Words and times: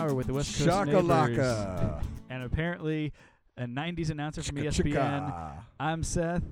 Hour 0.00 0.14
with 0.14 0.28
the 0.28 0.32
West 0.32 0.56
Coast 0.56 0.86
Neighbors. 0.86 1.04
Shakalaka. 1.04 2.02
And 2.30 2.42
apparently, 2.42 3.12
a 3.58 3.64
90s 3.64 4.08
announcer 4.08 4.42
from 4.42 4.56
ESPN. 4.56 5.52
I'm 5.78 6.02
Seth. 6.02 6.42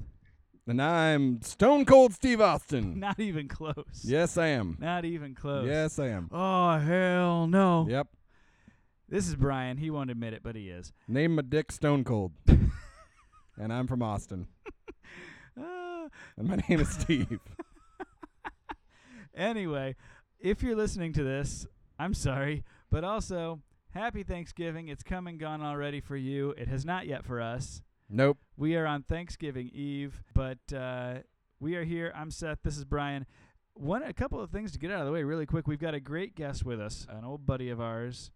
And 0.67 0.83
I'm 0.83 1.41
Stone 1.41 1.87
Cold 1.87 2.13
Steve 2.13 2.43
Austin. 2.43 3.01
Not 3.01 3.19
even 3.19 3.49
close. 3.49 4.03
Yes, 4.05 4.37
I 4.37 4.49
am. 4.49 4.77
Not 4.79 5.07
even 5.07 5.35
close. 5.35 5.67
Yes, 5.67 5.99
I 5.99 6.09
am. 6.09 6.29
Oh, 6.31 6.77
hell 6.77 7.47
no. 7.47 7.87
Yep. 7.89 8.09
This 9.09 9.27
is 9.27 9.35
Brian. 9.35 9.79
He 9.79 9.89
won't 9.91 10.11
admit 10.11 10.35
it, 10.35 10.43
but 10.43 10.55
he 10.55 10.69
is. 10.69 10.93
Name 11.09 11.37
my 11.37 11.43
dick 11.43 11.73
Stone 11.73 12.05
Cold. 12.05 12.33
and 12.47 13.73
I'm 13.73 13.87
from 13.87 14.03
Austin. 14.03 14.47
Ah. 15.59 16.09
And 16.37 16.49
my 16.49 16.57
name 16.69 16.81
is 16.81 16.89
Steve. 16.91 17.41
anyway, 19.35 19.97
if 20.39 20.63
you're 20.63 20.77
listening 20.77 21.13
to 21.15 21.23
this, 21.25 21.67
I'm 21.99 22.15
sorry, 22.15 22.65
but 22.91 23.05
also 23.05 23.61
happy 23.91 24.23
Thanksgiving. 24.23 24.89
It's 24.89 25.03
come 25.03 25.27
and 25.27 25.39
gone 25.39 25.63
already 25.63 26.01
for 26.01 26.17
you. 26.17 26.51
It 26.53 26.69
has 26.69 26.85
not 26.85 27.07
yet 27.07 27.25
for 27.25 27.41
us. 27.41 27.83
nope. 28.09 28.39
We 28.57 28.77
are 28.77 28.87
on 28.87 29.03
Thanksgiving 29.03 29.71
Eve, 29.73 30.23
but 30.35 30.59
uh, 30.75 31.15
we 31.61 31.77
are 31.77 31.85
here. 31.85 32.13
I'm 32.17 32.31
Seth. 32.31 32.59
This 32.63 32.77
is 32.77 32.85
Brian. 32.85 33.27
One, 33.75 34.03
a 34.03 34.13
couple 34.13 34.41
of 34.41 34.51
things 34.51 34.73
to 34.73 34.79
get 34.79 34.91
out 34.91 35.01
of 35.01 35.07
the 35.07 35.13
way 35.13 35.23
really 35.23 35.47
quick. 35.47 35.69
We've 35.69 35.79
got 35.79 35.95
a 35.95 36.01
great 36.01 36.35
guest 36.35 36.65
with 36.65 36.81
us, 36.81 37.07
an 37.09 37.25
old 37.25 37.47
buddy 37.47 37.71
of 37.71 37.81
ours, 37.81 38.33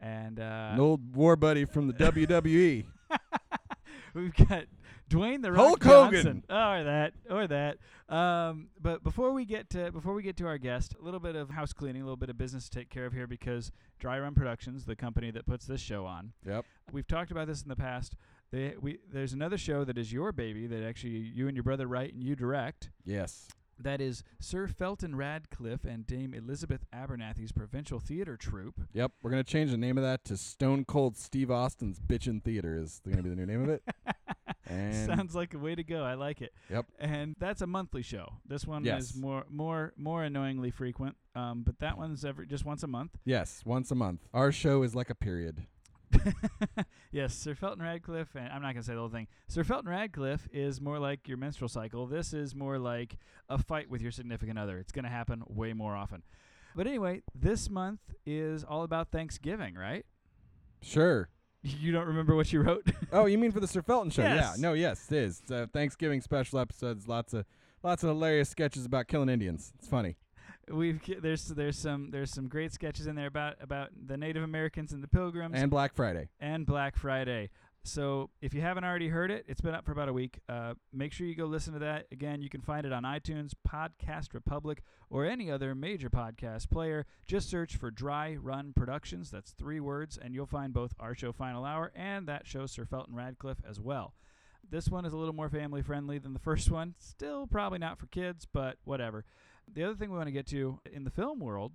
and 0.00 0.38
uh, 0.38 0.70
An 0.74 0.80
old 0.80 1.16
war 1.16 1.36
buddy 1.36 1.64
from 1.64 1.86
the. 1.86 1.94
WWE. 1.94 2.84
we've 4.14 4.34
got 4.34 4.64
Dwayne 5.10 5.42
the 5.42 5.52
Rock 5.52 5.82
Hulk 5.82 5.84
Hogan. 5.84 6.12
Johnson. 6.12 6.44
Oh, 6.48 6.70
or 6.72 6.84
that, 6.84 7.12
or 7.30 7.46
that. 7.46 7.78
Um, 8.08 8.68
but 8.80 9.02
before 9.02 9.32
we 9.32 9.44
get 9.44 9.70
to 9.70 9.92
before 9.92 10.14
we 10.14 10.22
get 10.22 10.36
to 10.38 10.46
our 10.46 10.58
guest, 10.58 10.94
a 11.00 11.04
little 11.04 11.20
bit 11.20 11.36
of 11.36 11.50
house 11.50 11.72
cleaning, 11.72 12.02
a 12.02 12.04
little 12.04 12.16
bit 12.16 12.30
of 12.30 12.38
business 12.38 12.68
to 12.68 12.78
take 12.78 12.90
care 12.90 13.06
of 13.06 13.12
here 13.12 13.26
because 13.26 13.70
Dry 13.98 14.18
Run 14.18 14.34
Productions, 14.34 14.84
the 14.84 14.96
company 14.96 15.30
that 15.30 15.46
puts 15.46 15.66
this 15.66 15.80
show 15.80 16.04
on, 16.06 16.32
yep. 16.46 16.64
we've 16.92 17.06
talked 17.06 17.30
about 17.30 17.46
this 17.46 17.62
in 17.62 17.68
the 17.68 17.76
past. 17.76 18.16
They, 18.50 18.74
we, 18.80 18.98
there's 19.12 19.32
another 19.32 19.58
show 19.58 19.84
that 19.84 19.98
is 19.98 20.12
your 20.12 20.30
baby 20.30 20.66
that 20.66 20.84
actually 20.84 21.10
you 21.12 21.48
and 21.48 21.56
your 21.56 21.64
brother 21.64 21.86
write 21.86 22.14
and 22.14 22.22
you 22.22 22.36
direct. 22.36 22.90
Yes. 23.04 23.48
That 23.78 24.00
is 24.00 24.22
Sir 24.38 24.66
Felton 24.68 25.16
Radcliffe 25.16 25.84
and 25.84 26.06
Dame 26.06 26.32
Elizabeth 26.34 26.84
Abernathy's 26.92 27.52
Provincial 27.52 27.98
Theater 28.00 28.36
Troupe. 28.36 28.80
Yep. 28.92 29.12
We're 29.22 29.30
going 29.30 29.42
to 29.44 29.50
change 29.50 29.70
the 29.70 29.76
name 29.76 29.98
of 29.98 30.04
that 30.04 30.24
to 30.26 30.36
Stone 30.36 30.84
Cold 30.84 31.16
Steve 31.16 31.50
Austin's 31.50 31.98
Bitchin' 31.98 32.42
Theater 32.42 32.78
is 32.80 33.00
going 33.04 33.16
to 33.18 33.22
be 33.22 33.30
the 33.30 33.36
new 33.36 33.46
name 33.46 33.62
of 33.62 33.68
it. 33.68 33.82
And 34.66 35.06
Sounds 35.06 35.34
like 35.34 35.52
a 35.52 35.58
way 35.58 35.74
to 35.74 35.84
go. 35.84 36.04
I 36.04 36.14
like 36.14 36.40
it. 36.40 36.54
Yep. 36.70 36.86
And 36.98 37.36
that's 37.38 37.60
a 37.60 37.66
monthly 37.66 38.00
show. 38.00 38.36
This 38.46 38.66
one 38.66 38.82
Yes. 38.82 39.10
is 39.10 39.16
more 39.16 39.44
more 39.50 39.92
more 39.98 40.24
annoyingly 40.24 40.70
frequent. 40.70 41.16
Um, 41.34 41.64
but 41.64 41.80
that 41.80 41.98
one's 41.98 42.24
every 42.24 42.46
just 42.46 42.64
once 42.64 42.82
a 42.82 42.86
month. 42.86 43.18
yes, 43.26 43.60
once 43.66 43.90
a 43.90 43.94
month. 43.94 44.20
Our 44.32 44.52
show 44.52 44.82
is 44.82 44.94
like 44.94 45.10
a 45.10 45.14
period. 45.14 45.66
yes, 47.12 47.34
Sir 47.34 47.54
Felton 47.54 47.82
Radcliffe, 47.82 48.34
and 48.34 48.48
I'm 48.48 48.62
not 48.62 48.74
gonna 48.74 48.82
say 48.82 48.94
the 48.94 49.00
whole 49.00 49.08
thing. 49.08 49.28
Sir 49.48 49.64
Felton 49.64 49.88
Radcliffe 49.88 50.48
is 50.52 50.80
more 50.80 50.98
like 50.98 51.28
your 51.28 51.36
menstrual 51.36 51.68
cycle. 51.68 52.06
This 52.06 52.32
is 52.32 52.54
more 52.54 52.78
like 52.78 53.16
a 53.48 53.58
fight 53.58 53.88
with 53.90 54.00
your 54.02 54.10
significant 54.10 54.58
other. 54.58 54.78
It's 54.78 54.92
gonna 54.92 55.08
happen 55.08 55.42
way 55.46 55.72
more 55.72 55.94
often. 55.94 56.22
But 56.76 56.86
anyway, 56.86 57.22
this 57.34 57.70
month 57.70 58.00
is 58.26 58.64
all 58.64 58.82
about 58.82 59.10
Thanksgiving, 59.10 59.74
right? 59.74 60.04
Sure. 60.82 61.28
You 61.62 61.92
don't 61.92 62.06
remember 62.06 62.34
what 62.36 62.52
you 62.52 62.60
wrote? 62.60 62.86
Oh, 63.12 63.26
you 63.26 63.38
mean 63.38 63.52
for 63.52 63.60
the 63.60 63.68
Sir 63.68 63.80
Felton 63.80 64.10
show? 64.10 64.22
Yes. 64.22 64.56
Yeah. 64.56 64.60
No, 64.60 64.72
yes, 64.72 65.06
it 65.10 65.16
is. 65.18 65.40
It's 65.40 65.50
a 65.52 65.68
Thanksgiving 65.72 66.20
special 66.20 66.58
episodes. 66.58 67.06
Lots 67.06 67.32
of 67.32 67.44
lots 67.84 68.02
of 68.02 68.08
hilarious 68.08 68.48
sketches 68.48 68.84
about 68.84 69.06
killing 69.06 69.28
Indians. 69.28 69.72
It's 69.78 69.86
funny. 69.86 70.16
We've 70.70 71.00
there's 71.20 71.46
there's 71.46 71.78
some 71.78 72.10
there's 72.10 72.32
some 72.32 72.48
great 72.48 72.72
sketches 72.72 73.06
in 73.06 73.16
there 73.16 73.26
about 73.26 73.56
about 73.60 73.90
the 74.06 74.16
Native 74.16 74.42
Americans 74.42 74.92
and 74.92 75.02
the 75.02 75.08
Pilgrims 75.08 75.54
And 75.60 75.70
Black 75.70 75.94
Friday. 75.94 76.28
and 76.40 76.64
Black 76.66 76.96
Friday. 76.96 77.50
So 77.86 78.30
if 78.40 78.54
you 78.54 78.62
haven't 78.62 78.84
already 78.84 79.08
heard 79.08 79.30
it, 79.30 79.44
it's 79.46 79.60
been 79.60 79.74
up 79.74 79.84
for 79.84 79.92
about 79.92 80.08
a 80.08 80.12
week. 80.14 80.40
Uh, 80.48 80.72
make 80.90 81.12
sure 81.12 81.26
you 81.26 81.34
go 81.34 81.44
listen 81.44 81.74
to 81.74 81.80
that. 81.80 82.06
Again, 82.10 82.40
you 82.40 82.48
can 82.48 82.62
find 82.62 82.86
it 82.86 82.94
on 82.94 83.02
iTunes, 83.02 83.50
Podcast 83.68 84.32
Republic, 84.32 84.82
or 85.10 85.26
any 85.26 85.50
other 85.50 85.74
major 85.74 86.08
podcast 86.08 86.70
player. 86.70 87.04
Just 87.26 87.50
search 87.50 87.76
for 87.76 87.90
Dry 87.90 88.36
Run 88.36 88.72
Productions. 88.74 89.30
That's 89.30 89.50
three 89.50 89.80
words, 89.80 90.16
and 90.16 90.34
you'll 90.34 90.46
find 90.46 90.72
both 90.72 90.94
our 90.98 91.14
show 91.14 91.30
Final 91.30 91.66
Hour 91.66 91.92
and 91.94 92.26
that 92.26 92.46
show 92.46 92.64
Sir 92.64 92.86
Felton 92.86 93.14
Radcliffe 93.14 93.60
as 93.68 93.78
well. 93.78 94.14
This 94.70 94.88
one 94.88 95.04
is 95.04 95.12
a 95.12 95.18
little 95.18 95.34
more 95.34 95.50
family 95.50 95.82
friendly 95.82 96.16
than 96.18 96.32
the 96.32 96.38
first 96.50 96.70
one. 96.70 96.94
Still 96.98 97.46
probably 97.46 97.78
not 97.80 97.98
for 97.98 98.06
kids, 98.06 98.46
but 98.50 98.78
whatever. 98.84 99.26
The 99.72 99.84
other 99.84 99.94
thing 99.94 100.10
we 100.10 100.16
want 100.16 100.28
to 100.28 100.32
get 100.32 100.46
to 100.48 100.80
in 100.92 101.04
the 101.04 101.10
film 101.10 101.40
world 101.40 101.72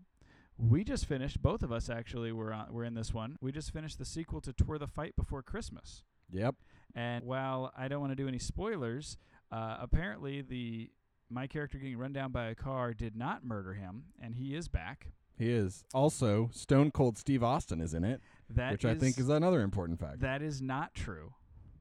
we 0.59 0.83
just 0.83 1.05
finished. 1.05 1.41
Both 1.41 1.63
of 1.63 1.71
us 1.71 1.89
actually 1.89 2.31
were 2.31 2.53
on, 2.53 2.71
were 2.71 2.83
in 2.83 2.93
this 2.93 3.13
one. 3.13 3.37
We 3.41 3.51
just 3.51 3.71
finished 3.71 3.97
the 3.97 4.05
sequel 4.05 4.41
to 4.41 4.51
Twere 4.53 4.77
the 4.77 4.87
Fight 4.87 5.15
Before 5.15 5.41
Christmas. 5.41 6.03
Yep. 6.31 6.55
And 6.93 7.23
while 7.23 7.71
I 7.77 7.87
don't 7.87 8.01
want 8.01 8.11
to 8.11 8.15
do 8.15 8.27
any 8.27 8.39
spoilers, 8.39 9.17
uh, 9.51 9.77
apparently 9.79 10.41
the 10.41 10.91
my 11.29 11.47
character 11.47 11.77
getting 11.77 11.97
run 11.97 12.11
down 12.11 12.31
by 12.31 12.47
a 12.47 12.55
car 12.55 12.93
did 12.93 13.15
not 13.15 13.45
murder 13.45 13.73
him, 13.73 14.05
and 14.21 14.35
he 14.35 14.55
is 14.55 14.67
back. 14.67 15.11
He 15.37 15.49
is. 15.49 15.85
Also, 15.93 16.49
Stone 16.51 16.91
Cold 16.91 17.17
Steve 17.17 17.43
Austin 17.43 17.79
is 17.79 17.93
in 17.93 18.03
it, 18.03 18.19
That 18.49 18.71
which 18.71 18.83
I 18.83 18.95
think 18.95 19.17
is 19.17 19.29
another 19.29 19.61
important 19.61 19.99
fact. 19.99 20.19
that 20.21 20.41
is 20.41 20.61
not 20.61 20.93
true. 20.93 21.33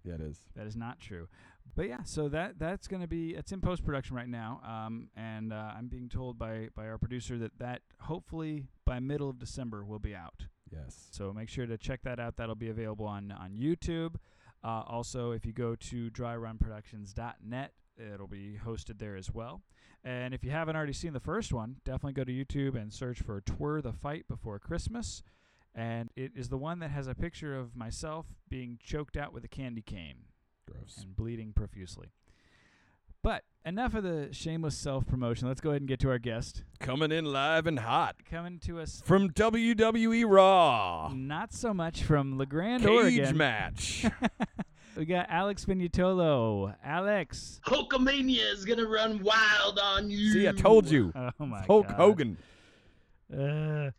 yeah, 0.05 0.15
it 0.15 0.21
is. 0.21 0.39
That 0.55 0.67
is 0.67 0.77
not 0.77 1.01
true. 1.01 1.29
But 1.75 1.89
yeah, 1.89 2.03
so 2.05 2.29
that 2.29 2.59
that's 2.59 2.89
going 2.89 3.03
to 3.03 3.09
be 3.09 3.35
it's 3.35 3.53
in 3.53 3.61
post 3.61 3.85
production 3.85 4.17
right 4.17 4.29
now, 4.29 4.61
um, 4.67 5.09
and 5.17 5.53
uh, 5.53 5.73
I'm 5.77 5.89
being 5.89 6.09
told 6.09 6.39
by 6.39 6.69
by 6.75 6.89
our 6.89 6.99
producer 6.99 7.39
that 7.39 7.59
that 7.59 7.83
hopefully 8.01 8.67
by 8.85 8.99
middle 9.01 9.31
of 9.31 9.39
December 9.39 9.85
will 9.85 9.99
be 9.99 10.15
out. 10.15 10.47
Yes. 10.71 11.09
So 11.11 11.33
make 11.33 11.49
sure 11.49 11.67
to 11.67 11.79
check 11.79 12.03
that 12.03 12.19
out. 12.19 12.37
That'll 12.37 12.55
be 12.55 12.71
available 12.71 13.07
on 13.07 13.33
on 13.33 13.53
YouTube. 13.53 14.17
Uh, 14.65 14.83
also, 14.87 15.31
if 15.31 15.47
you 15.47 15.53
go 15.53 15.77
to 15.77 16.11
dryrunproductions.net, 16.11 17.73
it'll 17.97 18.27
be 18.27 18.59
hosted 18.65 18.99
there 18.99 19.17
as 19.17 19.33
well. 19.33 19.63
And 20.05 20.35
if 20.35 20.45
you 20.45 20.51
haven't 20.51 20.77
already 20.77 20.93
seen 20.93 21.13
the 21.13 21.21
first 21.21 21.53
one, 21.53 21.77
definitely 21.85 22.13
go 22.13 22.25
to 22.25 22.33
YouTube 22.33 22.81
and 22.81 22.93
search 22.93 23.21
for 23.21 23.41
Twere 23.41 23.83
the 23.83 23.93
Fight 23.93 24.27
Before 24.29 24.59
Christmas. 24.59 25.23
And 25.75 26.11
it 26.17 26.33
is 26.35 26.49
the 26.49 26.57
one 26.57 26.79
that 26.81 26.91
has 26.91 27.07
a 27.07 27.15
picture 27.15 27.57
of 27.57 27.77
myself 27.77 28.27
being 28.49 28.79
choked 28.83 29.17
out 29.17 29.33
with 29.33 29.45
a 29.45 29.49
candy 29.49 29.83
cane 29.83 30.25
Gross. 30.71 30.99
and 31.03 31.17
bleeding 31.17 31.53
profusely. 31.53 32.09
But 33.23 33.43
enough 33.65 33.95
of 33.95 34.05
the 34.05 34.29
shameless 34.33 34.77
self 34.77 35.07
promotion. 35.07 35.49
Let's 35.49 35.61
go 35.61 35.71
ahead 35.71 35.83
and 35.83 35.89
get 35.89 35.99
to 36.01 36.11
our 36.11 36.19
guest. 36.19 36.63
Coming 36.79 37.11
in 37.13 37.25
live 37.25 37.67
and 37.67 37.79
hot 37.81 38.17
Coming 38.31 38.59
to 38.61 38.79
us 38.81 39.03
from 39.05 39.31
WWE 39.31 40.25
Raw. 40.29 41.13
not 41.15 41.53
so 41.53 41.75
much 41.75 42.03
from 42.05 42.39
La 42.39 42.45
Grande, 42.45 42.83
Cage 42.85 42.91
Oregon. 42.91 43.37
match. 43.37 44.07
We 44.97 45.05
got 45.05 45.27
Alex 45.31 45.65
Vignatolo. 45.65 46.75
Alex. 46.83 47.61
Hulkamania 47.69 48.53
is 48.53 48.65
gonna 48.65 48.85
run 48.89 49.23
wild 49.23 49.79
on 49.79 50.11
you. 50.11 50.33
See, 50.33 50.49
I 50.49 50.51
told 50.51 50.91
you. 50.91 51.13
Oh 51.15 51.47
my 51.47 51.61
Hulk 51.63 51.87
God. 51.87 51.97
Hogan. 51.97 52.37
Uh, 53.33 53.91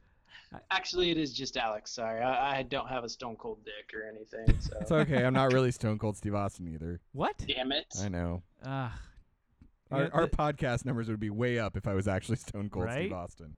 Actually, 0.71 1.11
it 1.11 1.17
is 1.17 1.31
just 1.33 1.57
Alex. 1.57 1.91
Sorry, 1.91 2.21
I, 2.21 2.59
I 2.59 2.63
don't 2.63 2.87
have 2.87 3.03
a 3.03 3.09
stone 3.09 3.35
cold 3.35 3.59
dick 3.65 3.93
or 3.95 4.03
anything. 4.07 4.59
So 4.59 4.73
It's 4.81 4.91
okay. 4.91 5.23
I'm 5.23 5.33
not 5.33 5.53
really 5.53 5.71
Stone 5.71 5.99
Cold 5.99 6.17
Steve 6.17 6.33
Austin 6.33 6.67
either. 6.67 6.99
what? 7.11 7.35
damn 7.47 7.71
it. 7.71 7.85
I 8.01 8.09
know. 8.09 8.41
Uh, 8.65 8.89
Our, 9.91 10.09
our 10.13 10.27
podcast 10.27 10.85
numbers 10.85 11.07
would 11.07 11.19
be 11.19 11.29
way 11.29 11.59
up 11.59 11.77
if 11.77 11.87
I 11.87 11.93
was 11.93 12.07
actually 12.07 12.37
Stone 12.37 12.69
Cold 12.69 12.85
Right? 12.85 13.01
Steve 13.05 13.13
Austin. 13.13 13.55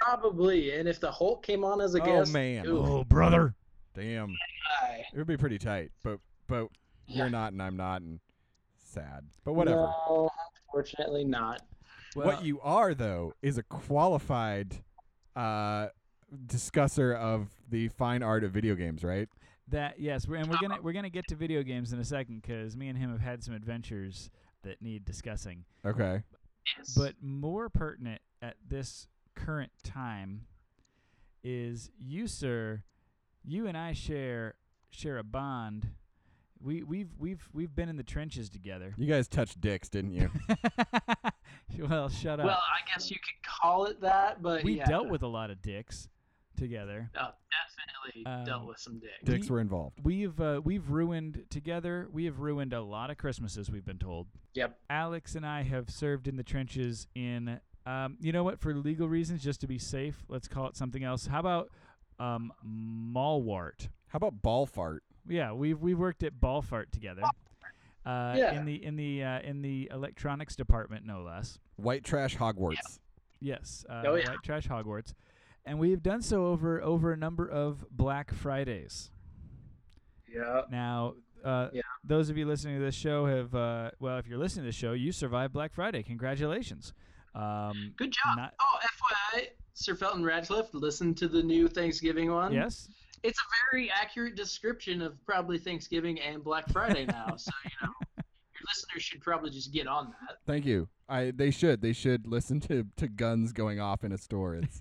Probably. 0.00 0.78
And 0.78 0.88
if 0.88 0.98
the 0.98 1.10
Hulk 1.10 1.42
came 1.42 1.62
on 1.64 1.80
as 1.80 1.94
a 1.94 2.02
Oh, 2.02 2.06
guest, 2.06 2.32
man. 2.32 2.66
ooh, 2.66 2.78
oh, 2.78 3.04
brother. 3.04 3.54
Damn. 3.94 4.34
I- 4.82 5.04
It 5.12 5.18
would 5.18 5.26
be 5.26 5.36
pretty 5.36 5.58
tight, 5.58 5.90
but 6.02 6.20
but 6.46 6.68
Yeah. 7.06 7.18
you're 7.18 7.30
not 7.30 7.52
and 7.52 7.62
I'm 7.62 7.76
not 7.76 8.00
and 8.02 8.18
sad. 8.78 9.24
But 9.44 9.52
whatever. 9.54 9.76
No, 10.08 10.30
unfortunately 10.66 11.24
not. 11.24 11.62
what 12.14 12.44
you 12.44 12.60
are 12.60 12.94
though 12.94 13.34
is 13.42 13.58
a 13.58 13.62
qualified 13.62 14.76
uh 15.36 15.88
discusser 16.46 17.12
of 17.12 17.48
the 17.68 17.88
fine 17.88 18.22
art 18.22 18.44
of 18.44 18.52
video 18.52 18.74
games, 18.74 19.04
right? 19.04 19.28
that 19.70 19.98
yes, 19.98 20.26
we're, 20.26 20.36
and 20.36 20.48
we're 20.48 20.58
gonna 20.60 20.80
we're 20.82 20.92
gonna 20.92 21.10
get 21.10 21.26
to 21.28 21.34
video 21.34 21.62
games 21.62 21.92
in 21.92 21.98
a 21.98 22.04
second 22.04 22.42
because 22.42 22.76
me 22.76 22.88
and 22.88 22.98
him 22.98 23.10
have 23.10 23.20
had 23.20 23.42
some 23.42 23.54
adventures 23.54 24.30
that 24.62 24.82
need 24.82 25.04
discussing. 25.04 25.64
Okay. 25.84 26.22
Yes. 26.76 26.94
But 26.96 27.14
more 27.22 27.68
pertinent 27.68 28.20
at 28.42 28.56
this 28.68 29.06
current 29.34 29.72
time 29.82 30.42
is 31.42 31.90
you, 31.98 32.26
sir. 32.26 32.82
You 33.44 33.66
and 33.66 33.76
I 33.76 33.92
share 33.92 34.54
share 34.90 35.18
a 35.18 35.24
bond. 35.24 35.88
We 36.62 36.82
we've 36.82 37.10
we've 37.18 37.48
we've 37.52 37.74
been 37.74 37.88
in 37.88 37.96
the 37.96 38.02
trenches 38.02 38.50
together. 38.50 38.94
You 38.98 39.06
guys 39.06 39.28
touched 39.28 39.60
dicks, 39.60 39.88
didn't 39.88 40.12
you? 40.12 40.30
well, 41.88 42.10
shut 42.10 42.38
up. 42.38 42.46
Well, 42.46 42.58
I 42.58 42.92
guess 42.92 43.10
you 43.10 43.16
could 43.16 43.50
call 43.50 43.86
it 43.86 44.00
that, 44.02 44.42
but 44.42 44.62
we 44.62 44.74
yeah. 44.74 44.84
dealt 44.84 45.08
with 45.08 45.22
a 45.22 45.28
lot 45.28 45.50
of 45.50 45.62
dicks 45.62 46.08
together. 46.64 47.10
Oh, 47.18 47.30
definitely 47.50 48.44
dealt 48.44 48.60
Um, 48.62 48.66
with 48.68 48.78
some 48.78 48.98
dicks. 49.00 49.12
Dicks 49.24 49.48
We- 49.50 49.54
were 49.54 49.60
involved. 49.60 49.98
We've 50.04 50.40
uh, 50.40 50.60
we've 50.62 50.88
ruined 50.90 51.44
together. 51.50 52.06
We 52.12 52.26
have 52.26 52.38
ruined 52.38 52.72
a 52.72 52.82
lot 52.82 53.10
of 53.10 53.16
Christmases. 53.16 53.70
We've 53.70 53.84
been 53.84 53.98
told. 53.98 54.28
Yep. 54.54 54.78
Alex 54.88 55.34
and 55.34 55.44
I 55.46 55.62
have 55.62 55.90
served 55.90 56.28
in 56.28 56.36
the 56.36 56.42
trenches 56.42 57.06
in, 57.14 57.60
um, 57.86 58.16
you 58.20 58.30
know 58.32 58.44
what, 58.44 58.60
for 58.60 58.74
legal 58.74 59.08
reasons, 59.08 59.42
just 59.42 59.60
to 59.62 59.66
be 59.66 59.78
safe, 59.78 60.24
let's 60.28 60.46
call 60.48 60.66
it 60.68 60.76
something 60.76 61.02
else. 61.02 61.26
How 61.26 61.40
about 61.40 61.70
um, 62.18 62.52
Malwart? 62.64 63.88
How 64.08 64.16
about 64.18 64.42
ball 64.42 64.66
fart? 64.66 65.02
Yeah, 65.28 65.52
we've 65.52 65.80
we've 65.80 65.98
worked 65.98 66.22
at 66.22 66.34
Ballfart 66.40 66.90
together. 66.90 67.22
Uh, 68.04 68.34
Yeah. 68.36 68.52
In 68.58 68.64
the 68.64 68.82
in 68.84 68.96
the 68.96 69.22
uh, 69.24 69.40
in 69.40 69.62
the 69.62 69.88
electronics 69.92 70.56
department, 70.56 71.04
no 71.06 71.22
less. 71.22 71.58
White 71.76 72.04
trash 72.04 72.36
Hogwarts. 72.36 72.98
Yes. 73.40 73.84
Uh, 73.88 74.02
Oh, 74.06 74.14
yeah. 74.16 74.28
White 74.28 74.42
Trash 74.42 74.66
Hogwarts, 74.68 75.14
and 75.70 75.78
we've 75.78 76.02
done 76.02 76.20
so 76.20 76.46
over 76.46 76.82
over 76.82 77.12
a 77.12 77.16
number 77.16 77.48
of 77.48 77.84
Black 77.92 78.34
Fridays. 78.34 79.12
Yeah. 80.28 80.62
Now, 80.68 81.14
uh, 81.44 81.68
Yeah. 81.72 81.82
those 82.02 82.28
of 82.28 82.36
you 82.36 82.44
listening 82.44 82.78
to 82.78 82.84
this 82.84 82.94
show 82.96 83.26
have, 83.26 83.54
uh, 83.54 83.92
well, 84.00 84.18
if 84.18 84.26
you're 84.26 84.36
listening 84.38 84.64
to 84.64 84.68
this 84.68 84.74
show, 84.74 84.92
you 84.94 85.12
survived 85.12 85.52
Black 85.52 85.72
Friday. 85.72 86.02
Congratulations. 86.02 86.92
Um, 87.36 87.94
Good 87.96 88.10
job. 88.10 88.36
Not- 88.36 88.54
oh, 88.60 88.78
FYI, 88.82 89.48
Sir 89.74 89.94
Felton 89.94 90.24
Radcliffe, 90.24 90.74
listen 90.74 91.14
to 91.14 91.28
the 91.28 91.40
new 91.42 91.68
Thanksgiving 91.68 92.32
one. 92.32 92.52
yes. 92.52 92.90
It's 93.22 93.38
a 93.38 93.42
very 93.70 93.90
accurate 93.90 94.34
description 94.34 95.02
of 95.02 95.24
probably 95.26 95.58
Thanksgiving 95.58 96.18
and 96.20 96.42
Black 96.42 96.68
Friday 96.70 97.04
now. 97.06 97.36
so, 97.36 97.52
you 97.64 97.70
know, 97.86 97.92
listeners 98.68 99.02
should 99.02 99.20
probably 99.20 99.50
just 99.50 99.72
get 99.72 99.86
on 99.86 100.12
that. 100.28 100.36
Thank 100.46 100.64
you. 100.66 100.88
I 101.08 101.32
they 101.32 101.50
should 101.50 101.82
they 101.82 101.92
should 101.92 102.26
listen 102.26 102.60
to 102.60 102.86
to 102.96 103.08
guns 103.08 103.52
going 103.52 103.80
off 103.80 104.04
in 104.04 104.12
a 104.12 104.18
store. 104.18 104.54
It's 104.56 104.80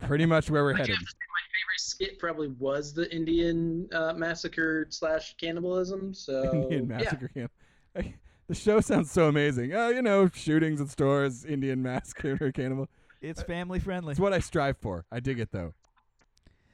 pretty 0.00 0.26
much 0.26 0.50
where 0.50 0.64
we're 0.64 0.74
I 0.74 0.78
headed. 0.78 0.96
have 0.96 0.98
to 1.00 1.06
say 1.06 1.16
my 1.18 1.42
favorite 1.46 1.78
skit 2.10 2.18
probably 2.18 2.48
was 2.48 2.92
the 2.92 3.12
Indian 3.14 3.88
uh, 3.92 4.12
massacre 4.14 4.86
slash 4.90 5.36
cannibalism. 5.36 6.12
So 6.14 6.50
Indian 6.70 6.88
yeah. 6.90 6.96
massacre 6.98 7.28
camp. 7.28 7.52
I- 7.96 8.14
The 8.48 8.54
show 8.56 8.80
sounds 8.80 9.12
so 9.12 9.28
amazing. 9.28 9.72
Oh, 9.74 9.90
you 9.90 10.02
know, 10.02 10.28
shootings 10.34 10.80
in 10.80 10.88
stores, 10.88 11.44
Indian 11.44 11.82
massacre 11.82 12.50
cannibal. 12.54 12.88
It's 13.22 13.42
family 13.44 13.78
friendly. 13.78 14.10
It's 14.10 14.18
what 14.20 14.32
I 14.32 14.40
strive 14.40 14.76
for. 14.78 15.04
I 15.12 15.20
dig 15.20 15.38
it 15.38 15.52
though. 15.52 15.74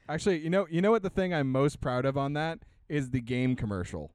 Actually, 0.09 0.39
you 0.39 0.49
know, 0.49 0.65
you 0.71 0.81
know 0.81 0.89
what 0.89 1.03
the 1.03 1.09
thing 1.11 1.33
I'm 1.35 1.51
most 1.51 1.79
proud 1.81 2.05
of 2.05 2.17
on 2.17 2.33
that 2.33 2.59
is 2.89 3.11
the 3.11 3.21
game 3.21 3.55
commercial. 3.55 4.11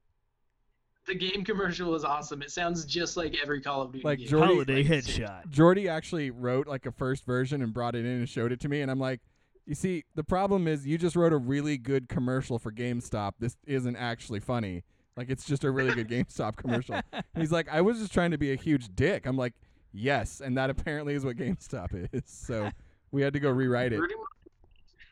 The 1.05 1.15
game 1.15 1.43
commercial 1.43 1.91
was 1.91 2.05
awesome. 2.05 2.41
It 2.41 2.51
sounds 2.51 2.85
just 2.85 3.17
like 3.17 3.35
every 3.41 3.59
Call 3.61 3.81
of 3.81 3.91
Duty 3.91 4.05
Like 4.05 4.19
game. 4.19 4.27
Jordy- 4.29 4.53
Holiday 4.53 4.75
Like, 4.83 4.85
headshot. 5.03 5.49
Jordy 5.49 5.89
actually 5.89 6.31
wrote 6.31 6.65
like 6.67 6.85
a 6.85 6.91
first 6.91 7.25
version 7.25 7.61
and 7.61 7.73
brought 7.73 7.95
it 7.95 8.05
in 8.05 8.11
and 8.19 8.29
showed 8.29 8.51
it 8.53 8.59
to 8.61 8.69
me, 8.69 8.81
and 8.81 8.89
I'm 8.89 8.99
like, 8.99 9.19
you 9.65 9.75
see, 9.75 10.03
the 10.15 10.23
problem 10.23 10.67
is 10.67 10.85
you 10.87 10.97
just 10.97 11.15
wrote 11.15 11.33
a 11.33 11.37
really 11.37 11.77
good 11.77 12.07
commercial 12.09 12.57
for 12.59 12.71
GameStop. 12.71 13.33
This 13.39 13.55
isn't 13.65 13.95
actually 13.95 14.39
funny. 14.41 14.83
Like 15.17 15.29
it's 15.29 15.45
just 15.45 15.63
a 15.63 15.71
really 15.71 15.93
good 15.93 16.07
GameStop 16.09 16.55
commercial. 16.55 16.95
And 17.13 17.23
he's 17.35 17.51
like, 17.51 17.67
I 17.69 17.81
was 17.81 17.99
just 17.99 18.13
trying 18.13 18.31
to 18.31 18.37
be 18.37 18.51
a 18.51 18.55
huge 18.55 18.87
dick. 18.95 19.25
I'm 19.25 19.37
like, 19.37 19.53
yes, 19.91 20.41
and 20.41 20.57
that 20.57 20.69
apparently 20.69 21.13
is 21.15 21.23
what 21.25 21.35
GameStop 21.37 22.07
is. 22.13 22.23
So 22.47 22.69
we 23.11 23.21
had 23.21 23.33
to 23.33 23.39
go 23.39 23.49
rewrite 23.51 23.93
it. 23.93 24.01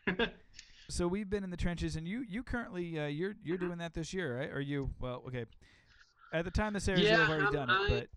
So 0.90 1.08
we've 1.08 1.30
been 1.30 1.46
in 1.46 1.50
the 1.52 1.56
trenches, 1.58 1.96
and 1.96 2.06
you 2.06 2.26
you 2.28 2.44
currently 2.44 3.00
uh, 3.00 3.06
you're 3.06 3.36
you're 3.46 3.58
doing 3.58 3.78
that 3.78 3.94
this 3.94 4.14
year, 4.14 4.38
right? 4.40 4.50
Or 4.52 4.60
you? 4.60 4.90
Well, 5.00 5.24
okay. 5.28 5.46
At 6.33 6.45
the 6.45 6.51
time 6.51 6.74
this 6.74 6.88
airs, 6.88 7.00
you'll 7.00 7.10
Yeah, 7.10 7.18
have 7.18 7.30
already 7.30 7.45
um, 7.45 7.54
done 7.54 7.69
it, 7.69 7.74
I- 7.75 8.00
but 8.00 8.07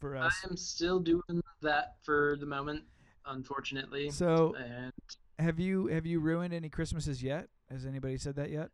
for 0.00 0.16
us, 0.16 0.34
I 0.44 0.48
am 0.50 0.56
still 0.56 0.98
doing 1.00 1.42
that 1.60 1.96
for 2.02 2.36
the 2.40 2.46
moment, 2.46 2.84
unfortunately. 3.26 4.10
so 4.10 4.54
and 4.56 4.92
have 5.38 5.58
you 5.60 5.86
have 5.88 6.06
you 6.06 6.20
ruined 6.20 6.54
any 6.54 6.68
Christmases 6.68 7.22
yet? 7.22 7.48
Has 7.70 7.86
anybody 7.86 8.16
said 8.16 8.36
that 8.36 8.50
yet? 8.50 8.70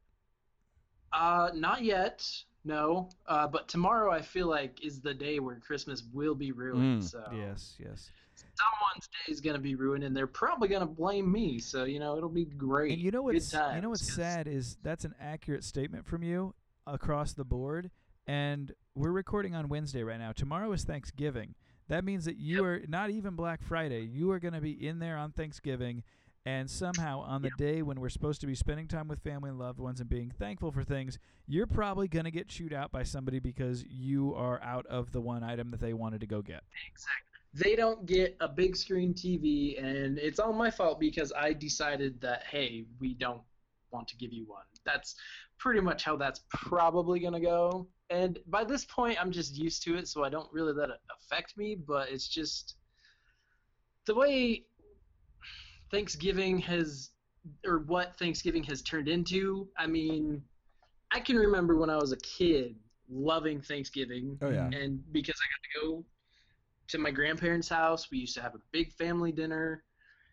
uh, 1.12 1.50
not 1.54 1.82
yet. 1.82 2.26
No, 2.64 3.08
uh, 3.26 3.46
but 3.46 3.66
tomorrow 3.68 4.12
I 4.12 4.20
feel 4.20 4.46
like 4.46 4.84
is 4.84 5.00
the 5.00 5.14
day 5.14 5.38
where 5.38 5.56
Christmas 5.56 6.02
will 6.12 6.34
be 6.34 6.52
ruined. 6.52 7.02
Mm. 7.02 7.10
So 7.10 7.24
Yes, 7.32 7.76
yes. 7.78 8.10
someone's 8.34 9.08
day 9.08 9.32
is 9.32 9.40
gonna 9.40 9.58
be 9.58 9.74
ruined, 9.74 10.04
and 10.04 10.14
they're 10.16 10.26
probably 10.26 10.68
gonna 10.68 10.84
blame 10.86 11.30
me. 11.30 11.58
So 11.60 11.84
you 11.84 11.98
know 11.98 12.16
it'll 12.16 12.28
be 12.28 12.44
great. 12.44 12.92
And 12.92 13.00
you 13.00 13.10
know 13.10 13.20
Good 13.26 13.34
what's 13.36 13.52
you 13.52 13.58
know 13.58 13.64
times, 13.68 13.86
what's 13.86 14.06
'cause- 14.06 14.14
sad 14.16 14.48
is 14.48 14.76
that's 14.82 15.04
an 15.04 15.14
accurate 15.20 15.64
statement 15.64 16.06
from 16.06 16.22
you 16.22 16.54
across 16.86 17.32
the 17.32 17.44
board. 17.44 17.90
And 18.28 18.72
we're 18.94 19.10
recording 19.10 19.54
on 19.54 19.70
Wednesday 19.70 20.02
right 20.02 20.18
now. 20.18 20.32
Tomorrow 20.32 20.70
is 20.72 20.84
Thanksgiving. 20.84 21.54
That 21.88 22.04
means 22.04 22.26
that 22.26 22.36
you 22.36 22.56
Yep. 22.56 22.64
are 22.64 22.86
not 22.86 23.08
even 23.08 23.34
Black 23.34 23.62
Friday. 23.62 24.02
You 24.02 24.30
are 24.32 24.38
going 24.38 24.52
to 24.52 24.60
be 24.60 24.86
in 24.86 24.98
there 24.98 25.16
on 25.16 25.32
Thanksgiving, 25.32 26.04
and 26.44 26.70
somehow 26.70 27.20
on 27.20 27.40
the 27.40 27.50
day 27.56 27.80
when 27.80 27.98
we're 27.98 28.10
supposed 28.10 28.42
to 28.42 28.46
be 28.46 28.54
spending 28.54 28.86
time 28.86 29.08
with 29.08 29.20
family 29.20 29.48
and 29.48 29.58
loved 29.58 29.78
ones 29.80 29.98
and 29.98 30.10
being 30.10 30.30
thankful 30.30 30.70
for 30.70 30.84
things, 30.84 31.18
you're 31.46 31.66
probably 31.66 32.06
going 32.06 32.26
to 32.26 32.30
get 32.30 32.48
chewed 32.48 32.74
out 32.74 32.92
by 32.92 33.02
somebody 33.02 33.38
because 33.38 33.82
you 33.86 34.34
are 34.34 34.62
out 34.62 34.84
of 34.86 35.12
the 35.12 35.22
one 35.22 35.42
item 35.42 35.70
that 35.70 35.80
they 35.80 35.94
wanted 35.94 36.20
to 36.20 36.26
go 36.26 36.42
get. 36.42 36.62
Exactly. 36.86 37.24
They 37.54 37.76
don't 37.76 38.04
get 38.04 38.36
a 38.40 38.48
big 38.48 38.76
screen 38.76 39.14
TV, 39.14 39.82
and 39.82 40.18
it's 40.18 40.38
all 40.38 40.52
my 40.52 40.70
fault 40.70 41.00
because 41.00 41.32
I 41.32 41.54
decided 41.54 42.20
that 42.20 42.44
hey, 42.44 42.84
we 43.00 43.14
don't 43.14 43.40
want 43.90 44.06
to 44.08 44.16
give 44.16 44.34
you 44.34 44.44
one. 44.44 44.64
That's 44.84 45.14
pretty 45.56 45.80
much 45.80 46.04
how 46.04 46.16
that's 46.16 46.42
probably 46.50 47.20
gonna 47.20 47.40
go. 47.40 47.88
And 48.10 48.38
by 48.46 48.64
this 48.64 48.84
point, 48.84 49.20
I'm 49.20 49.30
just 49.30 49.56
used 49.56 49.82
to 49.84 49.96
it, 49.96 50.08
so 50.08 50.24
I 50.24 50.30
don't 50.30 50.50
really 50.52 50.72
let 50.72 50.90
it 50.90 51.00
affect 51.20 51.56
me. 51.56 51.74
But 51.74 52.08
it's 52.10 52.28
just 52.28 52.76
the 54.06 54.14
way 54.14 54.64
Thanksgiving 55.90 56.58
has, 56.58 57.10
or 57.66 57.80
what 57.80 58.16
Thanksgiving 58.18 58.64
has 58.64 58.82
turned 58.82 59.08
into. 59.08 59.68
I 59.76 59.86
mean, 59.86 60.42
I 61.12 61.20
can 61.20 61.36
remember 61.36 61.76
when 61.76 61.90
I 61.90 61.96
was 61.96 62.12
a 62.12 62.16
kid 62.18 62.76
loving 63.10 63.60
Thanksgiving 63.60 64.38
Oh 64.42 64.50
yeah. 64.50 64.68
and 64.72 65.00
because 65.12 65.36
I 65.40 65.46
got 65.48 65.62
to 65.64 65.86
go 65.86 66.04
to 66.88 66.98
my 66.98 67.10
grandparents' 67.10 67.68
house, 67.68 68.10
we 68.10 68.18
used 68.18 68.34
to 68.34 68.42
have 68.42 68.54
a 68.54 68.60
big 68.72 68.92
family 68.92 69.32
dinner. 69.32 69.84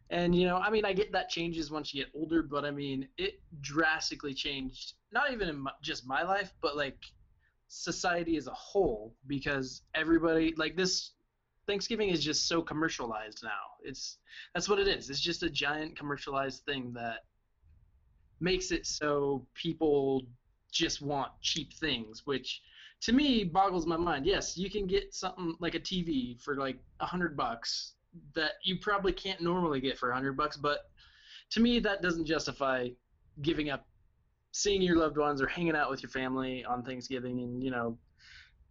And 0.09 0.35
you 0.35 0.45
know, 0.45 0.57
I 0.57 0.69
mean, 0.69 0.85
I 0.85 0.93
get 0.93 1.11
that 1.13 1.29
changes 1.29 1.71
once 1.71 1.93
you 1.93 2.03
get 2.03 2.11
older, 2.13 2.43
but 2.43 2.63
I 2.65 2.71
mean, 2.71 3.07
it 3.17 3.41
drastically 3.61 4.33
changed. 4.33 4.93
Not 5.11 5.31
even 5.31 5.49
in 5.49 5.59
my, 5.59 5.71
just 5.81 6.07
my 6.07 6.23
life, 6.23 6.53
but 6.61 6.75
like 6.75 6.97
society 7.67 8.37
as 8.37 8.47
a 8.47 8.53
whole, 8.53 9.15
because 9.27 9.83
everybody 9.93 10.53
like 10.57 10.75
this. 10.75 11.11
Thanksgiving 11.67 12.09
is 12.09 12.23
just 12.23 12.47
so 12.47 12.61
commercialized 12.61 13.41
now. 13.43 13.73
It's 13.83 14.19
that's 14.53 14.69
what 14.69 14.77
it 14.77 14.87
is. 14.87 15.09
It's 15.09 15.19
just 15.19 15.41
a 15.41 15.49
giant 15.49 15.97
commercialized 15.97 16.63
thing 16.63 16.93
that 16.93 17.23
makes 18.39 18.71
it 18.71 18.85
so 18.85 19.47
people 19.55 20.21
just 20.71 21.01
want 21.01 21.31
cheap 21.41 21.73
things, 21.73 22.21
which 22.25 22.61
to 23.01 23.13
me 23.13 23.43
boggles 23.43 23.85
my 23.85 23.97
mind. 23.97 24.25
Yes, 24.25 24.57
you 24.57 24.69
can 24.69 24.85
get 24.85 25.13
something 25.13 25.55
like 25.59 25.75
a 25.75 25.79
TV 25.79 26.39
for 26.41 26.55
like 26.55 26.77
a 26.99 27.05
hundred 27.05 27.35
bucks 27.35 27.93
that 28.33 28.53
you 28.63 28.77
probably 28.79 29.11
can't 29.11 29.41
normally 29.41 29.79
get 29.79 29.97
for 29.97 30.11
a 30.11 30.13
hundred 30.13 30.37
bucks, 30.37 30.57
but 30.57 30.89
to 31.51 31.59
me 31.59 31.79
that 31.79 32.01
doesn't 32.01 32.25
justify 32.25 32.87
giving 33.41 33.69
up 33.69 33.85
seeing 34.55 34.81
your 34.81 34.95
loved 34.95 35.17
ones 35.17 35.41
or 35.41 35.47
hanging 35.47 35.75
out 35.75 35.89
with 35.89 36.01
your 36.01 36.09
family 36.09 36.63
on 36.63 36.81
Thanksgiving 36.81 37.41
and 37.41 37.61
you 37.61 37.71
know 37.71 37.97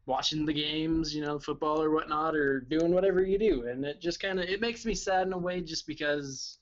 watching 0.07 0.45
the 0.45 0.53
games, 0.53 1.14
you 1.14 1.25
know, 1.25 1.38
football 1.38 1.83
or 1.83 1.91
whatnot, 1.91 2.35
or 2.35 2.61
doing 2.61 2.93
whatever 2.93 3.23
you 3.23 3.38
do. 3.38 3.67
And 3.69 3.85
it 3.85 4.00
just 4.00 4.21
kind 4.21 4.38
of 4.41 4.47
it 4.47 4.61
makes 4.62 4.87
me 4.87 4.95
sad 4.95 5.26
in 5.26 5.35
a 5.35 5.38
way, 5.38 5.61
just 5.61 5.87
because 5.87 6.59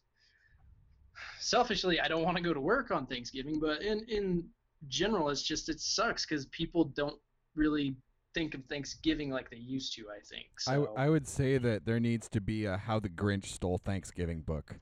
selfishly 1.38 2.00
I 2.00 2.08
don't 2.08 2.24
want 2.24 2.36
to 2.36 2.42
go 2.42 2.52
to 2.52 2.60
work 2.60 2.90
on 2.90 3.06
Thanksgiving, 3.06 3.60
but 3.60 3.82
in 3.82 4.04
in 4.08 4.44
general, 4.88 5.28
it's 5.28 5.42
just 5.42 5.68
it 5.68 5.80
sucks 5.80 6.26
because 6.26 6.46
people 6.46 6.84
don't 6.84 7.18
really 7.54 7.94
think 8.34 8.54
of 8.54 8.64
Thanksgiving 8.64 9.30
like 9.30 9.50
they 9.50 9.56
used 9.56 9.94
to. 9.94 10.02
I 10.10 10.20
think. 10.28 10.46
I, 10.66 10.72
w- 10.72 10.90
So, 10.92 11.00
I 11.00 11.08
would 11.08 11.28
say 11.28 11.58
that 11.58 11.86
there 11.86 12.00
needs 12.00 12.28
to 12.30 12.40
be 12.40 12.64
a 12.64 12.76
How 12.76 12.98
the 12.98 13.08
Grinch 13.08 13.46
Stole 13.46 13.78
Thanksgiving 13.78 14.40
book. 14.40 14.80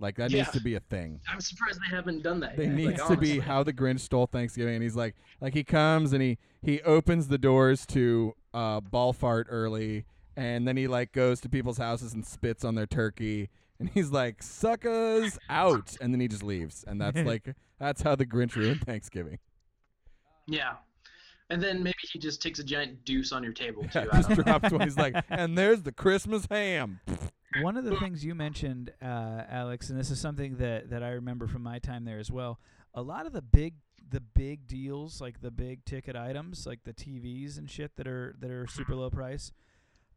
Like 0.00 0.16
that 0.16 0.32
needs 0.32 0.50
to 0.50 0.60
be 0.60 0.74
a 0.74 0.80
thing. 0.80 1.20
I'm 1.30 1.40
surprised 1.40 1.80
they 1.80 1.94
haven't 1.94 2.22
done 2.22 2.40
that. 2.40 2.56
There 2.56 2.66
yet, 2.66 2.74
needs 2.74 3.00
like, 3.00 3.08
to 3.08 3.16
be. 3.16 3.38
How 3.38 3.62
the 3.62 3.72
Grinch 3.72 4.00
Stole 4.00 4.26
Thanksgiving, 4.26 4.74
and 4.74 4.82
he's 4.82 4.96
like, 4.96 5.14
like 5.40 5.54
he 5.54 5.62
comes 5.62 6.12
and 6.12 6.20
he 6.20 6.38
he 6.62 6.82
opens 6.82 7.28
the 7.28 7.38
doors 7.38 7.86
to 7.86 8.34
uh, 8.52 8.80
ball 8.80 9.12
fart 9.12 9.46
early, 9.50 10.04
and 10.36 10.66
then 10.66 10.76
he 10.76 10.88
like 10.88 11.12
goes 11.12 11.40
to 11.42 11.48
people's 11.48 11.78
houses 11.78 12.12
and 12.12 12.26
spits 12.26 12.64
on 12.64 12.74
their 12.74 12.86
turkey, 12.86 13.50
and 13.78 13.88
he's 13.88 14.10
like, 14.10 14.42
"Suckers 14.42 15.38
out," 15.48 15.96
and 16.00 16.12
then 16.12 16.20
he 16.20 16.26
just 16.26 16.42
leaves, 16.42 16.84
and 16.86 17.00
that's 17.00 17.18
like 17.24 17.54
that's 17.78 18.02
how 18.02 18.16
the 18.16 18.26
Grinch 18.26 18.56
ruined 18.56 18.80
Thanksgiving. 18.82 19.38
Yeah. 20.46 20.74
And 21.50 21.62
then 21.62 21.82
maybe 21.82 21.94
he 22.10 22.18
just 22.18 22.42
takes 22.42 22.58
a 22.58 22.64
giant 22.64 23.04
deuce 23.04 23.30
on 23.30 23.42
your 23.42 23.52
table 23.52 23.84
too. 23.84 24.00
Yeah, 24.06 24.06
just 24.12 24.28
don't 24.30 24.44
drops 24.44 24.72
one. 24.72 24.80
He's 24.80 24.96
like, 24.96 25.14
"And 25.28 25.56
there's 25.56 25.82
the 25.82 25.92
Christmas 25.92 26.46
ham." 26.50 27.00
one 27.60 27.76
of 27.76 27.84
the 27.84 27.96
things 27.96 28.24
you 28.24 28.34
mentioned, 28.34 28.92
uh, 29.02 29.42
Alex, 29.48 29.90
and 29.90 29.98
this 29.98 30.10
is 30.10 30.20
something 30.20 30.56
that, 30.56 30.90
that 30.90 31.02
I 31.02 31.10
remember 31.10 31.46
from 31.46 31.62
my 31.62 31.78
time 31.78 32.04
there 32.04 32.18
as 32.18 32.30
well. 32.30 32.58
A 32.94 33.02
lot 33.02 33.26
of 33.26 33.32
the 33.32 33.42
big 33.42 33.74
the 34.10 34.20
big 34.20 34.66
deals, 34.66 35.20
like 35.20 35.40
the 35.40 35.50
big 35.50 35.84
ticket 35.84 36.14
items, 36.14 36.66
like 36.66 36.84
the 36.84 36.92
TVs 36.92 37.58
and 37.58 37.70
shit 37.70 37.96
that 37.96 38.06
are 38.06 38.34
that 38.38 38.50
are 38.50 38.66
super 38.66 38.94
low 38.94 39.10
price. 39.10 39.52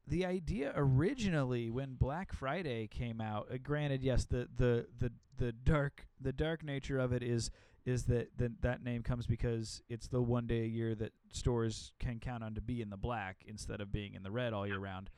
The 0.07 0.25
idea 0.25 0.71
originally 0.75 1.69
when 1.69 1.95
Black 1.95 2.33
Friday 2.33 2.87
came 2.87 3.19
out, 3.19 3.47
uh, 3.51 3.57
granted, 3.61 4.03
yes, 4.03 4.25
the, 4.25 4.47
the, 4.55 4.87
the, 4.99 5.11
the 5.37 5.51
dark 5.51 6.07
the 6.19 6.33
dark 6.33 6.63
nature 6.63 6.99
of 6.99 7.13
it 7.13 7.23
is 7.23 7.51
is 7.85 8.03
that 8.03 8.37
the, 8.37 8.51
that 8.61 8.83
name 8.83 9.01
comes 9.01 9.25
because 9.25 9.81
it's 9.87 10.07
the 10.07 10.21
one 10.21 10.45
day 10.45 10.61
a 10.61 10.67
year 10.67 10.93
that 10.93 11.13
stores 11.31 11.93
can 11.99 12.19
count 12.19 12.43
on 12.43 12.53
to 12.53 12.61
be 12.61 12.81
in 12.81 12.89
the 12.89 12.97
black 12.97 13.37
instead 13.47 13.79
of 13.79 13.93
being 13.93 14.13
in 14.13 14.23
the 14.23 14.31
red 14.31 14.51
all 14.51 14.67
year 14.67 14.77
round. 14.77 15.09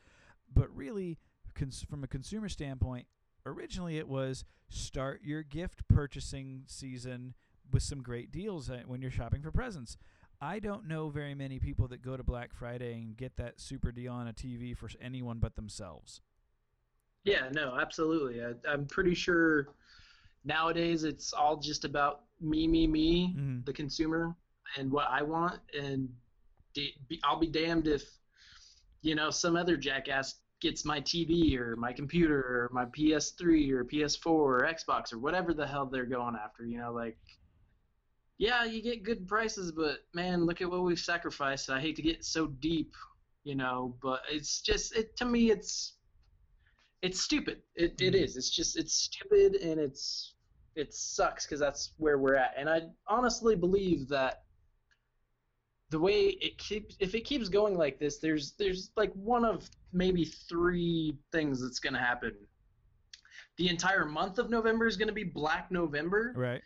But 0.54 0.76
really, 0.76 1.18
cons- 1.60 1.86
from 1.90 2.04
a 2.04 2.08
consumer 2.08 2.50
standpoint, 2.50 3.06
originally 3.46 3.98
it 3.98 4.08
was 4.08 4.46
start 4.70 5.22
your 5.24 5.44
gift 5.44 5.88
purchasing 5.88 6.64
season 6.68 7.34
with 7.72 7.84
some 7.84 8.02
great 8.02 8.32
deals 8.32 8.70
uh, 8.70 8.82
when 8.88 9.02
you're 9.02 9.12
shopping 9.12 9.42
for 9.42 9.52
presents. 9.52 9.98
I 10.42 10.60
don't 10.60 10.88
know 10.88 11.10
very 11.10 11.36
many 11.36 11.60
people 11.60 11.88
that 11.90 12.02
go 12.02 12.16
to 12.16 12.24
Black 12.24 12.54
Friday 12.54 12.94
and 12.94 13.18
get 13.18 13.36
that 13.38 13.60
super 13.60 13.92
deal 13.92 14.14
on 14.14 14.28
a 14.28 14.34
TV 14.34 14.76
for 14.76 14.90
anyone 15.02 15.40
but 15.40 15.56
themselves. 15.56 16.22
Yeah, 17.26 17.50
no, 17.52 17.78
absolutely. 17.80 18.42
I, 18.44 18.54
I'm 18.72 18.86
pretty 18.86 19.14
sure 19.14 19.68
nowadays 20.46 21.04
it's 21.04 21.34
all 21.34 21.58
just 21.58 21.84
about 21.84 22.24
me, 22.40 22.68
me, 22.68 22.88
me, 22.88 23.36
Mhm. 23.38 23.66
the 23.66 23.74
consumer, 23.74 24.34
and 24.78 24.90
what 24.90 25.08
I 25.10 25.22
want. 25.24 25.60
And 25.78 26.08
I'll 27.24 27.40
be 27.40 27.48
damned 27.48 27.88
if, 27.88 28.04
you 29.02 29.16
know, 29.16 29.30
some 29.30 29.58
other 29.58 29.76
jackass 29.76 30.36
gets 30.62 30.86
my 30.86 31.00
TV 31.00 31.58
or 31.58 31.76
my 31.76 31.94
computer 31.94 32.40
or 32.40 32.70
my 32.74 32.86
PS3 32.86 33.72
or 33.72 33.84
PS4 33.86 34.28
or 34.28 34.62
Xbox 34.62 35.14
or 35.14 35.20
whatever 35.20 35.54
the 35.54 35.66
hell 35.68 35.86
they're 35.86 36.06
going 36.06 36.36
after. 36.36 36.66
You 36.66 36.80
know, 36.80 36.92
like, 36.94 37.18
yeah, 38.38 38.64
you 38.64 38.82
get 38.82 39.04
good 39.04 39.28
prices, 39.28 39.72
but 39.72 40.00
man, 40.14 40.46
look 40.46 40.62
at 40.62 40.70
what 40.70 40.84
we've 40.84 41.00
sacrificed. 41.00 41.70
I 41.70 41.80
hate 41.80 41.96
to 41.98 42.02
get 42.02 42.24
so 42.24 42.48
deep, 42.48 42.94
you 43.44 43.56
know, 43.56 43.96
but 44.02 44.22
it's 44.30 44.62
just 44.62 44.96
it 44.96 45.16
to 45.18 45.26
me 45.26 45.52
it's 45.52 45.94
it's 47.02 47.22
stupid. 47.22 47.62
It, 47.76 48.02
it 48.02 48.14
Mhm. 48.14 48.22
It's 48.24 48.50
just 48.50 48.78
it's 48.78 48.94
stupid 48.94 49.56
and 49.56 49.80
it's 49.80 50.34
it 50.76 50.94
sucks 50.94 51.46
because 51.46 51.60
that's 51.60 51.94
where 51.98 52.18
we're 52.18 52.36
at. 52.36 52.54
And 52.58 52.70
I 52.70 52.82
honestly 53.08 53.56
believe 53.56 54.08
that 54.10 54.44
the 55.90 56.00
way 56.00 56.28
it 56.42 56.58
keeps 56.58 56.96
if 57.00 57.16
it 57.16 57.22
keeps 57.22 57.50
going 57.50 57.76
like 57.78 58.00
this, 58.00 58.20
there's 58.20 58.54
there's 58.54 58.92
like 58.96 59.12
one 59.14 59.44
of 59.46 59.70
maybe 59.92 60.26
three 60.26 61.18
things 61.32 61.62
that's 61.62 61.80
gonna 61.80 62.00
happen. 62.00 62.36
The 63.58 63.70
entire 63.70 64.06
month 64.06 64.40
of 64.40 64.50
November 64.50 64.88
is 64.88 64.96
gonna 64.98 65.12
be 65.12 65.24
Black 65.24 65.72
November 65.72 66.34
Right. 66.36 66.62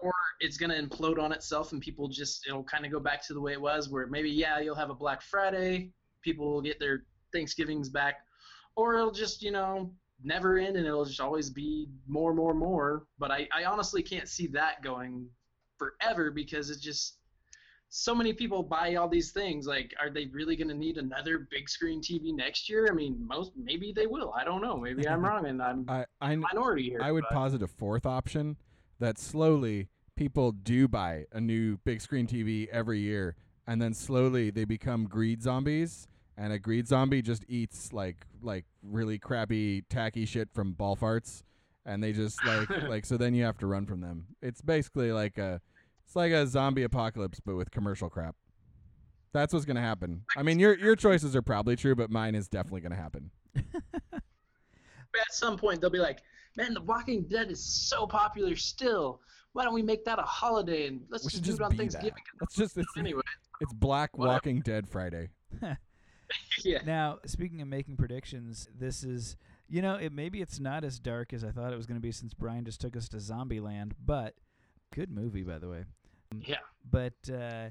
or 0.00 0.12
it's 0.40 0.56
going 0.56 0.70
to 0.70 0.82
implode 0.82 1.22
on 1.22 1.32
itself 1.32 1.72
and 1.72 1.80
people 1.82 2.08
just 2.08 2.46
it'll 2.46 2.64
kind 2.64 2.86
of 2.86 2.92
go 2.92 2.98
back 3.00 3.22
to 3.26 3.34
the 3.34 3.40
way 3.40 3.52
it 3.52 3.60
was 3.60 3.88
where 3.90 4.06
maybe 4.06 4.30
yeah 4.30 4.58
you'll 4.58 4.74
have 4.74 4.88
a 4.90 4.94
black 4.94 5.20
friday 5.20 5.92
people 6.22 6.50
will 6.50 6.62
get 6.62 6.78
their 6.80 7.04
thanksgivings 7.32 7.88
back 7.90 8.24
or 8.76 8.94
it'll 8.94 9.10
just 9.10 9.42
you 9.42 9.50
know 9.50 9.92
never 10.24 10.56
end 10.56 10.76
and 10.76 10.86
it'll 10.86 11.04
just 11.04 11.20
always 11.20 11.50
be 11.50 11.86
more 12.06 12.32
more 12.32 12.54
more 12.54 13.06
but 13.18 13.30
i, 13.30 13.46
I 13.54 13.64
honestly 13.64 14.02
can't 14.02 14.28
see 14.28 14.46
that 14.48 14.82
going 14.82 15.28
forever 15.78 16.30
because 16.30 16.70
it 16.70 16.80
just 16.80 17.18
so 17.92 18.14
many 18.14 18.32
people 18.32 18.62
buy 18.62 18.94
all 18.94 19.08
these 19.08 19.32
things 19.32 19.66
like 19.66 19.92
are 20.00 20.10
they 20.10 20.26
really 20.26 20.54
going 20.54 20.68
to 20.68 20.74
need 20.74 20.96
another 20.96 21.48
big 21.50 21.68
screen 21.68 22.00
tv 22.00 22.32
next 22.32 22.70
year 22.70 22.86
i 22.88 22.94
mean 22.94 23.16
most 23.26 23.50
maybe 23.56 23.92
they 23.92 24.06
will 24.06 24.32
i 24.38 24.44
don't 24.44 24.62
know 24.62 24.76
maybe 24.76 25.08
i'm 25.08 25.24
wrong 25.24 25.46
and 25.46 25.60
i'm 25.60 25.84
I 25.88 26.04
I, 26.20 26.36
minority 26.36 26.84
here 26.84 27.00
I 27.02 27.10
would 27.10 27.24
but- 27.28 27.34
posit 27.34 27.62
a 27.62 27.66
fourth 27.66 28.06
option 28.06 28.56
that 29.00 29.18
slowly 29.18 29.88
people 30.20 30.52
do 30.52 30.86
buy 30.86 31.24
a 31.32 31.40
new 31.40 31.78
big 31.78 31.98
screen 31.98 32.26
TV 32.26 32.68
every 32.68 33.00
year, 33.00 33.34
and 33.66 33.80
then 33.80 33.94
slowly 33.94 34.50
they 34.50 34.66
become 34.66 35.06
greed 35.06 35.42
zombies. 35.42 36.06
And 36.36 36.52
a 36.52 36.58
greed 36.58 36.86
zombie 36.86 37.22
just 37.22 37.44
eats 37.48 37.92
like 37.92 38.26
like 38.42 38.66
really 38.82 39.18
crappy 39.18 39.82
tacky 39.88 40.26
shit 40.26 40.50
from 40.52 40.72
ball 40.72 40.94
farts, 40.94 41.42
and 41.86 42.02
they 42.02 42.12
just 42.12 42.44
like 42.44 42.68
like 42.88 43.06
so 43.06 43.16
then 43.16 43.34
you 43.34 43.44
have 43.44 43.58
to 43.58 43.66
run 43.66 43.86
from 43.86 44.02
them. 44.02 44.26
It's 44.42 44.60
basically 44.60 45.10
like 45.10 45.38
a 45.38 45.62
it's 46.10 46.16
like 46.16 46.32
a 46.32 46.44
zombie 46.44 46.82
apocalypse 46.82 47.38
but 47.38 47.54
with 47.54 47.70
commercial 47.70 48.10
crap. 48.10 48.34
That's 49.32 49.54
what's 49.54 49.64
gonna 49.64 49.80
happen. 49.80 50.24
I 50.36 50.42
mean, 50.42 50.58
your 50.58 50.76
your 50.76 50.96
choices 50.96 51.36
are 51.36 51.42
probably 51.42 51.76
true, 51.76 51.94
but 51.94 52.10
mine 52.10 52.34
is 52.34 52.48
definitely 52.48 52.80
gonna 52.80 52.96
happen. 52.96 53.30
at 53.54 54.22
some 55.30 55.56
point 55.56 55.80
they'll 55.80 55.88
be 55.88 56.00
like, 56.00 56.22
"Man, 56.56 56.74
The 56.74 56.80
Walking 56.80 57.22
Dead 57.22 57.48
is 57.48 57.62
so 57.62 58.08
popular 58.08 58.56
still. 58.56 59.20
Why 59.52 59.62
don't 59.62 59.72
we 59.72 59.82
make 59.82 60.04
that 60.04 60.18
a 60.18 60.22
holiday 60.22 60.88
and 60.88 61.00
let's 61.10 61.22
We 61.22 61.30
just 61.30 61.44
do 61.44 61.54
it 61.54 61.60
on 61.62 61.76
Thanksgiving?" 61.76 62.24
Let's 62.40 62.56
just 62.56 62.76
it's, 62.76 62.88
Anyway, 62.96 63.22
it's 63.60 63.72
Black 63.72 64.18
Whatever. 64.18 64.34
Walking 64.34 64.62
Dead 64.62 64.88
Friday. 64.88 65.28
yeah. 66.64 66.78
Now, 66.84 67.20
speaking 67.24 67.62
of 67.62 67.68
making 67.68 67.96
predictions, 67.98 68.68
this 68.76 69.04
is 69.04 69.36
you 69.68 69.80
know 69.80 69.94
it 69.94 70.12
maybe 70.12 70.40
it's 70.40 70.58
not 70.58 70.82
as 70.82 70.98
dark 70.98 71.32
as 71.32 71.44
I 71.44 71.52
thought 71.52 71.72
it 71.72 71.76
was 71.76 71.86
going 71.86 72.00
to 72.00 72.02
be 72.02 72.10
since 72.10 72.34
Brian 72.34 72.64
just 72.64 72.80
took 72.80 72.96
us 72.96 73.08
to 73.10 73.18
Zombieland, 73.18 73.92
but 74.04 74.34
good 74.92 75.12
movie 75.12 75.44
by 75.44 75.58
the 75.58 75.68
way. 75.68 75.84
Yeah. 76.38 76.56
But 76.90 77.14
uh, 77.32 77.70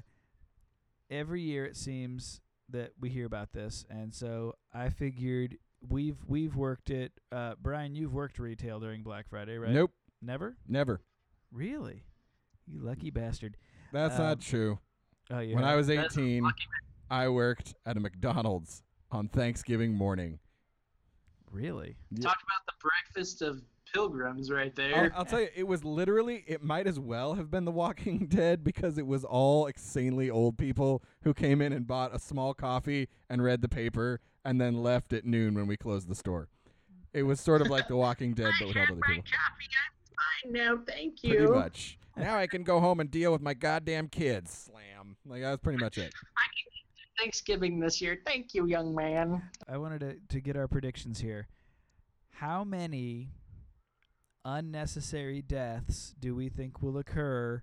every 1.10 1.42
year 1.42 1.64
it 1.64 1.76
seems 1.76 2.40
that 2.68 2.92
we 3.00 3.08
hear 3.10 3.26
about 3.26 3.52
this, 3.52 3.84
and 3.90 4.14
so 4.14 4.54
I 4.72 4.90
figured 4.90 5.56
we've 5.88 6.18
we've 6.26 6.54
worked 6.56 6.90
it. 6.90 7.12
Uh, 7.32 7.54
Brian, 7.60 7.94
you've 7.94 8.12
worked 8.14 8.38
retail 8.38 8.78
during 8.80 9.02
Black 9.02 9.28
Friday, 9.28 9.58
right? 9.58 9.72
Nope, 9.72 9.92
Never. 10.22 10.56
never. 10.68 11.00
Really? 11.52 12.04
You 12.66 12.80
lucky 12.80 13.10
bastard. 13.10 13.56
That's 13.92 14.16
Um, 14.18 14.24
not 14.26 14.40
true. 14.40 14.78
Oh 15.30 15.40
yeah. 15.40 15.54
When 15.54 15.64
I 15.64 15.74
was 15.74 15.90
18, 15.90 16.48
I 17.10 17.28
worked 17.28 17.74
at 17.86 17.96
a 17.96 18.00
McDonald's 18.00 18.82
on 19.10 19.28
Thanksgiving 19.28 19.94
morning. 19.94 20.38
really. 21.50 21.96
Yeah. 22.12 22.22
Talk 22.22 22.36
about 22.44 22.64
the 22.66 22.72
breakfast 22.80 23.42
of 23.42 23.60
pilgrims 23.92 24.50
right 24.50 24.72
I'll, 24.78 24.88
there. 24.88 25.12
I'll 25.16 25.24
tell 25.24 25.40
you, 25.40 25.48
it 25.54 25.66
was 25.66 25.84
literally, 25.84 26.44
it 26.46 26.62
might 26.62 26.86
as 26.86 26.98
well 26.98 27.34
have 27.34 27.50
been 27.50 27.64
The 27.64 27.72
Walking 27.72 28.26
Dead 28.28 28.64
because 28.64 28.98
it 28.98 29.06
was 29.06 29.24
all 29.24 29.66
insanely 29.66 30.30
old 30.30 30.58
people 30.58 31.02
who 31.22 31.34
came 31.34 31.60
in 31.60 31.72
and 31.72 31.86
bought 31.86 32.14
a 32.14 32.18
small 32.18 32.54
coffee 32.54 33.08
and 33.28 33.42
read 33.42 33.62
the 33.62 33.68
paper 33.68 34.20
and 34.44 34.60
then 34.60 34.82
left 34.82 35.12
at 35.12 35.24
noon 35.24 35.54
when 35.54 35.66
we 35.66 35.76
closed 35.76 36.08
the 36.08 36.14
store. 36.14 36.48
It 37.12 37.24
was 37.24 37.40
sort 37.40 37.60
of 37.60 37.68
like 37.68 37.88
The 37.88 37.96
Walking 37.96 38.34
Dead, 38.34 38.52
but 38.60 38.68
with 38.68 38.76
all 38.76 38.82
other 38.84 39.00
people. 39.06 39.24
Fine 40.44 40.52
now, 40.52 40.78
thank 40.86 41.22
you. 41.22 41.30
Pretty 41.30 41.44
you. 41.44 41.54
much. 41.54 41.98
Now 42.16 42.36
I 42.36 42.46
can 42.46 42.62
go 42.62 42.80
home 42.80 43.00
and 43.00 43.10
deal 43.10 43.32
with 43.32 43.40
my 43.40 43.54
goddamn 43.54 44.08
kids. 44.08 44.70
Slam. 44.70 45.16
Like, 45.26 45.42
that's 45.42 45.60
pretty 45.62 45.82
much 45.82 45.98
it. 45.98 46.12
Thanksgiving 47.18 47.78
this 47.78 48.00
year. 48.00 48.20
Thank 48.26 48.54
you, 48.54 48.66
young 48.66 48.94
man. 48.94 49.42
I 49.68 49.76
wanted 49.76 50.00
to, 50.00 50.16
to 50.34 50.40
get 50.40 50.56
our 50.56 50.68
predictions 50.68 51.20
here. 51.20 51.48
How 52.30 52.64
many 52.64 53.28
unnecessary 54.44 55.42
deaths 55.42 56.14
do 56.18 56.34
we 56.34 56.48
think 56.48 56.82
will 56.82 56.98
occur 56.98 57.62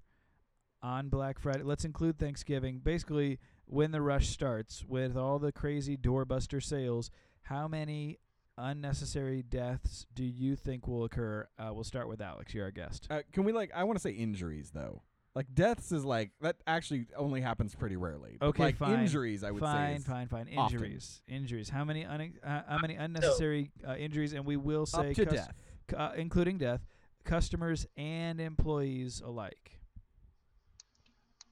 on 0.81 1.09
Black 1.09 1.39
Friday? 1.39 1.63
Let's 1.63 1.85
include 1.85 2.17
Thanksgiving. 2.19 2.79
Basically, 2.79 3.39
when 3.65 3.91
the 3.91 4.01
rush 4.01 4.29
starts 4.29 4.83
with 4.87 5.17
all 5.17 5.39
the 5.39 5.51
crazy 5.51 5.97
doorbuster 5.97 6.61
sales, 6.63 7.09
how 7.43 7.67
many 7.67 8.17
unnecessary 8.57 9.43
deaths 9.43 10.05
do 10.13 10.23
you 10.23 10.55
think 10.55 10.87
will 10.87 11.03
occur? 11.03 11.47
Uh, 11.59 11.71
we'll 11.73 11.83
start 11.83 12.07
with 12.07 12.21
Alex. 12.21 12.53
You're 12.53 12.65
our 12.65 12.71
guest. 12.71 13.07
Uh, 13.09 13.21
can 13.31 13.43
we 13.43 13.51
like? 13.51 13.71
I 13.75 13.83
want 13.83 13.97
to 13.97 14.01
say 14.01 14.11
injuries 14.11 14.71
though. 14.73 15.01
Like 15.35 15.53
deaths 15.53 15.91
is 15.91 16.03
like 16.03 16.31
that 16.41 16.55
actually 16.65 17.05
only 17.15 17.41
happens 17.41 17.75
pretty 17.75 17.95
rarely. 17.95 18.37
But, 18.39 18.47
Okay, 18.47 18.63
like 18.63 18.77
fine. 18.77 18.99
injuries, 19.01 19.43
I 19.43 19.51
would 19.51 19.61
fine, 19.61 19.91
say. 19.93 19.95
is 19.97 20.05
fine, 20.05 20.27
fine. 20.27 20.47
often. 20.57 20.77
Injuries. 20.77 21.21
Injuries. 21.27 21.69
How 21.69 21.83
many 21.85 22.05
un- 22.05 22.33
uh, 22.43 22.61
how 22.67 22.79
many 22.79 22.95
unnecessary 22.95 23.69
uh, 23.87 23.93
injuries? 23.95 24.33
And 24.33 24.45
we 24.45 24.57
will 24.57 24.87
say 24.87 25.09
Up 25.11 25.15
to 25.15 25.25
cus- 25.25 25.33
death. 25.35 25.53
C- 25.89 25.95
uh, 25.95 26.13
including 26.13 26.57
death, 26.57 26.81
customers 27.23 27.85
and 27.95 28.39
employees 28.39 29.21
alike. 29.21 29.79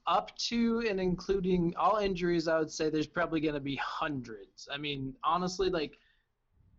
Up 0.08 0.36
to 0.38 0.86
and 0.88 1.00
including 1.00 1.74
all 1.78 1.98
injuries, 1.98 2.48
I 2.48 2.60
would 2.60 2.72
say 2.72 2.90
there's 2.90 3.08
probably 3.08 3.40
going 3.40 3.56
to 3.56 3.60
be 3.60 3.76
hundreds. 3.78 4.68
I 4.72 4.78
mean, 4.78 5.16
honestly, 5.24 5.70
like 5.70 5.98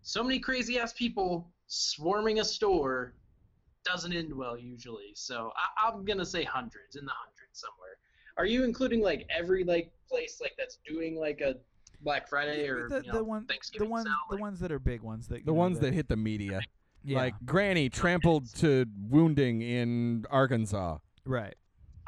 so 0.02 0.22
many 0.22 0.38
crazy 0.38 0.78
ass 0.78 0.92
people 0.92 1.50
swarming 1.66 2.38
a 2.38 2.44
store 2.44 3.14
doesn't 3.84 4.12
end 4.12 4.32
well 4.32 4.56
usually. 4.56 5.10
So 5.14 5.52
I, 5.56 5.88
I'm 5.88 6.04
gonna 6.04 6.26
say 6.26 6.44
hundreds 6.44 6.96
in 6.96 7.04
the 7.04 7.12
hundreds 7.12 7.60
somewhere. 7.60 7.96
Are 8.36 8.46
you 8.46 8.64
including 8.64 9.00
like 9.00 9.26
every 9.36 9.64
like 9.64 9.90
place 10.08 10.40
like 10.40 10.52
that's 10.58 10.78
doing 10.86 11.16
like 11.16 11.40
a 11.40 11.56
Black 12.02 12.28
Friday 12.28 12.68
or 12.68 12.88
the, 12.88 12.96
you 13.02 13.10
the 13.10 13.18
know, 13.18 13.24
one, 13.24 13.42
the 13.46 13.54
Thanksgiving 13.54 13.90
ones, 13.90 14.04
sale? 14.04 14.14
the 14.30 14.36
Like, 14.36 14.42
ones 14.42 14.60
that 14.60 14.70
are 14.70 14.78
big 14.78 15.02
ones 15.02 15.28
that 15.28 15.44
The 15.44 15.52
know, 15.52 15.54
ones 15.54 15.80
that 15.80 15.94
hit 15.94 16.08
the 16.08 16.16
media, 16.16 16.60
yeah, 17.06 17.18
like 17.18 17.34
Granny 17.44 17.88
trampled 17.88 18.52
to 18.56 18.84
wounding 19.08 19.62
in 19.62 20.24
Arkansas. 20.30 20.98
right. 21.24 21.54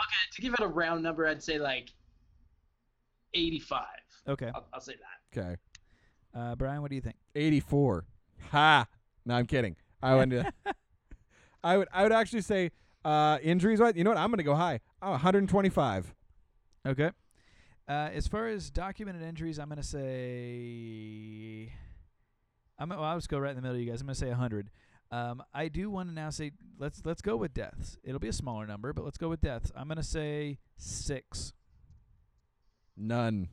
okay, 0.01 0.17
to 0.33 0.43
give 0.43 0.53
it 0.55 0.61
a 0.61 0.67
round 0.67 1.03
number, 1.03 1.27
I'd 1.27 1.43
say 1.43 1.59
like 1.59 1.91
85. 3.35 3.85
Okay, 4.29 4.51
I'll, 4.55 4.67
I'll 4.75 4.81
say 4.81 4.95
that. 4.95 5.39
Okay, 5.39 5.57
uh, 6.35 6.55
Brian, 6.57 6.83
what 6.83 6.91
do 6.91 6.95
you 6.97 7.01
think? 7.03 7.17
eighty-four. 7.35 8.05
Ha! 8.51 8.87
No, 9.25 9.35
I'm 9.35 9.47
kidding. 9.47 9.77
I 10.03 10.15
would. 10.15 10.47
I 11.65 11.77
would. 11.79 11.89
I 11.93 12.03
would 12.03 12.13
actually 12.13 12.43
say 12.43 12.71
uh, 13.05 13.39
injuries. 13.43 13.81
What? 13.81 13.97
You 13.97 14.05
know 14.05 14.11
what? 14.11 14.19
I'm 14.19 14.31
gonna 14.31 14.43
go 14.43 14.55
high. 14.55 14.81
Oh, 15.03 15.11
125. 15.11 16.15
Okay. 16.87 17.11
Uh, 17.89 18.11
as 18.13 18.27
far 18.27 18.47
as 18.49 18.71
documented 18.71 19.23
injuries, 19.23 19.59
I'm 19.59 19.69
gonna 19.69 19.83
say. 19.83 21.73
I'm. 22.79 22.89
Well, 22.91 23.03
I'll 23.03 23.17
just 23.17 23.29
go 23.29 23.39
right 23.39 23.51
in 23.51 23.57
the 23.57 23.63
middle 23.63 23.77
of 23.77 23.83
you 23.83 23.91
guys. 23.91 24.01
I'm 24.01 24.07
gonna 24.07 24.15
say 24.15 24.29
100. 24.29 24.71
Um, 25.11 25.43
I 25.55 25.69
do 25.69 25.91
want 25.91 26.09
to 26.11 26.15
now 26.15 26.31
say 26.31 26.53
let's 26.79 27.01
let's 27.05 27.23
go 27.23 27.37
with 27.37 27.55
deaths. 27.55 27.97
It'll 28.05 28.19
be 28.19 28.29
a 28.29 28.33
smaller 28.33 28.67
number, 28.67 28.93
but 28.93 29.05
let's 29.05 29.17
go 29.19 29.29
with 29.29 29.41
deaths. 29.41 29.73
I'm 29.75 29.89
gonna 29.89 30.03
say 30.03 30.59
six. 30.77 31.53
None. 32.97 33.49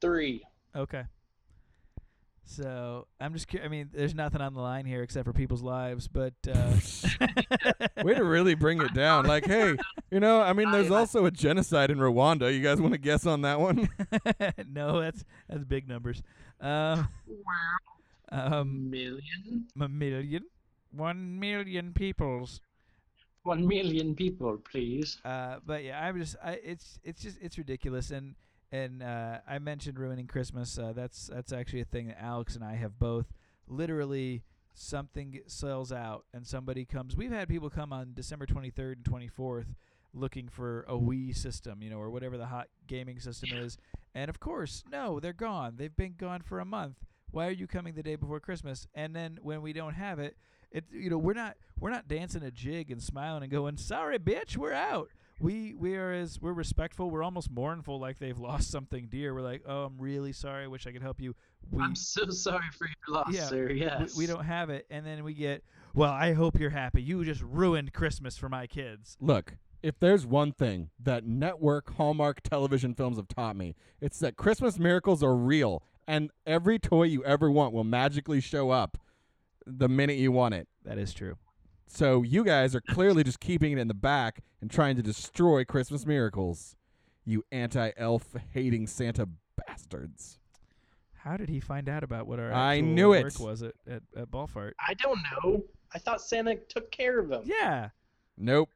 Three. 0.00 0.42
Okay. 0.74 1.04
So 2.44 3.06
I'm 3.20 3.32
just. 3.32 3.46
Cu- 3.48 3.60
I 3.64 3.68
mean, 3.68 3.90
there's 3.92 4.14
nothing 4.14 4.40
on 4.40 4.54
the 4.54 4.60
line 4.60 4.84
here 4.84 5.02
except 5.02 5.24
for 5.24 5.32
people's 5.32 5.62
lives, 5.62 6.08
but. 6.08 6.34
Uh, 6.48 6.72
Way 8.02 8.14
to 8.14 8.24
really 8.24 8.54
bring 8.54 8.80
it 8.80 8.92
down. 8.92 9.26
Like, 9.26 9.46
hey, 9.46 9.76
you 10.10 10.18
know, 10.18 10.40
I 10.40 10.52
mean, 10.52 10.70
there's 10.72 10.90
also 10.90 11.26
a 11.26 11.30
genocide 11.30 11.90
in 11.90 11.98
Rwanda. 11.98 12.52
You 12.52 12.60
guys 12.60 12.80
want 12.80 12.94
to 12.94 12.98
guess 12.98 13.24
on 13.26 13.42
that 13.42 13.60
one? 13.60 13.88
no, 14.68 15.00
that's 15.00 15.24
that's 15.48 15.64
big 15.64 15.86
numbers. 15.86 16.22
Um, 16.60 17.08
um, 18.30 18.90
Million. 18.90 19.66
a 19.80 19.88
million, 19.88 20.44
one 20.92 21.38
million 21.38 21.92
peoples. 21.92 22.60
One 23.42 23.66
million 23.66 24.14
people, 24.14 24.58
please. 24.70 25.18
Uh, 25.24 25.56
but 25.64 25.82
yeah, 25.82 26.04
I'm 26.04 26.18
just, 26.18 26.36
I, 26.44 26.60
it's, 26.62 26.98
it's 27.02 27.22
just, 27.22 27.38
it's 27.40 27.56
ridiculous. 27.56 28.10
And 28.10 28.34
and 28.72 29.02
uh, 29.02 29.38
I 29.48 29.58
mentioned 29.58 29.98
ruining 29.98 30.26
Christmas. 30.26 30.78
Uh, 30.78 30.92
that's 30.94 31.28
that's 31.32 31.52
actually 31.52 31.80
a 31.80 31.86
thing 31.86 32.08
that 32.08 32.22
Alex 32.22 32.54
and 32.54 32.64
I 32.64 32.74
have 32.74 32.98
both. 32.98 33.26
Literally, 33.66 34.42
something 34.74 35.40
sells 35.46 35.92
out, 35.92 36.24
and 36.32 36.46
somebody 36.46 36.84
comes. 36.84 37.16
We've 37.16 37.32
had 37.32 37.48
people 37.48 37.70
come 37.70 37.92
on 37.92 38.12
December 38.14 38.46
23rd 38.46 38.96
and 38.96 39.04
24th 39.04 39.74
looking 40.12 40.48
for 40.48 40.84
a 40.88 40.94
Wii 40.94 41.36
system, 41.36 41.82
you 41.82 41.90
know, 41.90 41.98
or 41.98 42.10
whatever 42.10 42.36
the 42.36 42.46
hot 42.46 42.68
gaming 42.86 43.20
system 43.20 43.50
is. 43.52 43.78
And 44.14 44.28
of 44.28 44.40
course, 44.40 44.82
no, 44.90 45.20
they're 45.20 45.32
gone. 45.32 45.74
They've 45.76 45.94
been 45.94 46.14
gone 46.16 46.42
for 46.42 46.58
a 46.58 46.64
month. 46.64 46.96
Why 47.32 47.46
are 47.46 47.52
you 47.52 47.66
coming 47.66 47.94
the 47.94 48.02
day 48.02 48.16
before 48.16 48.40
Christmas? 48.40 48.86
And 48.94 49.14
then 49.14 49.38
when 49.42 49.62
we 49.62 49.72
don't 49.72 49.94
have 49.94 50.18
it, 50.18 50.36
it 50.70 50.84
you 50.92 51.10
know 51.10 51.18
we're 51.18 51.32
not 51.34 51.56
we're 51.78 51.90
not 51.90 52.06
dancing 52.08 52.42
a 52.42 52.50
jig 52.50 52.90
and 52.90 53.02
smiling 53.02 53.42
and 53.42 53.50
going 53.50 53.76
sorry 53.76 54.18
bitch 54.18 54.56
we're 54.56 54.72
out. 54.72 55.08
We 55.40 55.74
we 55.74 55.96
are 55.96 56.12
as 56.12 56.40
we're 56.40 56.52
respectful. 56.52 57.10
We're 57.10 57.22
almost 57.22 57.50
mournful 57.50 57.98
like 57.98 58.18
they've 58.18 58.38
lost 58.50 58.70
something 58.70 59.08
dear. 59.10 59.34
We're 59.34 59.40
like 59.42 59.62
oh 59.66 59.84
i'm 59.84 59.98
really 59.98 60.32
sorry. 60.32 60.64
I 60.64 60.66
wish 60.68 60.86
i 60.86 60.92
could 60.92 61.02
help 61.02 61.20
you. 61.20 61.34
We 61.70 61.82
I'm 61.82 61.94
so 61.94 62.30
sorry 62.30 62.64
for 62.76 62.86
your 62.86 63.16
loss, 63.16 63.32
Yeah, 63.32 63.46
sir. 63.46 63.68
we, 63.68 63.80
Yes. 63.80 64.16
we 64.16 64.26
don't 64.26 64.44
have 64.44 64.70
it. 64.70 64.86
And 64.90 65.04
then 65.06 65.24
we 65.24 65.34
get 65.34 65.62
well 65.94 66.12
i 66.12 66.32
hope 66.34 66.58
you're 66.58 66.70
happy. 66.70 67.02
You 67.02 67.24
just 67.24 67.42
ruined 67.42 67.92
christmas 67.92 68.36
for 68.36 68.48
my 68.48 68.66
kids. 68.66 69.16
Look, 69.20 69.56
if 69.82 69.98
there's 69.98 70.26
one 70.26 70.52
thing 70.52 70.90
that 71.02 71.24
network 71.26 71.94
Hallmark 71.96 72.42
television 72.42 72.94
films 72.94 73.16
have 73.16 73.28
taught 73.28 73.56
me, 73.56 73.74
it's 74.00 74.18
that 74.18 74.36
Christmas 74.36 74.78
miracles 74.78 75.22
are 75.22 75.34
real, 75.34 75.82
and 76.10 76.32
every 76.44 76.76
toy 76.76 77.04
you 77.04 77.24
ever 77.24 77.48
want 77.48 77.72
will 77.72 77.84
magically 77.84 78.40
show 78.40 78.70
up 78.70 78.98
the 79.64 79.88
minute 79.88 80.16
you 80.16 80.32
want 80.32 80.54
it. 80.54 80.66
that 80.84 80.98
is 80.98 81.14
true 81.14 81.36
So 81.86 82.22
you 82.24 82.42
guys 82.44 82.74
are 82.74 82.80
clearly 82.80 83.22
just 83.22 83.38
keeping 83.38 83.70
it 83.72 83.78
in 83.78 83.86
the 83.86 83.94
back 83.94 84.42
and 84.60 84.68
trying 84.68 84.96
to 84.96 85.02
destroy 85.02 85.64
Christmas 85.64 86.04
miracles. 86.04 86.76
You 87.24 87.44
anti-elf 87.52 88.34
hating 88.52 88.88
Santa 88.88 89.28
bastards. 89.56 90.40
how 91.18 91.36
did 91.36 91.48
he 91.48 91.60
find 91.60 91.88
out 91.88 92.02
about 92.02 92.26
what 92.26 92.40
our 92.40 92.52
I 92.52 92.78
actual 92.78 92.88
knew 92.88 93.12
it. 93.12 93.22
work 93.22 93.38
was 93.38 93.62
at, 93.62 93.74
at, 93.88 94.02
at 94.16 94.30
ballfart 94.32 94.72
I 94.84 94.94
don't 94.94 95.20
know. 95.30 95.62
I 95.94 96.00
thought 96.00 96.20
Santa 96.20 96.56
took 96.56 96.90
care 96.90 97.20
of 97.20 97.30
him. 97.30 97.42
yeah 97.44 97.90
Nope. 98.36 98.70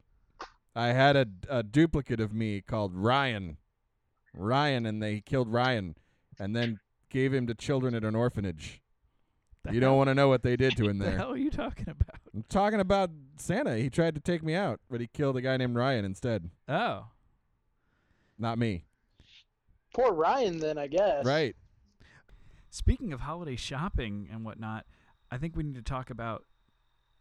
I 0.76 0.88
had 0.88 1.16
a, 1.16 1.26
a 1.48 1.62
duplicate 1.64 2.20
of 2.20 2.32
me 2.32 2.61
called 2.61 2.94
Ryan. 2.94 3.56
Ryan, 4.35 4.85
and 4.87 5.02
they 5.02 5.20
killed 5.20 5.48
Ryan 5.48 5.96
and 6.38 6.54
then 6.54 6.80
gave 7.14 7.33
him 7.33 7.46
to 7.46 7.55
children 7.55 7.94
at 7.94 8.03
an 8.05 8.14
orphanage. 8.16 8.83
The 9.62 9.72
You 9.72 9.81
hell- 9.81 9.90
don't 9.92 9.96
want 9.98 10.09
to 10.09 10.14
know 10.14 10.29
what 10.29 10.42
they 10.42 10.57
did 10.57 10.77
to 10.77 10.88
him 10.88 10.98
the 10.98 11.05
there. 11.07 11.16
hell 11.16 11.33
are 11.33 11.37
you 11.38 11.50
talking 11.50 11.88
about 11.88 12.20
I'm 12.35 12.44
talking 12.48 12.81
about 12.81 13.11
Santa. 13.37 13.77
He 13.79 13.88
tried 13.88 14.16
to 14.16 14.20
take 14.20 14.42
me 14.42 14.55
out, 14.55 14.81
but 14.90 15.00
he 15.00 15.07
killed 15.07 15.37
a 15.37 15.40
guy 15.40 15.57
named 15.57 15.77
Ryan 15.77 16.05
instead. 16.05 16.50
oh 16.68 17.07
Not 18.38 18.59
me. 18.59 18.85
Poor 19.94 20.12
Ryan, 20.12 20.59
then 20.59 20.77
I 20.77 20.88
guess. 20.88 21.24
Right. 21.24 21.55
Speaking 22.70 23.12
of 23.12 23.20
holiday 23.20 23.55
shopping 23.55 24.29
and 24.31 24.44
whatnot, 24.44 24.85
I 25.31 25.38
think 25.38 25.55
we 25.57 25.62
need 25.62 25.77
to 25.77 25.83
talk 25.83 26.11
about 26.11 26.44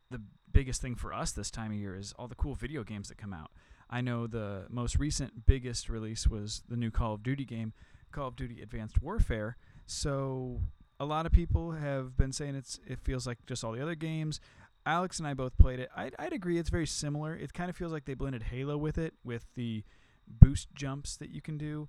the 0.10 0.19
biggest 0.51 0.82
thing 0.82 0.95
for 0.95 1.13
us 1.13 1.32
this 1.32 1.51
time 1.51 1.71
of 1.71 1.77
year 1.77 1.95
is 1.95 2.13
all 2.17 2.27
the 2.27 2.34
cool 2.36 2.56
video 2.56 2.84
games 2.84 3.10
that 3.10 3.17
come 3.19 3.34
out. 3.34 3.51
I 3.91 4.01
know 4.01 4.25
the 4.25 4.65
most 4.69 4.97
recent 4.97 5.45
biggest 5.45 5.88
release 5.88 6.25
was 6.27 6.63
the 6.67 6.75
new 6.75 6.89
Call 6.89 7.13
of 7.13 7.21
Duty 7.21 7.45
game, 7.45 7.73
Call 8.12 8.29
of 8.29 8.36
Duty 8.36 8.60
Advanced 8.63 8.99
Warfare. 9.03 9.58
So 9.85 10.61
a 10.99 11.05
lot 11.05 11.25
of 11.25 11.31
people 11.31 11.71
have 11.71 12.15
been 12.17 12.31
saying 12.31 12.55
it's 12.55 12.79
it 12.87 12.99
feels 13.01 13.27
like 13.27 13.45
just 13.45 13.63
all 13.63 13.71
the 13.71 13.81
other 13.81 13.95
games. 13.95 14.39
Alex 14.85 15.19
and 15.19 15.27
I 15.27 15.33
both 15.33 15.57
played 15.57 15.79
it. 15.79 15.89
I'd, 15.95 16.13
I'd 16.19 16.33
agree 16.33 16.57
it's 16.57 16.69
very 16.69 16.87
similar. 16.87 17.35
It 17.35 17.53
kind 17.53 17.69
of 17.69 17.75
feels 17.75 17.93
like 17.93 18.05
they 18.05 18.15
blended 18.15 18.43
Halo 18.43 18.77
with 18.77 18.97
it, 18.97 19.13
with 19.23 19.45
the 19.55 19.83
boost 20.27 20.73
jumps 20.75 21.15
that 21.17 21.29
you 21.29 21.41
can 21.41 21.57
do, 21.57 21.87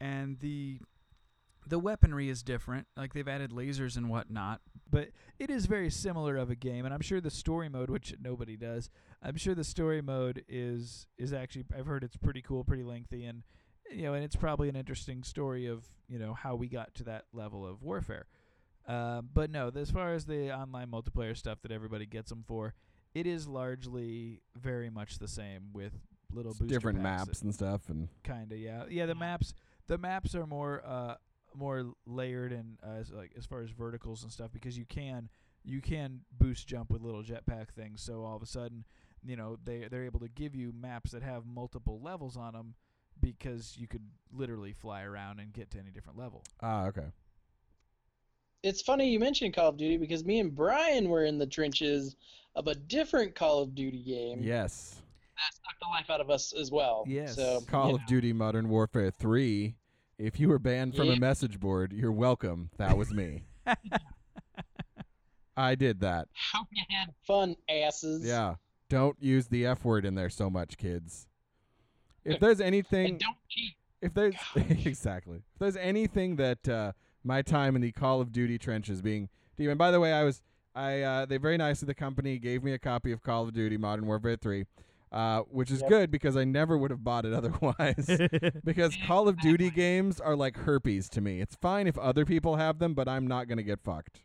and 0.00 0.38
the 0.40 0.80
the 1.66 1.78
weaponry 1.78 2.28
is 2.28 2.42
different. 2.42 2.86
Like 2.96 3.12
they've 3.12 3.26
added 3.26 3.50
lasers 3.50 3.96
and 3.96 4.08
whatnot, 4.08 4.60
but 4.88 5.08
it 5.38 5.50
is 5.50 5.66
very 5.66 5.90
similar 5.90 6.36
of 6.36 6.50
a 6.50 6.54
game. 6.54 6.84
And 6.84 6.94
I'm 6.94 7.00
sure 7.00 7.20
the 7.20 7.30
story 7.30 7.68
mode, 7.68 7.90
which 7.90 8.14
nobody 8.22 8.56
does, 8.56 8.88
I'm 9.22 9.36
sure 9.36 9.54
the 9.54 9.64
story 9.64 10.00
mode 10.00 10.44
is 10.48 11.06
is 11.18 11.32
actually. 11.32 11.64
I've 11.76 11.86
heard 11.86 12.04
it's 12.04 12.16
pretty 12.16 12.42
cool, 12.42 12.62
pretty 12.64 12.84
lengthy, 12.84 13.24
and 13.24 13.42
you 13.90 14.02
know, 14.02 14.14
and 14.14 14.24
it's 14.24 14.36
probably 14.36 14.68
an 14.68 14.76
interesting 14.76 15.22
story 15.22 15.66
of 15.66 15.84
you 16.08 16.18
know 16.18 16.34
how 16.34 16.54
we 16.54 16.68
got 16.68 16.94
to 16.96 17.04
that 17.04 17.24
level 17.32 17.66
of 17.66 17.82
warfare. 17.82 18.26
Uh, 18.86 19.20
but 19.20 19.50
no, 19.50 19.70
as 19.74 19.90
far 19.90 20.14
as 20.14 20.26
the 20.26 20.54
online 20.56 20.88
multiplayer 20.88 21.36
stuff 21.36 21.60
that 21.62 21.72
everybody 21.72 22.06
gets 22.06 22.30
them 22.30 22.44
for, 22.46 22.74
it 23.14 23.26
is 23.26 23.48
largely 23.48 24.42
very 24.54 24.90
much 24.90 25.18
the 25.18 25.26
same 25.26 25.72
with 25.72 25.92
little 26.32 26.52
booster 26.52 26.66
different 26.66 27.00
maps 27.00 27.42
and 27.42 27.54
stuff 27.54 27.88
and 27.88 28.08
kind 28.24 28.52
of 28.52 28.58
yeah 28.58 28.82
yeah 28.90 29.06
the 29.06 29.14
maps 29.14 29.54
the 29.86 29.96
maps 29.96 30.34
are 30.34 30.46
more 30.46 30.82
uh 30.84 31.14
more 31.54 31.92
layered 32.04 32.52
and 32.52 32.78
uh, 32.86 33.00
as, 33.00 33.10
like 33.10 33.30
as 33.38 33.46
far 33.46 33.62
as 33.62 33.70
verticals 33.70 34.22
and 34.22 34.32
stuff 34.32 34.50
because 34.52 34.76
you 34.76 34.84
can 34.84 35.28
you 35.64 35.80
can 35.80 36.20
boost 36.38 36.66
jump 36.66 36.90
with 36.90 37.00
little 37.00 37.22
jetpack 37.22 37.70
things 37.70 38.02
so 38.02 38.24
all 38.24 38.36
of 38.36 38.42
a 38.42 38.46
sudden 38.46 38.84
you 39.24 39.36
know 39.36 39.56
they 39.64 39.86
they're 39.90 40.04
able 40.04 40.20
to 40.20 40.28
give 40.28 40.54
you 40.54 40.72
maps 40.78 41.12
that 41.12 41.22
have 41.22 41.46
multiple 41.46 42.00
levels 42.02 42.36
on 42.36 42.52
them 42.52 42.74
because 43.20 43.76
you 43.78 43.86
could 43.88 44.02
literally 44.32 44.72
fly 44.72 45.02
around 45.02 45.40
and 45.40 45.52
get 45.52 45.70
to 45.70 45.78
any 45.78 45.90
different 45.90 46.18
level 46.18 46.42
Ah, 46.62 46.86
okay. 46.86 47.06
It's 48.62 48.82
funny 48.82 49.08
you 49.10 49.20
mentioned 49.20 49.54
Call 49.54 49.68
of 49.68 49.76
Duty 49.76 49.96
because 49.96 50.24
me 50.24 50.40
and 50.40 50.54
Brian 50.54 51.08
were 51.08 51.24
in 51.24 51.38
the 51.38 51.46
trenches 51.46 52.16
of 52.56 52.66
a 52.66 52.74
different 52.74 53.34
Call 53.34 53.62
of 53.62 53.74
Duty 53.74 54.02
game 54.02 54.40
Yes. 54.42 54.96
that 55.36 55.54
sucked 55.54 55.80
the 55.80 55.88
life 55.88 56.10
out 56.10 56.20
of 56.20 56.30
us 56.30 56.52
as 56.52 56.70
well. 56.72 57.04
Yes. 57.06 57.36
So 57.36 57.60
Call 57.68 57.90
you 57.90 57.94
of 57.96 58.06
Duty 58.06 58.32
Modern 58.32 58.68
Warfare 58.68 59.10
3. 59.10 59.76
If 60.18 60.40
you 60.40 60.48
were 60.48 60.58
banned 60.58 60.96
from 60.96 61.10
a 61.10 61.16
message 61.16 61.60
board, 61.60 61.92
you're 61.92 62.10
welcome. 62.10 62.70
That 62.78 62.96
was 62.96 63.12
me. 63.12 63.42
I 65.56 65.74
did 65.74 66.00
that. 66.00 66.28
Hope 66.54 66.68
you 66.72 66.82
had 66.90 67.14
fun, 67.26 67.56
asses. 67.68 68.24
Yeah. 68.24 68.56
Don't 68.88 69.16
use 69.20 69.48
the 69.48 69.66
F 69.66 69.84
word 69.84 70.04
in 70.04 70.14
there 70.14 70.30
so 70.30 70.50
much, 70.50 70.76
kids. 70.76 71.26
If 72.34 72.40
there's 72.40 72.60
anything 72.60 73.06
And 73.06 73.18
don't 73.20 73.36
cheat. 73.48 73.74
if 74.02 74.14
there's 74.14 74.34
exactly. 74.84 75.38
If 75.38 75.58
there's 75.58 75.76
anything 75.76 76.36
that 76.36 76.68
uh, 76.68 76.92
my 77.24 77.42
time 77.42 77.76
in 77.76 77.82
the 77.82 77.92
Call 77.92 78.20
of 78.20 78.32
Duty 78.32 78.58
trenches 78.58 79.02
being 79.02 79.28
and 79.58 79.78
by 79.78 79.90
the 79.90 80.00
way 80.00 80.12
I 80.12 80.22
was 80.24 80.42
I 80.74 81.00
uh, 81.02 81.26
they 81.26 81.38
very 81.38 81.56
nicely 81.56 81.86
the 81.86 81.94
company 81.94 82.38
gave 82.38 82.62
me 82.62 82.72
a 82.72 82.78
copy 82.78 83.12
of 83.12 83.22
Call 83.22 83.44
of 83.44 83.54
Duty 83.54 83.76
Modern 83.78 84.06
Warfare 84.06 84.36
3 84.36 84.64
uh, 85.12 85.40
which 85.42 85.70
is 85.70 85.80
Yep. 85.82 85.88
good 85.88 86.10
because 86.10 86.36
I 86.36 86.44
never 86.44 86.76
would 86.76 86.90
have 86.90 87.02
bought 87.04 87.24
it 87.24 87.32
otherwise. 87.40 88.10
Because 88.64 88.96
Call 89.06 89.28
of 89.28 89.40
Duty 89.40 89.70
games 89.70 90.20
are 90.20 90.34
like 90.36 90.56
herpes 90.58 91.08
to 91.10 91.20
me. 91.20 91.40
It's 91.40 91.54
fine 91.54 91.86
if 91.86 91.96
other 91.96 92.24
people 92.26 92.56
have 92.56 92.78
them 92.80 92.92
but 92.94 93.08
I'm 93.08 93.26
not 93.26 93.46
going 93.48 93.58
to 93.58 93.64
get 93.64 93.80
fucked. 93.80 94.20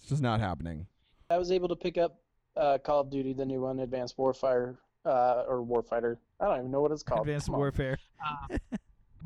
It's 0.00 0.08
just 0.08 0.22
not 0.22 0.40
happening. 0.40 0.86
I 1.28 1.38
was 1.38 1.50
able 1.50 1.68
to 1.68 1.76
pick 1.76 1.98
up 1.98 2.20
uh, 2.56 2.78
Call 2.78 3.00
of 3.00 3.10
Duty, 3.10 3.32
the 3.32 3.44
new 3.46 3.60
one, 3.62 3.80
Advanced 3.80 4.16
Warfire, 4.16 4.76
uh, 5.06 5.44
or 5.48 5.64
Warfighter. 5.64 6.16
I 6.42 6.46
don't 6.46 6.58
even 6.58 6.70
know 6.72 6.80
what 6.80 6.90
it's 6.90 7.04
called. 7.04 7.20
advanced 7.20 7.46
Come 7.46 7.56
warfare 7.56 7.98
Uh, 8.24 8.58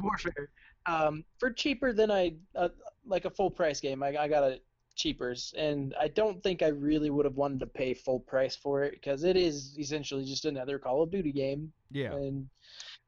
Warfare. 0.00 0.50
Um, 0.84 1.24
for 1.38 1.50
cheaper 1.50 1.94
than 1.94 2.10
I, 2.10 2.34
uh, 2.54 2.68
like 3.06 3.24
a 3.24 3.30
full 3.30 3.50
price 3.50 3.80
game, 3.80 4.02
I, 4.02 4.08
I 4.16 4.28
got 4.28 4.44
it 4.44 4.62
cheapers, 4.94 5.54
and 5.56 5.94
I 5.98 6.08
don't 6.08 6.42
think 6.42 6.62
I 6.62 6.68
really 6.68 7.08
would 7.08 7.24
have 7.24 7.36
wanted 7.36 7.60
to 7.60 7.66
pay 7.66 7.94
full 7.94 8.20
price 8.20 8.54
for 8.54 8.82
it 8.84 8.92
because 8.92 9.24
it 9.24 9.36
is 9.36 9.78
essentially 9.78 10.24
just 10.24 10.44
another 10.44 10.78
Call 10.78 11.02
of 11.02 11.10
Duty 11.10 11.32
game. 11.32 11.72
yeah 11.90 12.12
And 12.12 12.46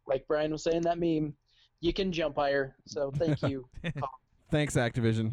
like 0.07 0.27
Brian 0.27 0.51
was 0.51 0.63
saying, 0.63 0.83
that 0.83 0.99
meme, 0.99 1.35
you 1.81 1.93
can 1.93 2.11
jump 2.11 2.37
higher. 2.37 2.75
So 2.87 3.11
thank 3.17 3.43
you. 3.43 3.69
thanks 4.51 4.75
Activision 4.75 5.33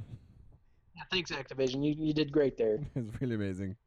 Yeah, 0.95 1.03
thanks, 1.09 1.31
Activision. 1.31 1.83
You 1.83 1.95
you 1.97 2.13
did 2.13 2.31
great 2.31 2.57
there. 2.57 2.79
it's 2.95 3.21
really 3.21 3.35
amazing. 3.35 3.77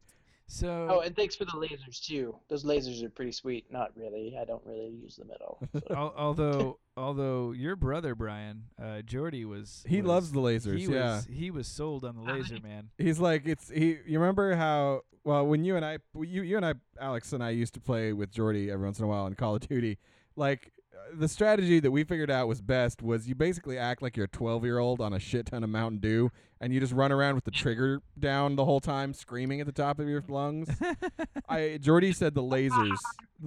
So 0.51 0.89
Oh, 0.91 1.01
and 1.01 1.15
thanks 1.15 1.37
for 1.37 1.45
the 1.45 1.53
lasers 1.53 2.01
too. 2.03 2.35
Those 2.49 2.65
lasers 2.65 3.03
are 3.05 3.11
pretty 3.11 3.33
sweet. 3.33 3.67
Not 3.71 3.91
really. 3.95 4.37
I 4.41 4.45
don't 4.47 4.63
really 4.65 4.89
use 4.89 5.17
them 5.17 5.31
at 5.33 5.43
all. 5.43 5.61
so. 5.89 6.15
although 6.17 6.79
although 6.97 7.53
your 7.53 7.77
brother 7.77 8.15
Brian 8.15 8.65
uh, 8.83 9.03
Jordy 9.03 9.45
was 9.45 9.85
He 9.87 10.01
was- 10.01 10.09
loves 10.09 10.33
the 10.33 10.41
lasers. 10.41 10.79
He 10.79 10.85
yeah. 10.87 11.17
was 11.17 11.27
he 11.31 11.51
was 11.51 11.69
sold 11.69 12.05
on 12.05 12.17
the 12.17 12.23
laser 12.33 12.59
man. 12.63 12.89
He's 12.97 13.19
like 13.19 13.47
it's 13.47 13.69
he. 13.69 13.99
You 14.07 14.19
remember 14.19 14.57
how 14.57 15.03
well 15.23 15.47
when 15.47 15.65
you 15.65 15.77
and 15.77 15.85
I, 15.85 15.99
you 16.19 16.43
you 16.43 16.57
and 16.57 16.65
I, 16.65 16.75
Alex 16.99 17.33
and 17.35 17.45
I 17.45 17.51
used 17.51 17.75
to 17.75 17.81
play 17.81 18.15
with 18.15 18.31
Jordy 18.33 18.71
every 18.71 18.87
once 18.87 18.99
in 18.99 19.05
a 19.05 19.09
while 19.09 19.27
in 19.27 19.35
Call 19.35 19.55
of 19.57 19.69
Duty. 19.69 19.99
Like 20.35 20.73
the 21.15 21.29
strategy 21.29 21.81
that 21.81 21.91
we 21.91 22.05
figured 22.05 22.31
out 22.31 22.49
was 22.49 22.61
best 22.61 23.03
was 23.03 23.29
you 23.29 23.35
basically 23.35 23.79
act 23.79 24.03
like 24.03 24.17
you're 24.17 24.27
a 24.27 24.29
12 24.29 24.65
year 24.65 24.79
old 24.79 25.01
on 25.01 25.13
a 25.13 25.19
shit 25.19 25.47
ton 25.47 25.65
of 25.65 25.71
Mountain 25.71 26.01
Dew, 26.01 26.31
and 26.61 26.73
you 26.73 26.81
just 26.81 26.93
run 26.93 27.13
around 27.13 27.35
with 27.35 27.45
the 27.45 27.51
trigger 27.51 28.01
down 28.19 28.57
the 28.57 28.65
whole 28.65 28.81
time, 28.81 29.13
screaming 29.15 29.61
at 29.61 29.67
the 29.67 29.73
top 29.73 29.99
of 29.99 30.09
your 30.09 30.23
lungs. 30.29 30.69
I 31.49 31.79
Jordy 31.81 32.13
said 32.13 32.35
the 32.35 32.43
lasers. 32.43 32.99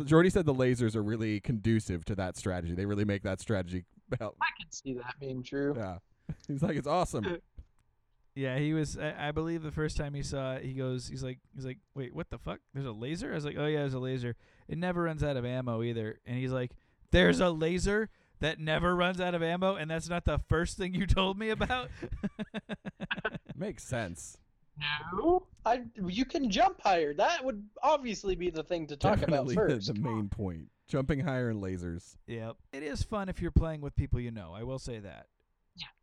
Jordy 0.05 0.29
said 0.29 0.45
the 0.45 0.53
lasers 0.53 0.95
are 0.95 1.03
really 1.03 1.39
conducive 1.39 2.05
to 2.05 2.15
that 2.15 2.37
strategy. 2.37 2.73
They 2.73 2.85
really 2.85 3.05
make 3.05 3.23
that 3.23 3.39
strategy. 3.39 3.85
Help. 4.19 4.35
I 4.41 4.47
can 4.59 4.71
see 4.71 4.93
that 4.95 5.15
being 5.19 5.41
true. 5.41 5.73
Yeah. 5.77 5.97
He's 6.47 6.61
like 6.61 6.75
it's 6.75 6.87
awesome. 6.87 7.39
Yeah, 8.35 8.57
he 8.57 8.73
was. 8.73 8.97
I, 8.97 9.27
I 9.27 9.31
believe 9.31 9.61
the 9.61 9.71
first 9.71 9.97
time 9.97 10.13
he 10.13 10.23
saw 10.23 10.53
it, 10.53 10.63
he 10.63 10.73
goes, 10.73 11.09
he's 11.09 11.21
like, 11.21 11.39
he's 11.53 11.65
like, 11.65 11.79
wait, 11.95 12.15
what 12.15 12.29
the 12.29 12.37
fuck? 12.37 12.59
There's 12.73 12.85
a 12.85 12.91
laser? 12.91 13.31
I 13.31 13.35
was 13.35 13.43
like, 13.43 13.57
oh 13.57 13.65
yeah, 13.65 13.79
there's 13.79 13.93
a 13.93 13.99
laser. 13.99 14.35
It 14.69 14.77
never 14.77 15.03
runs 15.03 15.21
out 15.21 15.35
of 15.35 15.45
ammo 15.45 15.83
either. 15.83 16.17
And 16.25 16.37
he's 16.37 16.51
like, 16.51 16.71
there's 17.11 17.39
a 17.39 17.49
laser 17.49 18.09
that 18.39 18.59
never 18.59 18.95
runs 18.95 19.21
out 19.21 19.35
of 19.35 19.43
ammo, 19.43 19.75
and 19.75 19.91
that's 19.91 20.09
not 20.09 20.25
the 20.25 20.39
first 20.49 20.77
thing 20.77 20.93
you 20.95 21.05
told 21.07 21.37
me 21.37 21.49
about. 21.49 21.89
Makes 23.55 23.83
sense. 23.83 24.37
No, 25.13 25.45
I. 25.65 25.81
You 26.03 26.25
can 26.25 26.49
jump 26.49 26.81
higher. 26.81 27.13
That 27.13 27.43
would 27.45 27.63
obviously 27.83 28.35
be 28.35 28.49
the 28.49 28.63
thing 28.63 28.87
to 28.87 28.95
talk 28.95 29.19
Definitely 29.19 29.53
about 29.55 29.67
the- 29.67 29.73
first. 29.75 29.93
the 29.93 29.99
main 29.99 30.29
point. 30.29 30.69
Jumping 30.87 31.19
higher 31.21 31.49
in 31.49 31.61
lasers. 31.61 32.17
yep, 32.27 32.57
it 32.73 32.83
is 32.83 33.01
fun 33.03 33.29
if 33.29 33.41
you're 33.41 33.51
playing 33.51 33.79
with 33.79 33.95
people 33.95 34.19
you 34.19 34.31
know. 34.31 34.51
I 34.53 34.63
will 34.63 34.79
say 34.79 34.99
that. 34.99 35.27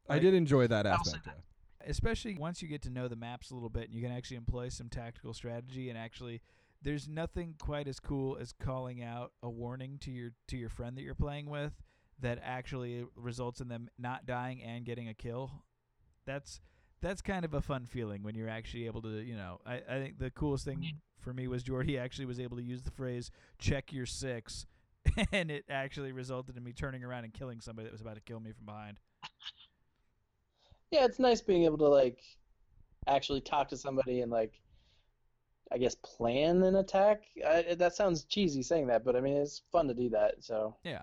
I 0.08 0.14
Like, 0.14 0.22
did 0.22 0.32
enjoy 0.32 0.66
that 0.68 0.86
aspect. 0.86 1.26
that. 1.26 1.40
especially 1.86 2.34
once 2.36 2.62
you 2.62 2.68
get 2.68 2.80
to 2.82 2.90
know 2.90 3.06
the 3.08 3.16
maps 3.16 3.50
a 3.50 3.54
little 3.54 3.68
bit 3.68 3.84
and 3.84 3.92
you 3.94 4.00
can 4.02 4.10
actually 4.10 4.38
employ 4.38 4.70
some 4.70 4.88
tactical 4.88 5.34
strategy 5.34 5.90
and 5.90 5.98
actually 5.98 6.40
there's 6.82 7.08
nothing 7.08 7.54
quite 7.58 7.88
as 7.88 7.98
cool 8.00 8.36
as 8.40 8.52
calling 8.52 9.02
out 9.02 9.32
a 9.42 9.50
warning 9.50 9.98
to 10.00 10.10
your 10.10 10.30
to 10.48 10.56
your 10.56 10.68
friend 10.68 10.96
that 10.96 11.02
you're 11.02 11.14
playing 11.14 11.48
with 11.48 11.72
that 12.20 12.38
actually 12.42 13.04
results 13.14 13.60
in 13.60 13.68
them 13.68 13.88
not 13.98 14.26
dying 14.26 14.62
and 14.62 14.84
getting 14.84 15.08
a 15.08 15.14
kill. 15.14 15.50
That's 16.26 16.60
that's 17.00 17.22
kind 17.22 17.44
of 17.44 17.54
a 17.54 17.60
fun 17.60 17.86
feeling 17.86 18.22
when 18.22 18.34
you're 18.34 18.48
actually 18.48 18.86
able 18.86 19.00
to 19.00 19.20
you 19.20 19.36
know 19.36 19.60
i, 19.64 19.74
I 19.88 20.00
think 20.00 20.18
the 20.18 20.30
coolest 20.30 20.64
thing 20.64 20.84
for 21.20 21.32
me 21.32 21.46
was 21.46 21.62
jordy 21.62 21.96
actually 21.96 22.26
was 22.26 22.40
able 22.40 22.56
to 22.56 22.62
use 22.62 22.82
the 22.82 22.90
phrase 22.90 23.30
check 23.60 23.92
your 23.92 24.04
six 24.04 24.66
and 25.32 25.50
it 25.50 25.64
actually 25.68 26.12
resulted 26.12 26.56
in 26.56 26.64
me 26.64 26.72
turning 26.72 27.04
around 27.04 27.24
and 27.24 27.32
killing 27.32 27.60
somebody 27.60 27.86
that 27.86 27.92
was 27.92 28.00
about 28.00 28.14
to 28.14 28.20
kill 28.20 28.40
me 28.40 28.52
from 28.52 28.66
behind. 28.66 28.98
Yeah, 30.90 31.04
it's 31.04 31.18
nice 31.18 31.40
being 31.40 31.64
able 31.64 31.78
to 31.78 31.88
like 31.88 32.18
actually 33.06 33.40
talk 33.40 33.68
to 33.68 33.76
somebody 33.76 34.20
and 34.20 34.30
like 34.30 34.60
I 35.72 35.78
guess 35.78 35.94
plan 35.96 36.62
an 36.62 36.76
attack. 36.76 37.22
I, 37.46 37.74
that 37.74 37.94
sounds 37.94 38.24
cheesy 38.24 38.62
saying 38.62 38.87
that, 38.88 39.04
but 39.04 39.16
I 39.16 39.20
mean 39.20 39.37
it's 39.37 39.62
fun 39.72 39.88
to 39.88 39.94
do 39.94 40.09
that. 40.11 40.37
So 40.40 40.76
yeah, 40.85 41.02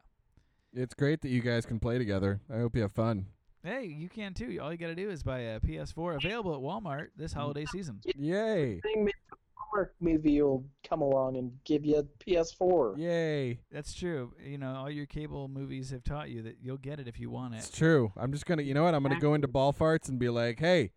It's 0.73 0.93
great 0.93 1.21
that 1.21 1.30
you 1.30 1.41
guys 1.41 1.65
can 1.65 1.80
play 1.80 1.97
together. 1.97 2.41
I 2.54 2.58
hope 2.58 2.75
you 2.75 2.82
have 2.82 2.93
fun. 2.93 3.28
Hey, 3.65 3.86
you 3.86 4.10
can 4.10 4.36
too. 4.36 4.60
All 4.62 4.71
you 4.71 4.78
got 4.78 4.88
to 4.88 4.95
do 4.95 5.10
is 5.10 5.23
buy 5.23 5.39
a 5.39 5.60
PS4 5.60 6.17
available 6.17 6.54
at 6.54 6.62
Walmart 6.62 7.08
this 7.17 7.32
mm-hmm. 7.32 7.39
holiday 7.39 7.65
season. 7.65 7.99
Yay! 8.15 8.80
thing 8.82 9.06
maybe 9.06 9.13
a 9.32 9.36
Hallmark 9.56 9.95
movie 9.99 10.39
will 10.39 10.63
come 10.88 11.01
along 11.01 11.38
and 11.38 11.51
give 11.63 11.84
you 11.84 11.97
a 11.97 12.04
PS4. 12.23 12.95
Yay! 12.99 13.60
That's 13.71 13.95
true. 13.95 14.34
You 14.43 14.60
know, 14.60 14.75
all 14.75 14.91
your 14.91 15.08
cable 15.08 15.47
movies 15.47 15.89
have 15.89 16.04
taught 16.04 16.30
you 16.30 16.43
that 16.43 16.58
you'll 16.62 16.78
get 16.78 16.99
it 16.99 17.08
if 17.08 17.19
you 17.19 17.32
want 17.32 17.56
it. 17.56 17.58
It's 17.58 17.71
true. 17.71 18.13
I'm 18.15 18.32
just 18.32 18.45
gonna. 18.45 18.62
You 18.62 18.75
know 18.75 18.84
what? 18.84 18.93
I'm 18.93 19.01
gonna 19.01 19.19
go 19.19 19.34
into 19.34 19.47
ball 19.47 19.73
farts 19.73 20.10
and 20.10 20.19
be 20.19 20.30
like, 20.30 20.60
"Hey, 20.60 20.91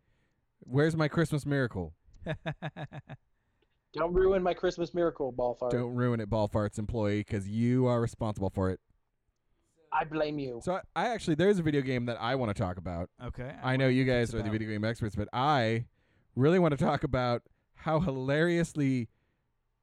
where's 0.61 0.95
my 0.95 1.09
Christmas 1.09 1.47
miracle? 1.47 1.95
Don't 3.95 4.13
ruin 4.13 4.43
my 4.43 4.55
Christmas 4.55 4.93
miracle, 4.95 5.33
Ballfire. 5.33 5.71
Don't 5.71 5.95
ruin 5.95 6.21
it, 6.21 6.29
ball 6.29 6.49
farts 6.49 6.79
employee, 6.79 7.19
because 7.19 7.49
you 7.49 7.87
are 7.87 8.01
responsible 8.01 8.51
for 8.51 8.71
it." 8.71 8.81
I 9.93 10.05
blame 10.05 10.39
you. 10.39 10.61
So 10.63 10.75
I, 10.75 10.81
I 10.95 11.09
actually 11.09 11.35
there's 11.35 11.59
a 11.59 11.63
video 11.63 11.81
game 11.81 12.07
that 12.07 12.19
I 12.21 12.35
want 12.35 12.55
to 12.55 12.63
talk 12.63 12.77
about. 12.77 13.09
okay. 13.25 13.55
I 13.63 13.77
know 13.77 13.89
you 13.89 14.05
guys 14.05 14.29
it's 14.29 14.35
are 14.35 14.43
the 14.43 14.51
video 14.51 14.69
game 14.69 14.85
experts, 14.85 15.17
but 15.17 15.29
I 15.33 15.87
really 16.37 16.59
want 16.59 16.79
to 16.79 16.85
talk 16.85 17.05
about 17.05 17.43
how 17.75 18.01
hilariously 18.01 19.09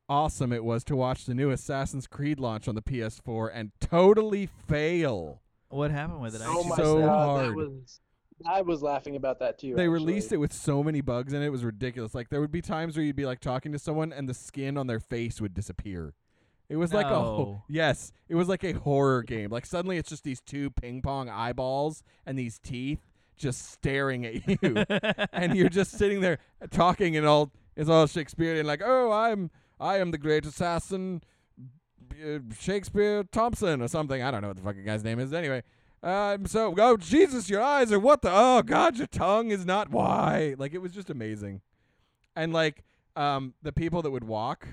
awesome 0.08 0.54
it 0.54 0.64
was 0.64 0.84
to 0.86 0.96
watch 0.96 1.26
the 1.26 1.34
new 1.34 1.50
Assassin's 1.50 2.08
Creed 2.08 2.40
launch 2.40 2.68
on 2.68 2.76
the 2.76 2.82
PS4 2.82 3.50
and 3.54 3.72
totally 3.80 4.46
fail. 4.68 5.42
What 5.70 5.92
happened 5.92 6.22
with 6.22 6.36
it? 6.36 6.42
Oh 6.44 6.64
my 6.64 6.76
so 6.76 7.00
god, 7.00 7.08
hard. 7.08 7.46
that 7.50 7.56
was. 7.56 8.00
I 8.46 8.62
was 8.62 8.82
laughing 8.82 9.16
about 9.16 9.40
that 9.40 9.60
too. 9.60 9.76
They 9.76 9.88
released 9.88 10.32
it 10.32 10.38
with 10.38 10.52
so 10.52 10.84
many 10.84 11.02
bugs 11.02 11.34
in 11.34 11.42
it, 11.42 11.46
it 11.46 11.52
was 11.52 11.64
ridiculous. 11.64 12.14
Like 12.14 12.30
there 12.30 12.42
would 12.42 12.52
be 12.52 12.62
times 12.62 12.98
where 12.98 13.06
you'd 13.06 13.16
be 13.16 13.26
like 13.26 13.40
talking 13.40 13.72
to 13.72 13.80
someone 13.80 14.12
and 14.12 14.28
the 14.28 14.34
skin 14.34 14.78
on 14.78 14.88
their 14.88 15.00
face 15.00 15.40
would 15.40 15.54
disappear. 15.54 16.14
It 16.68 16.78
was 16.78 16.94
like 16.94 17.06
a 17.06 17.62
yes, 17.70 18.12
it 18.28 18.36
was 18.36 18.50
like 18.50 18.64
a 18.64 18.74
horror 18.74 19.22
game. 19.22 19.52
Like 19.52 19.66
suddenly 19.66 19.98
it's 19.98 20.10
just 20.10 20.24
these 20.24 20.42
two 20.42 20.72
ping 20.72 21.02
pong 21.02 21.30
eyeballs 21.30 22.04
and 22.26 22.38
these 22.38 22.60
teeth 22.60 23.06
just 23.38 23.72
staring 23.72 24.26
at 24.26 24.48
you. 24.48 24.58
and 25.34 25.56
you're 25.56 25.70
just 25.70 25.92
sitting 25.92 26.22
there 26.22 26.40
talking 26.72 27.16
and 27.16 27.26
all 27.26 27.52
it's 27.76 27.90
all 27.90 28.08
Shakespearean 28.08 28.66
like, 28.66 28.82
"Oh, 28.84 29.12
I'm 29.12 29.52
I 29.80 29.98
am 29.98 30.12
the 30.12 30.18
great 30.18 30.46
assassin 30.46 31.22
uh, 32.14 32.40
Shakespeare 32.60 33.24
Thompson 33.24 33.82
or 33.82 33.88
something. 33.88 34.22
I 34.22 34.32
don't 34.32 34.42
know 34.42 34.50
what 34.50 34.58
the 34.58 34.64
fucking 34.64 34.86
guy's 34.86 35.04
name 35.04 35.20
is. 35.20 35.34
Anyway, 35.34 35.64
um, 36.04 36.46
so 36.46 36.74
oh 36.78 36.98
Jesus, 36.98 37.50
your 37.50 37.62
eyes 37.62 37.92
are 37.92 38.00
what 38.00 38.22
the 38.22 38.30
oh 38.32 38.62
God, 38.62 38.98
your 38.98 39.08
tongue 39.08 39.52
is 39.52 39.66
not 39.66 39.90
why. 39.90 40.56
Like 40.58 40.74
it 40.74 40.80
was 40.80 40.92
just 40.92 41.10
amazing, 41.10 41.62
and 42.36 42.54
like 42.54 42.84
um 43.16 43.54
the 43.62 43.72
people 43.72 44.02
that 44.02 44.12
would 44.12 44.24
walk, 44.24 44.68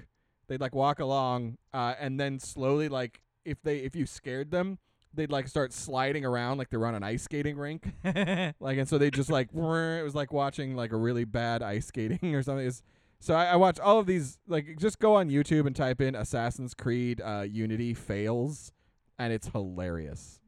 they'd 0.49 0.61
like 0.61 0.75
walk 0.75 0.99
along, 0.99 1.59
uh, 1.73 1.95
and 1.99 2.21
then 2.21 2.39
slowly 2.39 2.89
like 2.89 3.21
if 3.45 3.63
they 3.63 3.79
if 3.79 3.97
you 3.97 4.07
scared 4.07 4.51
them, 4.51 4.79
they'd 5.15 5.31
like 5.31 5.49
start 5.49 5.73
sliding 5.73 6.25
around 6.25 6.59
like 6.59 6.71
they're 6.71 6.87
on 6.87 6.95
an 6.95 7.03
ice 7.03 7.23
skating 7.23 7.57
rink. 7.57 7.93
Like 8.61 8.79
and 8.79 8.89
so 8.89 8.99
they 8.99 9.11
just 9.11 9.31
like 9.31 9.49
it 9.55 10.03
was 10.03 10.15
like 10.15 10.33
watching 10.33 10.77
like 10.77 10.93
a 10.93 10.97
really 10.97 11.25
bad 11.25 11.63
ice 11.63 11.87
skating 11.87 12.35
or 12.35 12.43
something. 12.43 12.67
It's, 12.67 12.83
so 13.21 13.35
I, 13.35 13.47
I 13.47 13.57
watch 13.57 13.79
all 13.79 13.99
of 13.99 14.07
these 14.07 14.39
like 14.49 14.77
just 14.79 14.99
go 14.99 15.15
on 15.15 15.31
YouTube 15.31 15.67
and 15.67 15.77
type 15.77 16.01
in 16.01 16.15
Assassin's 16.15 16.75
Creed 16.75 17.21
uh, 17.25 17.47
Unity 17.49 17.95
fails, 17.95 18.73
and 19.19 19.33
it's 19.33 19.49
hilarious. 19.49 20.42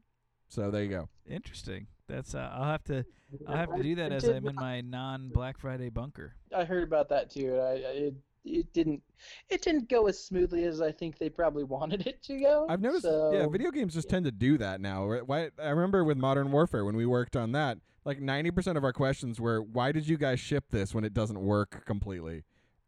So 0.49 0.71
there 0.71 0.83
you 0.83 0.89
go. 0.89 1.09
Interesting. 1.29 1.87
That's 2.07 2.35
uh, 2.35 2.49
I'll 2.53 2.65
have 2.65 2.83
to 2.85 3.05
I'll 3.47 3.57
have 3.57 3.75
to 3.75 3.81
do 3.83 3.95
that 3.95 4.11
as 4.11 4.25
I'm 4.25 4.47
in 4.47 4.55
my 4.55 4.81
non 4.81 5.29
Black 5.29 5.57
Friday 5.57 5.89
bunker. 5.89 6.35
I 6.55 6.63
heard 6.63 6.83
about 6.83 7.09
that 7.09 7.31
too. 7.31 7.53
and 7.53 7.61
I, 7.61 7.71
I 7.71 7.91
it, 7.91 8.13
it 8.45 8.73
didn't 8.73 9.01
it 9.49 9.61
didn't 9.63 9.89
go 9.89 10.07
as 10.07 10.23
smoothly 10.23 10.65
as 10.65 10.81
I 10.81 10.91
think 10.91 11.17
they 11.17 11.29
probably 11.29 11.63
wanted 11.75 12.05
it 12.05 12.21
to 12.23 12.39
go. 12.39 12.67
I've 12.69 12.81
noticed, 12.81 13.03
so, 13.03 13.31
yeah, 13.33 13.47
video 13.47 13.71
games 13.71 13.95
just 13.95 14.07
tend 14.09 14.25
to 14.25 14.31
do 14.31 14.57
that 14.59 14.81
now. 14.81 15.07
Why? 15.25 15.49
I 15.61 15.69
remember 15.69 16.03
with 16.03 16.17
Modern 16.17 16.51
Warfare 16.51 16.85
when 16.85 16.95
we 16.95 17.07
worked 17.07 17.35
on 17.35 17.53
that, 17.53 17.79
like 18.05 18.21
ninety 18.21 18.51
percent 18.51 18.77
of 18.77 18.83
our 18.83 18.93
questions 18.93 19.39
were, 19.41 19.63
"Why 19.63 19.91
did 19.91 20.07
you 20.07 20.17
guys 20.17 20.39
ship 20.39 20.65
this 20.69 20.93
when 20.93 21.03
it 21.03 21.13
doesn't 21.13 21.39
work 21.41 21.85
completely?" 21.85 22.43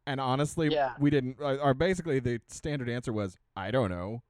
And 0.06 0.22
honestly, 0.22 0.70
Yeah. 0.70 0.93
we 1.00 1.10
didn't. 1.10 1.38
Or, 1.41 1.60
or 1.60 1.74
basically, 1.74 2.20
the 2.20 2.39
standard 2.48 2.88
answer 2.88 3.12
was, 3.12 3.36
"I 3.56 3.72
don't 3.72 3.89
know." 3.89 4.22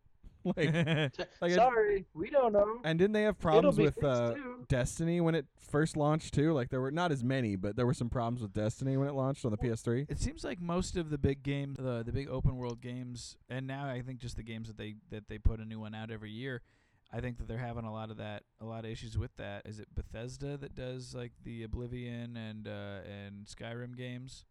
like, 0.58 0.74
like 1.42 1.52
it- 1.52 1.56
Sorry, 1.56 2.06
we 2.14 2.30
don't 2.30 2.54
know. 2.54 2.80
and 2.84 2.98
didn't 2.98 3.14
they 3.14 3.24
have 3.24 3.40
problems 3.40 3.78
with 3.78 4.04
uh. 4.04 4.34
Destiny 4.68 5.22
when 5.22 5.34
it 5.36 5.46
first 5.60 5.96
launched 5.98 6.34
too? 6.34 6.54
Like 6.54 6.70
there 6.70 6.82
were 6.82 6.92
not 6.92 7.12
as 7.12 7.24
many, 7.24 7.56
but 7.56 7.76
there 7.76 7.86
were 7.86 7.94
some 7.94 8.10
problems 8.10 8.42
with 8.42 8.54
Destiny 8.54 8.98
when 8.98 9.08
it 9.08 9.14
launched 9.14 9.46
on 9.46 9.52
the 9.52 9.58
PS3. 9.58 10.06
It 10.10 10.20
seems 10.20 10.44
like 10.44 10.60
most 10.62 10.98
of 10.98 11.10
the 11.10 11.18
big 11.18 11.44
games, 11.44 11.78
the 11.78 12.04
the 12.06 12.12
big 12.12 12.30
open 12.30 12.56
world 12.58 12.82
games, 12.82 13.38
and 13.50 13.66
now 13.68 13.86
I 13.88 14.02
think 14.02 14.20
just 14.20 14.36
the 14.36 14.44
games 14.44 14.68
that 14.68 14.78
they 14.78 14.96
that 15.10 15.28
they 15.30 15.38
put 15.38 15.60
a 15.60 15.66
new 15.66 15.80
one 15.80 15.96
out 15.96 16.12
every 16.12 16.32
year. 16.32 16.62
I 17.10 17.22
think 17.22 17.38
that 17.38 17.48
they're 17.48 17.58
having 17.58 17.86
a 17.86 17.94
lot 17.94 18.12
of 18.12 18.18
that, 18.18 18.44
a 18.60 18.66
lot 18.66 18.84
of 18.84 18.92
issues 18.92 19.18
with 19.18 19.34
that. 19.38 19.66
Is 19.66 19.80
it 19.80 19.88
Bethesda 19.96 20.58
that 20.58 20.76
does 20.76 21.16
like 21.16 21.32
the 21.46 21.64
Oblivion 21.64 22.36
and 22.36 22.68
uh, 22.68 23.00
and 23.10 23.46
Skyrim 23.46 23.96
games? 23.96 24.44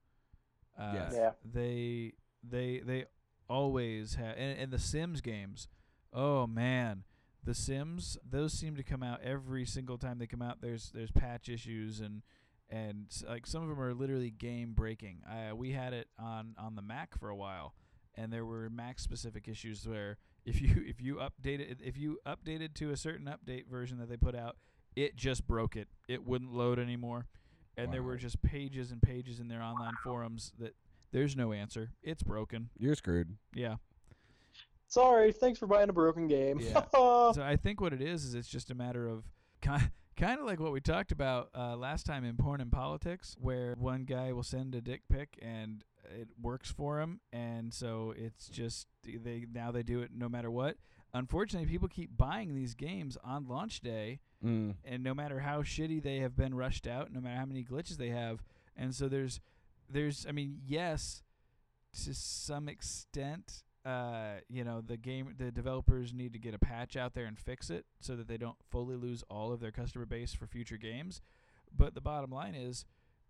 Uh, 0.79 0.93
Yes. 0.95 1.13
Yeah. 1.15 1.31
They 1.45 2.15
they 2.43 2.81
they 2.85 3.05
always 3.49 4.15
have, 4.15 4.35
and, 4.39 4.59
and 4.59 4.71
the 4.73 4.79
Sims 4.79 5.21
games. 5.21 5.69
Oh 6.17 6.47
man, 6.47 7.05
the 7.45 7.55
Sims 7.55 8.17
those 8.29 8.53
seem 8.55 8.75
to 8.77 8.83
come 8.83 9.03
out 9.03 9.21
every 9.23 9.67
single 9.67 9.99
time 9.99 10.19
they 10.19 10.27
come 10.27 10.43
out. 10.43 10.63
There's 10.63 10.91
there's 10.95 11.11
patch 11.11 11.49
issues 11.51 12.01
and 12.01 12.23
and 12.71 13.07
like 13.29 13.47
some 13.47 13.63
of 13.63 13.69
them 13.69 13.79
are 13.81 13.95
literally 13.95 14.31
game 14.31 14.73
breaking. 14.73 15.21
Uh, 15.31 15.55
we 15.55 15.73
had 15.73 15.93
it 15.93 16.09
on 16.19 16.55
on 16.59 16.75
the 16.75 16.83
Mac 16.83 17.19
for 17.19 17.29
a 17.29 17.37
while, 17.37 17.75
and 18.15 18.33
there 18.33 18.47
were 18.47 18.71
Mac 18.71 18.99
specific 18.99 19.47
issues 19.47 19.87
where 19.87 20.17
if 20.47 20.61
you 20.63 20.83
if 20.87 21.01
you 21.03 21.17
updated 21.17 21.77
if 21.85 21.99
you 21.99 22.19
updated 22.27 22.75
to 22.77 22.91
a 22.91 22.97
certain 22.97 23.27
update 23.27 23.67
version 23.69 23.99
that 23.99 24.09
they 24.09 24.17
put 24.17 24.35
out, 24.35 24.57
it 24.97 25.17
just 25.17 25.47
broke 25.47 25.77
it. 25.77 25.89
It 26.09 26.25
wouldn't 26.27 26.53
load 26.53 26.79
anymore. 26.79 27.27
and 27.77 27.93
there 27.93 28.03
were 28.03 28.17
just 28.17 28.41
pages 28.41 28.91
and 28.91 29.03
pages 29.03 29.39
in 29.39 29.49
their 29.49 29.61
online 29.61 29.93
forums 30.03 30.53
that 30.59 30.75
there's 31.13 31.37
no 31.37 31.53
answer. 31.53 31.91
It's 32.03 32.23
broken. 32.23 32.71
You're 32.79 32.95
screwed. 32.95 33.37
Yeah. 33.55 33.77
Sorry, 34.89 35.33
thanks 35.33 35.59
for 35.59 35.67
buying 35.67 35.89
a 35.89 35.93
broken 35.93 36.29
game. 36.29 36.61
Yeah. 36.61 36.85
so 36.95 37.43
I 37.43 37.57
think 37.57 37.81
what 37.81 37.93
it 37.93 38.01
is 38.01 38.25
is 38.25 38.35
it's 38.35 38.49
just 38.49 38.71
a 38.71 38.75
matter 38.75 39.09
of 39.09 39.25
kind 39.61 39.91
kind 40.17 40.41
of 40.41 40.47
like 40.47 40.61
what 40.61 40.73
we 40.73 40.81
talked 40.81 41.13
about 41.13 41.51
uh, 41.55 41.77
last 41.77 42.07
time 42.07 42.25
in 42.25 42.37
porn 42.37 42.61
and 42.61 42.71
politics, 42.73 43.37
where 43.41 43.75
one 43.79 44.05
guy 44.05 44.33
will 44.33 44.43
send 44.43 44.75
a 44.75 44.81
dick 44.81 45.03
pic 45.11 45.39
and 45.43 45.85
it 46.19 46.29
works 46.41 46.71
for 46.71 47.01
him, 47.01 47.21
and 47.33 47.75
so 47.75 48.15
it's 48.17 48.49
just 48.49 48.87
they 49.05 49.45
now 49.53 49.73
they 49.73 49.83
do 49.83 50.01
it 50.03 50.11
no 50.15 50.29
matter 50.29 50.51
what. 50.51 50.77
Unfortunately, 51.13 51.69
people 51.69 51.89
keep 51.89 52.17
buying 52.17 52.55
these 52.55 52.75
games 52.75 53.17
on 53.25 53.47
launch 53.49 53.81
day, 53.81 54.21
Mm. 54.45 54.75
and 54.85 55.03
no 55.03 55.15
matter 55.15 55.41
how 55.41 55.63
shitty 55.63 56.03
they 56.03 56.19
have 56.19 56.37
been 56.37 56.55
rushed 56.55 56.87
out, 56.87 57.11
no 57.11 57.21
matter 57.23 57.37
how 57.37 57.47
many 57.47 57.65
glitches 57.65 57.97
they 57.97 58.11
have, 58.11 58.43
and 58.77 58.95
so 58.95 59.09
there's 59.09 59.41
there's 59.91 60.27
I 60.29 60.33
mean 60.33 60.59
yes, 60.65 61.23
to 62.05 62.15
some 62.15 62.69
extent, 62.69 63.63
uh, 63.87 64.41
you 64.49 64.65
know 64.65 64.81
the 64.81 64.97
game 64.97 65.35
the 65.39 65.51
developers 65.53 66.13
need 66.13 66.33
to 66.33 66.39
get 66.39 66.55
a 66.55 66.59
patch 66.59 66.97
out 66.97 67.15
there 67.15 67.27
and 67.27 67.39
fix 67.39 67.71
it 67.71 67.87
so 68.01 68.17
that 68.17 68.27
they 68.29 68.37
don't 68.37 68.57
fully 68.71 68.97
lose 68.97 69.23
all 69.31 69.53
of 69.53 69.61
their 69.61 69.71
customer 69.71 70.05
base 70.07 70.35
for 70.35 70.47
future 70.47 70.77
games. 70.77 71.21
But 71.77 71.95
the 71.95 72.01
bottom 72.01 72.31
line 72.31 72.55
is. 72.55 72.85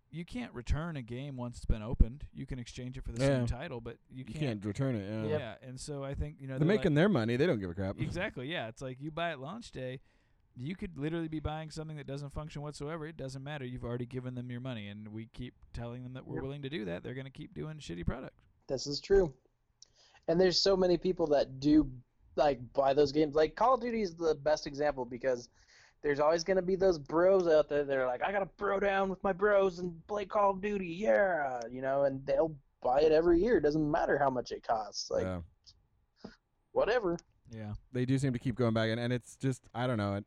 You 0.09 0.23
can't 0.23 0.53
return 0.53 0.95
a 0.95 1.01
game 1.01 1.35
once 1.35 1.57
it's 1.57 1.65
been 1.65 1.81
opened. 1.83 2.23
You 2.33 2.45
can 2.45 2.59
exchange 2.59 2.97
it 2.97 3.03
for 3.03 3.11
the 3.11 3.19
Yeah. 3.19 3.27
same 3.39 3.45
title, 3.45 3.81
but 3.81 3.97
you 4.09 4.19
You 4.19 4.23
can't. 4.23 4.39
can't 4.39 4.65
return 4.65 4.95
it. 4.95 5.27
Yeah. 5.29 5.37
Yeah, 5.37 5.55
and 5.61 5.77
so 5.77 6.01
I 6.01 6.13
think 6.13 6.37
you 6.39 6.47
know 6.47 6.53
They're 6.53 6.59
they're 6.59 6.67
like- 6.77 6.79
making 6.85 6.93
their 6.93 7.09
money. 7.09 7.35
They 7.35 7.45
don't 7.45 7.59
give 7.59 7.69
a 7.69 7.73
crap. 7.73 7.97
Exactly. 7.99 8.49
Yeah. 8.49 8.69
It's 8.69 8.81
like 8.81 9.01
you 9.01 9.11
buy 9.11 9.33
it 9.33 9.39
launch 9.39 9.69
day. 9.73 9.99
You 10.55 10.77
could 10.77 10.97
literally 10.97 11.27
be 11.27 11.41
buying 11.41 11.71
something 11.71 11.97
that 11.97 12.07
doesn't 12.07 12.29
function 12.29 12.61
whatsoever. 12.61 13.05
It 13.05 13.17
doesn't 13.17 13.43
matter. 13.43 13.65
You've 13.65 13.83
already 13.83 14.05
given 14.05 14.33
them 14.35 14.49
your 14.49 14.61
money, 14.61 14.87
and 14.87 15.09
we 15.09 15.25
keep 15.33 15.55
telling 15.73 16.03
them 16.03 16.13
that 16.13 16.25
we're 16.25 16.35
Yep. 16.35 16.43
willing 16.43 16.61
to 16.61 16.69
do 16.69 16.85
that. 16.85 17.03
They're 17.03 17.13
going 17.13 17.25
to 17.25 17.29
keep 17.29 17.53
doing 17.53 17.77
shitty 17.79 18.05
product. 18.05 18.39
This 18.69 18.87
is 18.87 19.01
true. 19.01 19.33
And 20.27 20.39
there's 20.39 20.59
so 20.59 20.75
many 20.75 20.97
people 20.97 21.27
that 21.27 21.59
do 21.59 21.89
like 22.35 22.59
buy 22.73 22.93
those 22.93 23.11
games. 23.11 23.35
Like 23.35 23.55
Call 23.55 23.75
of 23.75 23.81
Duty 23.81 24.01
is 24.01 24.15
the 24.15 24.35
best 24.35 24.67
example 24.67 25.05
because 25.05 25.49
there's 26.03 26.19
always 26.19 26.43
going 26.43 26.57
to 26.57 26.63
be 26.63 26.75
those 26.75 26.99
bros 26.99 27.47
out 27.47 27.69
there 27.69 27.83
that 27.83 27.97
are 27.97 28.05
like, 28.05 28.23
I 28.23 28.31
got 28.31 28.39
to 28.39 28.49
bro 28.57 28.79
down 28.79 29.09
with 29.09 29.23
my 29.23 29.33
bros 29.33 29.79
and 29.79 29.95
play 30.07 30.25
Call 30.25 30.51
of 30.51 30.61
Duty, 30.61 30.87
yeah, 30.87 31.59
you 31.71 31.81
know, 31.81 32.03
and 32.03 32.25
they'll 32.25 32.55
buy 32.83 33.01
it 33.01 33.11
every 33.11 33.41
year. 33.41 33.57
It 33.57 33.61
doesn't 33.61 33.89
matter 33.91 34.17
how 34.17 34.29
much 34.29 34.51
it 34.51 34.65
costs. 34.65 35.09
Like 35.09 35.23
yeah. 35.23 35.39
whatever. 36.71 37.17
Yeah. 37.51 37.73
They 37.91 38.05
do 38.05 38.17
seem 38.17 38.33
to 38.33 38.39
keep 38.39 38.55
going 38.55 38.73
back, 38.73 38.89
and, 38.89 38.99
and 38.99 39.11
it's 39.11 39.35
just 39.35 39.63
I 39.73 39.87
don't 39.87 39.97
know. 39.97 40.15
It, 40.15 40.25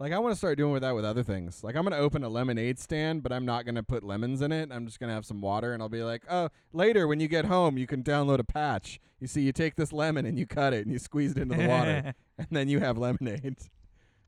like 0.00 0.12
I 0.12 0.18
want 0.18 0.32
to 0.32 0.38
start 0.38 0.56
doing 0.56 0.72
with 0.72 0.80
that 0.82 0.94
with 0.94 1.04
other 1.04 1.22
things. 1.22 1.62
Like 1.62 1.76
I'm 1.76 1.84
gonna 1.84 1.98
open 1.98 2.24
a 2.24 2.28
lemonade 2.28 2.78
stand, 2.78 3.22
but 3.22 3.32
I'm 3.32 3.44
not 3.44 3.66
gonna 3.66 3.82
put 3.82 4.02
lemons 4.02 4.40
in 4.40 4.50
it. 4.50 4.70
I'm 4.72 4.86
just 4.86 4.98
gonna 4.98 5.12
have 5.12 5.26
some 5.26 5.42
water, 5.42 5.74
and 5.74 5.82
I'll 5.82 5.90
be 5.90 6.02
like, 6.02 6.22
oh, 6.28 6.48
later 6.72 7.06
when 7.06 7.20
you 7.20 7.28
get 7.28 7.44
home, 7.44 7.76
you 7.76 7.86
can 7.86 8.02
download 8.02 8.38
a 8.38 8.44
patch. 8.44 8.98
You 9.20 9.26
see, 9.26 9.42
you 9.42 9.52
take 9.52 9.76
this 9.76 9.92
lemon 9.92 10.24
and 10.24 10.38
you 10.38 10.46
cut 10.46 10.72
it 10.72 10.86
and 10.86 10.92
you 10.92 10.98
squeeze 10.98 11.32
it 11.32 11.38
into 11.38 11.54
the 11.54 11.68
water, 11.68 12.14
and 12.38 12.48
then 12.50 12.68
you 12.68 12.80
have 12.80 12.98
lemonade. 12.98 13.56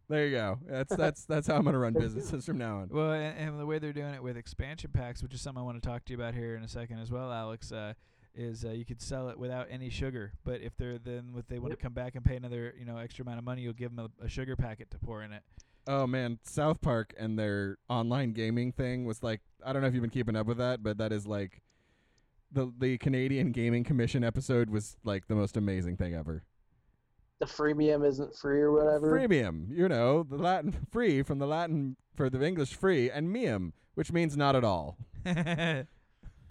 There 0.08 0.26
you 0.26 0.36
go. 0.36 0.58
That's 0.68 0.94
that's 0.94 1.24
that's 1.24 1.46
how 1.46 1.56
I'm 1.56 1.64
gonna 1.64 1.78
run 1.78 1.94
businesses 1.94 2.44
from 2.44 2.58
now 2.58 2.80
on. 2.80 2.90
Well, 2.92 3.12
and, 3.12 3.38
and 3.38 3.58
the 3.58 3.64
way 3.64 3.78
they're 3.78 3.94
doing 3.94 4.12
it 4.12 4.22
with 4.22 4.36
expansion 4.36 4.90
packs, 4.92 5.22
which 5.22 5.32
is 5.32 5.40
something 5.40 5.62
I 5.62 5.64
want 5.64 5.82
to 5.82 5.88
talk 5.88 6.04
to 6.04 6.12
you 6.12 6.18
about 6.18 6.34
here 6.34 6.54
in 6.54 6.62
a 6.62 6.68
second 6.68 6.98
as 6.98 7.10
well, 7.10 7.32
Alex, 7.32 7.72
uh, 7.72 7.94
is 8.34 8.64
uh, 8.64 8.70
you 8.70 8.84
could 8.84 9.00
sell 9.00 9.28
it 9.28 9.38
without 9.38 9.66
any 9.70 9.90
sugar. 9.90 10.32
But 10.44 10.60
if 10.60 10.76
they're 10.76 10.98
then 10.98 11.34
if 11.36 11.46
they 11.48 11.58
want 11.58 11.72
to 11.72 11.76
come 11.76 11.92
back 11.92 12.14
and 12.14 12.24
pay 12.24 12.36
another 12.36 12.74
you 12.78 12.84
know 12.84 12.96
extra 12.96 13.22
amount 13.22 13.38
of 13.38 13.44
money, 13.44 13.62
you'll 13.62 13.72
give 13.72 13.94
them 13.94 14.10
a, 14.20 14.24
a 14.24 14.28
sugar 14.28 14.56
packet 14.56 14.90
to 14.90 14.98
pour 14.98 15.22
in 15.22 15.32
it. 15.32 15.42
Oh 15.86 16.06
man, 16.06 16.38
South 16.44 16.80
Park 16.80 17.12
and 17.18 17.38
their 17.38 17.78
online 17.88 18.32
gaming 18.32 18.72
thing 18.72 19.04
was 19.04 19.22
like 19.22 19.40
I 19.64 19.72
don't 19.72 19.82
know 19.82 19.88
if 19.88 19.94
you've 19.94 20.02
been 20.02 20.10
keeping 20.10 20.36
up 20.36 20.46
with 20.46 20.58
that, 20.58 20.82
but 20.82 20.98
that 20.98 21.12
is 21.12 21.26
like 21.26 21.62
the 22.52 22.72
the 22.78 22.98
Canadian 22.98 23.52
Gaming 23.52 23.84
Commission 23.84 24.22
episode 24.22 24.70
was 24.70 24.96
like 25.04 25.26
the 25.26 25.34
most 25.34 25.56
amazing 25.56 25.96
thing 25.96 26.14
ever. 26.14 26.44
The 27.40 27.46
freemium 27.46 28.06
isn't 28.06 28.36
free 28.36 28.60
or 28.60 28.70
whatever. 28.70 29.10
Freemium, 29.10 29.66
you 29.76 29.88
know, 29.88 30.22
the 30.22 30.36
Latin 30.36 30.86
free 30.92 31.22
from 31.22 31.40
the 31.40 31.46
Latin 31.46 31.96
for 32.14 32.30
the 32.30 32.40
English 32.44 32.74
free 32.74 33.10
and 33.10 33.34
mium, 33.34 33.72
which 33.94 34.12
means 34.12 34.36
not 34.36 34.54
at 34.54 34.62
all. 34.62 34.96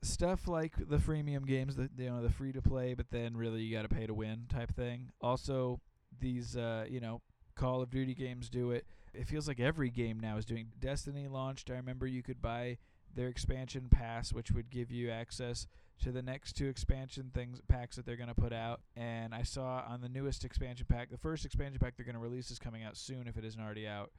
stuff 0.01 0.47
like 0.47 0.73
the 0.77 0.97
freemium 0.97 1.45
games, 1.45 1.75
the 1.75 1.89
you 1.97 2.09
know 2.09 2.21
the 2.21 2.31
free 2.31 2.51
to 2.53 2.61
play, 2.61 2.93
but 2.93 3.11
then 3.11 3.35
really 3.35 3.61
you 3.61 3.75
got 3.75 3.83
to 3.83 3.95
pay 3.95 4.05
to 4.05 4.13
win 4.13 4.45
type 4.49 4.73
thing. 4.75 5.11
Also, 5.21 5.79
these 6.19 6.57
uh, 6.57 6.85
you 6.89 6.99
know 6.99 7.21
Call 7.55 7.81
of 7.81 7.89
Duty 7.89 8.13
games 8.13 8.49
do 8.49 8.71
it. 8.71 8.85
It 9.13 9.27
feels 9.27 9.47
like 9.47 9.59
every 9.59 9.89
game 9.89 10.19
now 10.19 10.37
is 10.37 10.45
doing. 10.45 10.67
Destiny 10.79 11.27
launched. 11.27 11.69
I 11.69 11.75
remember 11.75 12.07
you 12.07 12.23
could 12.23 12.41
buy 12.41 12.77
their 13.13 13.27
expansion 13.27 13.87
pass, 13.91 14.31
which 14.31 14.51
would 14.51 14.69
give 14.69 14.89
you 14.91 15.09
access 15.09 15.67
to 16.01 16.11
the 16.11 16.21
next 16.21 16.53
two 16.53 16.67
expansion 16.67 17.29
things 17.33 17.61
packs 17.67 17.95
that 17.95 18.05
they're 18.05 18.15
going 18.15 18.29
to 18.29 18.35
put 18.35 18.53
out. 18.53 18.81
And 18.95 19.35
I 19.35 19.43
saw 19.43 19.83
on 19.87 20.01
the 20.01 20.09
newest 20.09 20.43
expansion 20.45 20.87
pack, 20.89 21.11
the 21.11 21.17
first 21.17 21.45
expansion 21.45 21.77
pack 21.79 21.95
they're 21.95 22.05
going 22.05 22.15
to 22.15 22.21
release 22.21 22.49
is 22.51 22.57
coming 22.57 22.83
out 22.83 22.97
soon 22.97 23.27
if 23.27 23.37
it 23.37 23.45
isn't 23.45 23.61
already 23.61 23.87
out. 23.87 24.11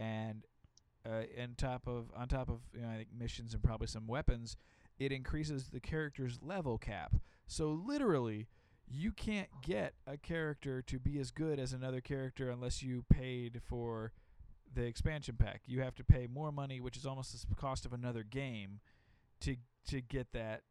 And 0.00 0.44
uh, 1.06 1.22
on 1.40 1.54
top 1.56 1.86
of 1.86 2.10
on 2.16 2.28
top 2.28 2.48
of 2.48 2.60
you 2.74 2.82
know, 2.82 2.88
I 2.88 2.96
think 2.96 3.08
missions 3.16 3.54
and 3.54 3.62
probably 3.62 3.86
some 3.86 4.06
weapons, 4.06 4.56
it 4.98 5.12
increases 5.12 5.68
the 5.68 5.80
character's 5.80 6.40
level 6.42 6.78
cap. 6.78 7.14
So 7.46 7.70
literally, 7.70 8.46
you 8.86 9.12
can't 9.12 9.48
get 9.62 9.94
a 10.06 10.16
character 10.16 10.82
to 10.82 10.98
be 10.98 11.18
as 11.18 11.30
good 11.30 11.58
as 11.58 11.72
another 11.72 12.00
character 12.00 12.50
unless 12.50 12.82
you 12.82 13.04
paid 13.10 13.60
for 13.66 14.12
the 14.74 14.84
expansion 14.84 15.36
pack. 15.38 15.62
You 15.66 15.80
have 15.82 15.94
to 15.96 16.04
pay 16.04 16.26
more 16.26 16.52
money, 16.52 16.80
which 16.80 16.96
is 16.96 17.06
almost 17.06 17.48
the 17.48 17.54
cost 17.54 17.86
of 17.86 17.92
another 17.92 18.22
game, 18.22 18.80
to 19.40 19.56
to 19.88 20.00
get 20.00 20.32
that 20.32 20.62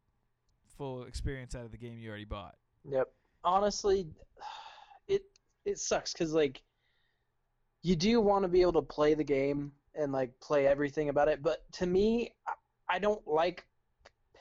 full 0.76 1.04
experience 1.04 1.54
out 1.54 1.64
of 1.64 1.72
the 1.72 1.78
game 1.78 1.98
you 1.98 2.08
already 2.08 2.24
bought. 2.24 2.56
Yep. 2.84 3.08
Honestly, 3.44 4.06
it 5.08 5.22
it 5.64 5.78
sucks 5.78 6.12
because 6.12 6.32
like 6.32 6.62
you 7.82 7.96
do 7.96 8.20
want 8.20 8.42
to 8.42 8.48
be 8.48 8.60
able 8.60 8.72
to 8.74 8.82
play 8.82 9.14
the 9.14 9.24
game 9.24 9.72
and 9.94 10.12
like 10.12 10.38
play 10.40 10.66
everything 10.66 11.08
about 11.08 11.28
it, 11.28 11.42
but 11.42 11.70
to 11.72 11.86
me, 11.86 12.32
I- 12.46 12.52
I 12.90 12.98
don't 12.98 13.26
like 13.28 13.66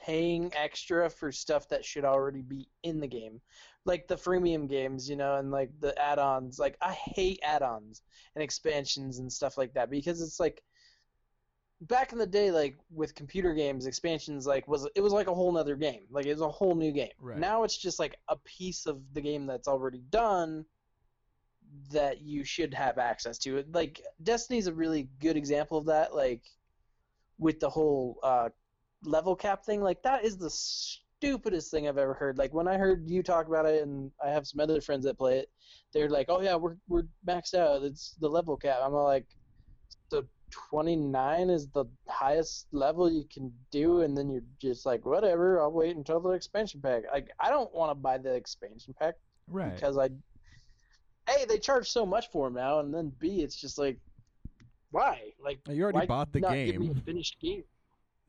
paying 0.08 0.50
extra 0.56 1.10
for 1.10 1.34
stuff 1.34 1.68
that 1.68 1.84
should 1.84 2.06
already 2.06 2.42
be 2.42 2.70
in 2.84 3.02
the 3.02 3.08
game, 3.08 3.42
like 3.84 4.08
the 4.08 4.16
freemium 4.16 4.70
games, 4.70 5.10
you 5.10 5.18
know, 5.18 5.36
and 5.36 5.52
like 5.52 5.70
the 5.82 5.94
add-ons. 6.02 6.58
Like 6.58 6.78
I 6.82 6.94
hate 6.94 7.40
add-ons 7.44 8.02
and 8.34 8.42
expansions 8.42 9.20
and 9.20 9.32
stuff 9.32 9.58
like 9.58 9.74
that 9.74 9.90
because 9.90 10.22
it's 10.22 10.40
like 10.40 10.64
back 11.82 12.14
in 12.14 12.18
the 12.18 12.26
day 12.26 12.50
like 12.52 12.76
with 12.90 13.14
computer 13.14 13.54
games 13.54 13.86
expansions 13.86 14.48
like 14.48 14.68
was 14.68 14.90
it 14.96 15.02
was 15.02 15.14
like 15.14 15.28
a 15.28 15.34
whole 15.34 15.52
nother 15.52 15.76
game 15.76 16.02
like 16.10 16.26
it 16.26 16.32
was 16.32 16.42
a 16.42 16.50
whole 16.50 16.74
new 16.74 16.92
game 16.92 17.12
Right. 17.20 17.38
now 17.38 17.62
it's 17.64 17.78
just 17.78 18.00
like 18.00 18.16
a 18.30 18.36
piece 18.38 18.88
of 18.88 19.00
the 19.14 19.22
game 19.22 19.46
that's 19.46 19.68
already 19.68 20.02
done 20.10 20.66
that 21.92 22.20
you 22.22 22.44
should 22.44 22.74
have 22.74 22.98
access 22.98 23.38
to 23.40 23.64
like 23.74 24.02
destiny's 24.24 24.66
a 24.66 24.74
really 24.74 25.08
good 25.20 25.38
example 25.38 25.78
of 25.78 25.86
that 25.86 26.16
like 26.16 26.42
with 27.38 27.60
the 27.60 27.70
whole 27.70 28.18
uh, 28.24 28.50
level 29.04 29.36
cap 29.36 29.64
thing 29.66 29.82
like 29.82 30.02
that 30.04 30.26
is 30.26 30.38
the 30.38 30.50
stupidest 30.50 31.72
thing 31.72 31.88
i've 31.88 31.98
ever 31.98 32.14
heard. 32.14 32.38
Like 32.38 32.54
when 32.54 32.68
i 32.68 32.78
heard 32.78 33.10
you 33.10 33.24
talk 33.24 33.48
about 33.48 33.66
it 33.66 33.84
and 33.84 34.12
i 34.24 34.30
have 34.30 34.46
some 34.48 34.60
other 34.60 34.82
friends 34.82 35.06
that 35.06 35.18
play 35.18 35.40
it 35.40 35.50
they're 35.94 36.10
like 36.10 36.28
oh 36.30 36.42
yeah 36.42 36.56
we're, 36.56 36.76
we're 36.88 37.04
maxed 37.28 37.54
out. 37.54 37.84
It's 37.84 38.16
the 38.20 38.28
level 38.30 38.56
cap. 38.58 38.80
I'm 38.84 38.94
like 38.94 39.26
so 40.10 40.24
29 40.70 41.50
is 41.50 41.68
the 41.74 41.86
highest 42.08 42.68
level 42.72 43.12
you 43.12 43.26
can 43.32 43.52
do? 43.72 44.02
And 44.02 44.16
then 44.18 44.30
you're 44.30 44.44
just 44.62 44.86
like 44.86 45.06
whatever 45.06 45.62
i'll 45.62 45.72
wait 45.72 45.96
until 45.96 46.20
the 46.20 46.32
expansion 46.32 46.82
pack. 46.82 47.04
Like 47.12 47.30
i 47.40 47.50
don't 47.50 47.74
want 47.74 47.92
to 47.92 47.96
buy 47.96 48.18
the 48.18 48.34
expansion 48.34 48.94
pack 49.00 49.16
Right. 49.50 49.74
because 49.76 49.98
i 49.98 50.06
a 51.30 51.46
they 51.48 51.58
charge 51.58 51.90
so 51.90 52.06
much 52.06 52.30
for 52.32 52.48
them 52.48 52.54
now 52.56 52.80
and 52.80 52.94
then 52.94 53.12
b 53.20 53.42
it's 53.42 53.56
just 53.60 53.78
like 53.78 53.98
why? 54.92 55.32
Like 55.44 55.60
You 55.70 55.84
already 55.84 56.08
bought 56.08 56.32
the 56.32 56.40
not 56.40 56.54
give 56.54 56.78
me 56.80 56.88
game. 56.88 57.02
finished 57.06 57.38
game 57.42 57.64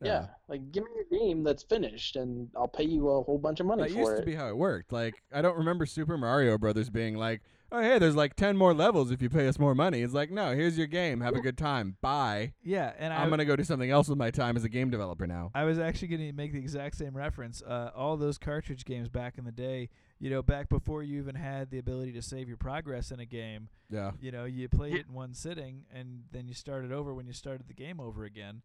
yeah. 0.07 0.27
like 0.47 0.71
give 0.71 0.83
me 0.83 0.89
your 0.95 1.19
game 1.19 1.43
that's 1.43 1.63
finished 1.63 2.15
and 2.15 2.47
i'll 2.55 2.67
pay 2.67 2.83
you 2.85 3.09
a 3.09 3.21
whole 3.23 3.37
bunch 3.37 3.59
of 3.59 3.65
money 3.65 3.83
That 3.83 3.91
for 3.91 3.97
used 3.99 4.11
it 4.13 4.19
to 4.21 4.25
be 4.25 4.35
how 4.35 4.47
it 4.47 4.57
worked. 4.57 4.91
Like 4.93 5.21
I 5.33 5.41
don't 5.41 5.57
remember 5.57 5.85
Super 5.85 6.17
Mario 6.17 6.57
Brothers 6.57 6.89
being 6.89 7.15
like, 7.17 7.41
"Oh, 7.71 7.81
hey, 7.81 7.99
there's 7.99 8.15
like 8.15 8.35
10 8.35 8.55
more 8.57 8.73
levels 8.73 9.11
if 9.11 9.21
you 9.21 9.29
pay 9.29 9.47
us 9.47 9.59
more 9.59 9.75
money." 9.75 10.01
It's 10.01 10.13
like, 10.13 10.31
"No, 10.31 10.55
here's 10.55 10.77
your 10.77 10.87
game. 10.87 11.21
Have 11.21 11.35
a 11.35 11.41
good 11.41 11.57
time. 11.57 11.97
Bye. 12.01 12.53
yeah, 12.63 12.93
and 12.97 13.13
I, 13.13 13.21
I'm 13.21 13.29
going 13.29 13.39
to 13.39 13.45
go 13.45 13.55
do 13.55 13.63
something 13.63 13.91
else 13.91 14.07
with 14.09 14.17
my 14.17 14.31
time 14.31 14.55
as 14.57 14.63
a 14.63 14.69
game 14.69 14.89
developer 14.89 15.27
now." 15.27 15.51
I 15.53 15.65
was 15.65 15.77
actually 15.79 16.07
going 16.09 16.27
to 16.27 16.33
make 16.33 16.53
the 16.53 16.59
exact 16.59 16.95
same 16.97 17.15
reference. 17.15 17.61
Uh, 17.61 17.91
all 17.95 18.15
those 18.17 18.37
cartridge 18.37 18.85
games 18.85 19.09
back 19.09 19.37
in 19.37 19.43
the 19.45 19.51
day, 19.51 19.89
you 20.19 20.29
know, 20.29 20.41
back 20.41 20.69
before 20.69 21.03
you 21.03 21.19
even 21.19 21.35
had 21.35 21.69
the 21.71 21.77
ability 21.79 22.13
to 22.13 22.21
save 22.21 22.47
your 22.47 22.57
progress 22.57 23.11
in 23.11 23.19
a 23.19 23.25
game, 23.25 23.69
Yeah. 23.89 24.11
you 24.19 24.31
know, 24.31 24.45
you 24.45 24.67
played 24.69 24.95
it 24.95 25.05
in 25.07 25.13
one 25.13 25.33
sitting 25.33 25.83
and 25.93 26.23
then 26.31 26.47
you 26.47 26.53
started 26.53 26.91
over 26.91 27.13
when 27.13 27.27
you 27.27 27.33
started 27.33 27.67
the 27.67 27.73
game 27.73 27.99
over 27.99 28.23
again. 28.23 28.61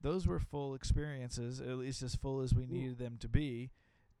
Those 0.00 0.26
were 0.26 0.38
full 0.38 0.74
experiences, 0.74 1.60
at 1.60 1.78
least 1.78 2.02
as 2.02 2.14
full 2.14 2.40
as 2.40 2.54
we 2.54 2.66
needed 2.66 2.98
them 2.98 3.16
to 3.20 3.28
be. 3.28 3.70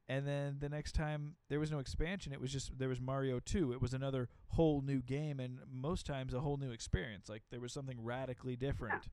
And 0.08 0.26
then 0.26 0.56
the 0.58 0.70
next 0.70 0.92
time 0.92 1.34
there 1.50 1.60
was 1.60 1.70
no 1.70 1.80
expansion, 1.80 2.32
it 2.32 2.40
was 2.40 2.50
just 2.50 2.78
there 2.78 2.88
was 2.88 3.00
Mario 3.00 3.40
2. 3.40 3.72
It 3.72 3.82
was 3.82 3.92
another 3.92 4.28
whole 4.48 4.80
new 4.80 5.00
game 5.02 5.38
and 5.38 5.58
most 5.70 6.06
times 6.06 6.32
a 6.32 6.40
whole 6.40 6.56
new 6.56 6.70
experience. 6.70 7.28
Like 7.28 7.42
there 7.50 7.60
was 7.60 7.72
something 7.72 8.02
radically 8.02 8.56
different. 8.56 9.08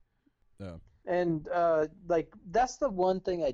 Yeah. 0.58 0.76
and 1.04 1.46
uh, 1.48 1.86
like 2.08 2.32
that's 2.50 2.78
the 2.78 2.88
one 2.88 3.20
thing 3.20 3.44
I 3.44 3.52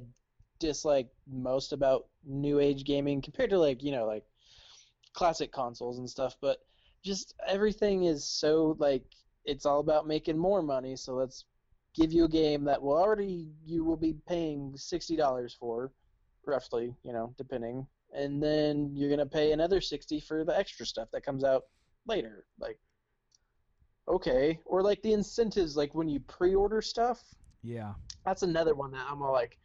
dislike 0.60 1.08
most 1.26 1.72
about 1.72 2.06
new 2.24 2.60
age 2.60 2.84
gaming 2.84 3.20
compared 3.20 3.50
to 3.50 3.58
like 3.58 3.82
you 3.82 3.90
know 3.90 4.06
like 4.06 4.22
classic 5.12 5.50
consoles 5.50 5.98
and 5.98 6.08
stuff. 6.08 6.36
But 6.40 6.58
just 7.02 7.34
everything 7.44 8.04
is 8.04 8.24
so 8.24 8.76
like 8.78 9.02
it's 9.44 9.66
all 9.66 9.80
about 9.80 10.06
making 10.06 10.38
more 10.38 10.62
money. 10.62 10.94
So 10.94 11.14
let's 11.14 11.44
give 11.94 12.12
you 12.12 12.24
a 12.24 12.28
game 12.28 12.64
that 12.64 12.80
will 12.80 12.96
already 12.96 13.48
you 13.64 13.84
will 13.84 13.96
be 13.96 14.14
paying 14.26 14.72
sixty 14.76 15.16
dollars 15.16 15.56
for, 15.58 15.92
roughly, 16.46 16.94
you 17.02 17.12
know, 17.12 17.34
depending, 17.36 17.86
and 18.14 18.42
then 18.42 18.90
you're 18.94 19.10
gonna 19.10 19.26
pay 19.26 19.52
another 19.52 19.80
sixty 19.80 20.20
for 20.20 20.44
the 20.44 20.56
extra 20.56 20.86
stuff 20.86 21.08
that 21.12 21.24
comes 21.24 21.44
out 21.44 21.64
later. 22.06 22.44
Like, 22.58 22.78
okay, 24.08 24.58
or 24.64 24.82
like 24.82 25.02
the 25.02 25.12
incentives, 25.12 25.76
like 25.76 25.94
when 25.94 26.08
you 26.08 26.20
pre-order 26.20 26.82
stuff. 26.82 27.22
Yeah. 27.62 27.92
That's 28.24 28.42
another 28.42 28.74
one 28.74 28.90
that 28.92 29.06
I'm 29.08 29.22
all 29.22 29.32
like, 29.32 29.58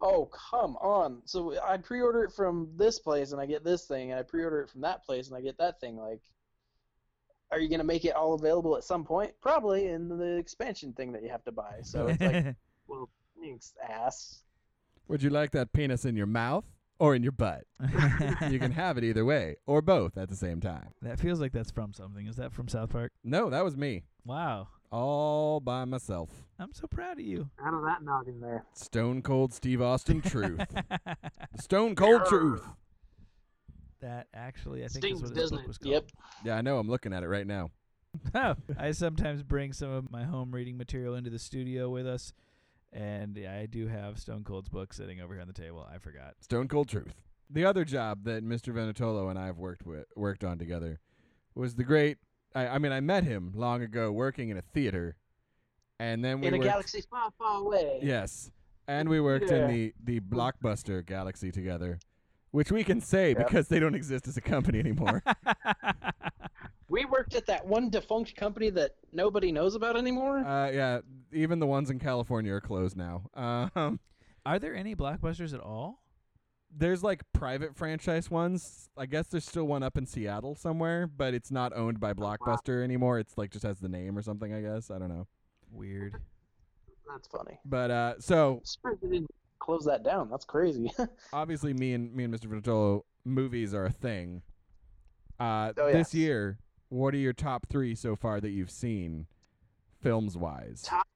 oh 0.00 0.26
come 0.50 0.76
on. 0.76 1.22
So 1.24 1.56
I 1.62 1.76
pre-order 1.76 2.24
it 2.24 2.32
from 2.32 2.68
this 2.76 2.98
place 2.98 3.32
and 3.32 3.40
I 3.40 3.46
get 3.46 3.64
this 3.64 3.86
thing, 3.86 4.10
and 4.10 4.18
I 4.18 4.22
pre-order 4.22 4.62
it 4.62 4.70
from 4.70 4.80
that 4.80 5.04
place 5.04 5.28
and 5.28 5.36
I 5.36 5.40
get 5.40 5.58
that 5.58 5.80
thing. 5.80 5.96
Like, 5.96 6.20
are 7.50 7.58
you 7.60 7.68
gonna 7.68 7.84
make 7.84 8.04
it 8.04 8.14
all 8.14 8.34
available 8.34 8.76
at 8.76 8.84
some 8.84 9.04
point? 9.04 9.32
Probably 9.40 9.88
in 9.88 10.08
the 10.08 10.36
expansion 10.36 10.92
thing 10.92 11.12
that 11.12 11.22
you 11.22 11.28
have 11.28 11.44
to 11.44 11.52
buy. 11.52 11.80
So 11.82 12.08
it's 12.08 12.20
like, 12.20 12.56
well, 12.88 13.08
thanks, 13.40 13.74
ass. 13.88 14.40
Would 15.08 15.22
you 15.22 15.30
like 15.30 15.50
that 15.52 15.72
penis 15.72 16.04
in 16.04 16.16
your 16.16 16.26
mouth 16.26 16.64
or 16.98 17.14
in 17.14 17.22
your 17.22 17.32
butt? 17.32 17.64
you 18.50 18.58
can 18.58 18.72
have 18.72 18.96
it 18.98 19.04
either 19.04 19.24
way 19.24 19.56
or 19.66 19.82
both 19.82 20.16
at 20.16 20.28
the 20.28 20.36
same 20.36 20.60
time. 20.60 20.88
that 21.02 21.20
feels 21.20 21.40
like 21.40 21.52
that's 21.52 21.70
from 21.70 21.92
something. 21.92 22.26
Is 22.26 22.36
that 22.36 22.52
from 22.52 22.68
South 22.68 22.90
Park? 22.90 23.12
No, 23.22 23.50
that 23.50 23.62
was 23.64 23.76
me. 23.76 24.04
Wow. 24.24 24.68
All 24.90 25.60
by 25.60 25.84
myself. 25.84 26.30
I'm 26.58 26.72
so 26.72 26.86
proud 26.86 27.18
of 27.18 27.26
you. 27.26 27.50
Out 27.62 27.74
of 27.74 27.82
that 27.82 28.02
noggin 28.02 28.40
there. 28.40 28.64
Stone 28.74 29.22
cold 29.22 29.52
Steve 29.52 29.82
Austin 29.82 30.20
truth. 30.22 30.60
Stone 31.58 31.96
cold 31.96 32.24
truth. 32.26 32.62
That 34.04 34.26
actually, 34.34 34.84
I 34.84 34.88
think 34.88 35.04
Stings, 35.04 35.22
is 35.22 35.30
what 35.30 35.36
his 35.40 35.50
book 35.50 35.66
was 35.66 35.78
called. 35.78 35.94
Yep. 35.94 36.04
Yeah, 36.44 36.56
I 36.56 36.60
know. 36.60 36.78
I'm 36.78 36.88
looking 36.88 37.12
at 37.14 37.22
it 37.22 37.28
right 37.28 37.46
now. 37.46 37.70
Oh, 38.32 38.54
I 38.78 38.92
sometimes 38.92 39.42
bring 39.42 39.72
some 39.72 39.90
of 39.90 40.08
my 40.08 40.22
home 40.22 40.52
reading 40.54 40.76
material 40.76 41.16
into 41.16 41.30
the 41.30 41.38
studio 41.40 41.90
with 41.90 42.06
us, 42.06 42.32
and 42.92 43.36
yeah, 43.36 43.56
I 43.56 43.66
do 43.66 43.88
have 43.88 44.20
Stone 44.20 44.44
Cold's 44.44 44.68
book 44.68 44.92
sitting 44.92 45.20
over 45.20 45.34
here 45.34 45.40
on 45.40 45.48
the 45.48 45.52
table. 45.52 45.84
I 45.92 45.98
forgot. 45.98 46.34
Stone 46.38 46.68
cold 46.68 46.88
truth. 46.88 47.12
The 47.50 47.64
other 47.64 47.84
job 47.84 48.22
that 48.24 48.44
Mr. 48.44 48.72
Venatolo 48.72 49.30
and 49.30 49.36
I 49.38 49.46
have 49.46 49.58
worked 49.58 49.84
with 49.84 50.04
worked 50.14 50.44
on 50.44 50.58
together 50.58 51.00
was 51.56 51.74
the 51.74 51.82
great. 51.82 52.18
I, 52.54 52.68
I 52.68 52.78
mean, 52.78 52.92
I 52.92 53.00
met 53.00 53.24
him 53.24 53.50
long 53.52 53.82
ago 53.82 54.12
working 54.12 54.50
in 54.50 54.56
a 54.58 54.62
theater, 54.62 55.16
and 55.98 56.24
then 56.24 56.40
we 56.40 56.46
In 56.46 56.54
a 56.54 56.58
worked, 56.58 56.68
galaxy 56.70 57.00
far, 57.10 57.32
far 57.36 57.62
away. 57.62 57.98
Yes, 58.00 58.48
and 58.86 59.08
we 59.08 59.20
worked 59.20 59.50
in 59.50 59.68
the 59.68 59.92
the 60.04 60.20
blockbuster 60.20 61.04
galaxy 61.04 61.50
together, 61.50 61.98
which 62.54 62.70
we 62.70 62.84
can 62.84 63.00
say 63.00 63.30
Yep. 63.30 63.38
because 63.46 63.66
they 63.66 63.80
don't 63.80 63.96
exist 63.96 64.28
as 64.28 64.36
a 64.36 64.40
company 64.40 64.78
anymore. 64.78 65.22
We 66.88 67.06
worked 67.06 67.34
at 67.34 67.46
that 67.46 67.66
one 67.66 67.88
defunct 67.90 68.36
company 68.36 68.70
that 68.70 68.92
nobody 69.10 69.50
knows 69.50 69.74
about 69.74 69.96
anymore. 69.96 70.38
uh, 70.38 70.70
yeah, 70.70 71.00
even 71.32 71.58
the 71.58 71.66
ones 71.66 71.90
in 71.90 71.98
California 71.98 72.52
are 72.52 72.60
closed 72.60 72.96
now. 72.96 73.22
Um, 73.34 73.98
Are 74.46 74.58
there 74.60 74.76
any 74.76 74.94
blockbusters 74.94 75.52
at 75.54 75.60
all? 75.60 76.02
there's 76.76 77.02
like 77.02 77.22
private 77.32 77.74
franchise 77.76 78.30
ones. 78.30 78.90
I 78.96 79.06
guess 79.06 79.28
there's 79.28 79.44
still 79.46 79.64
one 79.64 79.82
up 79.82 79.96
in 79.96 80.06
Seattle 80.06 80.54
somewhere, 80.54 81.06
but 81.08 81.32
it's 81.32 81.50
not 81.50 81.72
owned 81.74 81.98
by 82.00 82.12
Blockbuster 82.14 82.82
anymore. 82.84 83.18
It's 83.20 83.38
like 83.38 83.50
just 83.50 83.64
has 83.64 83.78
the 83.80 83.88
name 83.88 84.16
or 84.18 84.22
something. 84.22 84.52
I 84.52 84.60
guess 84.60 84.90
I 84.90 84.98
don't 84.98 85.08
know. 85.08 85.26
Weird. 85.72 86.14
That's 87.08 87.26
funny. 87.28 87.58
But 87.64 87.90
uh, 87.90 88.14
so 88.20 88.60
Surprised 88.64 89.00
they 89.02 89.08
didn't 89.08 89.30
close 89.64 89.84
that 89.86 90.02
down. 90.02 90.28
That's 90.30 90.44
crazy. 90.44 90.92
obviously, 91.32 91.72
me 91.72 91.94
and 91.94 92.14
me 92.14 92.24
and 92.24 92.34
Mr. 92.34 92.46
Vitolo, 92.46 93.02
movies 93.24 93.74
are 93.74 93.86
a 93.86 93.90
thing. 93.90 94.42
Uh, 95.40 95.72
Oh, 95.76 95.92
this 95.92 96.14
year, 96.14 96.58
what 96.90 97.14
are 97.14 97.18
your 97.18 97.32
top 97.32 97.66
three 97.68 97.94
so 97.94 98.14
far 98.14 98.40
that 98.40 98.50
you've 98.50 98.70
seen, 98.70 99.26
films 100.02 100.36
wise? 100.36 100.82
Top 100.82 101.06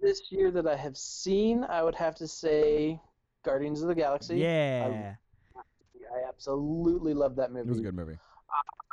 this 0.00 0.22
year 0.30 0.50
that 0.50 0.66
I 0.66 0.76
have 0.76 0.96
seen, 0.96 1.62
I 1.64 1.82
would 1.82 1.94
have 1.94 2.14
to 2.16 2.26
say 2.26 2.98
Guardians 3.44 3.82
of 3.82 3.88
the 3.88 3.94
Galaxy. 3.94 4.38
Yeah. 4.38 5.14
I 5.56 6.28
absolutely 6.28 7.14
love 7.14 7.36
that 7.36 7.52
movie. 7.52 7.68
It 7.68 7.70
was 7.70 7.78
a 7.78 7.82
good 7.82 7.94
movie. 7.94 8.18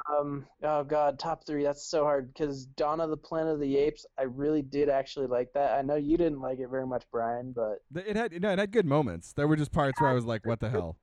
Um, 0.10 0.46
oh 0.64 0.84
god, 0.84 1.20
top 1.20 1.46
three. 1.46 1.64
That's 1.64 1.84
so 1.84 2.04
hard 2.04 2.34
because 2.34 2.66
Dawn 2.66 3.02
of 3.02 3.10
the 3.10 3.18
Planet 3.18 3.56
of 3.56 3.60
the 3.60 3.78
Apes. 3.78 4.06
I 4.18 4.24
really 4.24 4.62
did 4.62 4.90
actually 4.90 5.28
like 5.28 5.52
that. 5.54 5.78
I 5.78 5.82
know 5.82 5.96
you 5.96 6.18
didn't 6.18 6.40
like 6.40 6.60
it 6.60 6.70
very 6.70 6.88
much, 6.88 7.04
Brian, 7.12 7.54
but 7.54 7.80
It 8.06 8.16
had 8.16 8.40
no, 8.42 8.52
it 8.52 8.60
had 8.60 8.72
good 8.72 8.86
moments. 8.86 9.34
There 9.34 9.48
were 9.48 9.58
just 9.58 9.72
parts 9.72 10.00
where 10.00 10.10
I 10.10 10.14
was 10.14 10.26
like, 10.26 10.46
"What 10.46 10.60
the 10.60 10.70
hell?" 10.70 10.98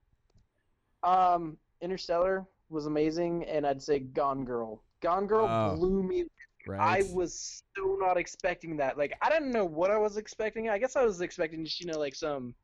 um, 1.02 1.58
Interstellar 1.82 2.46
was 2.70 2.86
amazing, 2.86 3.44
and 3.44 3.66
I'd 3.66 3.82
say 3.82 3.98
Gone 3.98 4.44
Girl. 4.44 4.82
Gone 5.02 5.26
Girl 5.26 5.46
Oh. 5.50 5.76
blew 5.76 6.02
me 6.02 6.24
Right? 6.66 7.00
I 7.00 7.12
was 7.12 7.62
so 7.76 7.98
not 8.00 8.16
expecting 8.16 8.78
that. 8.78 8.96
Like 8.96 9.12
I 9.20 9.28
didn't 9.28 9.50
know 9.50 9.66
what 9.66 9.90
I 9.90 9.98
was 9.98 10.16
expecting. 10.16 10.70
I 10.70 10.78
guess 10.78 10.96
I 10.96 11.04
was 11.04 11.20
expecting 11.20 11.62
just 11.62 11.78
you 11.80 11.86
know 11.86 11.98
like 11.98 12.14
some, 12.14 12.54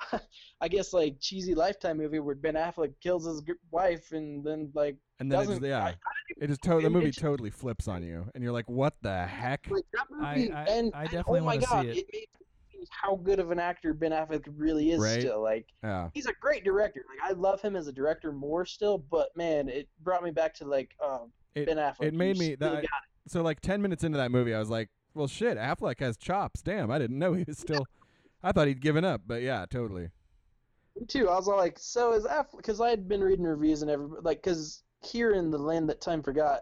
I 0.60 0.68
guess 0.68 0.92
like 0.92 1.16
cheesy 1.20 1.54
Lifetime 1.54 1.98
movie 1.98 2.18
where 2.18 2.34
Ben 2.34 2.54
Affleck 2.54 2.92
kills 3.02 3.26
his 3.26 3.42
wife 3.70 4.12
and 4.12 4.44
then 4.44 4.70
like 4.74 4.96
and 5.20 5.30
then 5.30 5.40
it 5.42 5.46
doesn't. 5.46 5.64
yeah, 5.64 5.84
I, 5.84 5.94
it 6.38 6.48
just 6.48 6.62
to- 6.62 6.80
the 6.80 6.90
movie 6.90 7.12
totally 7.12 7.50
flips 7.50 7.86
on 7.88 8.02
you, 8.02 8.26
and 8.34 8.42
you're 8.42 8.52
like, 8.52 8.68
"What 8.68 8.94
the 9.02 9.24
heck?" 9.26 9.68
like 9.70 9.84
that 9.92 10.06
I- 10.20 10.34
movie, 10.36 10.52
I- 10.52 10.64
and, 10.64 10.92
I 10.94 11.04
definitely 11.04 11.40
oh 11.40 11.44
my 11.44 11.54
wanna 11.54 11.60
see 11.60 11.66
god, 11.66 11.86
it. 11.86 11.96
it 11.98 12.06
made 12.12 12.26
me 12.32 12.48
see 12.72 12.86
how 12.90 13.16
good 13.16 13.38
of 13.38 13.50
an 13.50 13.58
actor 13.60 13.94
Ben 13.94 14.10
Affleck 14.10 14.44
really 14.56 14.90
is 14.90 15.00
Right. 15.00 15.20
still. 15.20 15.40
Like 15.42 15.66
Yeah, 15.82 16.10
he's 16.12 16.26
a 16.26 16.32
great 16.40 16.64
director. 16.64 17.04
Like 17.08 17.30
I 17.30 17.34
love 17.38 17.60
him 17.62 17.76
as 17.76 17.86
a 17.86 17.92
director 17.92 18.32
more 18.32 18.64
still, 18.66 18.98
but 18.98 19.28
man, 19.36 19.68
it 19.68 19.88
brought 20.02 20.22
me 20.24 20.30
back 20.32 20.54
to 20.54 20.64
like 20.66 20.90
um, 21.04 21.30
It- 21.54 21.66
Ben 21.66 21.76
Affleck. 21.76 22.02
it 22.06 22.14
made 22.14 22.36
me- 22.38 22.56
that- 22.56 22.84
so 23.28 23.42
like 23.42 23.60
10 23.60 23.80
minutes 23.80 24.04
into 24.04 24.18
that 24.18 24.30
movie 24.30 24.52
i 24.52 24.58
was 24.58 24.68
like 24.68 24.90
well 25.14 25.26
shit 25.26 25.56
affleck 25.56 25.98
has 25.98 26.18
chops 26.18 26.60
damn 26.60 26.90
i 26.90 26.98
didn't 26.98 27.18
know 27.18 27.32
he 27.32 27.42
was 27.44 27.56
still 27.56 27.86
i 28.44 28.52
thought 28.52 28.68
he'd 28.68 28.80
given 28.80 29.04
up 29.04 29.22
but 29.26 29.42
yeah 29.42 29.66
totally 29.68 30.08
Me 30.96 31.06
too. 31.06 31.28
I 31.28 31.34
was 31.34 31.48
all 31.48 31.56
like, 31.56 31.76
so 31.76 32.12
is 32.12 32.24
Affleck? 32.24 32.58
Because 32.58 32.80
I 32.80 32.88
had 32.88 33.08
been 33.08 33.20
reading 33.20 33.44
reviews 33.44 33.82
and 33.82 33.90
every 33.90 34.06
like, 34.22 34.42
because 34.44 34.84
here 35.02 35.32
in 35.32 35.50
the 35.50 35.58
land 35.58 35.88
that 35.88 36.00
time 36.00 36.22
forgot, 36.22 36.60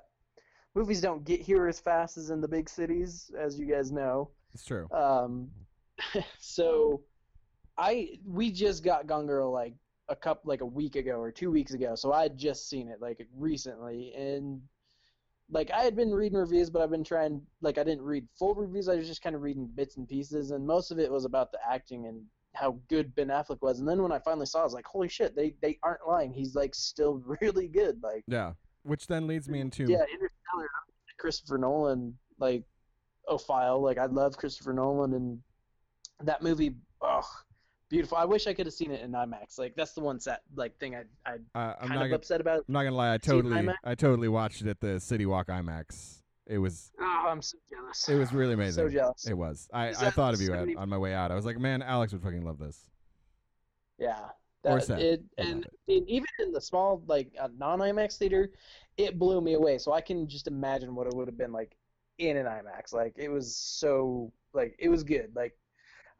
movies 0.74 1.02
don't 1.02 1.22
get 1.24 1.42
here 1.42 1.68
as 1.68 1.78
fast 1.78 2.16
as 2.16 2.30
in 2.30 2.40
the 2.40 2.48
big 2.48 2.68
cities, 2.70 3.30
as 3.38 3.58
you 3.58 3.66
guys 3.66 3.92
know. 3.92 4.30
it's 4.54 4.64
true 4.64 4.88
Um, 4.90 5.50
so 6.38 7.02
I 7.76 8.18
we 8.24 8.50
just 8.50 8.82
got 8.82 9.06
Gone 9.06 9.26
Girl 9.26 9.52
like 9.52 9.74
a 10.08 10.16
cup 10.16 10.42
like 10.44 10.62
a 10.62 10.66
week 10.66 10.96
ago 10.96 11.16
or 11.20 11.30
two 11.30 11.50
weeks 11.50 11.74
ago, 11.74 11.94
so 11.94 12.12
I 12.12 12.22
had 12.22 12.38
just 12.38 12.70
seen 12.70 12.88
it 12.88 13.00
like 13.02 13.26
recently, 13.36 14.14
and 14.16 14.62
like 15.52 15.70
I 15.70 15.82
had 15.82 15.94
been 15.94 16.10
reading 16.10 16.38
reviews, 16.38 16.70
but 16.70 16.82
I've 16.82 16.90
been 16.90 17.04
trying 17.04 17.40
like 17.60 17.78
I 17.78 17.84
didn't 17.84 18.02
read 18.02 18.26
full 18.38 18.54
reviews. 18.54 18.88
I 18.88 18.96
was 18.96 19.06
just 19.06 19.22
kind 19.22 19.36
of 19.36 19.42
reading 19.42 19.70
bits 19.74 19.96
and 19.96 20.08
pieces, 20.08 20.50
and 20.50 20.66
most 20.66 20.90
of 20.90 20.98
it 20.98 21.10
was 21.10 21.24
about 21.24 21.52
the 21.52 21.58
acting 21.68 22.06
and 22.06 22.22
how 22.54 22.78
good 22.88 23.14
Ben 23.14 23.28
Affleck 23.28 23.62
was. 23.62 23.78
And 23.78 23.88
then 23.88 24.02
when 24.02 24.12
I 24.12 24.18
finally 24.18 24.46
saw, 24.46 24.58
it, 24.58 24.62
I 24.62 24.64
was 24.64 24.74
like, 24.74 24.86
holy 24.86 25.08
shit, 25.08 25.36
they 25.36 25.54
they 25.62 25.78
aren't 25.84 26.08
lying. 26.08 26.32
He's 26.32 26.54
like 26.56 26.74
still 26.74 27.22
really 27.40 27.68
good. 27.68 28.02
Like 28.02 28.24
yeah 28.26 28.52
which 28.82 29.06
then 29.06 29.26
leads 29.26 29.48
me 29.48 29.60
into 29.60 29.84
yeah, 29.84 30.02
Interstellar, 30.12 30.68
Christopher 31.18 31.58
Nolan, 31.58 32.16
like 32.38 32.64
Ophile. 33.28 33.80
Like 33.80 33.98
I 33.98 34.06
love 34.06 34.36
Christopher 34.36 34.72
Nolan, 34.72 35.14
and 35.14 35.38
that 36.22 36.42
movie, 36.42 36.76
oh, 37.00 37.22
beautiful. 37.92 38.16
I 38.16 38.24
wish 38.24 38.46
I 38.48 38.54
could 38.54 38.66
have 38.66 38.72
seen 38.74 38.90
it 38.90 39.02
in 39.02 39.12
IMAX. 39.12 39.58
Like 39.58 39.74
that's 39.76 39.92
the 39.92 40.00
one 40.00 40.18
set 40.18 40.40
like 40.56 40.76
thing 40.80 40.96
I 40.96 41.02
I 41.24 41.34
uh, 41.54 41.74
i'm 41.80 41.88
kind 41.88 41.90
not 41.90 41.96
of 41.96 41.98
gonna, 42.08 42.14
upset 42.16 42.40
about. 42.40 42.64
I'm 42.66 42.72
not 42.72 42.82
gonna 42.84 42.96
lie 42.96 43.12
i 43.14 43.18
See 43.18 43.30
it 43.36 43.38
in 43.44 43.52
totally 43.52 43.74
i 43.84 43.94
totally 43.94 44.28
watched 44.28 44.62
it 44.62 44.68
at 44.68 44.80
the 44.80 44.98
city 44.98 45.26
walk 45.26 45.46
imax 45.48 46.20
it 46.46 46.58
was 46.58 46.90
Oh, 47.00 47.26
I'm 47.28 47.40
so 47.42 47.56
jealous. 47.70 48.08
it 48.08 48.16
was 48.16 48.32
really 48.32 48.54
amazing 48.54 48.84
so 48.84 48.88
jealous. 48.88 49.26
it 49.28 49.34
was 49.34 49.68
i 49.72 49.88
i 49.90 50.10
thought 50.10 50.34
of 50.34 50.40
you 50.40 50.52
at, 50.54 50.68
on 50.76 50.88
my 50.88 50.98
way 50.98 51.14
out 51.14 51.30
i 51.30 51.34
was 51.36 51.44
like 51.44 51.58
man 51.58 51.82
alex 51.82 52.12
would 52.12 52.22
fucking 52.22 52.44
love 52.44 52.58
this 52.58 52.90
Yeah. 53.98 54.18
Or 54.64 54.76
That, 54.76 54.84
Seth 54.84 54.98
it, 55.00 55.20
would 55.38 55.46
and 55.46 55.54
love 55.56 55.64
it, 55.88 56.04
even 56.08 56.26
in 56.40 56.52
the 56.52 56.60
small 56.60 57.02
like 57.06 57.28
uh, 57.40 57.48
non 57.58 57.78
IMAX 57.80 58.16
theater, 58.16 58.50
it 58.96 59.18
blew 59.18 59.40
me 59.40 59.54
away. 59.54 59.78
So 59.78 59.92
I 59.92 60.00
can 60.00 60.28
just 60.28 60.46
imagine 60.46 60.94
what 60.94 61.06
it 61.08 61.14
would 61.14 61.26
have 61.28 61.36
been 61.38 61.52
like 61.52 61.76
in 62.18 62.36
an 62.36 62.46
IMAX. 62.46 62.92
Like 62.92 63.14
it 63.16 63.28
was 63.28 63.56
so 63.56 64.32
like 64.52 64.74
it 64.78 64.88
was 64.88 65.02
good. 65.04 65.30
Like 65.34 65.54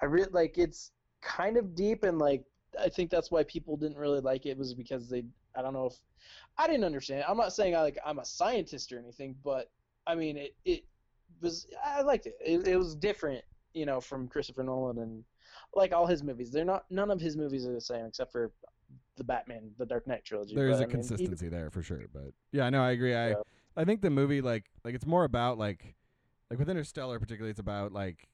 I 0.01 0.07
really 0.07 0.31
like 0.33 0.59
it's 0.59 0.91
kind 1.23 1.57
of 1.57 1.75
deep 1.75 2.05
and 2.05 2.19
like 2.19 2.45
I 2.79 2.89
think 2.89 3.11
that's 3.11 3.31
why 3.31 3.45
people 3.45 3.77
didn't 3.77 3.97
really 3.97 4.21
like 4.21 4.45
it 4.47 4.57
was 4.59 4.75
because 4.75 5.09
they 5.09 5.25
I 5.57 5.63
don't 5.63 5.73
know 5.73 5.87
if 5.87 5.95
I 6.59 6.67
didn't 6.67 6.85
understand. 6.85 7.21
it. 7.21 7.27
I'm 7.29 7.37
not 7.37 7.53
saying 7.53 7.75
I 7.75 7.81
like 7.83 7.99
I'm 8.05 8.19
a 8.19 8.25
scientist 8.25 8.93
or 8.93 8.99
anything, 8.99 9.35
but 9.45 9.71
I 10.07 10.15
mean 10.15 10.37
it 10.37 10.55
it 10.65 10.85
was 11.41 11.67
I 11.85 12.03
liked 12.03 12.27
it. 12.27 12.35
It, 12.45 12.67
it 12.67 12.77
was 12.77 12.95
different, 12.95 13.43
you 13.73 13.87
know, 13.87 14.01
from 14.01 14.29
Christopher 14.29 14.63
Nolan 14.63 14.99
and 14.99 15.25
like 15.75 15.93
all 15.93 16.07
his 16.07 16.23
movies. 16.23 16.51
They're 16.51 16.65
not 16.65 16.85
none 16.91 17.11
of 17.11 17.21
his 17.21 17.37
movies 17.37 17.67
are 17.67 17.73
the 17.73 17.81
same 17.81 18.07
except 18.07 18.33
for 18.33 18.53
the 19.17 19.25
Batman, 19.25 19.71
the 19.79 19.87
Dark 19.87 20.07
Knight 20.07 20.25
trilogy. 20.25 20.55
there 20.55 20.69
is 20.69 20.79
but, 20.79 20.81
a 20.81 20.85
I 20.85 20.87
mean, 20.87 20.97
even- 20.97 21.09
consistency 21.09 21.49
there 21.49 21.71
for 21.71 21.83
sure 21.83 22.01
but 22.13 22.33
yeah 22.51 22.69
no 22.71 22.83
i 22.83 22.91
agree 22.93 23.15
i 23.15 23.31
Yeah. 23.31 23.35
i 23.77 23.85
think 23.85 24.01
the 24.01 24.09
movie 24.11 24.41
like 24.41 24.65
like 24.85 24.95
it's 24.95 25.05
more 25.07 25.25
about 25.25 25.59
like 25.59 25.95
like 26.49 26.59
with 26.59 26.69
interstellar 26.71 27.19
particularly 27.21 27.51
it's 27.51 27.61
about 27.61 27.93
like 27.93 28.29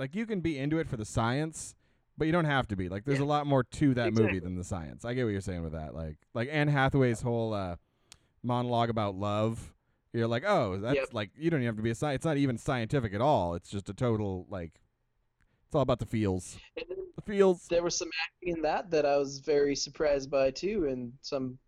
like 0.00 0.16
you 0.16 0.26
can 0.26 0.40
be 0.40 0.58
into 0.58 0.78
it 0.78 0.88
for 0.88 0.96
the 0.96 1.04
science, 1.04 1.74
but 2.18 2.26
you 2.26 2.32
don't 2.32 2.44
have 2.46 2.66
to 2.68 2.76
be. 2.76 2.88
Like 2.88 3.04
there's 3.04 3.20
a 3.20 3.24
lot 3.24 3.46
more 3.46 3.62
to 3.64 3.94
that 3.94 4.12
movie 4.12 4.38
than 4.38 4.56
the 4.56 4.64
science. 4.64 5.04
I 5.04 5.14
get 5.14 5.24
what 5.24 5.30
you're 5.30 5.40
saying 5.40 5.62
with 5.62 5.72
that. 5.72 5.94
Like 5.94 6.16
like 6.34 6.48
Anne 6.50 6.68
Hathaway's 6.68 7.20
whole 7.22 7.52
uh, 7.54 7.76
monologue 8.42 8.90
about 8.90 9.14
love. 9.16 9.72
You're 10.12 10.26
like, 10.26 10.44
oh, 10.46 10.78
that's 10.78 10.96
Yep. 10.96 11.08
like 11.12 11.30
you 11.36 11.50
don't 11.50 11.60
even 11.60 11.66
have 11.66 11.76
to 11.76 11.82
be 11.82 11.90
a 11.90 11.94
science. 11.94 12.16
It's 12.16 12.24
not 12.24 12.36
even 12.38 12.56
scientific 12.56 13.12
at 13.12 13.20
all. 13.20 13.54
It's 13.54 13.68
just 13.68 13.88
a 13.88 13.94
total 13.94 14.46
like. 14.48 14.72
It's 15.66 15.74
all 15.74 15.82
about 15.82 15.98
the 15.98 16.06
feels. 16.06 16.56
The 16.76 17.22
feels. 17.26 17.66
there 17.68 17.82
was 17.82 17.96
some 17.96 18.08
acting 18.24 18.56
in 18.56 18.62
that 18.62 18.90
that 18.92 19.04
I 19.04 19.16
was 19.16 19.40
very 19.40 19.74
surprised 19.74 20.30
by 20.30 20.50
too, 20.52 20.86
and 20.88 21.12
some. 21.20 21.58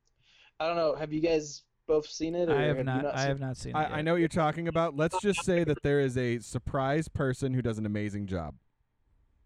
I 0.61 0.67
don't 0.67 0.77
know. 0.77 0.95
Have 0.95 1.13
you 1.13 1.21
guys 1.21 1.63
both 1.87 2.07
seen 2.07 2.35
it? 2.35 2.49
Or 2.49 2.57
I 2.57 2.63
have 2.63 2.79
you 2.79 2.85
not. 2.85 3.05
I 3.15 3.23
have 3.23 3.41
not 3.41 3.57
seen 3.57 3.75
it. 3.75 3.79
I, 3.79 3.99
I 3.99 4.03
know 4.03 4.13
what 4.13 4.19
you're 4.21 4.29
talking 4.29 4.69
about. 4.69 4.97
Let's 4.97 5.21
just 5.21 5.45
say 5.45 5.65
that 5.65 5.83
there 5.83 6.01
is 6.01 6.17
a 6.17 6.39
surprise 6.39 7.09
person 7.09 7.53
who 7.55 7.61
does 7.61 7.77
an 7.79 7.87
amazing 7.87 8.27
job. 8.29 8.55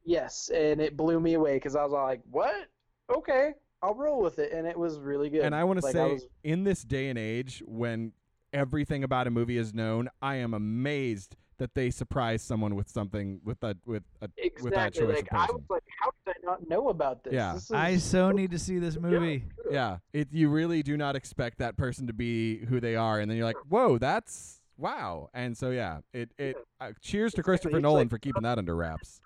Yes, 0.04 0.50
and 0.54 0.80
it 0.80 0.96
blew 0.96 1.20
me 1.20 1.34
away 1.34 1.54
because 1.54 1.76
I 1.76 1.82
was 1.84 1.92
like, 1.92 2.20
"What? 2.30 2.66
Okay, 3.14 3.52
I'll 3.82 3.94
roll 3.94 4.20
with 4.20 4.38
it," 4.38 4.52
and 4.52 4.66
it 4.66 4.76
was 4.78 4.98
really 4.98 5.28
good. 5.30 5.42
And 5.42 5.54
I 5.54 5.64
want 5.64 5.78
to 5.80 5.84
Like, 5.86 5.92
say, 5.94 6.12
was- 6.14 6.26
in 6.42 6.64
this 6.64 6.82
day 6.82 7.08
and 7.08 7.18
age, 7.18 7.62
when 7.66 8.12
everything 8.52 9.04
about 9.04 9.26
a 9.26 9.30
movie 9.30 9.56
is 9.58 9.72
known, 9.72 10.08
I 10.20 10.36
am 10.36 10.54
amazed 10.54 11.36
that 11.58 11.74
they 11.74 11.90
surprise 11.90 12.42
someone 12.42 12.74
with 12.74 12.88
something 12.88 13.40
with 13.44 13.60
that 13.60 13.76
with 13.86 14.02
a 14.20 14.28
with 14.62 14.72
that 14.74 14.88
exactly 14.88 15.06
choice 15.06 15.14
like 15.16 15.32
of 15.32 15.38
I 15.38 15.40
person. 15.46 15.54
was 15.56 15.64
like, 15.70 15.84
"How 16.00 16.10
did 16.26 16.34
I 16.36 16.44
not 16.44 16.68
know 16.68 16.88
about 16.88 17.22
this?" 17.22 17.32
Yeah. 17.34 17.54
This 17.54 17.70
I 17.70 17.90
is 17.90 18.02
so 18.02 18.32
need 18.32 18.50
to 18.50 18.58
see 18.58 18.78
this 18.78 18.98
movie. 18.98 19.44
good." 19.62 19.72
yeah, 19.72 19.98
it 20.12 20.28
you 20.32 20.48
really 20.48 20.82
do 20.82 20.96
not 20.96 21.14
expect 21.14 21.58
that 21.58 21.76
person 21.76 22.08
to 22.08 22.12
be 22.12 22.64
who 22.66 22.80
they 22.80 22.96
are, 22.96 23.20
and 23.20 23.30
then 23.30 23.36
you're 23.38 23.46
like, 23.46 23.56
whoa, 23.68 23.98
that's 23.98 24.60
wow. 24.76 25.28
And 25.34 25.56
so 25.56 25.70
yeah, 25.70 26.00
it 26.12 26.32
it 26.36 26.56
uh, 26.80 26.92
cheers 27.00 27.32
to 27.34 27.42
Christopher 27.44 27.78
Nolan 27.80 28.02
like- 28.04 28.10
for 28.10 28.18
keeping 28.18 28.42
that 28.42 28.58
under 28.58 28.74
wraps. 28.74 29.20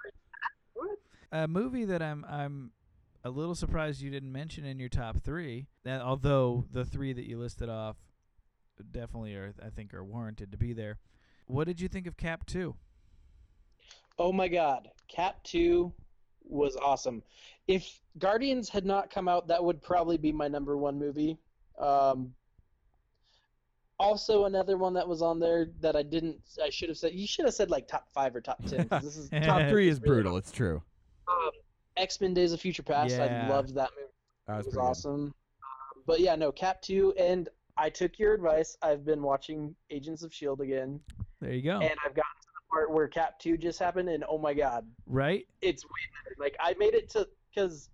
A 1.33 1.49
movie 1.49 1.85
that 1.85 2.03
I'm 2.03 2.25
I'm 2.29 2.71
a 3.25 3.31
little 3.31 3.55
surprised 3.55 4.01
you 4.01 4.11
didn't 4.11 4.33
mention 4.33 4.65
in 4.65 4.79
your 4.79 4.89
top 4.89 5.19
three. 5.19 5.67
That 5.85 6.01
although 6.01 6.65
the 6.73 6.85
three 6.85 7.13
that 7.13 7.25
you 7.27 7.39
listed 7.39 7.69
off 7.69 7.97
definitely 8.93 9.35
are 9.35 9.53
I 9.65 9.71
think 9.71 9.95
are 9.95 10.05
warranted 10.05 10.53
to 10.53 10.59
be 10.59 10.73
there. 10.73 10.99
What 11.47 11.65
did 11.65 11.81
you 11.81 11.89
think 11.89 12.07
of 12.07 12.17
Cap 12.17 12.47
Two? 12.47 12.75
Oh 14.19 14.33
my 14.33 14.49
God, 14.49 14.89
Cap 15.09 15.43
Two 15.45 15.93
was 16.45 16.77
awesome. 16.77 17.23
If 17.67 18.01
Guardians 18.19 18.69
had 18.69 18.87
not 18.87 19.11
come 19.11 19.29
out, 19.29 19.49
that 19.49 19.63
would 19.63 19.83
probably 19.83 20.17
be 20.17 20.33
my 20.33 20.49
number 20.49 20.77
one 20.77 20.99
movie. 20.99 21.39
Um, 21.79 22.33
also, 23.99 24.45
another 24.45 24.77
one 24.77 24.95
that 24.95 25.09
was 25.09 25.23
on 25.23 25.41
there 25.41 25.69
that 25.81 25.97
I 25.97 26.03
didn't, 26.03 26.39
I 26.63 26.71
should 26.71 26.89
have 26.91 26.99
said. 26.99 27.13
You 27.15 27.27
should 27.27 27.45
have 27.47 27.55
said 27.55 27.71
like 27.71 27.89
top 27.89 28.07
five 28.13 28.37
or 28.37 28.41
top 28.41 28.65
ten. 28.67 28.89
'cause 28.89 29.03
this 29.03 29.17
is 29.17 29.31
Top 29.45 29.69
three 29.69 29.89
is 29.89 29.99
brutal. 29.99 30.37
It's 30.37 30.53
true. 30.53 30.83
Um, 31.29 31.51
X 31.97 32.21
Men: 32.21 32.35
Days 32.35 32.53
of 32.53 32.61
Future 32.61 32.83
Past. 32.83 33.17
Yeah. 33.17 33.47
I 33.47 33.49
loved 33.49 33.75
that 33.75 33.91
movie. 33.97 34.13
That 34.47 34.55
It 34.55 34.57
was 34.59 34.67
was 34.67 34.75
good. 34.75 34.81
awesome. 34.81 35.23
Um, 35.25 36.03
but 36.07 36.21
yeah, 36.21 36.35
no, 36.37 36.53
Cap 36.53 36.83
Two, 36.83 37.13
and 37.19 37.49
I 37.77 37.91
took 37.91 38.19
your 38.19 38.35
advice. 38.35 38.77
I've 38.83 39.05
been 39.05 39.23
watching 39.23 39.75
Agents 39.91 40.23
of 40.23 40.33
Shield 40.33 40.61
again, 40.61 41.01
There 41.41 41.53
you 41.53 41.63
go. 41.63 41.79
and 41.81 41.91
I've 42.05 42.15
gotten 42.15 42.41
to 42.43 42.49
the 42.55 42.71
part 42.71 42.91
where 42.91 43.09
Cap 43.09 43.39
Two 43.39 43.57
just 43.57 43.79
happened, 43.79 44.09
and 44.09 44.25
oh 44.29 44.39
my 44.39 44.55
God, 44.55 44.87
right? 45.07 45.47
it's 45.63 45.85
way 45.85 45.91
better. 46.25 46.37
Like 46.39 46.57
I 46.61 46.75
made 46.79 46.95
it 46.95 47.09
to 47.11 47.29
because 47.55 47.91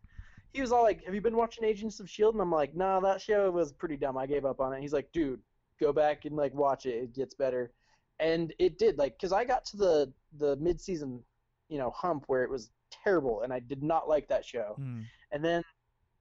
he 0.53 0.61
was 0.61 0.73
all 0.73 0.83
like, 0.83 1.05
"Have 1.05 1.15
you 1.15 1.21
been 1.21 1.37
watching 1.37 1.65
Agents 1.65 2.01
of 2.01 2.11
Shield?" 2.11 2.35
And 2.35 2.43
I'm 2.43 2.51
like, 2.53 2.75
"Nah, 2.75 3.01
that 3.01 3.21
show 3.21 3.51
was 3.51 3.73
pretty 3.73 3.97
dumb. 3.97 4.19
I 4.19 4.27
gave 4.27 4.45
up 4.45 4.61
on 4.61 4.73
it." 4.75 4.81
He's 4.81 4.93
like, 4.93 5.11
"Dude, 5.13 5.41
go 5.81 5.93
back 5.93 6.25
and 6.27 6.37
like 6.37 6.53
watch 6.55 6.87
it. 6.87 6.95
It 6.97 7.15
gets 7.15 7.35
better." 7.35 7.73
And 8.21 8.53
it 8.59 8.79
did. 8.79 8.99
Like, 8.99 9.17
because 9.17 9.33
I 9.33 9.45
got 9.45 9.65
to 9.67 9.77
the 9.77 10.13
the 10.39 10.57
mid 10.57 10.81
season, 10.81 11.21
you 11.69 11.79
know, 11.79 11.91
hump 11.91 12.25
where 12.27 12.45
it 12.45 12.51
was 12.51 12.71
terrible, 13.03 13.43
and 13.43 13.53
I 13.53 13.61
did 13.61 13.83
not 13.83 14.09
like 14.09 14.29
that 14.29 14.45
show. 14.45 14.75
Hmm. 14.77 15.01
And 15.33 15.45
then 15.45 15.63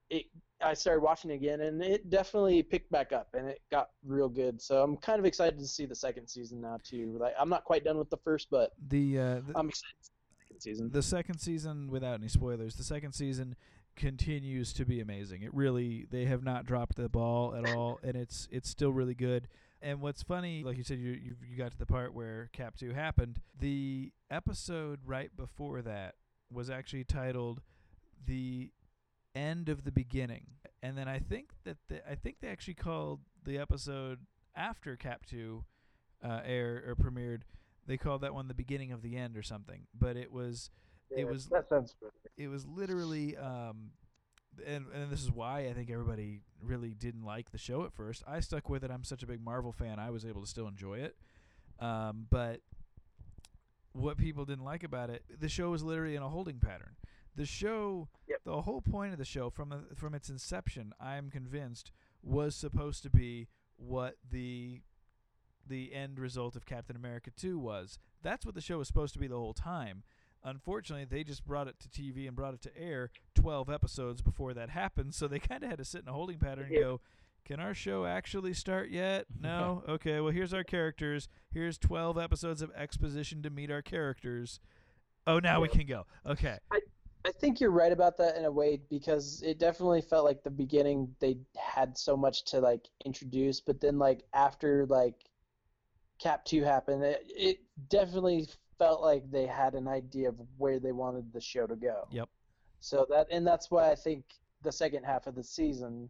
it, 0.10 0.26
I 0.64 0.74
started 0.74 1.02
watching 1.02 1.32
it 1.32 1.36
again, 1.36 1.62
and 1.62 1.82
it 1.82 2.10
definitely 2.10 2.62
picked 2.64 2.92
back 2.92 3.12
up, 3.12 3.30
and 3.34 3.48
it 3.48 3.62
got 3.72 3.90
real 4.06 4.30
good. 4.30 4.62
So 4.62 4.84
I'm 4.84 4.98
kind 4.98 5.20
of 5.20 5.26
excited 5.26 5.58
to 5.60 5.68
see 5.68 5.86
the 5.86 5.96
second 5.96 6.28
season 6.28 6.62
now 6.62 6.78
too. 6.84 7.18
Like, 7.20 7.34
I'm 7.40 7.50
not 7.50 7.64
quite 7.64 7.84
done 7.84 7.98
with 7.98 8.10
the 8.10 8.18
first, 8.18 8.48
but 8.52 8.72
The 8.90 9.18
uh, 9.20 9.24
the, 9.48 9.54
I'm 9.56 9.70
excited. 9.70 9.96
to 10.00 10.06
see 10.06 10.12
the 10.12 10.44
second 10.48 10.62
season. 10.62 10.92
the 10.92 11.02
second 11.02 11.38
season, 11.40 11.90
without 11.92 12.16
any 12.20 12.28
spoilers, 12.28 12.76
the 12.76 12.84
second 12.84 13.14
season 13.14 13.56
continues 13.96 14.72
to 14.74 14.86
be 14.86 15.00
amazing. 15.02 15.42
It 15.44 15.54
really 15.54 16.06
they 16.10 16.26
have 16.26 16.44
not 16.44 16.66
dropped 16.66 16.96
the 16.96 17.10
ball 17.10 17.56
at 17.56 17.74
all, 17.76 18.00
and 18.04 18.16
it's 18.16 18.48
it's 18.52 18.70
still 18.70 18.92
really 18.92 19.16
good. 19.16 19.48
And 19.84 20.00
what's 20.00 20.22
funny, 20.22 20.64
like 20.64 20.78
you 20.78 20.84
said, 20.84 21.00
you 21.00 21.12
you, 21.12 21.36
you 21.50 21.58
got 21.58 21.72
to 21.72 21.78
the 21.78 21.86
part 21.88 22.14
where 22.14 22.50
Cap 22.54 22.76
Two 22.78 22.92
happened. 22.94 23.40
The 23.60 24.12
episode 24.30 25.00
right 25.06 25.36
before 25.36 25.82
that 25.82 26.16
was 26.52 26.70
actually 26.70 27.04
titled 27.04 27.62
"The 28.26 28.72
End 29.36 29.70
of 29.70 29.84
the 29.84 29.92
Beginning," 29.92 30.46
and 30.82 30.98
then 30.98 31.08
I 31.08 31.20
think 31.20 31.50
that 31.64 31.78
the, 31.90 32.08
I 32.10 32.16
think 32.16 32.38
they 32.42 32.48
actually 32.48 32.76
called 32.76 33.22
the 33.44 33.58
episode 33.58 34.20
after 34.56 34.96
Cap 34.96 35.26
Two 35.26 35.64
uh, 36.24 36.42
air 36.46 36.84
or 36.88 36.96
premiered. 36.96 37.42
They 37.88 37.98
called 37.98 38.22
that 38.22 38.34
one 38.34 38.48
"The 38.48 38.54
Beginning 38.54 38.92
of 38.92 39.02
the 39.02 39.16
End" 39.16 39.38
or 39.38 39.44
something. 39.44 39.88
But 39.98 40.18
it 40.18 40.32
was 40.32 40.70
it 41.10 41.28
was 41.28 41.48
that 41.48 41.68
sounds 41.70 41.96
good. 42.00 42.12
it 42.38 42.48
was 42.48 42.66
literally 42.66 43.36
um 43.36 43.92
and 44.66 44.86
and 44.94 45.12
this 45.12 45.22
is 45.22 45.32
why 45.32 45.68
I 45.68 45.74
think 45.74 45.90
everybody 45.90 46.42
really 46.62 46.94
didn't 46.94 47.24
like 47.24 47.52
the 47.52 47.58
show 47.58 47.84
at 47.84 47.94
first. 47.94 48.24
I 48.28 48.40
stuck 48.40 48.70
with 48.70 48.84
it. 48.84 48.92
I'm 48.92 49.04
such 49.04 49.24
a 49.24 49.28
big 49.28 49.44
Marvel 49.44 49.72
fan. 49.72 50.00
I 50.00 50.10
was 50.10 50.26
able 50.26 50.42
to 50.42 50.48
still 50.48 50.68
enjoy 50.68 51.00
it. 51.00 51.16
Um, 51.80 52.28
but 52.30 52.62
what 53.94 54.18
people 54.18 54.46
didn't 54.46 54.64
like 54.66 54.84
about 54.84 55.10
it, 55.10 55.24
the 55.40 55.50
show 55.50 55.70
was 55.72 55.84
literally 55.84 56.16
in 56.16 56.24
a 56.24 56.30
holding 56.30 56.60
pattern. 56.60 56.96
The 57.36 57.46
show, 57.46 58.10
Yep. 58.28 58.40
the 58.44 58.62
whole 58.64 58.82
point 58.82 59.14
of 59.14 59.18
the 59.20 59.26
show 59.26 59.50
from 59.50 59.70
the, 59.70 59.96
from 59.96 60.14
its 60.14 60.30
inception, 60.30 60.94
I'm 61.00 61.30
convinced, 61.30 61.92
was 62.22 62.56
supposed 62.56 63.04
to 63.04 63.10
be 63.10 63.48
what 63.78 64.18
the 64.30 64.82
the 65.68 65.94
end 65.94 66.20
result 66.20 66.56
of 66.56 66.66
Captain 66.66 66.96
America 66.96 67.30
2 67.32 67.58
was. 67.60 68.00
That's 68.24 68.46
what 68.46 68.56
the 68.56 68.62
show 68.62 68.80
was 68.80 68.88
supposed 68.88 69.14
to 69.14 69.20
be 69.20 69.28
the 69.28 69.38
whole 69.38 69.54
time. 69.54 70.04
Unfortunately, 70.44 71.06
they 71.06 71.24
just 71.24 71.46
brought 71.46 71.68
it 71.68 71.76
to 71.80 71.88
TV 71.88 72.28
and 72.28 72.36
brought 72.36 72.56
it 72.56 72.62
to 72.64 72.76
air 72.78 73.12
12 73.36 73.70
episodes 73.70 74.22
before 74.24 74.54
that 74.56 74.72
happened, 74.72 75.14
so 75.14 75.28
they 75.28 75.40
kind 75.52 75.64
of 75.64 75.70
had 75.70 75.78
to 75.78 75.86
sit 75.86 76.02
in 76.02 76.08
a 76.08 76.14
holding 76.14 76.40
pattern 76.40 76.66
and 76.66 76.76
go, 76.76 77.00
"Can 77.46 77.60
our 77.60 77.74
show 77.74 78.06
actually 78.06 78.54
start 78.54 78.90
yet?" 78.90 79.26
No. 79.42 79.84
okay, 79.88 80.20
well 80.20 80.32
here's 80.32 80.54
our 80.54 80.64
characters. 80.64 81.28
Here's 81.52 81.78
12 81.78 82.18
episodes 82.18 82.62
of 82.62 82.72
exposition 82.76 83.42
to 83.44 83.50
meet 83.50 83.72
our 83.72 83.82
characters. 83.82 84.60
Oh, 85.28 85.40
now 85.40 85.62
we 85.62 85.68
can 85.68 85.86
go. 85.86 86.06
Okay. 86.26 86.58
I 86.72 86.80
I 87.24 87.32
think 87.32 87.60
you're 87.60 87.72
right 87.72 87.92
about 87.92 88.18
that 88.18 88.36
in 88.36 88.46
a 88.46 88.52
way 88.52 88.82
because 88.90 89.42
it 89.44 89.60
definitely 89.60 90.02
felt 90.02 90.26
like 90.26 90.44
the 90.44 90.50
beginning 90.50 91.14
they 91.20 91.38
had 91.56 91.98
so 91.98 92.18
much 92.18 92.46
to 92.46 92.60
like 92.60 92.90
introduce, 93.06 93.60
but 93.62 93.80
then 93.80 94.00
like 94.00 94.24
after 94.34 94.86
like 94.88 95.30
Cap 96.20 96.46
Two 96.46 96.64
happened, 96.64 97.04
it, 97.04 97.24
it 97.28 97.60
definitely 97.90 98.48
felt 98.80 99.02
like 99.02 99.30
they 99.30 99.46
had 99.46 99.76
an 99.76 99.88
idea 99.88 100.30
of 100.30 100.36
where 100.58 100.80
they 100.80 100.92
wanted 100.92 101.32
the 101.32 101.42
show 101.42 101.68
to 101.68 101.76
go. 101.76 102.08
Yep. 102.12 102.30
So 102.80 103.06
that 103.10 103.28
and 103.30 103.46
that's 103.46 103.70
why 103.70 103.92
I 103.92 103.96
think 103.96 104.26
the 104.64 104.72
second 104.72 105.04
half 105.04 105.28
of 105.28 105.36
the 105.36 105.44
season 105.44 106.10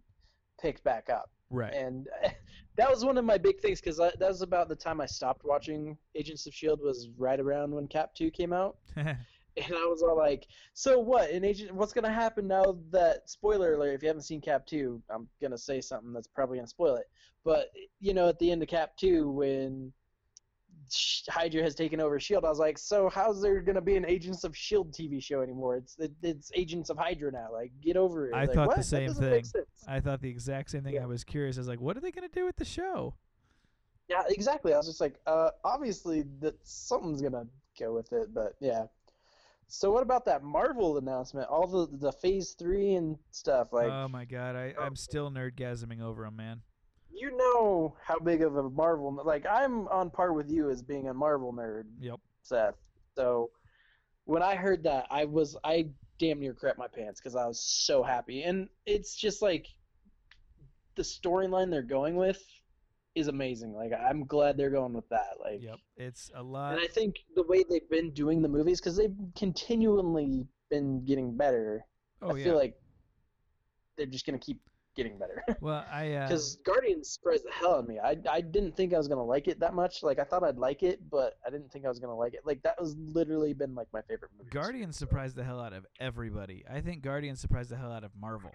picked 0.62 0.84
back 0.84 1.10
up, 1.10 1.32
Right. 1.50 1.74
and 1.74 2.08
that 2.78 2.90
was 2.90 3.04
one 3.04 3.18
of 3.18 3.26
my 3.26 3.38
big 3.38 3.60
things 3.60 3.82
because 3.82 3.98
that 3.98 4.20
was 4.20 4.42
about 4.42 4.70
the 4.70 4.76
time 4.76 5.02
I 5.02 5.06
stopped 5.06 5.44
watching 5.44 5.98
Agents 6.16 6.46
of 6.48 6.54
Shield 6.54 6.80
was 6.82 7.10
right 7.18 7.40
around 7.40 7.72
when 7.74 7.88
Cap 7.88 8.14
Two 8.16 8.32
came 8.32 8.54
out. 8.54 8.78
And 9.58 9.74
I 9.76 9.86
was 9.86 10.02
all 10.02 10.16
like, 10.18 10.48
"So 10.74 10.98
what? 10.98 11.30
In 11.30 11.44
Agent, 11.44 11.74
what's 11.74 11.92
gonna 11.92 12.10
happen 12.10 12.48
now 12.48 12.78
that 12.92 13.30
spoiler 13.30 13.74
alert? 13.74 13.96
If 13.96 14.02
you 14.02 14.08
haven't 14.08 14.24
seen 14.24 14.40
Cap 14.40 14.66
two, 14.66 15.02
I'm 15.10 15.28
gonna 15.42 15.58
say 15.58 15.82
something 15.82 16.14
that's 16.14 16.28
probably 16.28 16.58
gonna 16.58 16.68
spoil 16.70 16.96
it. 16.96 17.10
But 17.44 17.70
you 18.00 18.14
know, 18.14 18.30
at 18.30 18.40
the 18.40 18.50
end 18.50 18.64
of 18.64 18.70
Cap 18.70 18.96
two, 18.96 19.30
when 19.30 19.92
Hydra 21.30 21.62
has 21.64 21.76
taken 21.76 22.00
over 22.00 22.20
Shield, 22.20 22.46
I 22.46 22.50
was 22.50 22.60
like, 22.60 22.78
"So 22.78 23.10
how's 23.10 23.42
there 23.42 23.62
gonna 23.62 23.82
be 23.82 23.96
an 23.96 24.06
Agents 24.06 24.44
of 24.44 24.56
Shield 24.56 24.92
TV 24.92 25.22
show 25.22 25.42
anymore? 25.42 25.78
It's 25.78 25.98
it, 26.00 26.12
it's 26.22 26.52
Agents 26.56 26.90
of 26.90 26.98
Hydra 26.98 27.32
now. 27.32 27.50
Like, 27.52 27.72
get 27.82 27.98
over 27.98 28.30
it." 28.30 28.36
I 28.36 28.42
Like, 28.42 28.54
thought 28.54 28.64
the 28.64 28.68
what? 28.68 28.78
That 28.78 28.84
same 28.84 29.14
thing. 29.14 29.44
I 29.88 30.00
thought 30.00 30.22
the 30.22 30.30
exact 30.30 30.72
same 30.72 30.84
thing. 30.84 30.96
Yeah. 30.96 31.04
I 31.04 31.06
was 31.08 31.24
curious. 31.24 31.58
I 31.58 31.62
was 31.62 31.68
like, 31.68 31.82
what 31.82 31.98
are 31.98 32.02
they 32.02 32.12
going 32.12 32.28
to 32.28 32.34
do 32.34 32.46
with 32.46 32.56
the 32.58 32.66
show? 32.66 33.16
Yeah, 34.10 34.24
exactly. 34.28 34.74
I 34.74 34.78
was 34.78 34.88
just 34.88 35.00
like, 35.00 35.16
uh, 35.26 35.52
obviously 35.64 36.26
that 36.40 36.56
something's 36.64 37.22
gonna 37.22 37.48
go 37.80 37.94
with 37.94 38.12
it, 38.12 38.34
but 38.34 38.56
yeah. 38.60 38.86
So 39.68 39.90
what 39.90 40.04
about 40.04 40.26
that 40.26 40.44
Marvel 40.44 40.98
announcement? 40.98 41.48
All 41.50 41.66
the 41.66 41.88
the 41.98 42.12
Phase 42.12 42.56
three 42.60 42.96
and 42.96 43.18
stuff. 43.32 43.72
Like, 43.72 43.90
oh 43.90 44.10
my 44.10 44.26
god, 44.26 44.58
I, 44.58 44.74
I'm 44.78 44.98
still 44.98 45.32
nerdgasming 45.32 46.02
over 46.02 46.24
them, 46.26 46.36
man. 46.36 46.62
You 47.14 47.36
know 47.38 47.96
how 48.04 48.18
big 48.20 48.42
of 48.42 48.56
a 48.56 48.70
Marvel 48.70 49.22
like 49.26 49.46
I'm 49.46 49.88
on 49.90 50.10
par 50.10 50.34
with 50.34 50.50
you 50.50 50.70
as 50.70 50.82
being 50.82 51.10
a 51.10 51.14
Marvel 51.14 51.54
nerd, 51.54 51.84
Yep. 52.00 52.20
Seth. 52.44 52.76
So 53.16 53.52
when 54.26 54.42
I 54.44 54.56
heard 54.56 54.84
that, 54.84 55.08
I 55.10 55.26
was 55.26 55.58
I 55.64 55.90
damn 56.20 56.40
near 56.40 56.54
crap 56.54 56.78
my 56.78 56.88
pants 56.88 57.20
because 57.20 57.36
I 57.36 57.46
was 57.48 57.60
so 57.62 58.04
happy, 58.04 58.44
and 58.44 58.70
it's 58.86 59.16
just 59.16 59.42
like 59.42 59.68
the 60.96 61.02
storyline 61.04 61.70
they're 61.72 61.82
going 61.82 62.16
with 62.16 62.42
is 63.16 63.28
amazing. 63.28 63.74
Like 63.74 63.92
I'm 63.94 64.26
glad 64.26 64.58
they're 64.58 64.70
going 64.70 64.94
with 64.94 65.08
that. 65.10 65.32
Like, 65.44 65.62
Yep, 65.62 65.80
it's 65.98 66.32
a 66.36 66.42
lot. 66.44 66.74
and 66.74 66.82
I 66.82 66.88
think 66.88 67.16
the 67.36 67.44
way 67.44 67.64
they've 67.70 67.90
been 67.90 68.12
doing 68.12 68.42
the 68.42 68.48
movies 68.50 68.80
because 68.80 68.96
they've 68.98 69.16
continually 69.36 70.48
been 70.70 71.04
getting 71.06 71.36
better. 71.36 71.86
oh 72.22 72.32
I 72.34 72.38
yeah. 72.38 72.44
feel 72.46 72.56
like 72.56 72.76
they're 73.98 74.06
just 74.06 74.26
gonna 74.26 74.40
keep 74.40 74.62
getting 74.96 75.18
better. 75.18 75.44
well, 75.62 75.86
I 75.92 76.14
uh, 76.14 76.28
Because 76.28 76.58
Guardians 76.66 77.10
surprised 77.10 77.46
the 77.46 77.52
hell 77.52 77.74
out 77.74 77.80
of 77.80 77.88
me. 77.88 78.00
I 78.00 78.18
I 78.30 78.42
didn't 78.42 78.76
think 78.76 78.94
I 78.94 78.98
was 78.98 79.08
gonna 79.08 79.24
like 79.24 79.48
it 79.48 79.60
that 79.60 79.74
much. 79.74 80.04
Like 80.04 80.20
I 80.20 80.24
thought 80.24 80.44
I'd 80.44 80.58
like 80.58 80.84
it, 80.84 81.00
but 81.10 81.36
I 81.46 81.50
didn't 81.50 81.72
think 81.72 81.86
I 81.86 81.90
was 81.90 82.00
gonna 82.00 82.16
like 82.16 82.34
it. 82.34 82.42
Like 82.46 82.62
that 82.64 82.80
was 82.80 82.96
literally 82.98 83.54
been 83.54 83.76
like 83.76 83.88
my 83.94 84.02
favorite 84.02 84.32
movie. 84.38 84.50
Guardians 84.52 84.98
surprised 84.98 85.36
the 85.36 85.44
hell 85.44 85.60
out 85.60 85.74
of 85.74 85.86
everybody. 86.00 86.64
I 86.70 86.82
think 86.82 87.02
Guardians 87.02 87.40
surprised 87.40 87.70
the 87.70 87.78
hell 87.78 87.92
out 87.92 88.04
of 88.04 88.12
Marvel. 88.20 88.52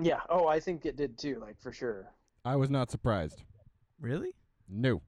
Yeah. 0.00 0.20
Oh, 0.28 0.46
I 0.46 0.60
think 0.60 0.86
it 0.86 0.96
did 0.96 1.18
too. 1.18 1.38
Like 1.40 1.60
for 1.60 1.72
sure. 1.72 2.12
I 2.44 2.56
was 2.56 2.70
not 2.70 2.90
surprised. 2.90 3.42
Really? 4.00 4.34
No. 4.68 5.02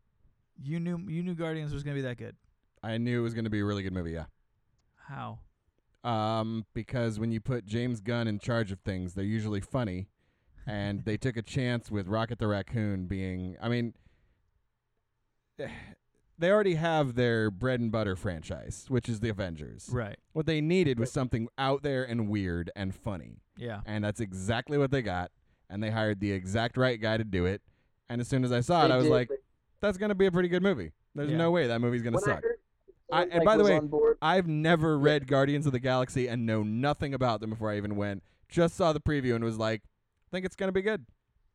You 0.63 0.81
knew 0.81 0.99
you 1.09 1.23
knew 1.23 1.35
Guardians 1.35 1.73
was 1.73 1.83
gonna 1.83 1.97
be 1.97 2.03
that 2.03 2.19
good. 2.19 2.37
I 2.83 2.99
knew 2.99 3.21
it 3.21 3.23
was 3.23 3.35
going 3.35 3.45
to 3.45 3.51
be 3.51 3.61
a 3.61 3.65
really 3.65 3.83
good 3.83 3.93
movie, 3.93 4.13
yeah. 4.13 4.25
How? 5.09 5.39
Um, 6.05 6.67
because 6.75 7.21
when 7.21 7.31
you 7.31 7.41
put 7.41 7.65
James 7.65 8.01
Gunn 8.01 8.27
in 8.27 8.39
charge 8.41 8.73
of 8.73 8.81
things, 8.81 9.15
they're 9.15 9.25
usually 9.25 9.61
funny, 9.61 10.09
and 10.67 11.05
they 11.05 11.17
took 11.17 11.37
a 11.37 11.43
chance 11.43 11.91
with 11.91 12.09
Rocket 12.09 12.39
the 12.39 12.49
Raccoon 12.49 13.07
being. 13.07 13.57
I 13.63 13.69
mean, 13.69 13.95
they 16.39 16.51
already 16.51 16.75
have 16.75 17.15
their 17.15 17.51
bread 17.51 17.81
and 17.81 17.93
butter 17.93 18.17
franchise, 18.17 18.87
which 18.89 19.09
is 19.09 19.21
the 19.21 19.29
Avengers. 19.29 19.89
Right. 19.93 20.17
What 20.33 20.47
they 20.47 20.61
needed 20.61 20.99
was 20.99 21.13
something 21.13 21.49
out 21.57 21.83
there 21.83 22.03
and 22.05 22.29
weird 22.29 22.71
and 22.75 22.95
funny, 22.95 23.43
Yeah. 23.57 23.83
and 23.87 24.03
that's 24.05 24.21
exactly 24.21 24.79
what 24.79 24.91
they 24.91 25.03
got. 25.03 25.31
And 25.71 25.83
they 25.83 25.91
hired 25.91 26.21
the 26.21 26.33
exact 26.33 26.77
right 26.77 27.01
guy 27.01 27.17
to 27.17 27.25
do 27.25 27.47
it. 27.47 27.63
And 28.09 28.21
as 28.21 28.29
soon 28.29 28.45
as 28.45 28.53
I 28.53 28.61
saw 28.61 28.85
it, 28.85 28.89
They 28.89 28.95
I 28.95 28.97
was 28.97 29.07
did, 29.07 29.13
like, 29.13 29.31
"That's 29.81 29.97
going 29.97 30.11
to 30.11 30.15
be 30.15 30.27
a 30.27 30.33
pretty 30.33 30.49
good 30.49 30.63
movie." 30.63 30.91
There's 31.15 31.31
Yeah. 31.31 31.37
no 31.39 31.51
way 31.51 31.67
that 31.67 31.81
movie's 31.81 32.03
going 32.03 32.13
to 32.15 32.21
when 32.21 32.31
I 32.31 32.41
suck. 32.41 32.45
Heard 33.13 33.29
I- 33.33 33.35
and 33.37 33.45
like, 33.45 33.45
by 33.45 33.57
the 33.57 33.65
way, 33.65 33.81
I've 34.21 34.47
never 34.47 34.99
read 34.99 35.27
Guardians 35.27 35.67
of 35.67 35.73
the 35.73 35.79
Galaxy 35.81 36.29
and 36.29 36.47
know 36.47 36.63
nothing 36.63 37.15
about 37.15 37.41
them 37.41 37.51
before 37.51 37.71
I 37.71 37.77
even 37.77 37.97
went. 37.97 38.23
Just 38.49 38.75
saw 38.77 38.93
the 38.93 39.01
preview 39.01 39.35
and 39.35 39.43
was 39.45 39.59
like, 39.59 39.83
I 39.85 40.31
think 40.31 40.47
it's 40.47 40.57
gonna 40.57 40.73
be 40.73 40.83
good. 40.83 41.07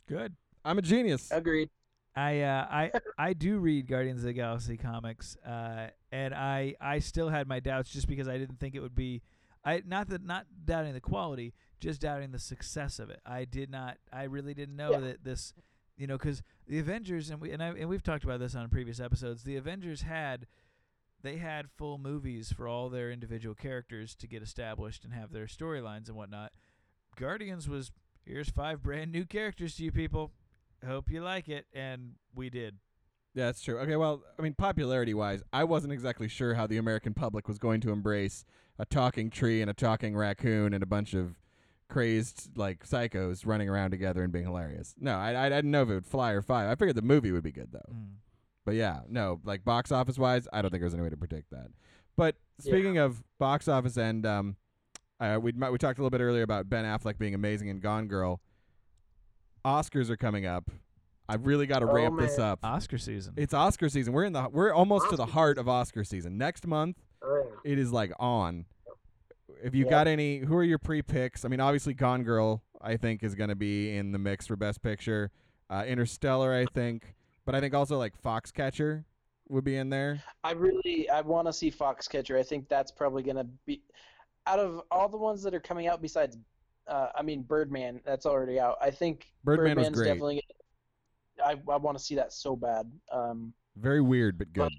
Good. 0.07 0.35
I'm 0.65 0.77
a 0.77 0.81
genius. 0.81 1.29
agreed. 1.31 1.69
I 2.15 2.41
uh, 2.41 2.67
I 2.69 2.91
I 3.17 3.33
do 3.33 3.59
read 3.59 3.87
Guardians 3.87 4.21
of 4.21 4.25
the 4.27 4.33
Galaxy 4.33 4.77
comics, 4.77 5.37
uh, 5.45 5.87
and 6.11 6.33
I 6.33 6.75
I 6.81 6.99
still 6.99 7.29
had 7.29 7.47
my 7.47 7.59
doubts 7.59 7.91
just 7.91 8.07
because 8.07 8.27
I 8.27 8.37
didn't 8.37 8.59
think 8.59 8.73
it 8.75 8.79
would 8.81 8.95
be, 8.95 9.21
I 9.63 9.83
not 9.85 10.09
that 10.09 10.23
not 10.25 10.47
doubting 10.65 10.93
the 10.93 11.01
quality, 11.01 11.53
just 11.79 12.01
doubting 12.01 12.31
the 12.31 12.39
success 12.39 12.97
of 12.99 13.09
it. 13.11 13.19
I 13.25 13.45
did 13.45 13.69
not. 13.69 13.97
I 14.11 14.23
really 14.23 14.53
didn't 14.55 14.75
know 14.75 14.91
Yeah. 14.93 14.99
that 15.01 15.23
this, 15.23 15.53
you 15.95 16.07
know, 16.07 16.17
because 16.17 16.41
the 16.67 16.79
Avengers 16.79 17.29
and 17.29 17.39
we 17.39 17.51
and 17.51 17.61
I 17.61 17.67
and 17.67 17.87
we've 17.87 18.01
talked 18.03 18.23
about 18.23 18.39
this 18.39 18.55
on 18.55 18.67
previous 18.69 18.99
episodes. 18.99 19.43
The 19.43 19.55
Avengers 19.57 20.01
had. 20.01 20.47
They 21.23 21.37
had 21.37 21.69
full 21.69 21.97
movies 21.97 22.51
for 22.51 22.67
all 22.67 22.89
their 22.89 23.11
individual 23.11 23.55
characters 23.55 24.15
to 24.15 24.27
get 24.27 24.43
established 24.43 25.03
and 25.03 25.13
have 25.13 25.31
their 25.31 25.47
storylines 25.47 26.07
and 26.07 26.15
whatnot. 26.15 26.51
Guardians 27.15 27.67
was 27.67 27.91
here's 28.23 28.49
five 28.49 28.83
brand 28.83 29.11
new 29.11 29.25
characters 29.25 29.75
to 29.75 29.83
you 29.83 29.91
people. 29.91 30.31
Hope 30.85 31.09
you 31.09 31.23
like 31.23 31.49
it, 31.49 31.65
and 31.73 32.13
we 32.35 32.49
did. 32.49 32.75
Yeah, 33.33 33.45
that's 33.45 33.61
true. 33.61 33.79
Okay, 33.79 33.95
well, 33.95 34.23
I 34.37 34.41
mean, 34.41 34.53
popularity 34.53 35.13
wise, 35.13 35.43
I 35.51 35.63
wasn't 35.63 35.93
exactly 35.93 36.27
sure 36.27 36.53
how 36.53 36.67
the 36.67 36.77
American 36.77 37.13
public 37.13 37.47
was 37.47 37.57
going 37.57 37.81
to 37.81 37.91
embrace 37.91 38.45
a 38.79 38.85
talking 38.85 39.29
tree 39.29 39.61
and 39.61 39.69
a 39.69 39.73
talking 39.73 40.15
raccoon 40.15 40.73
and 40.73 40.83
a 40.83 40.87
bunch 40.87 41.13
of 41.13 41.39
crazed 41.89 42.57
like 42.57 42.85
psychos 42.85 43.45
running 43.45 43.69
around 43.69 43.91
together 43.91 44.23
and 44.23 44.31
being 44.31 44.45
hilarious. 44.45 44.95
No, 44.99 45.15
I, 45.15 45.45
I, 45.45 45.49
didn't 45.49 45.71
know 45.71 45.83
if 45.83 45.89
it 45.89 45.93
would 45.93 46.05
fly 46.05 46.31
or 46.31 46.41
fly. 46.41 46.69
I 46.69 46.75
figured 46.75 46.95
the 46.95 47.01
movie 47.01 47.31
would 47.31 47.43
be 47.43 47.51
good 47.51 47.71
though. 47.71 47.93
Mm. 47.93 48.15
But 48.67 48.75
yeah, 48.75 48.99
no, 49.07 49.39
like 49.45 49.63
box 49.63 49.93
office 49.93 50.19
wise, 50.19 50.45
I 50.51 50.61
don't 50.61 50.69
think 50.71 50.81
there's 50.81 50.93
any 50.93 51.01
way 51.01 51.09
to 51.09 51.15
predict 51.15 51.51
that. 51.51 51.67
But 52.17 52.35
Yeah. 52.61 52.71
speaking 52.71 52.97
of 52.97 53.23
box 53.39 53.69
office, 53.69 53.95
and 53.95 54.25
um, 54.25 54.57
uh, 55.21 55.39
we 55.41 55.53
we 55.53 55.77
talked 55.77 55.99
a 55.99 56.01
little 56.01 56.09
bit 56.09 56.19
earlier 56.19 56.43
about 56.43 56.67
Ben 56.69 56.83
Affleck 56.83 57.17
being 57.17 57.33
amazing 57.33 57.69
in 57.69 57.79
Gone 57.79 58.09
Girl. 58.09 58.41
Oscars 59.63 60.09
are 60.09 60.17
coming 60.17 60.45
up. 60.45 60.69
I've 61.29 61.45
really 61.47 61.65
got 61.65 61.79
to 61.79 61.85
Oh, 61.85 61.93
ramp 61.93 62.19
this 62.19 62.37
up. 62.37 62.59
Oscar 62.61 62.97
season. 62.97 63.35
It's 63.37 63.53
Oscar 63.53 63.87
season. 63.87 64.11
We're 64.11 64.25
in 64.25 64.33
the 64.33 64.49
we're 64.51 64.73
almost 64.73 65.09
to 65.11 65.15
the 65.15 65.23
Oscar 65.23 65.33
heart 65.33 65.57
of 65.57 65.69
Oscar 65.69 66.03
season. 66.03 66.37
Next 66.37 66.67
month, 66.67 66.97
Oh, 67.21 67.45
it 67.63 67.79
is 67.79 67.93
like 67.93 68.11
on. 68.19 68.65
If 69.63 69.75
you 69.75 69.85
Yeah. 69.85 69.89
got 69.91 70.07
any, 70.07 70.39
who 70.39 70.57
are 70.57 70.63
your 70.63 70.77
pre 70.77 71.01
picks? 71.01 71.45
I 71.45 71.47
mean, 71.47 71.61
obviously, 71.61 71.93
Gone 71.93 72.23
Girl, 72.23 72.63
I 72.81 72.97
think, 72.97 73.23
is 73.23 73.33
going 73.33 73.49
to 73.49 73.55
be 73.55 73.95
in 73.95 74.11
the 74.11 74.19
mix 74.19 74.45
for 74.45 74.57
Best 74.57 74.81
Picture. 74.81 75.31
Uh, 75.69 75.85
Interstellar, 75.87 76.53
I 76.53 76.65
think, 76.65 77.15
but 77.47 77.55
I 77.55 77.61
think 77.61 77.73
also 77.73 77.97
like 77.97 78.21
Foxcatcher 78.21 79.05
would 79.47 79.63
be 79.63 79.77
in 79.77 79.89
there. 79.89 80.21
I 80.43 80.51
really 80.51 81.09
I 81.09 81.21
want 81.21 81.47
to 81.47 81.53
see 81.53 81.71
Foxcatcher. 81.71 82.37
I 82.37 82.43
think 82.43 82.67
that's 82.67 82.91
probably 82.91 83.23
gonna 83.23 83.47
be 83.65 83.81
out 84.45 84.59
of 84.59 84.81
all 84.91 85.07
the 85.07 85.17
ones 85.17 85.41
that 85.43 85.55
are 85.55 85.59
coming 85.61 85.87
out 85.87 86.01
besides. 86.01 86.37
Uh, 86.87 87.07
I 87.15 87.21
mean, 87.21 87.43
Birdman. 87.43 88.01
That's 88.05 88.25
already 88.25 88.59
out. 88.59 88.77
I 88.81 88.91
think 88.91 89.27
Birdman 89.45 89.77
was 89.77 89.89
great. 89.89 90.07
definitely. 90.07 90.43
I 91.43 91.51
I 91.69 91.77
want 91.77 91.97
to 91.97 92.03
see 92.03 92.15
that 92.15 92.33
so 92.33 92.55
bad. 92.55 92.91
Um, 93.13 93.53
Very 93.77 94.01
weird, 94.01 94.37
but 94.37 94.51
good. 94.51 94.73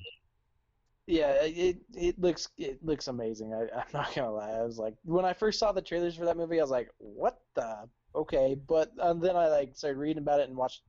yeah, 1.07 1.33
it 1.41 1.79
it 1.95 2.21
looks 2.21 2.49
it 2.59 2.85
looks 2.85 3.09
amazing. 3.09 3.55
I, 3.55 3.63
I'm 3.79 3.87
not 3.95 4.15
gonna 4.15 4.31
lie. 4.31 4.51
I 4.51 4.63
was 4.63 4.79
like, 4.79 4.95
when 5.05 5.25
I 5.25 5.33
first 5.33 5.59
saw 5.59 5.73
the 5.73 5.81
trailers 5.81 6.17
for 6.17 6.27
that 6.27 6.37
movie, 6.37 6.59
I 6.59 6.63
was 6.63 6.71
like, 6.71 6.91
what 6.99 7.41
the? 7.55 7.89
Okay, 8.15 8.57
but 8.69 8.93
uh, 9.01 9.15
then 9.15 9.37
I 9.37 9.49
like 9.49 9.75
started 9.75 9.99
reading 9.99 10.23
about 10.23 10.41
it 10.41 10.49
and 10.49 10.57
watched 10.57 10.83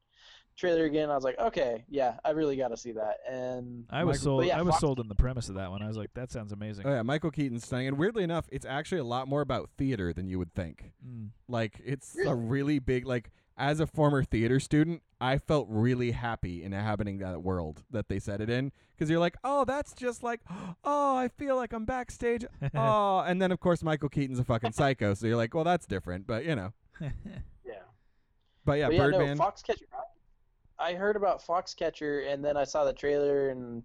trailer 0.60 0.86
again. 0.86 1.10
I 1.10 1.16
was 1.16 1.24
like, 1.24 1.40
okay, 1.40 1.84
yeah, 1.90 2.18
I 2.26 2.32
really 2.32 2.56
got 2.56 2.68
to 2.70 2.78
see 2.78 2.92
that. 2.92 3.18
And 3.30 3.86
I 3.90 4.04
was 4.04 4.18
Michael- 4.18 4.24
sold. 4.24 4.46
yeah, 4.46 4.58
I 4.60 4.62
was 4.62 4.74
Fox- 4.74 4.82
sold 4.82 5.00
on 5.00 5.08
the 5.08 5.16
premise 5.16 5.50
of 5.50 5.56
that 5.56 5.72
one. 5.72 5.82
I 5.82 5.88
was 5.88 5.98
like, 5.98 6.14
that 6.16 6.32
sounds 6.32 6.52
amazing. 6.52 6.86
Oh 6.86 6.92
yeah, 6.92 7.02
Michael 7.02 7.32
Keaton's 7.32 7.66
stunning, 7.66 7.88
and 7.88 7.98
weirdly 7.98 8.24
enough, 8.24 8.46
it's 8.52 8.66
actually 8.66 9.00
a 9.00 9.04
lot 9.06 9.28
more 9.28 9.42
about 9.42 9.70
theater 9.78 10.14
than 10.14 10.28
you 10.28 10.38
would 10.38 10.54
think. 10.54 10.92
Mm. 11.08 11.30
Like 11.48 11.82
it's 11.84 12.16
a 12.18 12.36
Really? 12.36 12.48
really 12.48 12.80
big 12.80 13.06
like 13.06 13.32
as 13.58 13.82
a 13.82 13.86
former 13.88 14.24
theater 14.24 14.58
student, 14.58 15.02
I 15.20 15.38
felt 15.38 15.68
really 15.70 16.12
happy 16.12 16.64
in 16.64 16.72
inhabiting 16.72 17.18
that 17.18 17.44
world 17.44 17.84
that 17.92 18.08
they 18.08 18.18
set 18.18 18.40
it 18.40 18.50
in 18.50 18.72
because 18.96 19.10
you're 19.10 19.20
like, 19.20 19.36
"Oh, 19.44 19.66
that's 19.66 19.92
just 19.94 20.24
like 20.24 20.40
oh, 20.86 21.16
I 21.18 21.28
feel 21.28 21.56
like 21.58 21.74
I'm 21.74 21.84
backstage." 21.86 22.46
oh, 22.76 23.20
and 23.20 23.42
then 23.42 23.52
of 23.52 23.60
course 23.60 23.84
Michael 23.84 24.08
Keaton's 24.10 24.40
a 24.40 24.46
fucking 24.46 24.72
psycho, 24.72 25.14
so 25.14 25.28
you're 25.28 25.36
like, 25.36 25.54
"Well, 25.54 25.64
that's 25.66 25.86
different." 25.86 26.26
But, 26.28 26.46
you 26.46 26.56
know. 26.56 26.72
yeah. 27.02 27.10
But 28.66 28.74
yeah, 28.80 28.88
But 28.88 28.94
yeah, 28.94 29.00
Birdman. 29.00 29.38
no, 29.38 29.44
Foxcatcher. 29.44 29.84
I 29.94 30.04
I 30.80 30.94
heard 30.94 31.16
about 31.16 31.46
Foxcatcher, 31.46 32.32
and 32.32 32.44
then 32.44 32.56
I 32.56 32.64
saw 32.64 32.86
the 32.86 32.94
trailer 32.94 33.50
and 33.50 33.84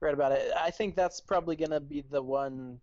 read 0.00 0.14
about 0.14 0.32
it. 0.32 0.52
I 0.56 0.70
think 0.70 0.94
that's 0.94 1.20
probably 1.20 1.56
gonna 1.56 1.80
be 1.80 2.02
the 2.10 2.22
one, 2.22 2.78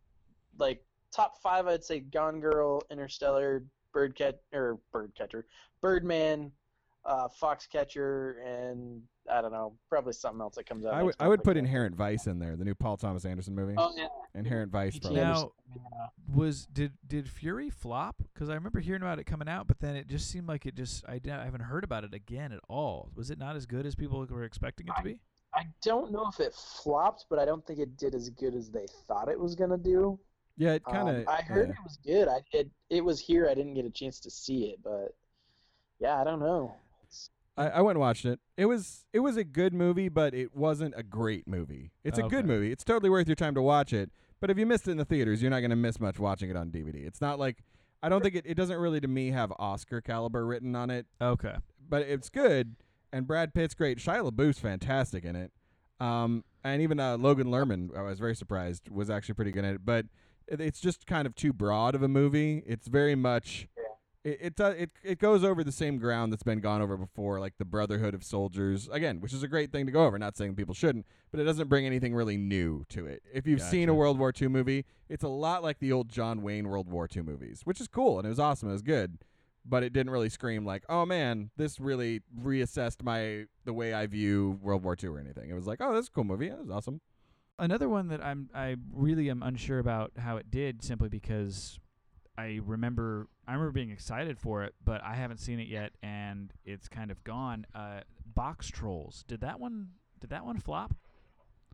like 0.58 0.84
top 1.12 1.42
five. 1.42 1.68
I'd 1.68 1.84
say 1.84 2.00
Gone 2.00 2.40
Girl, 2.40 2.82
Interstellar, 2.90 3.64
Birdcat 3.94 4.36
or 4.54 4.80
Birdcatcher, 4.92 5.46
Birdman, 5.82 6.52
uh, 7.06 7.28
Foxcatcher, 7.42 8.36
and 8.46 9.02
I 9.30 9.42
don't 9.42 9.52
know, 9.52 9.74
probably 9.90 10.14
something 10.14 10.42
else 10.42 10.56
that 10.56 10.66
comes 10.66 10.86
out. 10.86 10.94
I 10.94 11.04
would 11.04 11.16
I 11.20 11.28
would 11.28 11.40
like 11.40 11.44
put 11.44 11.54
that. 11.56 11.60
Inherent 11.60 11.96
Vice 11.96 12.28
in 12.28 12.40
there, 12.40 12.56
the 12.56 12.66
new 12.66 12.76
Paul 12.76 12.98
Thomas 12.98 13.26
Anderson 13.26 13.56
movie. 13.56 13.76
Oh 13.78 13.94
yeah. 13.96 14.08
Inherent 14.36 14.72
Vice 14.72 14.98
probably. 15.00 15.20
Now- 15.22 15.52
Yeah. 15.76 16.08
was 16.34 16.66
did 16.68 16.94
did 17.08 17.30
Fury 17.30 17.70
flop? 17.70 18.16
Because 18.34 18.50
I 18.50 18.54
remember 18.56 18.80
hearing 18.80 19.02
about 19.02 19.20
it 19.20 19.26
coming 19.26 19.48
out, 19.50 19.68
but 19.68 19.80
then 19.80 19.96
it 19.96 20.08
just 20.08 20.30
seemed 20.30 20.48
like 20.48 20.66
it 20.66 20.76
just 20.76 21.04
I, 21.08 21.20
didn't- 21.20 21.40
I 21.40 21.46
haven't 21.46 21.62
heard 21.62 21.84
about 21.84 22.04
it 22.04 22.14
again 22.14 22.52
at 22.52 22.60
all. 22.70 23.10
Was 23.16 23.30
it 23.32 23.38
not 23.38 23.56
as 23.56 23.66
good 23.66 23.86
as 23.86 23.96
people 23.96 24.26
were 24.30 24.44
expecting 24.44 24.88
it 24.88 24.94
to 24.98 25.04
be? 25.04 25.20
I 25.56 25.68
don't 25.84 26.12
know 26.12 26.28
if 26.28 26.40
it 26.40 26.54
flopped, 26.56 27.26
but 27.30 27.38
I 27.38 27.46
don't 27.46 27.64
think 27.66 27.80
it 27.80 27.96
did 27.96 28.16
as 28.16 28.30
good 28.32 28.56
as 28.56 28.72
they 28.72 28.88
thought 29.08 29.30
it 29.30 29.40
was 29.40 29.56
gonna 29.56 29.78
do. 29.78 30.20
yeah, 30.58 30.74
it 30.74 30.84
kind 30.86 31.10
of. 31.10 31.16
Um, 31.18 31.24
I 31.28 31.42
heard 31.42 31.70
it 31.70 31.76
was 31.84 31.98
good. 32.04 32.28
I 32.28 32.42
it 32.52 32.70
it 32.90 33.02
was 33.06 33.20
here. 33.20 33.48
I 33.50 33.54
didn't 33.54 33.74
get 33.76 33.86
a 33.86 33.90
chance 33.92 34.20
to 34.22 34.32
see 34.32 34.66
it, 34.72 34.80
but 34.84 35.16
yeah, 36.00 36.20
I 36.20 36.24
don't 36.24 36.40
know. 36.40 36.76
I, 37.56 37.70
I 37.70 37.82
went 37.82 37.96
and 37.98 38.02
watched 38.02 38.26
it. 38.26 38.40
It 38.58 38.66
was 38.66 39.06
it 39.14 39.20
was 39.20 39.38
a 39.38 39.44
good 39.44 39.74
movie, 39.74 40.10
but 40.10 40.34
it 40.34 40.56
wasn't 40.56 40.94
a 40.98 41.04
great 41.04 41.48
movie. 41.48 41.92
It's 42.04 42.18
a 42.18 42.24
good 42.24 42.46
movie. 42.46 42.72
It's 42.72 42.84
totally 42.84 43.10
worth 43.10 43.28
your 43.28 43.36
time 43.36 43.56
to 43.56 43.62
watch 43.62 43.94
it. 43.94 44.12
But 44.40 44.50
if 44.50 44.58
you 44.58 44.66
missed 44.66 44.88
it 44.88 44.92
in 44.92 44.98
the 44.98 45.06
theaters, 45.06 45.42
you're 45.42 45.52
not 45.52 45.60
going 45.60 45.70
to 45.70 45.76
miss 45.76 46.00
much 46.00 46.20
watching 46.20 46.50
it 46.50 46.58
on 46.58 46.70
DVD. 46.70 47.06
It's 47.06 47.22
not 47.22 47.40
like 47.40 47.60
I 48.02 48.10
don't 48.10 48.22
think 48.22 48.36
it, 48.36 48.46
it 48.46 48.56
doesn't 48.56 48.78
really 48.78 49.00
to 49.00 49.08
me 49.08 49.32
have 49.32 49.54
Oscar 49.60 50.02
caliber 50.02 50.46
written 50.46 50.76
on 50.76 50.90
it, 50.90 51.06
Okay. 51.22 51.56
but 51.88 52.02
it's 52.02 52.30
good. 52.30 52.76
And 53.14 53.26
Brad 53.28 53.54
Pitt's 53.54 53.74
great. 53.76 54.00
Shia 54.00 54.30
LaBeouf's 54.30 54.60
fantastic 54.60 55.24
in 55.24 55.36
it. 55.36 55.52
Um, 56.00 56.44
and 56.64 56.82
even 56.82 57.00
uh, 57.00 57.16
Logan 57.18 57.48
Lerman, 57.48 57.96
I 57.96 58.02
was 58.02 58.20
very 58.20 58.36
surprised, 58.36 58.90
was 58.90 59.10
actually 59.10 59.36
pretty 59.36 59.52
good 59.52 59.64
in 59.64 59.76
it. 59.76 59.86
But 59.86 60.08
it, 60.48 60.60
it's 60.60 60.82
just 60.82 61.06
kind 61.08 61.26
of 61.26 61.36
too 61.36 61.54
broad 61.54 61.96
of 61.96 62.04
a 62.04 62.08
movie. 62.10 62.64
It's 62.66 62.88
very 62.88 63.16
much 63.16 63.68
it 64.24 64.38
it, 64.42 64.56
does 64.56 64.76
it 64.76 64.92
it 65.04 65.20
goes 65.20 65.44
over 65.44 65.64
the 65.64 65.72
same 65.72 65.98
ground 65.98 66.32
that's 66.32 66.44
been 66.44 66.60
gone 66.60 66.82
over 66.82 66.98
before, 66.98 67.40
like 67.40 67.58
the 67.58 67.66
Brotherhood 67.66 68.14
of 68.14 68.24
Soldiers, 68.24 68.88
again, 68.92 69.20
which 69.20 69.34
is 69.34 69.44
a 69.44 69.48
great 69.48 69.72
thing 69.72 69.86
to 69.86 69.92
go 69.92 70.06
over. 70.06 70.18
Not 70.18 70.38
saying 70.38 70.56
people 70.56 70.74
shouldn't, 70.74 71.06
but 71.32 71.40
it 71.40 71.44
doesn't 71.44 71.68
bring 71.68 71.86
anything 71.86 72.16
really 72.16 72.38
new 72.38 72.86
to 72.90 73.06
it. 73.06 73.22
If 73.34 73.48
you've 73.48 73.62
seen 73.62 73.84
a 73.84 73.92
Gotcha. 73.92 73.96
World 73.96 74.20
War 74.20 74.34
II 74.40 74.48
movie, 74.48 74.86
it's 75.10 75.24
a 75.24 75.30
lot 75.30 75.64
like 75.64 75.80
the 75.80 75.92
old 75.92 76.10
John 76.10 76.42
Wayne 76.42 76.68
World 76.68 76.90
War 76.90 77.08
II 77.14 77.24
movies, 77.24 77.62
which 77.64 77.82
is 77.82 77.88
cool 77.88 78.18
and 78.18 78.26
it 78.26 78.30
was 78.30 78.40
awesome. 78.40 78.70
It 78.70 78.74
was 78.74 78.82
good, 78.82 79.20
but 79.66 79.84
it 79.84 79.94
didn't 79.94 80.12
really 80.12 80.30
scream 80.30 80.66
like, 80.66 80.84
oh 80.88 81.06
man, 81.06 81.52
this 81.58 81.80
really 81.80 82.22
reassessed 82.42 83.04
my 83.04 83.46
the 83.66 83.74
way 83.74 83.94
I 83.94 84.08
view 84.08 84.60
World 84.62 84.84
War 84.84 84.96
II 85.02 85.10
or 85.10 85.20
anything. 85.20 85.50
It 85.50 85.54
was 85.54 85.68
like, 85.68 85.80
oh, 85.82 85.94
that's 85.94 86.08
a 86.08 86.12
cool 86.12 86.24
movie. 86.24 86.50
That 86.50 86.62
was 86.62 86.70
awesome. 86.70 87.02
Another 87.60 87.88
one 87.88 88.08
that 88.08 88.24
I'm 88.24 88.50
I 88.56 88.78
really 88.92 89.30
am 89.30 89.44
unsure 89.44 89.80
about 89.80 90.14
how 90.18 90.38
it 90.38 90.50
did 90.50 90.84
simply 90.84 91.10
because 91.10 91.80
I 92.38 92.60
remember 92.66 93.28
I 93.48 93.54
remember 93.54 93.72
being 93.72 93.92
excited 93.92 94.38
for 94.40 94.64
it, 94.64 94.74
but 94.84 95.04
I 95.04 95.16
haven't 95.16 95.38
seen 95.40 95.60
it 95.60 95.68
yet 95.68 95.92
and 96.02 96.54
it's 96.66 96.88
kind 96.88 97.12
of 97.12 97.24
gone. 97.24 97.66
Uh, 97.76 98.02
Box 98.26 98.70
Trolls. 98.70 99.24
Did 99.28 99.42
that 99.42 99.60
one 99.60 99.90
did 100.20 100.30
that 100.30 100.46
one 100.46 100.60
flop? 100.60 100.96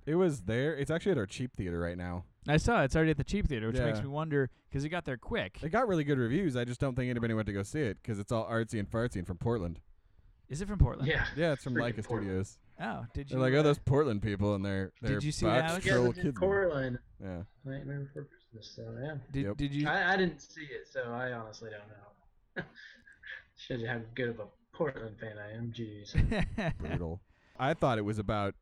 It 0.06 0.16
was 0.16 0.42
there. 0.42 0.76
It's 0.76 0.90
actually 0.90 1.12
at 1.12 1.18
our 1.20 1.28
cheap 1.28 1.56
theater 1.56 1.80
right 1.80 1.98
now. 1.98 2.26
I 2.48 2.58
saw 2.58 2.82
it. 2.82 2.86
it's 2.86 2.96
already 2.96 3.12
at 3.12 3.18
the 3.18 3.24
cheap 3.24 3.48
theater, 3.48 3.68
which 3.68 3.78
makes 3.78 4.02
me 4.02 4.08
wonder 4.08 4.50
because 4.70 4.84
it 4.84 4.90
got 4.90 5.06
there 5.06 5.18
quick. 5.18 5.60
It 5.62 5.70
got 5.70 5.88
really 5.88 6.04
good 6.04 6.18
reviews. 6.18 6.56
I 6.56 6.66
just 6.66 6.80
don't 6.80 6.96
think 6.96 7.10
anybody 7.10 7.34
went 7.36 7.46
to 7.48 7.54
go 7.54 7.62
see 7.62 7.82
it 7.82 7.98
because 8.02 8.18
it's 8.18 8.32
all 8.32 8.50
artsy 8.50 8.80
and 8.80 8.90
fartsy 8.90 9.18
and 9.18 9.28
from 9.28 9.38
Portland. 9.38 9.80
Is 10.48 10.62
it 10.62 10.68
from 10.68 10.80
Portland? 10.80 11.08
Yeah. 11.08 11.26
Yeah, 11.36 11.52
it's 11.52 11.64
from 11.64 11.76
Freaking 11.76 11.98
Laika 11.98 12.04
Studios. 12.04 12.58
Oh, 12.82 13.06
did 13.14 13.30
you? 13.30 13.38
They're 13.38 13.46
like, 13.46 13.54
oh, 13.54 13.60
uh, 13.60 13.64
those 13.64 13.80
Portland 13.80 14.22
people 14.24 14.56
and 14.56 14.66
they're 14.66 14.92
they're 15.02 15.20
you 15.20 15.32
see 15.32 15.46
box 15.46 15.72
Alex? 15.72 15.86
You 15.86 15.92
troll 15.92 16.06
guys 16.08 16.18
in 16.18 16.24
kids. 16.24 16.38
Coraline. 16.40 17.00
Yeah. 17.22 17.42
Nightmare 18.54 18.62
Before 18.62 18.62
Christmas. 18.62 18.76
So 18.76 18.84
yeah. 19.02 19.16
did, 19.32 19.46
Yep. 19.48 19.58
did 19.58 19.74
you? 19.74 19.88
I, 19.88 20.14
I 20.14 20.18
didn't 20.18 20.40
see 20.42 20.62
it, 20.62 20.88
so 20.92 21.12
I 21.12 21.32
honestly 21.34 21.70
don't 21.70 21.88
know. 21.88 22.64
Shows 23.58 23.82
you 23.82 23.88
how 23.88 24.00
good 24.16 24.30
of 24.30 24.40
a 24.40 24.46
Portland 24.74 25.18
fan 25.20 25.34
I 25.38 25.56
am. 25.58 25.74
Jeez. 25.76 26.78
Brutal. 26.78 27.20
I 27.58 27.74
thought 27.74 27.98
it 27.98 28.06
was 28.06 28.20
about. 28.20 28.56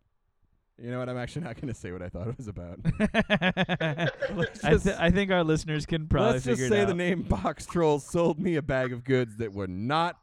You 0.79 0.91
know 0.91 0.99
what? 0.99 1.09
I'm 1.09 1.17
actually 1.17 1.43
not 1.45 1.55
going 1.55 1.69
to 1.69 1.73
say 1.73 1.91
what 1.91 2.03
I 2.03 2.09
thought 2.09 2.27
it 2.27 2.37
was 2.37 2.47
about. 2.47 2.79
Let's 4.35 4.63
I, 4.63 4.77
th- 4.77 4.95
I 4.99 5.09
think 5.09 5.31
our 5.31 5.43
listeners 5.43 5.87
can 5.87 6.07
probably 6.07 6.33
Let's 6.33 6.45
just 6.45 6.67
say 6.67 6.85
the 6.85 6.93
name 6.93 7.23
Box 7.23 7.65
Trolls 7.65 8.05
sold 8.05 8.39
me 8.39 8.57
a 8.57 8.61
bag 8.61 8.93
of 8.93 9.03
goods 9.03 9.37
that 9.37 9.51
were 9.53 9.65
not. 9.67 10.17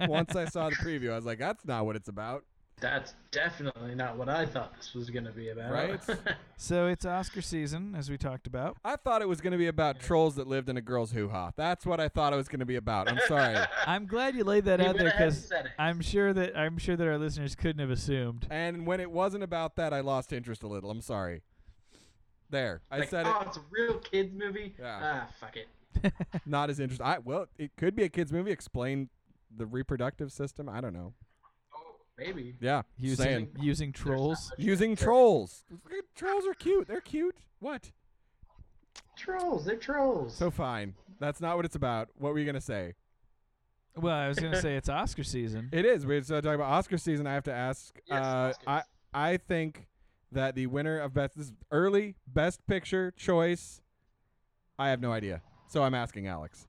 Once 0.00 0.36
I 0.36 0.44
saw 0.46 0.68
the 0.68 0.76
preview, 0.76 1.12
I 1.12 1.16
was 1.16 1.24
like, 1.24 1.38
"That's 1.38 1.64
not 1.64 1.86
what 1.86 1.96
it's 1.96 2.08
about." 2.10 2.44
That's 2.84 3.14
definitely 3.30 3.94
not 3.94 4.18
what 4.18 4.28
I 4.28 4.44
thought 4.44 4.76
this 4.76 4.92
was 4.92 5.08
gonna 5.08 5.32
be 5.32 5.48
about. 5.48 5.72
Right? 5.72 5.98
so 6.58 6.86
it's 6.86 7.06
Oscar 7.06 7.40
season, 7.40 7.94
as 7.96 8.10
we 8.10 8.18
talked 8.18 8.46
about. 8.46 8.76
I 8.84 8.96
thought 8.96 9.22
it 9.22 9.28
was 9.28 9.40
going 9.40 9.52
to 9.52 9.58
be 9.58 9.68
about 9.68 10.00
trolls 10.00 10.34
that 10.34 10.46
lived 10.46 10.68
in 10.68 10.76
a 10.76 10.82
girl's 10.82 11.12
hoo 11.12 11.30
ha. 11.30 11.52
That's 11.56 11.86
what 11.86 11.98
I 11.98 12.10
thought 12.10 12.34
it 12.34 12.36
was 12.36 12.46
going 12.46 12.60
to 12.60 12.66
be 12.66 12.76
about. 12.76 13.10
I'm 13.10 13.20
sorry. 13.26 13.56
I'm 13.86 14.04
glad 14.04 14.34
you 14.34 14.44
laid 14.44 14.66
that 14.66 14.80
You 14.80 14.86
out 14.86 14.98
there 14.98 15.10
because. 15.10 15.50
I'm 15.78 16.02
sure 16.02 16.34
that 16.34 16.54
I'm 16.58 16.76
sure 16.76 16.94
that 16.94 17.08
our 17.08 17.16
listeners 17.16 17.54
couldn't 17.54 17.80
have 17.80 17.90
assumed. 17.90 18.46
and 18.50 18.86
when 18.86 19.00
it 19.00 19.10
wasn't 19.10 19.44
about 19.44 19.76
that, 19.76 19.94
I 19.94 20.00
lost 20.00 20.30
interest 20.30 20.62
a 20.62 20.66
little. 20.66 20.90
I'm 20.90 21.00
sorry. 21.00 21.40
There, 22.50 22.82
I 22.90 22.98
like, 22.98 23.08
said 23.08 23.24
oh, 23.26 23.40
it. 23.40 23.46
it's 23.46 23.56
a 23.56 23.62
real 23.70 23.98
kids 23.98 24.34
movie. 24.36 24.74
Yeah. 24.78 25.00
Ah, 25.02 25.28
fuck 25.40 25.56
it. 25.56 26.12
Not 26.44 26.68
as 26.68 26.80
interesting. 26.80 27.06
I 27.06 27.16
well, 27.18 27.46
it 27.56 27.70
could 27.78 27.96
be 27.96 28.02
a 28.02 28.10
kids 28.10 28.30
movie. 28.30 28.50
Explain 28.50 29.08
the 29.56 29.64
reproductive 29.64 30.32
system. 30.32 30.68
I 30.68 30.82
don't 30.82 30.92
know. 30.92 31.14
Maybe. 32.18 32.54
Yeah, 32.60 32.82
Using 32.98 33.24
saying. 33.24 33.48
using 33.60 33.92
trolls. 33.92 34.52
using 34.56 34.94
there. 34.94 35.04
trolls. 35.04 35.64
Trolls 36.14 36.46
are 36.46 36.54
cute. 36.54 36.86
They're 36.86 37.00
cute. 37.00 37.36
What? 37.58 37.90
Trolls. 39.16 39.64
They're 39.64 39.76
trolls. 39.76 40.34
So 40.34 40.50
fine. 40.50 40.94
That's 41.18 41.40
not 41.40 41.56
what 41.56 41.64
it's 41.64 41.76
about. 41.76 42.08
What 42.16 42.32
were 42.32 42.38
you 42.38 42.46
gonna 42.46 42.60
say? 42.60 42.94
Well, 43.96 44.14
I 44.14 44.28
was 44.28 44.38
gonna 44.38 44.60
say 44.60 44.76
it's 44.76 44.88
Oscar 44.88 45.24
season. 45.24 45.68
It 45.72 45.84
is. 45.84 46.06
We're 46.06 46.22
so 46.22 46.40
talking 46.40 46.54
about 46.56 46.70
Oscar 46.72 46.98
season. 46.98 47.26
I 47.26 47.34
have 47.34 47.44
to 47.44 47.52
ask. 47.52 47.98
Yes, 48.06 48.22
uh, 48.22 48.52
I 48.66 48.82
I 49.12 49.36
think 49.36 49.86
that 50.32 50.54
the 50.54 50.66
winner 50.66 50.98
of 50.98 51.14
best 51.14 51.36
this 51.36 51.52
early 51.70 52.16
best 52.26 52.64
picture 52.66 53.12
choice. 53.16 53.80
I 54.78 54.88
have 54.90 55.00
no 55.00 55.12
idea. 55.12 55.42
So 55.68 55.82
I'm 55.82 55.94
asking 55.94 56.26
Alex. 56.26 56.66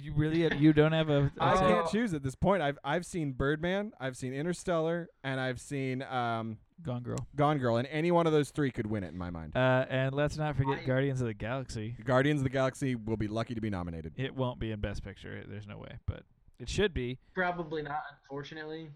You 0.00 0.12
really 0.14 0.56
you 0.56 0.72
don't 0.72 0.92
have 0.92 1.10
a. 1.10 1.24
a 1.24 1.30
I 1.40 1.54
say? 1.56 1.60
can't 1.60 1.90
choose 1.90 2.14
at 2.14 2.22
this 2.22 2.34
point. 2.34 2.62
I've 2.62 2.78
I've 2.82 3.04
seen 3.04 3.32
Birdman, 3.32 3.92
I've 4.00 4.16
seen 4.16 4.32
Interstellar, 4.32 5.08
and 5.22 5.38
I've 5.38 5.60
seen 5.60 6.02
um, 6.02 6.58
Gone 6.82 7.02
Girl. 7.02 7.18
Gone 7.36 7.58
Girl, 7.58 7.76
and 7.76 7.86
any 7.90 8.10
one 8.10 8.26
of 8.26 8.32
those 8.32 8.50
three 8.50 8.70
could 8.70 8.86
win 8.86 9.04
it 9.04 9.08
in 9.08 9.18
my 9.18 9.30
mind. 9.30 9.56
Uh, 9.56 9.84
and 9.90 10.14
let's 10.14 10.36
not 10.36 10.56
forget 10.56 10.78
I- 10.78 10.84
Guardians 10.84 11.20
of 11.20 11.26
the 11.26 11.34
Galaxy. 11.34 11.96
Guardians 12.04 12.40
of 12.40 12.44
the 12.44 12.50
Galaxy 12.50 12.94
will 12.94 13.16
be 13.16 13.28
lucky 13.28 13.54
to 13.54 13.60
be 13.60 13.70
nominated. 13.70 14.14
It 14.16 14.34
won't 14.34 14.58
be 14.58 14.70
in 14.70 14.80
Best 14.80 15.04
Picture. 15.04 15.44
There's 15.46 15.66
no 15.66 15.78
way, 15.78 15.98
but 16.06 16.22
it 16.58 16.68
should 16.68 16.94
be. 16.94 17.18
Probably 17.34 17.82
not, 17.82 18.02
unfortunately. 18.22 18.88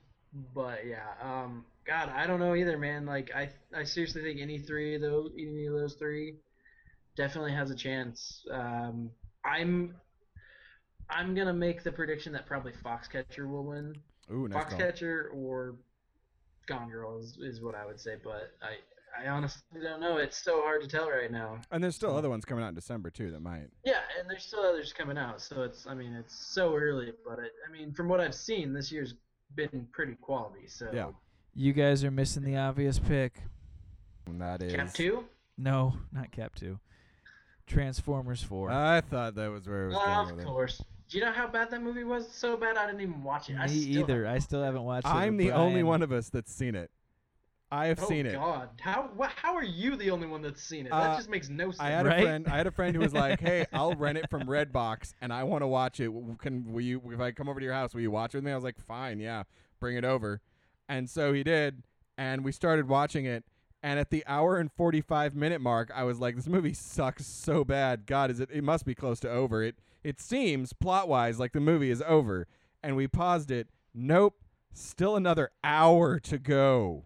But 0.55 0.86
yeah, 0.86 1.05
um, 1.22 1.64
God, 1.86 2.09
I 2.09 2.26
don't 2.26 2.40
know 2.40 2.55
either, 2.55 2.76
man. 2.78 3.07
Like, 3.07 3.30
I, 3.34 3.50
I 3.76 3.84
seriously 3.84 4.22
think 4.22 4.40
any 4.40 4.59
three 4.59 4.94
of 4.96 5.00
those, 5.00 5.30
any 5.38 5.66
of 5.66 5.74
those 5.74 5.94
three, 5.94 6.34
definitely 7.16 7.52
has 7.52 7.70
a 7.70 7.74
chance. 7.76 8.44
Um, 8.50 9.11
I'm, 9.44 9.94
I'm 11.11 11.34
gonna 11.34 11.52
make 11.52 11.82
the 11.82 11.92
prediction 11.92 12.32
that 12.32 12.46
probably 12.46 12.72
Foxcatcher 12.72 13.48
will 13.48 13.64
win. 13.64 13.94
Ooh, 14.32 14.48
nice 14.48 14.64
call. 14.64 14.78
Foxcatcher 14.78 15.26
or 15.34 15.74
Gone 16.66 16.90
Girl 16.90 17.18
is, 17.18 17.38
is 17.40 17.61
what 17.61 17.74
I 17.74 17.84
would 17.84 18.00
say, 18.00 18.16
but 18.22 18.52
I, 18.62 19.24
I 19.24 19.28
honestly 19.28 19.62
don't 19.82 20.00
know. 20.00 20.16
It's 20.16 20.42
so 20.42 20.62
hard 20.62 20.82
to 20.82 20.88
tell 20.88 21.11
right 21.11 21.30
now. 21.30 21.61
And 21.70 21.84
there's 21.84 21.94
still 21.94 22.16
other 22.16 22.30
ones 22.30 22.44
coming 22.44 22.64
out 22.64 22.68
in 22.68 22.74
December 22.74 23.11
too 23.11 23.30
that 23.32 23.40
might. 23.40 23.68
Yeah, 23.84 24.00
and 24.18 24.28
there's 24.28 24.44
still 24.44 24.61
others 24.61 24.92
coming 24.92 25.18
out, 25.18 25.40
so 25.40 25.62
it's 25.62 25.86
I 25.86 25.94
mean 25.94 26.12
it's 26.14 26.34
so 26.34 26.74
early, 26.74 27.12
but 27.24 27.38
it, 27.38 27.52
I 27.68 27.72
mean 27.72 27.92
from 27.92 28.09
what 28.09 28.20
I've 28.20 28.34
seen, 28.34 28.72
this 28.72 28.90
year's 28.90 29.14
been 29.55 29.86
pretty 29.92 30.14
quality. 30.14 30.66
So 30.66 30.90
Yeah. 30.92 31.11
You 31.55 31.72
guys 31.72 32.02
are 32.02 32.11
missing 32.11 32.42
the 32.42 32.57
obvious 32.57 32.98
pick. 32.98 33.40
And 34.26 34.40
that 34.40 34.62
is. 34.62 34.72
Cap 34.74 34.92
two. 34.92 35.24
No, 35.57 35.94
not 36.12 36.32
Cap 36.32 36.55
Two. 36.57 36.80
Transformers 37.66 38.42
Four. 38.42 38.70
I 38.70 39.00
thought 39.00 39.36
that 39.36 39.50
was 39.50 39.68
where 39.68 39.84
it 39.84 39.88
was 39.88 39.96
going 39.96 40.09
of 40.11 40.30
with 40.32 40.40
it. 40.40 40.46
Course. 41.05 41.12
Do 41.12 41.18
you 41.18 41.24
know 41.24 41.32
how 41.32 41.46
bad 41.46 41.70
that 41.70 41.82
movie 41.82 42.05
was? 42.05 42.28
So 42.30 42.57
bad 42.57 42.76
I 42.76 42.86
didn't 42.86 43.00
even 43.02 43.22
watch 43.22 43.50
it. 43.50 43.57
I 43.59 43.66
Me 43.66 43.80
still 43.80 44.02
either. 44.02 44.26
I 44.26 44.38
still 44.38 44.62
haven't 44.62 44.84
watched 44.84 45.07
it. 45.07 45.11
I'm 45.11 45.36
but 45.36 45.44
the 45.44 45.52
only 45.52 45.82
one 45.82 46.02
of 46.02 46.12
us 46.12 46.30
that's 46.30 46.52
seen 46.52 46.74
it. 46.74 46.90
I 47.72 47.86
have 47.86 48.00
Oh 48.02 48.07
seen 48.07 48.26
it. 48.26 48.36
Oh 48.36 48.40
God, 48.40 48.68
how 48.80 49.11
wha- 49.16 49.30
how 49.34 49.55
are 49.57 49.64
you 49.64 49.96
the 49.96 50.11
only 50.11 50.28
one 50.28 50.42
that's 50.42 50.62
seen 50.62 50.86
it? 50.86 50.92
Uh, 50.92 51.00
that 51.00 51.16
just 51.16 51.28
makes 51.28 51.48
no 51.48 51.70
sense. 51.72 51.80
I 51.80 51.88
had 51.88 52.07
Right? 52.07 52.18
a 52.20 52.22
friend. 52.22 52.46
I 52.46 52.57
had 52.57 52.66
a 52.68 52.70
friend 52.70 52.94
who 52.94 53.00
was 53.02 53.12
like, 53.24 53.40
"Hey, 53.40 53.66
I'll 53.72 53.94
rent 53.94 54.16
it 54.18 54.30
from 54.30 54.42
Redbox, 54.44 55.14
and 55.20 55.32
I 55.32 55.42
want 55.42 55.62
to 55.62 55.66
watch 55.66 55.98
it. 55.98 56.11
Can 56.38 56.72
will 56.72 56.82
you? 56.82 57.02
If 57.12 57.20
I 57.20 57.32
come 57.32 57.48
over 57.48 57.59
to 57.59 57.64
your 57.64 57.74
house, 57.74 57.92
will 57.94 58.02
you 58.02 58.12
watch 58.12 58.34
it 58.34 58.38
with 58.38 58.44
me?" 58.44 58.52
I 58.52 58.55
was 58.55 58.62
like, 58.64 58.78
"Fine, 58.78 59.18
yeah, 59.18 59.42
bring 59.80 59.96
it 59.96 60.05
over." 60.05 60.40
And 60.88 61.11
so 61.11 61.32
he 61.32 61.42
did, 61.42 61.82
and 62.16 62.44
we 62.44 62.52
started 62.52 62.86
watching 62.86 63.24
it. 63.24 63.44
And 63.85 64.01
at 64.01 64.09
the 64.11 64.24
hour 64.26 64.57
and 64.57 64.72
forty-five 64.72 65.35
minute 65.35 65.61
mark, 65.61 65.91
I 65.95 66.05
was 66.05 66.18
like, 66.18 66.37
"This 66.37 66.47
movie 66.49 66.72
sucks 66.72 67.26
so 67.26 67.64
bad. 67.64 68.07
God, 68.07 68.30
is 68.30 68.41
it? 68.41 68.49
It 68.51 68.64
must 68.64 68.87
be 68.87 68.95
close 68.95 69.20
to 69.20 69.30
over. 69.30 69.62
It 69.62 69.76
it 70.03 70.20
seems 70.20 70.72
plot-wise 70.72 71.39
like 71.39 71.53
the 71.53 71.61
movie 71.61 71.91
is 71.91 72.03
over." 72.07 72.47
And 72.82 72.97
we 72.97 73.07
paused 73.09 73.51
it. 73.51 73.68
Nope, 73.93 74.35
still 74.72 75.16
another 75.16 75.51
hour 75.62 76.18
to 76.20 76.39
go. 76.39 77.05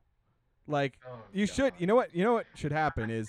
Like 0.68 0.98
Oh, 1.04 1.18
you 1.32 1.46
God. 1.48 1.54
should 1.56 1.72
you 1.78 1.86
know 1.88 1.96
what 1.96 2.14
you 2.14 2.22
know 2.22 2.34
what 2.34 2.46
should 2.54 2.72
happen 2.72 3.10
is 3.10 3.28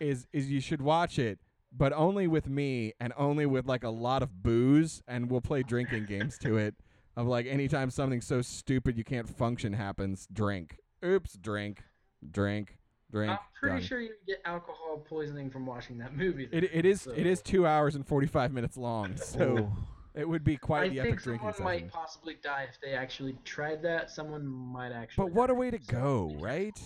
is 0.00 0.26
is 0.32 0.50
you 0.50 0.60
should 0.60 0.82
watch 0.82 1.18
it 1.18 1.38
but 1.76 1.92
only 1.92 2.26
with 2.26 2.48
me 2.48 2.92
and 3.00 3.12
only 3.16 3.46
with 3.46 3.66
like 3.66 3.82
a 3.84 3.88
lot 3.88 4.22
of 4.22 4.42
booze 4.42 5.02
and 5.08 5.30
we'll 5.30 5.40
play 5.40 5.62
drinking 5.62 6.04
games 6.04 6.36
to 6.38 6.56
it 6.56 6.74
of 7.16 7.26
like 7.26 7.46
anytime 7.46 7.90
something 7.90 8.20
so 8.20 8.42
stupid 8.42 8.96
you 8.98 9.04
can't 9.04 9.28
function 9.28 9.72
happens 9.72 10.26
drink 10.32 10.78
oops 11.04 11.34
drink 11.34 11.82
drink 12.30 12.76
drink 13.10 13.30
I'm 13.32 13.38
pretty 13.60 13.76
done. 13.78 13.86
sure 13.86 14.00
you 14.00 14.10
get 14.26 14.40
alcohol 14.44 14.98
poisoning 15.08 15.50
from 15.50 15.66
watching 15.66 15.98
that 15.98 16.16
movie. 16.16 16.48
it, 16.50 16.64
it 16.72 16.84
is 16.84 17.06
it 17.06 17.26
is 17.26 17.40
two 17.42 17.66
hours 17.66 17.94
and 17.94 18.06
45 18.06 18.52
minutes 18.52 18.76
long 18.76 19.16
so 19.18 19.70
it 20.14 20.28
would 20.28 20.42
be 20.44 20.56
quite 20.56 20.84
I 20.84 20.88
the 20.88 21.00
epic 21.00 21.22
drinking 21.22 21.46
I 21.48 21.50
think 21.52 21.56
someone 21.56 21.74
might 21.74 21.90
possibly 21.92 22.36
die 22.42 22.66
if 22.68 22.80
they 22.80 22.92
actually 22.94 23.36
tried 23.44 23.82
that. 23.82 24.10
Someone 24.10 24.46
might 24.46 24.92
actually. 24.92 25.26
but 25.26 25.34
what 25.34 25.50
a 25.50 25.54
way 25.54 25.70
to 25.70 25.78
So- 25.82 25.92
go 25.92 26.36
right 26.40 26.78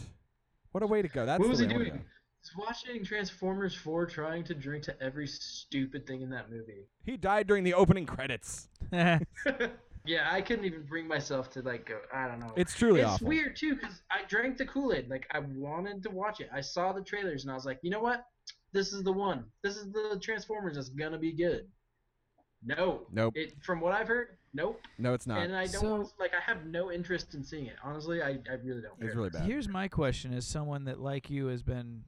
what 0.73 0.83
a 0.83 0.87
way 0.87 1.03
to 1.03 1.09
go 1.09 1.25
that's 1.27 1.41
what 1.41 1.49
was 1.49 1.59
he 1.61 1.67
doing? 1.67 2.05
He's 2.41 2.57
watching 2.57 3.05
Transformers 3.05 3.75
4 3.75 4.07
trying 4.07 4.45
to 4.45 4.55
drink 4.55 4.85
to 4.85 5.03
every 5.03 5.27
stupid 5.27 6.07
thing 6.07 6.23
in 6.23 6.31
that 6.31 6.51
movie. 6.51 6.87
he 7.05 7.17
died 7.17 7.47
during 7.47 7.65
the 7.65 7.75
opening 7.75 8.07
credits 8.07 8.69
yeah, 10.05 10.29
I 10.31 10.41
couldn't 10.41 10.65
even 10.65 10.85
bring 10.85 11.07
myself 11.07 11.51
to 11.51 11.63
like 11.63 11.87
go. 11.87 11.99
I 12.13 12.27
don't 12.29 12.41
know. 12.41 12.53
it's 12.57 12.75
truly 12.75 13.01
it's 13.01 13.11
awful 13.11 13.29
weird 13.29 13.57
too 13.57 13.75
because 13.75 14.03
I 14.11 14.21
drank 14.29 14.57
the 14.57 14.67
Kool 14.67 14.93
Aid. 14.93 15.09
Like 15.09 15.27
I 15.31 15.41
wanted 15.41 16.03
to 16.05 16.11
watch 16.11 16.41
it. 16.41 16.49
I 16.53 16.61
saw 16.61 16.93
the 16.93 17.03
trailers 17.03 17.45
and 17.45 17.51
I 17.51 17.55
was 17.55 17.65
like, 17.65 17.79
you 17.83 17.91
know 17.91 18.01
what? 18.01 18.25
This 18.73 18.93
is 18.93 19.03
the 19.03 19.13
one. 19.13 19.45
This 19.63 19.77
is 19.77 19.91
the 19.93 20.19
Transformers 20.23 20.77
that's 20.77 20.89
gonna 20.91 21.19
be 21.19 21.33
good. 21.33 21.67
No. 22.65 23.07
Nope. 23.13 23.35
It 23.37 23.55
from 23.63 23.81
what 23.81 23.93
I've 23.93 24.09
heard, 24.09 24.37
nope. 24.53 24.81
no 24.99 25.15
it's 25.15 25.27
not 25.27 25.43
And 25.43 25.57
I 25.57 25.67
don't 25.67 25.81
So- 25.81 25.91
want, 25.97 26.13
like 26.19 26.33
I 26.35 26.41
have 26.41 26.67
no 26.67 26.91
interest 26.91 27.35
in 27.35 27.45
seeing 27.45 27.67
it. 27.67 27.77
Honestly, 27.85 28.23
I, 28.23 28.39
I 28.51 28.55
really 28.65 28.83
don't. 28.83 28.95
it's 29.01 29.15
really 29.15 29.31
bad 29.31 29.43
Here's 29.43 29.69
my 29.69 29.89
question: 29.89 30.33
As 30.35 30.47
someone 30.47 30.85
that, 30.85 30.99
like 31.01 31.31
you, 31.31 31.47
has 31.47 31.63
been 31.63 32.03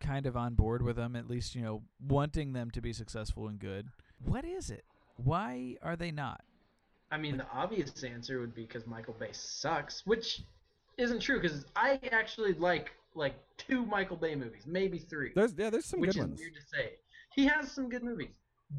kind 0.00 0.26
of 0.26 0.36
on 0.36 0.54
board 0.54 0.82
with 0.82 0.96
them, 0.96 1.16
at 1.16 1.28
least 1.28 1.54
you 1.54 1.62
know, 1.62 1.82
wanting 2.00 2.52
them 2.52 2.70
to 2.70 2.80
be 2.80 2.92
successful 2.92 3.48
and 3.48 3.58
good. 3.58 3.88
What 4.24 4.44
is 4.44 4.70
it? 4.70 4.84
Why 5.16 5.76
are 5.82 5.96
they 5.96 6.10
not? 6.10 6.42
I 7.10 7.18
mean, 7.18 7.36
the 7.36 7.46
obvious 7.52 8.02
answer 8.02 8.40
would 8.40 8.54
be 8.54 8.62
because 8.62 8.86
Michael 8.86 9.14
Bay 9.18 9.30
sucks, 9.32 10.04
which 10.06 10.42
isn't 10.98 11.20
true 11.20 11.40
because 11.40 11.64
I 11.76 12.00
actually 12.10 12.54
like 12.54 12.90
like 13.14 13.34
two 13.56 13.86
Michael 13.86 14.16
Bay 14.16 14.34
movies, 14.34 14.64
maybe 14.66 14.98
three. 14.98 15.32
There's 15.34 15.54
yeah, 15.56 15.70
there's 15.70 15.86
some 15.86 16.00
which 16.00 16.10
good 16.10 16.16
is 16.16 16.26
ones. 16.26 16.40
weird 16.40 16.54
to 16.54 16.60
say. 16.62 16.92
He 17.34 17.46
has 17.46 17.70
some 17.70 17.88
good 17.88 18.02
movies, 18.02 18.30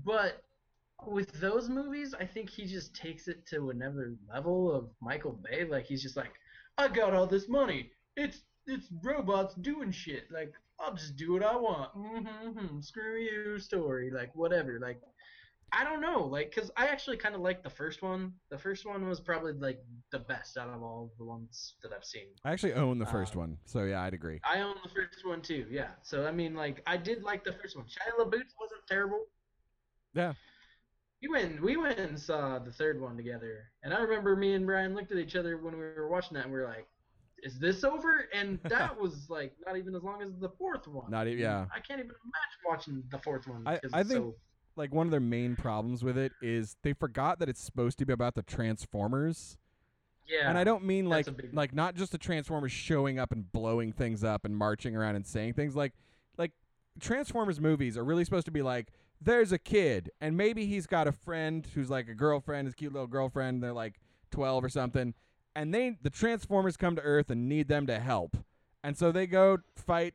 but 0.04 0.44
with 1.06 1.32
those 1.40 1.70
movies, 1.70 2.14
I 2.20 2.26
think 2.26 2.50
he 2.50 2.66
just 2.66 2.96
takes 2.96 3.28
it 3.28 3.46
to 3.48 3.70
another 3.70 4.16
level 4.34 4.72
of 4.74 4.90
Michael 5.02 5.40
Bay. 5.44 5.66
Like 5.66 5.86
he's 5.86 6.02
just 6.02 6.18
like, 6.18 6.32
I 6.78 6.88
got 6.88 7.14
all 7.14 7.28
this 7.28 7.48
money. 7.48 7.92
It's 8.16 8.42
it's 8.66 8.88
robots 9.04 9.56
doing 9.56 9.92
shit. 9.92 10.30
Like 10.32 10.54
I'll 10.80 10.94
just 10.94 11.16
do 11.16 11.34
what 11.34 11.44
I 11.44 11.56
want. 11.56 11.96
Mm-hmm, 11.96 12.82
screw 12.82 13.18
you, 13.18 13.60
story. 13.60 14.12
Like 14.12 14.36
whatever. 14.36 14.80
Like 14.82 15.00
I 15.74 15.84
don't 15.84 16.00
know. 16.02 16.24
Like 16.24 16.54
because 16.54 16.72
I 16.78 16.88
actually 16.88 17.18
kind 17.18 17.36
of 17.36 17.42
like 17.42 17.62
the 17.64 17.70
first 17.70 18.02
one. 18.02 18.34
The 18.50 18.58
first 18.58 18.86
one 18.86 19.08
was 19.08 19.20
probably 19.20 19.54
like 19.54 19.80
the 20.12 20.20
best 20.20 20.58
out 20.58 20.70
of 20.70 20.82
all 20.82 21.12
the 21.18 21.26
ones 21.26 21.76
that 21.84 21.92
I've 21.94 22.06
seen. 22.06 22.28
I 22.46 22.52
actually 22.54 22.74
own 22.74 23.00
the 23.00 23.06
first 23.06 23.34
Um, 23.34 23.40
one, 23.42 23.58
so 23.66 23.84
yeah, 23.84 24.02
I'd 24.02 24.14
agree. 24.14 24.40
I 24.44 24.62
own 24.62 24.76
the 24.84 24.90
first 24.90 25.26
one 25.26 25.42
too. 25.42 25.66
Yeah. 25.70 25.90
So 26.04 26.26
I 26.26 26.32
mean, 26.32 26.56
like 26.56 26.82
I 26.88 26.96
did 26.98 27.24
like 27.24 27.44
the 27.44 27.52
first 27.54 27.76
one. 27.76 27.86
Shia 27.86 28.18
LaBeouf 28.20 28.48
wasn't 28.60 28.88
terrible. 28.88 29.26
Yeah. 30.14 30.34
We 31.22 31.28
went 31.30 31.62
we 31.62 31.76
went 31.78 32.00
and 32.00 32.18
saw 32.20 32.60
the 32.60 32.72
third 32.72 33.02
one 33.02 33.18
together, 33.18 33.66
and 33.84 33.94
I 33.94 34.00
remember 34.00 34.36
me 34.36 34.54
and 34.54 34.66
Brian 34.66 34.94
looked 34.96 35.12
at 35.12 35.18
each 35.18 35.36
other 35.36 35.58
when 35.58 35.74
we 35.74 35.80
were 35.80 36.08
watching 36.08 36.36
that, 36.36 36.44
and 36.46 36.54
we 36.54 36.60
were 36.60 36.66
like, 36.68 36.88
"Is 37.44 37.60
this 37.60 37.84
over?" 37.84 38.30
And 38.34 38.60
that 38.70 38.98
was 39.00 39.28
like 39.28 39.54
not 39.66 39.78
even 39.78 39.96
as 39.96 40.04
long 40.04 40.22
as 40.22 40.30
the 40.40 40.50
fourth 40.60 40.88
one. 40.88 41.10
Not 41.12 41.28
even, 41.28 41.40
yeah. 41.40 41.66
I 41.76 41.80
can't 41.80 42.00
even 42.00 42.12
imagine 42.12 42.62
watching 42.66 43.04
the 43.10 43.18
fourth 43.20 43.48
one. 43.48 43.64
I- 43.68 43.80
I 43.94 44.04
think- 44.04 44.12
so- 44.20 44.36
Like 44.78 44.94
one 44.94 45.08
of 45.08 45.12
their 45.12 45.20
main 45.20 45.56
problems 45.56 46.04
with 46.04 46.18
it 46.18 46.32
is 46.42 46.76
they 46.84 46.94
forgot 46.94 47.40
that 47.40 47.50
it's 47.50 47.62
supposed 47.62 47.98
to 48.00 48.06
be 48.06 48.14
about 48.14 48.36
the 48.36 48.44
Transformers. 48.44 49.58
yeah. 50.28 50.50
And 50.50 50.58
I 50.58 50.64
don't 50.64 50.84
mean 50.84 51.08
like 51.08 51.26
big- 51.36 51.54
like 51.54 51.74
not 51.74 51.96
just 51.96 52.12
the 52.12 52.18
Transformers 52.18 52.72
showing 52.72 53.18
up 53.20 53.32
and 53.32 53.52
blowing 53.52 53.92
things 53.92 54.24
up 54.24 54.46
and 54.46 54.56
marching 54.56 54.96
around 54.96 55.16
and 55.16 55.26
saying 55.26 55.54
things 55.54 55.76
like 55.76 55.94
like 56.38 56.52
Transformers 57.00 57.60
movies 57.60 57.98
are 57.98 58.04
really 58.04 58.24
supposed 58.24 58.46
to 58.46 58.52
be 58.52 58.62
like 58.62 58.90
there's 59.20 59.52
a 59.52 59.58
kid 59.58 60.12
and 60.22 60.38
maybe 60.38 60.68
he's 60.68 60.86
got 60.86 61.08
a 61.08 61.12
friend 61.12 61.66
who's 61.74 61.90
like 61.90 62.08
a 62.08 62.14
girlfriend, 62.14 62.68
his 62.68 62.76
cute 62.76 62.94
little 62.94 63.08
girlfriend, 63.08 63.64
they're 63.64 63.74
like 63.74 64.00
12 64.32 64.64
or 64.64 64.70
something, 64.70 65.14
and 65.56 65.74
they 65.74 65.98
the 66.02 66.10
Transformers 66.12 66.78
come 66.78 66.96
to 66.96 67.02
Earth 67.02 67.32
and 67.32 67.50
need 67.50 67.68
them 67.68 67.88
to 67.88 68.00
help. 68.00 68.38
And 68.84 68.96
so 68.96 69.12
they 69.12 69.26
go 69.26 69.58
fight 69.76 70.14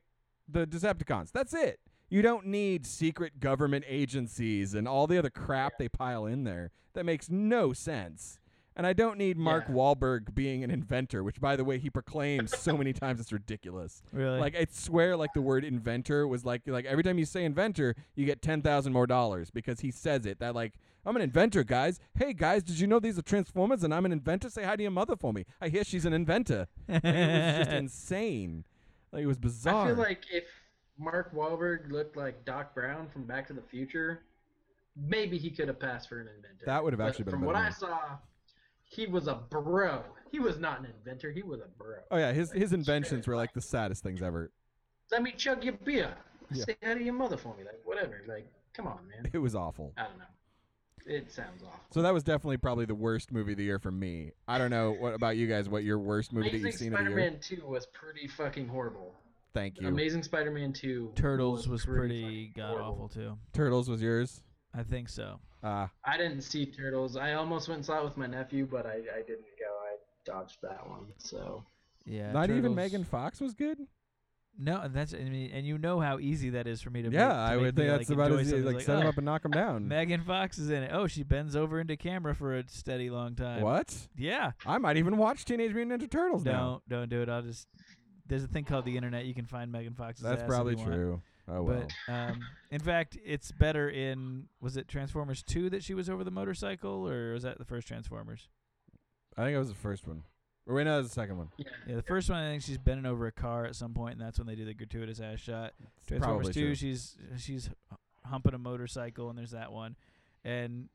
the 0.49 0.67
Decepticons. 0.67 1.33
That's 1.33 1.53
it. 1.53 1.81
You 2.13 2.21
don't 2.21 2.45
need 2.45 2.85
secret 2.87 3.41
government 3.41 3.87
agencies 3.89 4.75
and 4.75 4.87
all 4.87 5.07
the 5.07 5.17
other 5.17 5.31
crap 5.31 5.79
they 5.79 5.89
pile 5.89 6.27
in 6.27 6.45
there. 6.45 6.71
That 6.93 7.07
makes 7.07 7.31
no 7.31 7.73
sense. 7.73 8.39
And 8.77 8.87
I 8.87 8.93
don't 8.93 9.17
need 9.17 9.39
Mark 9.39 9.65
Yeah. 9.67 9.77
Wahlberg 9.77 10.35
being 10.35 10.63
an 10.63 10.71
inventor, 10.71 11.25
which 11.25 11.41
by 11.41 11.57
the 11.57 11.65
way 11.65 11.79
he 11.79 11.89
proclaims 11.89 12.55
so 12.59 12.77
many 12.77 12.93
times 12.93 13.19
it's 13.19 13.33
ridiculous. 13.33 14.03
Really? 14.13 14.39
Like 14.39 14.55
I 14.55 14.67
swear 14.71 15.17
like 15.17 15.33
the 15.33 15.41
word 15.41 15.65
inventor 15.65 16.29
was 16.29 16.45
like 16.45 16.61
like 16.67 16.85
every 16.85 17.03
time 17.03 17.19
you 17.19 17.25
say 17.25 17.47
inventor, 17.47 17.95
you 18.15 18.27
get 18.27 18.43
10,000 18.43 18.93
more 18.93 19.07
dollars 19.07 19.51
because 19.51 19.81
he 19.81 19.91
says 19.91 20.27
it. 20.27 20.39
That 20.39 20.55
like 20.55 20.75
I'm 21.07 21.17
an 21.17 21.23
inventor, 21.23 21.65
guys. 21.65 21.99
Hey 22.15 22.35
guys, 22.35 22.63
did 22.63 22.79
you 22.79 22.87
know 22.87 23.01
these 23.01 23.19
are 23.19 23.23
transformers 23.23 23.85
and 23.85 23.95
I'm 23.95 24.05
an 24.05 24.13
inventor? 24.13 24.51
Say 24.51 24.65
hi 24.65 24.77
to 24.77 24.83
your 24.83 24.93
mother 24.93 25.17
for 25.17 25.33
me. 25.33 25.47
I 25.63 25.71
hear 25.71 25.83
she's 25.83 26.05
an 26.05 26.13
inventor. 26.13 26.69
Like, 26.89 27.05
it 27.05 27.57
was 27.57 27.57
just 27.57 27.71
insane. 27.79 28.65
Like 29.13 29.23
it 29.23 29.27
was 29.27 29.39
bizarre. 29.39 29.85
I 29.87 29.95
feel 29.95 29.97
like 29.97 30.25
if 30.31 30.45
Mark 30.99 31.34
Wahlberg 31.34 31.90
looked 31.90 32.16
like 32.16 32.45
Doc 32.45 32.74
Brown 32.74 33.09
from 33.09 33.24
Back 33.24 33.47
to 33.49 33.53
the 33.53 33.62
Future, 33.62 34.22
maybe 34.97 35.38
he 35.38 35.51
could 35.51 35.68
have 35.68 35.80
passed 35.80 36.09
for 36.09 36.20
an 36.20 36.28
inventor. 36.28 36.64
That 36.66 36.82
would 36.84 36.93
have 36.93 36.99
But 36.99 37.09
actually 37.09 37.24
been 37.24 37.32
From 37.32 37.40
better 37.40 37.53
what 37.53 37.57
I 37.57 37.70
saw, 37.70 38.18
he 38.84 39.07
was 39.07 39.26
a 39.26 39.34
bro. 39.34 40.03
He 40.30 40.38
was 40.38 40.59
not 40.59 40.80
an 40.80 40.86
inventor. 40.86 41.30
He 41.30 41.43
was 41.43 41.61
a 41.61 41.68
bro. 41.78 41.97
Oh 42.11 42.18
yeah, 42.18 42.32
his 42.32 42.51
Like, 42.51 42.59
his 42.59 42.72
inventions 42.72 43.26
were 43.26 43.36
like 43.36 43.53
the 43.55 43.61
saddest 43.61 44.03
things 44.03 44.22
ever. 44.22 44.51
Let 45.11 45.22
me 45.22 45.32
chug 45.36 45.64
your 45.64 45.74
beer. 45.74 46.14
Yeah. 46.51 46.64
Say 46.64 46.76
hi 46.82 46.95
to 46.95 47.03
your 47.03 47.14
mother 47.14 47.36
for 47.36 47.55
me. 47.57 47.64
Like 47.64 47.80
whatever. 47.84 48.22
Like 48.26 48.47
come 48.74 48.86
on, 48.86 49.01
man. 49.09 49.30
It 49.32 49.38
was 49.38 49.55
awful. 49.55 49.93
I 49.97 50.05
don't 50.05 50.18
know. 50.18 50.24
It 51.05 51.32
sounds 51.32 51.62
awful. 51.62 51.80
So 51.90 52.03
that 52.03 52.14
was 52.14 52.22
definitely 52.22 52.59
probably 52.59 52.84
the 52.84 52.95
worst 52.95 53.32
movie 53.32 53.53
of 53.53 53.59
the 53.59 53.64
year 53.64 53.78
for 53.78 53.90
me. 53.90 54.32
I 54.47 54.59
don't 54.59 54.70
know 54.70 54.93
what 54.93 55.14
about 55.14 55.36
you 55.36 55.49
guys. 55.49 55.68
What 55.68 55.84
your 55.84 55.99
worst 55.99 56.32
movie 56.32 56.51
that 56.51 56.57
you've 56.59 56.64
Amazing 56.64 56.78
seen 56.78 56.93
of 56.93 56.99
the 56.99 57.11
year? 57.11 57.18
Spider-Man 57.18 57.40
2 57.40 57.66
was 57.66 57.86
pretty 57.86 58.28
fucking 58.28 58.68
horrible. 58.68 59.14
Thank 59.55 59.80
you. 59.80 59.88
Amazing 59.88 60.22
Spider-Man 60.22 60.72
2. 60.72 61.12
Turtles 61.14 61.68
was 61.68 61.84
pretty 61.84 62.22
fucking 62.22 62.53
god 62.57 62.80
awful 62.80 63.09
too. 63.09 63.36
Turtles 63.53 63.88
was 63.88 64.00
yours. 64.03 64.42
I 64.74 64.82
think 64.82 65.09
so. 65.09 65.38
Ah, 65.62 65.90
I 66.05 66.16
didn't 66.16 66.40
see 66.40 66.66
Turtles. 66.66 67.16
I 67.16 67.34
almost 67.34 67.68
went 67.68 67.78
and 67.78 67.86
saw 67.86 68.00
it 68.00 68.05
with 68.05 68.16
my 68.16 68.26
nephew, 68.26 68.66
but 68.70 68.86
I, 68.86 68.94
I 68.94 69.22
didn't 69.26 69.44
go. 69.59 69.66
I 69.84 69.96
dodged 70.24 70.57
that 70.62 70.88
one. 70.88 71.07
So 71.18 71.64
Yeah. 72.07 72.32
not 72.32 72.50
even 72.50 72.74
Megan 72.74 73.05
Fox 73.05 73.40
was 73.40 73.55
good. 73.55 73.78
No, 74.59 74.80
and 74.82 74.94
that's 74.94 75.14
I 75.14 75.18
mean, 75.18 75.50
and 75.53 75.66
you 75.66 75.78
know 75.78 75.98
how 75.98 76.18
easy 76.18 76.50
that 76.50 76.66
is 76.66 76.82
for 76.82 76.90
me 76.90 77.00
to. 77.03 77.11
Yeah, 77.11 77.28
make, 77.28 77.34
to 77.36 77.40
I 77.40 77.57
would 77.57 77.74
me, 77.74 77.82
think 77.82 77.90
like, 77.90 78.00
that's 78.00 78.11
about 78.11 78.30
enjoy 78.32 78.40
as 78.40 78.46
easy. 78.48 78.57
something 78.59 78.74
Like, 78.74 78.84
set 78.84 78.98
him 78.98 79.07
oh, 79.07 79.09
up 79.09 79.16
and 79.16 79.24
knock 79.24 79.44
him 79.46 79.50
down. 79.50 79.88
Megan 79.88 80.20
Fox 80.24 80.59
is 80.59 80.68
in 80.68 80.82
it. 80.82 80.90
Oh, 80.92 81.07
she 81.07 81.22
bends 81.22 81.57
over 81.57 81.80
into 81.80 81.96
camera 81.96 82.34
for 82.34 82.55
a 82.59 82.68
steady 82.68 83.09
long 83.09 83.34
time. 83.34 83.62
what? 83.62 83.96
Yeah. 84.16 84.53
I 84.66 84.76
might 84.76 84.98
even 84.98 85.16
watch 85.16 85.46
Teenage 85.46 85.72
Mutant 85.72 86.03
Ninja 86.03 86.11
Turtles 86.11 86.44
now. 86.44 86.82
Don't 86.88 86.88
don't 86.88 87.09
do 87.09 87.22
it. 87.22 87.28
I'll 87.30 87.40
just. 87.42 87.66
There's 88.33 88.45
a 88.45 88.49
thing 88.49 88.64
called 88.64 88.87
the 88.87 88.97
internet. 88.97 89.26
You 89.26 89.35
can 89.35 89.45
find 89.45 89.70
Megan 89.70 89.93
Fox's. 89.93 90.22
That's 90.22 90.37
ass 90.37 90.43
if 90.45 90.49
probably 90.49 90.72
you 90.72 90.78
want. 90.78 90.91
true. 90.91 91.22
Oh 91.49 91.62
well. 91.62 91.87
But 92.09 92.14
um, 92.14 92.41
in 92.70 92.80
fact, 92.80 93.18
it's 93.22 93.53
better 93.53 93.91
in 93.91 94.49
was 94.59 94.78
it 94.78 94.89
Transformers 94.89 95.43
two 95.43 95.68
that 95.68 95.83
she 95.83 95.93
was 95.93 96.09
over 96.09 96.24
the 96.24 96.30
motorcycle, 96.30 97.07
or 97.07 97.35
was 97.35 97.43
that 97.43 97.59
the 97.59 97.66
first 97.66 97.89
Transformers? 97.89 98.49
I 99.37 99.45
think 99.45 99.55
it 99.55 99.59
was 99.59 99.68
the 99.68 99.74
first 99.74 100.09
one. 100.09 100.22
Or 100.66 100.76
wait, 100.76 100.85
no, 100.85 100.93
that 100.93 100.99
was 101.03 101.09
the 101.09 101.14
second 101.14 101.37
one. 101.37 101.49
yeah. 101.59 101.66
Yeah, 101.87 101.97
the 101.97 102.03
first 102.03 102.30
one 102.30 102.39
I 102.39 102.49
think 102.49 102.62
she's 102.62 102.78
bending 102.78 103.05
over 103.05 103.26
a 103.26 103.33
car 103.33 103.66
at 103.66 103.76
some 103.76 103.93
point, 103.93 104.12
and 104.12 104.20
that's 104.22 104.39
when 104.39 104.47
they 104.47 104.55
do 104.55 104.64
the 104.64 104.72
gratuitous 104.72 105.20
ass 105.20 105.39
shot. 105.39 105.74
It's 105.99 106.07
Transformers 106.07 106.47
probably 106.47 106.53
two, 106.55 106.66
true. 106.68 106.74
she's 106.74 107.16
she's 107.37 107.68
humping 108.24 108.55
a 108.55 108.59
motorcycle, 108.59 109.28
and 109.28 109.39
there's 109.39 109.51
that 109.51 109.72
one, 109.72 109.95
and 110.43 110.89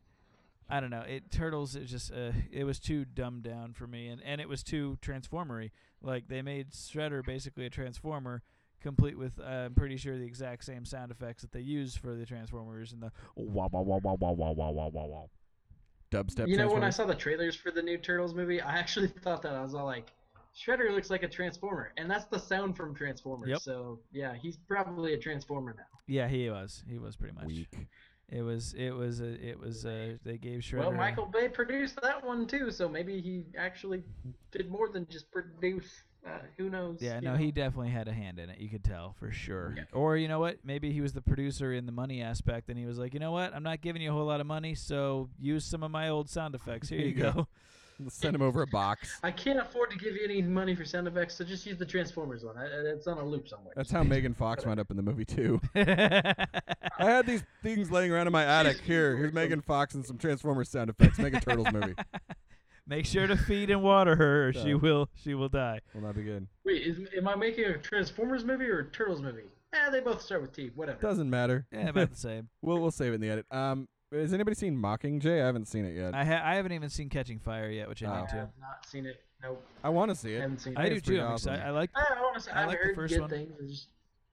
I 0.70 0.80
don't 0.80 0.90
know. 0.90 1.04
It 1.08 1.32
Turtles 1.32 1.76
is 1.76 1.90
just 1.90 2.12
uh, 2.12 2.32
it 2.52 2.64
was 2.64 2.80
too 2.80 3.06
dumbed 3.06 3.44
down 3.44 3.74
for 3.74 3.88
me, 3.88 4.08
and 4.08 4.22
and 4.24 4.42
it 4.42 4.50
was 4.50 4.64
too 4.64 4.98
transformery. 5.02 5.72
Like 6.02 6.28
they 6.28 6.42
made 6.42 6.72
Shredder 6.72 7.26
basically 7.26 7.66
a 7.66 7.70
transformer, 7.70 8.44
complete 8.82 9.18
with 9.18 9.40
uh, 9.40 9.44
I'm 9.44 9.76
pretty 9.76 9.98
sure 9.98 10.18
the 10.18 10.26
exact 10.26 10.66
same 10.66 10.86
sound 10.86 11.12
effects 11.12 11.42
that 11.42 11.52
they 11.52 11.62
use 11.62 11.96
for 11.96 12.16
the 12.16 12.26
Transformers 12.26 12.92
and 12.92 13.02
the 13.02 13.12
wah 13.36 13.68
wah 13.72 13.82
wah 13.82 13.98
wah 13.98 14.14
wah 14.14 14.32
wah 14.32 14.52
wah 14.52 14.70
wah 14.70 14.88
wah 14.88 15.06
wah. 15.06 15.26
Dubstep. 16.12 16.48
You 16.48 16.58
know, 16.58 16.72
when 16.72 16.84
I 16.84 16.90
saw 16.90 17.06
the 17.06 17.16
trailers 17.16 17.56
for 17.56 17.72
the 17.72 17.82
new 17.82 17.98
Turtles 17.98 18.34
movie, 18.34 18.62
I 18.62 18.78
actually 18.78 19.08
thought 19.24 19.42
that 19.42 19.54
I 19.54 19.62
was 19.62 19.74
all 19.74 19.86
like, 19.86 20.14
Shredder 20.56 20.92
looks 20.92 21.10
like 21.10 21.24
a 21.24 21.28
Transformer, 21.28 21.92
and 21.98 22.10
that's 22.10 22.26
the 22.26 22.40
sound 22.40 22.78
from 22.78 22.96
Transformers. 22.96 23.50
Yep. 23.50 23.60
So 23.62 24.00
yeah, 24.12 24.34
he's 24.34 24.58
probably 24.68 25.14
a 25.14 25.18
Transformer 25.18 25.76
now. 25.78 25.84
Yeah, 26.08 26.28
he 26.28 26.50
was. 26.50 26.84
He 26.90 26.98
was 26.98 27.16
pretty 27.16 27.36
much. 27.36 27.46
weak. 27.46 27.88
It 28.30 28.42
was. 28.42 28.74
It 28.78 28.92
was. 28.92 29.22
A, 29.22 29.48
it 29.48 29.60
was. 29.60 29.86
Uh, 29.86 30.18
they 30.26 30.38
gave 30.38 30.60
Shredder. 30.60 30.80
Well, 30.80 30.92
Michael 30.92 31.26
Bay 31.26 31.48
produced 31.48 32.00
that 32.02 32.26
one 32.26 32.46
too, 32.46 32.72
so 32.72 32.90
maybe 32.90 33.22
he 33.22 33.46
actually 33.58 34.04
did 34.52 34.70
more 34.70 34.90
than 34.90 35.08
just 35.10 35.32
produce. 35.32 36.04
Uh, 36.26 36.40
who 36.58 36.70
knows? 36.70 36.98
Yeah, 37.02 37.22
no, 37.22 37.32
know? 37.32 37.38
he 37.38 37.52
definitely 37.52 37.90
had 37.90 38.10
a 38.10 38.14
hand 38.14 38.38
in 38.38 38.50
it. 38.50 38.60
You 38.60 38.68
could 38.68 38.84
tell 38.84 39.16
for 39.18 39.32
sure. 39.32 39.76
Yeah. 39.78 39.84
Or 39.94 40.18
you 40.18 40.28
know 40.28 40.42
what? 40.42 40.58
Maybe 40.66 40.92
he 40.92 41.00
was 41.00 41.14
the 41.14 41.22
producer 41.22 41.72
in 41.72 41.86
the 41.86 41.94
money 41.94 42.22
aspect, 42.22 42.68
and 42.70 42.78
he 42.78 42.86
was 42.86 43.00
like, 43.00 43.14
you 43.14 43.22
know 43.22 43.32
what? 43.32 43.56
I'm 43.56 43.64
not 43.64 43.80
giving 43.80 44.02
you 44.02 44.10
a 44.10 44.14
whole 44.14 44.26
lot 44.26 44.42
of 44.42 44.48
money, 44.48 44.76
so 44.76 45.30
use 45.40 45.64
some 45.64 45.82
of 45.82 45.92
my 45.92 46.10
old 46.10 46.30
sound 46.30 46.54
effects. 46.54 46.90
Here 46.90 47.00
you 47.00 47.14
go. 47.14 47.48
Go. 47.98 48.04
Let's 48.06 48.16
send 48.20 48.36
him 48.36 48.42
over 48.42 48.62
a 48.62 48.68
box. 48.68 49.20
I 49.24 49.32
can't 49.32 49.60
afford 49.60 49.92
to 49.92 49.98
give 49.98 50.16
you 50.16 50.22
any 50.24 50.42
money 50.42 50.76
for 50.76 50.86
sound 50.86 51.08
effects, 51.08 51.36
so 51.36 51.44
just 51.44 51.66
use 51.66 51.78
the 51.78 51.86
Transformers 51.86 52.44
one. 52.44 52.58
I- 52.58 52.66
I- 52.66 52.94
It's 52.94 53.08
on 53.08 53.18
a 53.18 53.26
loop 53.26 53.48
somewhere. 53.48 53.74
That's 53.76 53.92
how 53.92 54.04
Megan 54.04 54.34
Fox 54.34 54.66
wound 54.66 54.80
up 54.80 54.90
in 54.92 54.98
the 54.98 55.04
movie 55.04 55.26
too. 55.26 55.60
I 55.76 56.36
had 57.00 57.26
these 57.26 57.44
things 57.64 57.92
laying 57.92 58.12
around 58.12 58.28
in 58.28 58.34
my 58.34 58.44
attic. 58.44 58.80
Here, 58.82 59.16
here's 59.18 59.34
Megan 59.34 59.62
Fox 59.62 59.94
and 59.96 60.06
some 60.06 60.18
Transformers 60.18 60.70
sound 60.70 60.90
effects. 60.90 61.18
Make 61.20 61.34
a 61.36 61.40
Turtles 61.40 61.72
movie. 61.72 61.96
Make 62.90 63.06
sure 63.06 63.28
to 63.28 63.36
feed 63.36 63.70
and 63.70 63.84
water 63.84 64.16
her, 64.16 64.48
or 64.48 64.54
she 64.54 64.74
will. 64.74 65.10
She 65.22 65.34
will 65.34 65.50
die. 65.50 65.82
Will 65.94 66.04
not 66.04 66.16
be 66.16 66.24
good. 66.24 66.48
Wait, 66.64 66.84
is, 66.88 67.00
am 67.18 67.28
I 67.28 67.36
making 67.36 67.66
a 67.66 67.78
Transformers 67.78 68.46
movie 68.46 68.64
or 68.66 68.80
a 68.80 68.86
Turtles 68.86 69.22
movie? 69.22 69.42
Eh, 69.74 69.90
they 69.90 70.00
both 70.00 70.22
start 70.22 70.42
with 70.42 70.54
T. 70.54 70.72
Whatever. 70.74 71.02
Doesn't 71.02 71.30
matter. 71.30 71.66
Yeah, 71.74 71.90
about 71.90 72.12
the 72.12 72.16
same. 72.16 72.48
we'll 72.62 72.80
we'll 72.80 72.92
save 72.92 73.12
it 73.12 73.16
in 73.16 73.22
the 73.22 73.30
edit. 73.30 73.46
Um, 73.52 73.90
has 74.12 74.34
anybody 74.34 74.56
seen 74.56 74.76
Mockingjay? 74.78 75.42
I 75.42 75.46
haven't 75.46 75.68
seen 75.68 75.86
it 75.86 75.96
yet. 75.96 76.14
I 76.14 76.24
ha- 76.24 76.42
I 76.44 76.56
haven't 76.56 76.72
even 76.72 76.90
seen 76.90 77.10
Catching 77.10 77.40
Fire 77.40 77.70
yet, 77.70 77.88
which 77.90 78.04
I 78.04 78.08
Oh. 78.08 78.22
need 78.22 78.30
I 78.32 78.36
have 78.38 78.50
not 78.60 78.86
seen 78.86 79.06
it. 79.06 79.24
Nope. 79.44 79.64
I 79.84 79.90
want 79.90 80.10
to 80.10 80.16
see 80.16 80.34
it. 80.34 80.42
haven't 80.42 80.60
seen 80.62 80.74
I 80.78 80.86
it. 80.86 81.04
do 81.04 81.16
too. 81.16 81.22
I'm 81.22 81.34
awesome. 81.34 81.54
I 81.54 81.70
like. 81.72 81.92
I, 81.96 82.16
I 82.18 82.22
want 82.22 82.36
to 82.36 82.42
say 82.42 82.52
I 82.52 82.62
I've 82.64 82.68
like 82.70 82.80
the 82.88 82.94
first 82.96 83.14
good 83.14 83.22
one. 83.22 83.30
things. 83.30 83.88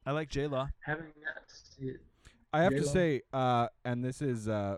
I 0.07 0.13
like 0.13 0.29
J 0.29 0.47
Law. 0.47 0.69
haven't 0.81 1.15
got 1.25 1.49
to 1.49 1.55
see 1.55 1.89
it. 1.89 2.01
I 2.53 2.63
have 2.63 2.73
to 2.73 2.81
J-Lo. 2.81 2.93
say, 2.93 3.23
uh, 3.33 3.67
and 3.85 4.05
this 4.05 4.23
is 4.23 4.49
uh, 4.49 4.77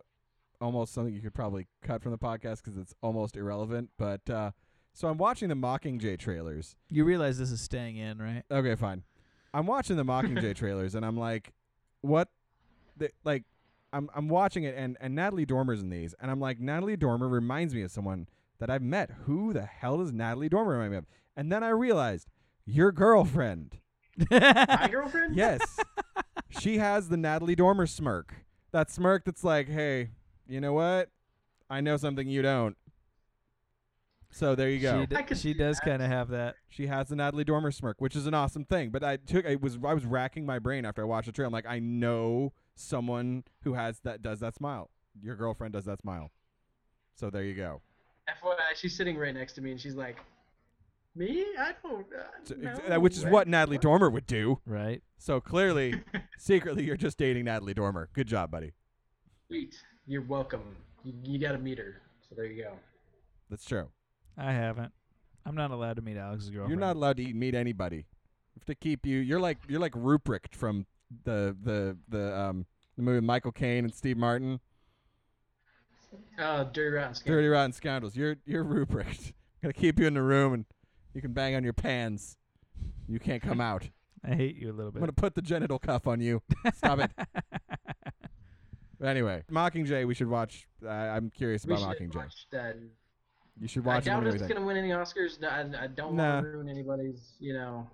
almost 0.62 0.94
something 0.94 1.12
you 1.12 1.20
could 1.20 1.34
probably 1.34 1.66
cut 1.82 2.02
from 2.02 2.12
the 2.12 2.18
podcast 2.18 2.62
because 2.64 2.78
it's 2.78 2.94
almost 3.02 3.36
irrelevant. 3.36 3.90
But 3.98 4.28
uh, 4.30 4.52
so 4.94 5.08
I'm 5.08 5.18
watching 5.18 5.48
the 5.50 5.56
Mockingjay 5.56 6.18
trailers. 6.18 6.74
You 6.88 7.04
realize 7.04 7.38
this 7.38 7.50
is 7.50 7.60
staying 7.60 7.96
in, 7.98 8.18
right? 8.18 8.44
Okay, 8.50 8.74
fine. 8.76 9.02
I'm 9.52 9.66
watching 9.66 9.96
the 9.96 10.04
Mockingjay 10.04 10.54
trailers, 10.56 10.94
and 10.94 11.04
I'm 11.04 11.18
like, 11.18 11.52
what? 12.00 12.28
The, 12.96 13.10
like, 13.24 13.44
I'm 13.96 14.10
I'm 14.14 14.28
watching 14.28 14.64
it, 14.64 14.74
and 14.76 14.96
and 15.00 15.14
Natalie 15.14 15.46
Dormer's 15.46 15.80
in 15.80 15.88
these, 15.88 16.14
and 16.20 16.30
I'm 16.30 16.40
like, 16.40 16.60
Natalie 16.60 16.96
Dormer 16.96 17.28
reminds 17.28 17.74
me 17.74 17.82
of 17.82 17.90
someone 17.90 18.28
that 18.58 18.68
I've 18.68 18.82
met. 18.82 19.10
Who 19.24 19.52
the 19.52 19.64
hell 19.64 19.98
does 19.98 20.12
Natalie 20.12 20.50
Dormer 20.50 20.72
remind 20.72 20.90
me 20.92 20.98
of? 20.98 21.06
And 21.36 21.50
then 21.50 21.62
I 21.64 21.70
realized, 21.70 22.28
your 22.66 22.92
girlfriend. 22.92 23.78
My 24.30 24.88
girlfriend? 24.92 25.36
Yes. 25.36 25.60
she 26.50 26.78
has 26.78 27.08
the 27.08 27.16
Natalie 27.16 27.56
Dormer 27.56 27.86
smirk. 27.86 28.34
That 28.72 28.90
smirk 28.90 29.24
that's 29.24 29.44
like, 29.44 29.68
hey, 29.68 30.10
you 30.46 30.60
know 30.60 30.72
what? 30.72 31.10
I 31.70 31.80
know 31.80 31.96
something 31.96 32.28
you 32.28 32.42
don't. 32.42 32.76
So 34.30 34.54
there 34.54 34.68
you 34.68 34.80
go. 34.80 35.00
She, 35.00 35.06
d- 35.06 35.16
I 35.16 35.22
could 35.22 35.38
she 35.38 35.54
does 35.54 35.80
kind 35.80 36.02
of 36.02 36.08
have 36.08 36.28
that. 36.28 36.56
She 36.68 36.86
has 36.88 37.08
the 37.08 37.16
Natalie 37.16 37.44
Dormer 37.44 37.70
smirk, 37.70 38.00
which 38.00 38.14
is 38.14 38.26
an 38.26 38.34
awesome 38.34 38.66
thing. 38.66 38.90
But 38.90 39.02
I 39.02 39.16
took 39.16 39.46
I 39.46 39.56
was 39.56 39.78
I 39.82 39.94
was 39.94 40.04
racking 40.04 40.44
my 40.44 40.58
brain 40.58 40.84
after 40.84 41.00
I 41.00 41.06
watched 41.06 41.26
the 41.26 41.32
trailer. 41.32 41.46
I'm 41.46 41.52
like, 41.52 41.66
I 41.66 41.78
know 41.78 42.52
someone 42.76 43.44
who 43.64 43.74
has 43.74 44.00
that 44.00 44.22
does 44.22 44.40
that 44.40 44.54
smile. 44.54 44.90
Your 45.20 45.34
girlfriend 45.34 45.72
does 45.72 45.84
that 45.86 46.00
smile. 46.00 46.30
So 47.14 47.30
there 47.30 47.42
you 47.42 47.54
go. 47.54 47.80
FYI, 48.28 48.74
she's 48.74 48.94
sitting 48.96 49.16
right 49.16 49.34
next 49.34 49.54
to 49.54 49.60
me, 49.62 49.70
and 49.70 49.80
she's 49.80 49.94
like, 49.94 50.18
"Me? 51.14 51.44
I 51.58 51.72
don't." 51.82 52.06
Uh, 52.12 52.24
So, 52.44 52.54
no, 52.88 53.00
which 53.00 53.16
is 53.16 53.24
I- 53.24 53.30
what 53.30 53.48
Natalie 53.48 53.78
Dormer 53.78 54.10
would 54.10 54.26
do. 54.26 54.60
Right. 54.66 55.02
So 55.18 55.40
clearly, 55.40 56.02
secretly, 56.38 56.84
you're 56.84 56.96
just 56.96 57.18
dating 57.18 57.44
Natalie 57.46 57.74
Dormer. 57.74 58.08
Good 58.12 58.26
job, 58.26 58.50
buddy. 58.50 58.72
Sweet. 59.48 59.76
You're 60.06 60.22
welcome. 60.22 60.76
You, 61.04 61.14
you 61.22 61.38
got 61.38 61.52
to 61.52 61.58
meet 61.58 61.78
her. 61.78 62.02
So 62.28 62.34
there 62.36 62.46
you 62.46 62.62
go. 62.64 62.72
That's 63.48 63.64
true. 63.64 63.88
I 64.36 64.52
haven't. 64.52 64.92
I'm 65.46 65.54
not 65.54 65.70
allowed 65.70 65.96
to 65.96 66.02
meet 66.02 66.16
Alex's 66.16 66.50
girlfriend. 66.50 66.70
You're 66.70 66.80
not 66.80 66.96
allowed 66.96 67.16
to 67.18 67.22
eat, 67.22 67.36
meet 67.36 67.54
anybody. 67.54 67.98
You 67.98 68.58
have 68.60 68.64
to 68.66 68.74
keep 68.74 69.06
you. 69.06 69.18
You're 69.18 69.40
like 69.40 69.58
you're 69.68 69.80
like 69.80 69.92
Ruprecht 69.92 70.54
from 70.56 70.86
the 71.24 71.56
the 71.62 71.96
the 72.08 72.36
um 72.38 72.66
the 72.96 73.02
movie 73.02 73.16
with 73.16 73.24
Michael 73.24 73.52
Caine 73.52 73.84
and 73.84 73.94
Steve 73.94 74.16
Martin. 74.16 74.60
Uh, 76.38 76.64
dirty 76.64 76.94
rotten 76.96 77.14
skin. 77.14 77.32
Dirty 77.32 77.48
Rotten 77.48 77.72
Scoundrels. 77.72 78.16
You're 78.16 78.36
you're 78.46 78.64
Ruprecht. 78.64 79.32
Gonna 79.62 79.72
keep 79.72 79.98
you 79.98 80.06
in 80.06 80.14
the 80.14 80.22
room 80.22 80.52
and 80.54 80.64
you 81.14 81.20
can 81.20 81.32
bang 81.32 81.54
on 81.54 81.64
your 81.64 81.72
pans. 81.72 82.36
You 83.08 83.18
can't 83.18 83.42
come 83.42 83.60
out. 83.60 83.88
I 84.24 84.34
hate 84.34 84.56
you 84.56 84.70
a 84.70 84.74
little 84.74 84.90
bit. 84.92 84.98
I'm 84.98 85.02
gonna 85.02 85.12
put 85.12 85.34
the 85.34 85.42
genital 85.42 85.78
cuff 85.78 86.06
on 86.06 86.20
you. 86.20 86.42
Stop 86.74 87.00
it. 87.00 87.10
But 88.98 89.08
anyway, 89.08 89.42
Mockingjay. 89.52 90.06
We 90.06 90.14
should 90.14 90.28
watch. 90.30 90.66
Uh, 90.82 90.88
I'm 90.88 91.28
curious 91.28 91.66
We 91.66 91.74
about 91.74 91.98
should 91.98 92.08
Mockingjay. 92.10 92.16
watch 92.16 92.46
that. 92.50 92.76
You 93.60 93.68
should 93.68 93.84
watch 93.84 94.04
it. 94.04 94.06
doubt 94.06 94.24
and 94.24 94.34
it's 94.34 94.46
gonna 94.46 94.64
win 94.64 94.78
any 94.78 94.88
Oscars. 94.88 95.38
No, 95.38 95.48
I, 95.48 95.84
I 95.84 95.86
don't 95.88 96.14
Nah. 96.16 96.36
want 96.36 96.46
to 96.46 96.50
ruin 96.52 96.68
anybody's, 96.70 97.34
you 97.38 97.52
know, 97.52 97.86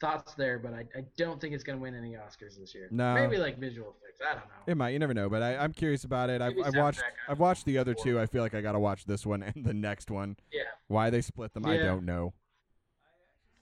thoughts 0.00 0.34
there, 0.34 0.58
but 0.58 0.72
I, 0.74 0.80
I 0.96 1.04
don't 1.16 1.40
think 1.40 1.54
it's 1.54 1.64
gonna 1.64 1.78
win 1.78 1.94
any 1.94 2.12
Oscars 2.12 2.58
this 2.58 2.74
year. 2.74 2.88
No. 2.90 3.14
Maybe 3.14 3.36
like 3.38 3.58
visual 3.58 3.94
effects. 3.98 4.20
I 4.22 4.34
don't 4.34 4.44
know. 4.44 4.52
It 4.66 4.76
might. 4.76 4.90
You 4.90 4.98
never 4.98 5.14
know. 5.14 5.28
But 5.28 5.42
I, 5.42 5.56
I'm 5.56 5.72
curious 5.72 6.04
about 6.04 6.30
it. 6.30 6.40
I've, 6.42 6.54
I've 6.64 6.74
watched. 6.76 7.00
I 7.00 7.32
I've 7.32 7.38
don't 7.38 7.46
watched 7.46 7.64
the 7.64 7.74
know. 7.74 7.80
other 7.82 7.94
two. 7.94 8.20
I 8.20 8.26
feel 8.26 8.42
like 8.42 8.54
I 8.54 8.60
gotta 8.60 8.78
watch 8.78 9.04
this 9.06 9.24
one 9.24 9.42
and 9.42 9.64
the 9.64 9.74
next 9.74 10.10
one. 10.10 10.36
Yeah. 10.52 10.62
Why 10.88 11.10
they 11.10 11.20
split 11.22 11.54
them, 11.54 11.66
I 11.66 11.76
don't 11.78 12.04
know. 12.04 12.32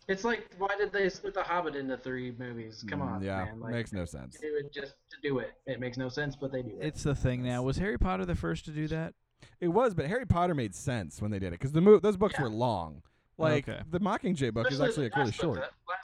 It's 0.07 0.23
like, 0.23 0.51
why 0.59 0.69
did 0.79 0.93
they 0.93 1.09
split 1.09 1.33
The 1.33 1.43
Hobbit 1.43 1.77
into 1.77 1.97
three 1.97 2.35
movies? 2.39 2.85
Come 2.87 3.01
Mm, 3.01 3.07
on, 3.17 3.23
yeah, 3.23 3.45
man. 3.47 3.61
Like, 3.61 3.73
makes 3.73 3.93
no 3.93 4.05
sense. 4.05 4.37
do 4.39 4.55
it 4.59 4.71
just 4.71 4.97
to 5.11 5.17
do 5.23 5.39
it. 5.39 5.53
It 5.67 5.81
makes 5.81 5.97
no 5.97 6.11
sense, 6.11 6.37
but 6.37 6.53
they 6.53 6.61
do 6.61 6.77
it. 6.79 6.85
It's 6.87 7.05
the 7.05 7.15
thing 7.15 7.43
now. 7.43 7.63
Was 7.63 7.79
Harry 7.79 7.97
Potter 7.99 8.27
the 8.27 8.35
first 8.35 8.67
to 8.67 8.71
do 8.71 8.87
that? 8.89 9.15
It 9.63 9.69
was, 9.69 9.95
but 9.95 10.05
Harry 10.07 10.27
Potter 10.27 10.55
made 10.55 10.75
sense 10.75 11.23
when 11.23 11.31
they 11.31 11.39
did 11.39 11.49
it 11.49 11.59
because 11.59 11.73
the 11.73 11.81
mo- 11.81 12.01
those 12.01 12.19
books 12.19 12.35
Yeah. 12.37 12.43
were 12.43 12.51
long. 12.51 13.01
Like 13.39 13.67
Okay. 13.67 13.81
the 13.91 13.99
Mockingjay 13.99 14.53
book 14.53 14.71
is 14.71 14.79
actually 14.79 15.09
the 15.09 15.15
like 15.15 15.17
really 15.17 15.33
short. 15.33 15.55
that 15.61 15.73
last 15.89 16.04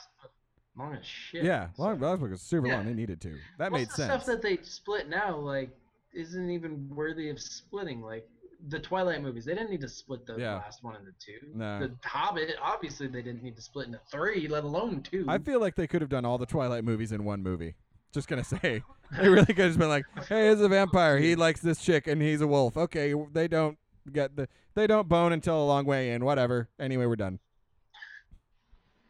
long 0.77 0.93
as 0.95 1.05
shit. 1.05 1.43
Yeah, 1.43 1.69
so- 1.73 1.83
long, 1.83 1.99
last 1.99 2.19
book 2.21 2.31
was 2.31 2.41
super 2.41 2.67
Yeah. 2.67 2.77
long. 2.77 2.85
They 2.85 2.93
needed 2.93 3.21
to. 3.21 3.37
That 3.57 3.71
Most 3.71 3.77
made 3.79 3.83
of 3.83 3.89
the 3.89 3.95
sense. 3.95 4.07
stuff 4.07 4.25
that 4.25 4.41
they 4.41 4.57
split 4.63 5.09
now, 5.09 5.35
like, 5.37 5.69
isn't 6.13 6.49
even 6.49 6.89
worthy 6.93 7.29
of 7.29 7.39
splitting. 7.39 8.01
Like 8.01 8.27
the 8.67 8.79
Twilight 8.79 9.21
movies, 9.23 9.45
they 9.45 9.53
didn't 9.55 9.71
need 9.71 9.81
to 9.81 9.89
split 9.89 10.25
the 10.25 10.35
Yeah. 10.37 10.55
last 10.55 10.83
one 10.83 10.95
into 10.95 11.11
two. 11.19 11.39
No. 11.55 11.79
The 11.79 11.95
Hobbit, 12.07 12.51
obviously, 12.61 13.07
they 13.07 13.21
didn't 13.21 13.41
need 13.43 13.55
to 13.55 13.61
split 13.61 13.87
into 13.87 13.99
three, 14.11 14.47
let 14.47 14.63
alone 14.63 15.01
two. 15.03 15.25
I 15.27 15.39
feel 15.39 15.59
like 15.59 15.75
they 15.75 15.87
could 15.87 16.01
have 16.01 16.09
done 16.09 16.25
all 16.25 16.37
the 16.37 16.45
Twilight 16.45 16.83
movies 16.83 17.11
in 17.11 17.23
one 17.23 17.41
movie. 17.41 17.75
Just 18.13 18.27
gonna 18.27 18.43
say, 18.43 18.83
they 19.17 19.29
really 19.29 19.45
could 19.45 19.57
have 19.57 19.77
been 19.79 19.87
like, 19.89 20.03
"Hey, 20.27 20.49
he's 20.49 20.59
a 20.59 20.67
vampire. 20.67 21.17
He 21.17 21.33
likes 21.35 21.61
this 21.61 21.81
chick, 21.81 22.07
and 22.07 22.21
he's 22.21 22.41
a 22.41 22.47
wolf." 22.47 22.75
Okay, 22.77 23.13
they 23.31 23.47
don't 23.47 23.77
get 24.11 24.35
the 24.35 24.49
they 24.73 24.85
don't 24.85 25.07
bone 25.07 25.31
until 25.31 25.63
a 25.63 25.65
long 25.65 25.85
way 25.85 26.11
in. 26.11 26.25
Whatever. 26.25 26.69
Anyway, 26.77 27.05
we're 27.05 27.15
done. 27.15 27.39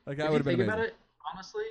Like 0.06 0.18
that 0.18 0.32
would 0.32 0.38
have 0.38 0.46
been 0.46 0.58
think 0.58 0.70
amazing. 0.70 0.74
about 0.74 0.86
it, 0.86 0.96
honestly, 1.34 1.64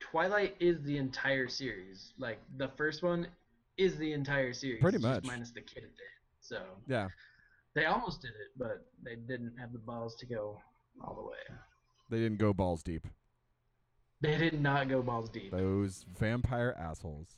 Twilight 0.00 0.56
is 0.60 0.82
the 0.82 0.96
entire 0.96 1.48
series. 1.48 2.12
Like 2.18 2.40
the 2.56 2.68
first 2.76 3.02
one 3.02 3.26
is 3.76 3.96
the 3.96 4.12
entire 4.12 4.52
series. 4.52 4.80
Pretty 4.80 4.98
much. 4.98 5.24
minus 5.24 5.50
the 5.50 5.60
kid 5.60 5.84
at 5.84 5.90
the 5.96 6.02
end. 6.02 6.24
So 6.40 6.62
Yeah, 6.86 7.08
they 7.74 7.86
almost 7.86 8.20
did 8.20 8.30
it, 8.30 8.52
but 8.56 8.86
they 9.02 9.16
didn't 9.16 9.56
have 9.58 9.72
the 9.72 9.78
balls 9.78 10.14
to 10.16 10.26
go 10.26 10.58
all 11.02 11.14
the 11.14 11.22
way. 11.22 11.58
they 12.10 12.18
didn't 12.18 12.38
go 12.38 12.52
balls 12.52 12.82
deep. 12.82 13.06
They 14.20 14.36
did 14.38 14.60
not 14.60 14.88
go 14.88 15.02
balls 15.02 15.28
deep. 15.28 15.50
Those 15.50 16.04
vampire 16.18 16.74
assholes. 16.78 17.36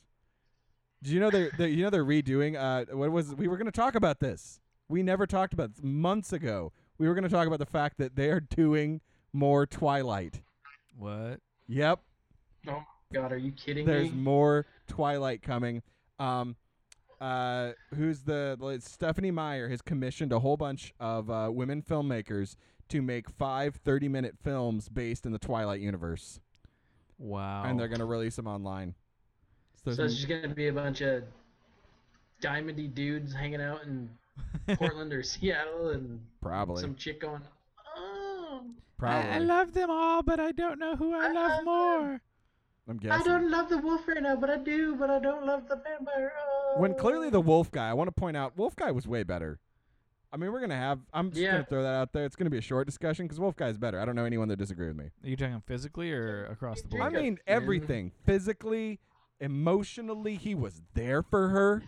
Do 1.03 1.11
you 1.11 1.19
know 1.19 1.29
they're, 1.29 1.51
they 1.57 1.69
you 1.69 1.83
know 1.83 1.89
they're 1.89 2.05
redoing? 2.05 2.55
Uh, 2.55 2.95
what 2.95 3.11
was 3.11 3.35
we 3.35 3.47
were 3.47 3.57
gonna 3.57 3.71
talk 3.71 3.95
about 3.95 4.19
this? 4.19 4.59
We 4.89 5.03
never 5.03 5.27
talked 5.27 5.53
about 5.53 5.75
this 5.75 5.83
months 5.83 6.31
ago. 6.33 6.71
We 6.97 7.07
were 7.07 7.15
gonna 7.15 7.29
talk 7.29 7.47
about 7.47 7.59
the 7.59 7.65
fact 7.65 7.97
that 7.97 8.15
they 8.15 8.29
are 8.29 8.39
doing 8.39 9.01
more 9.33 9.65
Twilight. 9.65 10.41
What? 10.97 11.39
Yep, 11.67 11.99
Oh 12.67 12.71
my 12.71 13.19
god, 13.19 13.31
are 13.31 13.37
you 13.37 13.51
kidding 13.51 13.85
me? 13.85 13.91
there's 13.91 14.11
me? 14.11 14.17
more 14.17 14.65
Twilight 14.87 15.41
coming. 15.41 15.81
Um, 16.19 16.55
uh, 17.19 17.71
who's 17.95 18.21
the 18.21 18.57
like, 18.59 18.81
Stephenie 18.81 19.31
Meyer 19.31 19.67
has 19.69 19.81
commissioned 19.81 20.31
a 20.31 20.39
whole 20.39 20.55
bunch 20.57 20.93
of 20.99 21.29
uh, 21.29 21.49
women 21.51 21.81
filmmakers 21.81 22.55
to 22.89 23.01
make 23.01 23.29
five 23.29 23.75
30 23.75 24.07
minute 24.07 24.35
films 24.41 24.87
based 24.87 25.25
in 25.25 25.31
the 25.33 25.39
Twilight 25.39 25.81
universe, 25.81 26.39
Wow. 27.17 27.63
and 27.65 27.77
they're 27.79 27.87
gonna 27.89 28.05
release 28.05 28.35
them 28.37 28.47
online. 28.47 28.95
So, 29.83 29.93
So 29.93 30.03
it's 30.03 30.15
just 30.15 30.27
gonna 30.29 30.47
be 30.53 30.67
a 30.67 30.73
bunch 30.73 31.01
of 31.01 31.23
diamondy 32.41 32.93
dudes 32.93 33.33
hanging 33.33 33.61
out 33.61 33.83
in 33.83 34.09
Portland 34.77 35.11
or 35.11 35.23
Seattle, 35.23 35.89
and 35.89 36.19
probably, 36.41 36.81
some 36.81 36.95
chick 36.95 37.19
going, 37.21 37.41
"Oh, 38.97 38.99
probably. 38.99 39.45
love 39.45 39.73
them 39.73 39.89
all, 39.89 40.23
but 40.23 40.39
I 40.39 40.51
don't 40.51 40.79
know 40.79 40.95
who 40.95 41.13
I 41.13 41.31
love 41.31 41.63
more. 41.63 42.21
I'm 42.89 42.97
guessing. 42.97 43.21
I 43.21 43.23
don't 43.23 43.51
love 43.51 43.69
the 43.69 43.77
wolf 43.77 44.07
right 44.07 44.21
now, 44.21 44.35
but 44.35 44.49
I 44.49 44.57
do, 44.57 44.95
but 44.95 45.09
I 45.09 45.19
don't 45.19 45.45
love 45.45 45.67
the 45.67 45.75
vampire." 45.75 46.33
Oh. 46.39 46.79
when 46.79 46.95
clearly 46.95 47.29
the 47.29 47.37
oh. 47.37 47.41
Wolf 47.41 47.71
guy, 47.71 47.89
I 47.89 47.93
want 47.93 48.07
to 48.07 48.11
point 48.11 48.37
out, 48.37 48.57
Wolf 48.57 48.75
guy 48.75 48.91
was 48.91 49.07
way 49.07 49.23
better. 49.23 49.59
I 50.31 50.37
mean, 50.37 50.51
we're 50.51 50.59
gonna 50.59 50.75
have. 50.75 50.99
I'm 51.13 51.29
just 51.29 51.41
Yeah. 51.41 51.53
gonna 51.53 51.65
throw 51.65 51.83
that 51.83 51.93
out 51.95 52.11
there. 52.11 52.25
It's 52.25 52.35
gonna 52.35 52.49
be 52.49 52.57
a 52.57 52.61
short 52.61 52.85
discussion 52.85 53.25
because 53.25 53.39
Wolf 53.39 53.55
guy's 53.55 53.77
better. 53.77 53.99
I 53.99 54.05
don't 54.05 54.15
know 54.15 54.25
anyone 54.25 54.49
that 54.49 54.57
disagrees 54.57 54.89
with 54.89 54.97
me. 54.97 55.11
Are 55.23 55.29
you 55.29 55.37
talking 55.37 55.61
physically 55.65 56.11
or 56.11 56.45
across 56.47 56.81
the 56.81 56.89
board? 56.89 57.01
I 57.01 57.09
mean, 57.09 57.39
everything 57.47 58.11
physically, 58.25 58.99
emotionally, 59.39 60.35
he 60.35 60.53
was 60.53 60.81
there 60.93 61.23
for 61.23 61.49
her. 61.49 61.83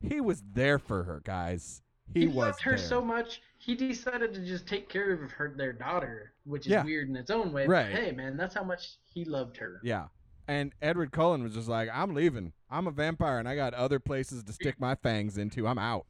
He 0.00 0.20
was 0.20 0.42
there 0.42 0.78
for 0.80 1.04
her, 1.04 1.20
guys. 1.24 1.82
He, 2.12 2.20
he 2.20 2.26
was 2.26 2.36
loved 2.36 2.60
her 2.62 2.70
there. 2.76 2.78
so 2.78 3.00
much, 3.02 3.40
he 3.58 3.74
decided 3.74 4.34
to 4.34 4.40
just 4.40 4.66
take 4.66 4.88
care 4.88 5.12
of 5.12 5.30
her 5.32 5.54
their 5.56 5.72
daughter, 5.72 6.32
which 6.44 6.66
is 6.66 6.72
Yeah. 6.72 6.84
weird 6.84 7.08
in 7.08 7.16
its 7.16 7.30
own 7.30 7.52
way. 7.52 7.66
Right. 7.66 7.90
But 7.90 8.00
hey, 8.00 8.12
man, 8.12 8.36
that's 8.36 8.54
how 8.54 8.62
much 8.64 8.96
he 9.04 9.24
loved 9.24 9.56
her. 9.56 9.80
Yeah. 9.82 10.08
And 10.46 10.74
Edward 10.82 11.10
Cullen 11.12 11.42
was 11.42 11.54
just 11.54 11.68
like, 11.68 11.88
I'm 11.92 12.14
leaving. 12.14 12.52
I'm 12.70 12.86
a 12.86 12.90
vampire 12.90 13.38
and 13.38 13.48
I 13.48 13.56
got 13.56 13.72
other 13.72 13.98
places 13.98 14.44
to 14.44 14.52
stick 14.52 14.78
my 14.78 14.94
fangs 14.94 15.38
into. 15.38 15.66
I'm 15.66 15.78
out. 15.78 16.04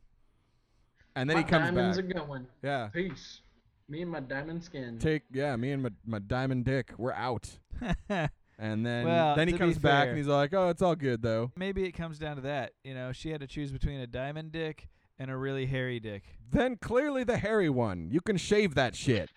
And 1.15 1.31
then 1.31 1.37
my 1.37 1.43
he 1.43 1.49
comes 1.49 1.67
diamonds 1.67 1.97
back. 1.99 2.07
are 2.11 2.27
going. 2.27 2.47
Yeah. 2.63 2.89
Peace. 2.89 3.41
Me 3.89 4.03
and 4.03 4.11
my 4.11 4.21
diamond 4.21 4.65
skin. 4.65 4.99
Take 4.99 5.23
yeah, 5.31 5.55
me 5.57 5.71
and 5.71 5.83
my, 5.85 5.91
my 6.05 6.19
diamond 6.19 6.65
dick, 6.65 6.93
we're 6.99 7.13
out. 7.13 7.49
And 8.57 8.87
then 8.87 9.05
Well, 9.05 9.35
then 9.35 9.49
he 9.49 9.59
comes 9.59 9.79
back 9.79 10.05
fair- 10.05 10.09
and 10.11 10.17
he's 10.17 10.29
like, 10.29 10.55
"Oh, 10.55 10.69
it's 10.69 10.81
all 10.81 10.95
good 10.95 11.23
though." 11.23 11.51
Maybe 11.57 11.83
it 11.87 11.91
comes 11.91 12.21
down 12.21 12.37
to 12.37 12.43
that. 12.43 12.71
You 12.85 12.95
know, 12.95 13.11
she 13.11 13.31
had 13.31 13.41
to 13.41 13.49
choose 13.49 13.73
between 13.73 13.99
a 13.99 14.07
diamond 14.07 14.53
dick 14.53 14.87
and 15.19 15.31
a 15.31 15.37
really 15.37 15.67
hairy 15.67 16.01
dick. 16.01 16.23
Then 16.51 16.77
clearly 16.77 17.25
the 17.25 17.37
hairy 17.39 17.71
one. 17.71 18.09
You 18.11 18.21
can 18.21 18.37
shave 18.37 18.75
that 18.75 18.95
shit. 18.97 19.31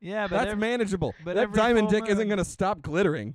Yeah, 0.00 0.28
but 0.28 0.36
That's 0.38 0.50
every- 0.52 0.60
manageable. 0.60 1.14
but 1.24 1.34
that 1.34 1.52
diamond 1.52 1.90
full 1.90 2.00
dick 2.00 2.08
isn't 2.10 2.28
gonna 2.28 2.44
stop 2.44 2.82
glittering. 2.82 3.34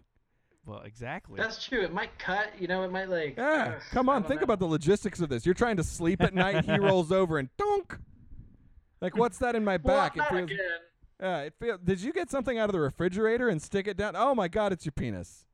well, 0.66 0.82
exactly. 0.82 1.38
That's 1.38 1.62
true. 1.66 1.82
It 1.84 1.94
might 1.94 2.18
cut. 2.18 2.50
You 2.60 2.68
know, 2.68 2.84
it 2.84 2.92
might 2.92 3.10
like. 3.10 3.36
Yeah, 3.38 3.74
ugh, 3.76 3.82
come 3.92 4.08
on, 4.08 4.24
think 4.24 4.40
know. 4.42 4.46
about 4.46 4.60
the 4.60 4.66
logistics 4.68 5.20
of 5.20 5.28
this. 5.30 5.46
You're 5.46 5.56
trying 5.56 5.76
to 5.78 5.84
sleep 5.84 6.22
at 6.22 6.34
night. 6.34 6.64
he 6.66 6.78
rolls 6.80 7.12
over 7.12 7.38
and 7.38 7.50
donk. 7.58 7.98
Like, 9.02 9.18
what's 9.18 9.38
that 9.40 9.56
in 9.56 9.66
my 9.66 9.78
Well, 9.84 9.98
back? 9.98 10.16
not 10.16 10.28
it 10.28 10.30
feels. 10.36 10.52
again. 10.52 10.60
Yeah, 11.20 11.40
it 11.42 11.54
feels. 11.60 11.80
Did 11.84 12.02
you 12.02 12.14
get 12.14 12.32
something 12.32 12.58
out 12.58 12.70
of 12.70 12.74
the 12.74 12.80
refrigerator 12.80 13.50
and 13.50 13.62
stick 13.62 13.88
it 13.88 13.98
down? 13.98 14.16
Oh 14.16 14.34
my 14.34 14.48
God, 14.48 14.72
it's 14.72 14.86
your 14.86 14.94
penis. 14.94 15.46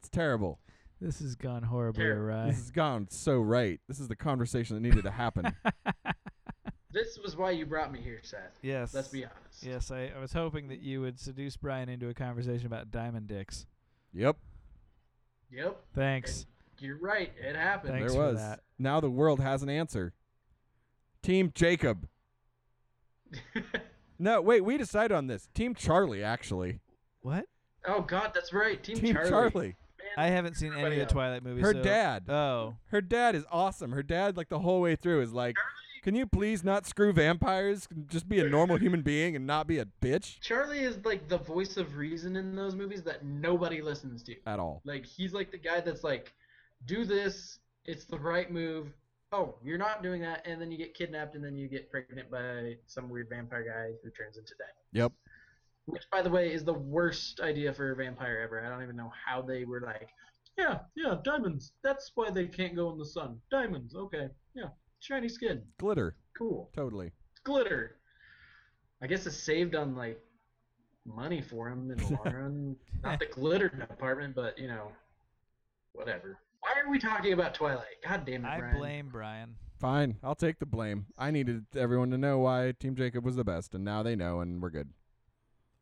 It's 0.00 0.10
terrible. 0.10 0.60
This 1.00 1.20
has 1.20 1.34
gone 1.34 1.62
horribly 1.62 2.02
Terrible. 2.04 2.26
awry. 2.26 2.46
This 2.48 2.56
has 2.56 2.70
gone 2.70 3.06
so 3.10 3.38
right. 3.40 3.80
This 3.88 4.00
is 4.00 4.08
the 4.08 4.16
conversation 4.16 4.76
that 4.76 4.80
needed 4.82 5.04
to 5.04 5.10
happen. 5.10 5.54
This 6.90 7.18
was 7.22 7.36
why 7.36 7.50
you 7.50 7.66
brought 7.66 7.92
me 7.92 8.00
here, 8.00 8.18
Seth. 8.22 8.40
yes. 8.62 8.94
Let's 8.94 9.08
be 9.08 9.22
honest. 9.22 9.62
Yes, 9.62 9.90
I, 9.90 10.10
I 10.16 10.18
was 10.20 10.32
hoping 10.32 10.68
that 10.68 10.80
you 10.80 11.02
would 11.02 11.20
seduce 11.20 11.54
Brian 11.54 11.90
into 11.90 12.08
a 12.08 12.14
conversation 12.14 12.66
about 12.66 12.90
diamond 12.90 13.28
dicks. 13.28 13.66
yep, 14.14 14.36
Yep. 15.52 15.78
Thanks. 15.94 16.46
You're 16.78 16.96
right. 16.96 17.30
It 17.38 17.54
happened. 17.56 17.92
Thanks 17.92 18.12
there 18.14 18.20
for 18.22 18.28
was. 18.32 18.38
that. 18.40 18.60
Now 18.78 19.00
the 19.00 19.10
world 19.10 19.38
has 19.40 19.62
an 19.62 19.68
answer. 19.68 20.14
Team 21.22 21.52
Jacob. 21.54 22.08
No, 24.18 24.40
wait, 24.40 24.64
we 24.64 24.76
decided 24.76 25.14
on 25.14 25.28
this. 25.28 25.46
Team 25.54 25.74
Charlie, 25.76 26.24
actually. 26.24 26.80
What? 27.20 27.44
oh 27.86 28.00
God, 28.00 28.32
that's 28.34 28.52
right. 28.52 28.82
Team, 28.82 28.96
Team 28.96 29.14
Charlie. 29.14 29.30
Charlie. 29.30 29.76
Man, 30.18 30.26
I 30.26 30.34
haven't 30.34 30.56
seen 30.56 30.72
any 30.72 30.84
of 30.84 30.90
the 30.90 31.00
else. 31.02 31.12
Twilight 31.12 31.44
movies. 31.44 31.64
Her 31.64 31.72
so- 31.72 31.82
dad. 31.82 32.28
Oh, 32.28 32.76
Her 32.90 33.00
dad 33.00 33.34
is 33.34 33.44
awesome. 33.50 33.92
Her 33.92 34.02
dad, 34.02 34.36
like 34.36 34.48
the 34.48 34.58
whole 34.60 34.80
way 34.80 34.96
through, 34.96 35.22
is 35.22 35.32
like, 35.32 35.56
"Can 36.02 36.14
you 36.14 36.26
please 36.26 36.64
not 36.64 36.86
screw 36.86 37.12
vampires? 37.12 37.88
Just 38.06 38.28
be 38.28 38.40
a 38.40 38.48
normal 38.48 38.76
human 38.76 39.02
being 39.02 39.36
and 39.36 39.46
not 39.46 39.66
be 39.66 39.78
a 39.78 39.86
bitch 40.02 40.40
Charlie 40.40 40.80
is 40.80 41.04
like 41.04 41.28
the 41.28 41.38
voice 41.38 41.76
of 41.76 41.96
reason 41.96 42.36
in 42.36 42.54
those 42.56 42.74
movies 42.74 43.02
that 43.04 43.24
nobody 43.24 43.80
listens 43.80 44.22
to. 44.24 44.36
at 44.46 44.58
all." 44.58 44.82
Like 44.84 45.04
he's 45.04 45.32
like 45.32 45.50
the 45.50 45.58
guy 45.58 45.80
that's 45.80 46.04
like, 46.04 46.32
do 46.86 47.04
this, 47.04 47.58
it's 47.84 48.04
the 48.04 48.18
right 48.18 48.50
move. 48.50 48.92
Oh, 49.30 49.56
you're 49.62 49.78
not 49.78 50.02
doing 50.02 50.22
that, 50.22 50.46
and 50.46 50.60
then 50.60 50.72
you 50.72 50.78
get 50.78 50.94
kidnapped, 50.94 51.34
and 51.34 51.44
then 51.44 51.54
you 51.54 51.68
get 51.68 51.90
pregnant 51.90 52.30
by 52.30 52.76
some 52.86 53.10
weird 53.10 53.28
vampire 53.28 53.62
guy 53.62 53.94
who 54.02 54.10
turns 54.10 54.38
into 54.38 54.54
that. 54.58 54.72
Yep. 54.92 55.12
Which, 55.88 56.04
by 56.12 56.20
the 56.20 56.28
way, 56.28 56.52
is 56.52 56.64
the 56.64 56.74
worst 56.74 57.40
idea 57.40 57.72
for 57.72 57.92
a 57.92 57.96
vampire 57.96 58.40
ever. 58.44 58.62
I 58.62 58.68
don't 58.68 58.82
even 58.82 58.94
know 58.94 59.10
how 59.26 59.40
they 59.40 59.64
were 59.64 59.80
like, 59.80 60.10
yeah, 60.58 60.80
yeah, 60.94 61.16
diamonds. 61.24 61.72
That's 61.82 62.10
why 62.14 62.30
they 62.30 62.46
can't 62.46 62.76
go 62.76 62.90
in 62.90 62.98
the 62.98 63.06
sun. 63.06 63.40
Diamonds, 63.50 63.94
okay, 63.94 64.28
yeah, 64.54 64.68
shiny 65.00 65.28
skin, 65.30 65.62
Glitter, 65.78 66.14
cool, 66.36 66.70
totally. 66.76 67.12
glitter. 67.44 67.96
I 69.00 69.06
guess 69.06 69.24
it's 69.26 69.36
saved 69.36 69.74
on 69.74 69.96
like 69.96 70.20
money 71.06 71.40
for 71.40 71.68
him 71.68 71.90
in 71.90 71.96
the 71.96 72.04
long 72.12 72.34
run. 72.34 72.76
Not 73.02 73.20
the 73.20 73.26
glitter 73.26 73.68
department, 73.70 74.34
but 74.34 74.58
you 74.58 74.68
know, 74.68 74.92
whatever. 75.92 76.38
Why 76.60 76.70
are 76.84 76.90
we 76.90 76.98
talking 76.98 77.32
about 77.32 77.54
Twilight? 77.54 78.02
God 78.06 78.26
damn 78.26 78.44
it, 78.44 78.48
I 78.48 78.58
Brian. 78.58 78.76
blame 78.76 79.08
Brian. 79.10 79.54
Fine, 79.80 80.16
I'll 80.22 80.34
take 80.34 80.58
the 80.58 80.66
blame. 80.66 81.06
I 81.16 81.30
needed 81.30 81.64
everyone 81.76 82.10
to 82.10 82.18
know 82.18 82.40
why 82.40 82.74
Team 82.78 82.94
Jacob 82.96 83.24
was 83.24 83.36
the 83.36 83.44
best, 83.44 83.74
and 83.74 83.84
now 83.84 84.02
they 84.02 84.16
know, 84.16 84.40
and 84.40 84.60
we're 84.60 84.70
good. 84.70 84.90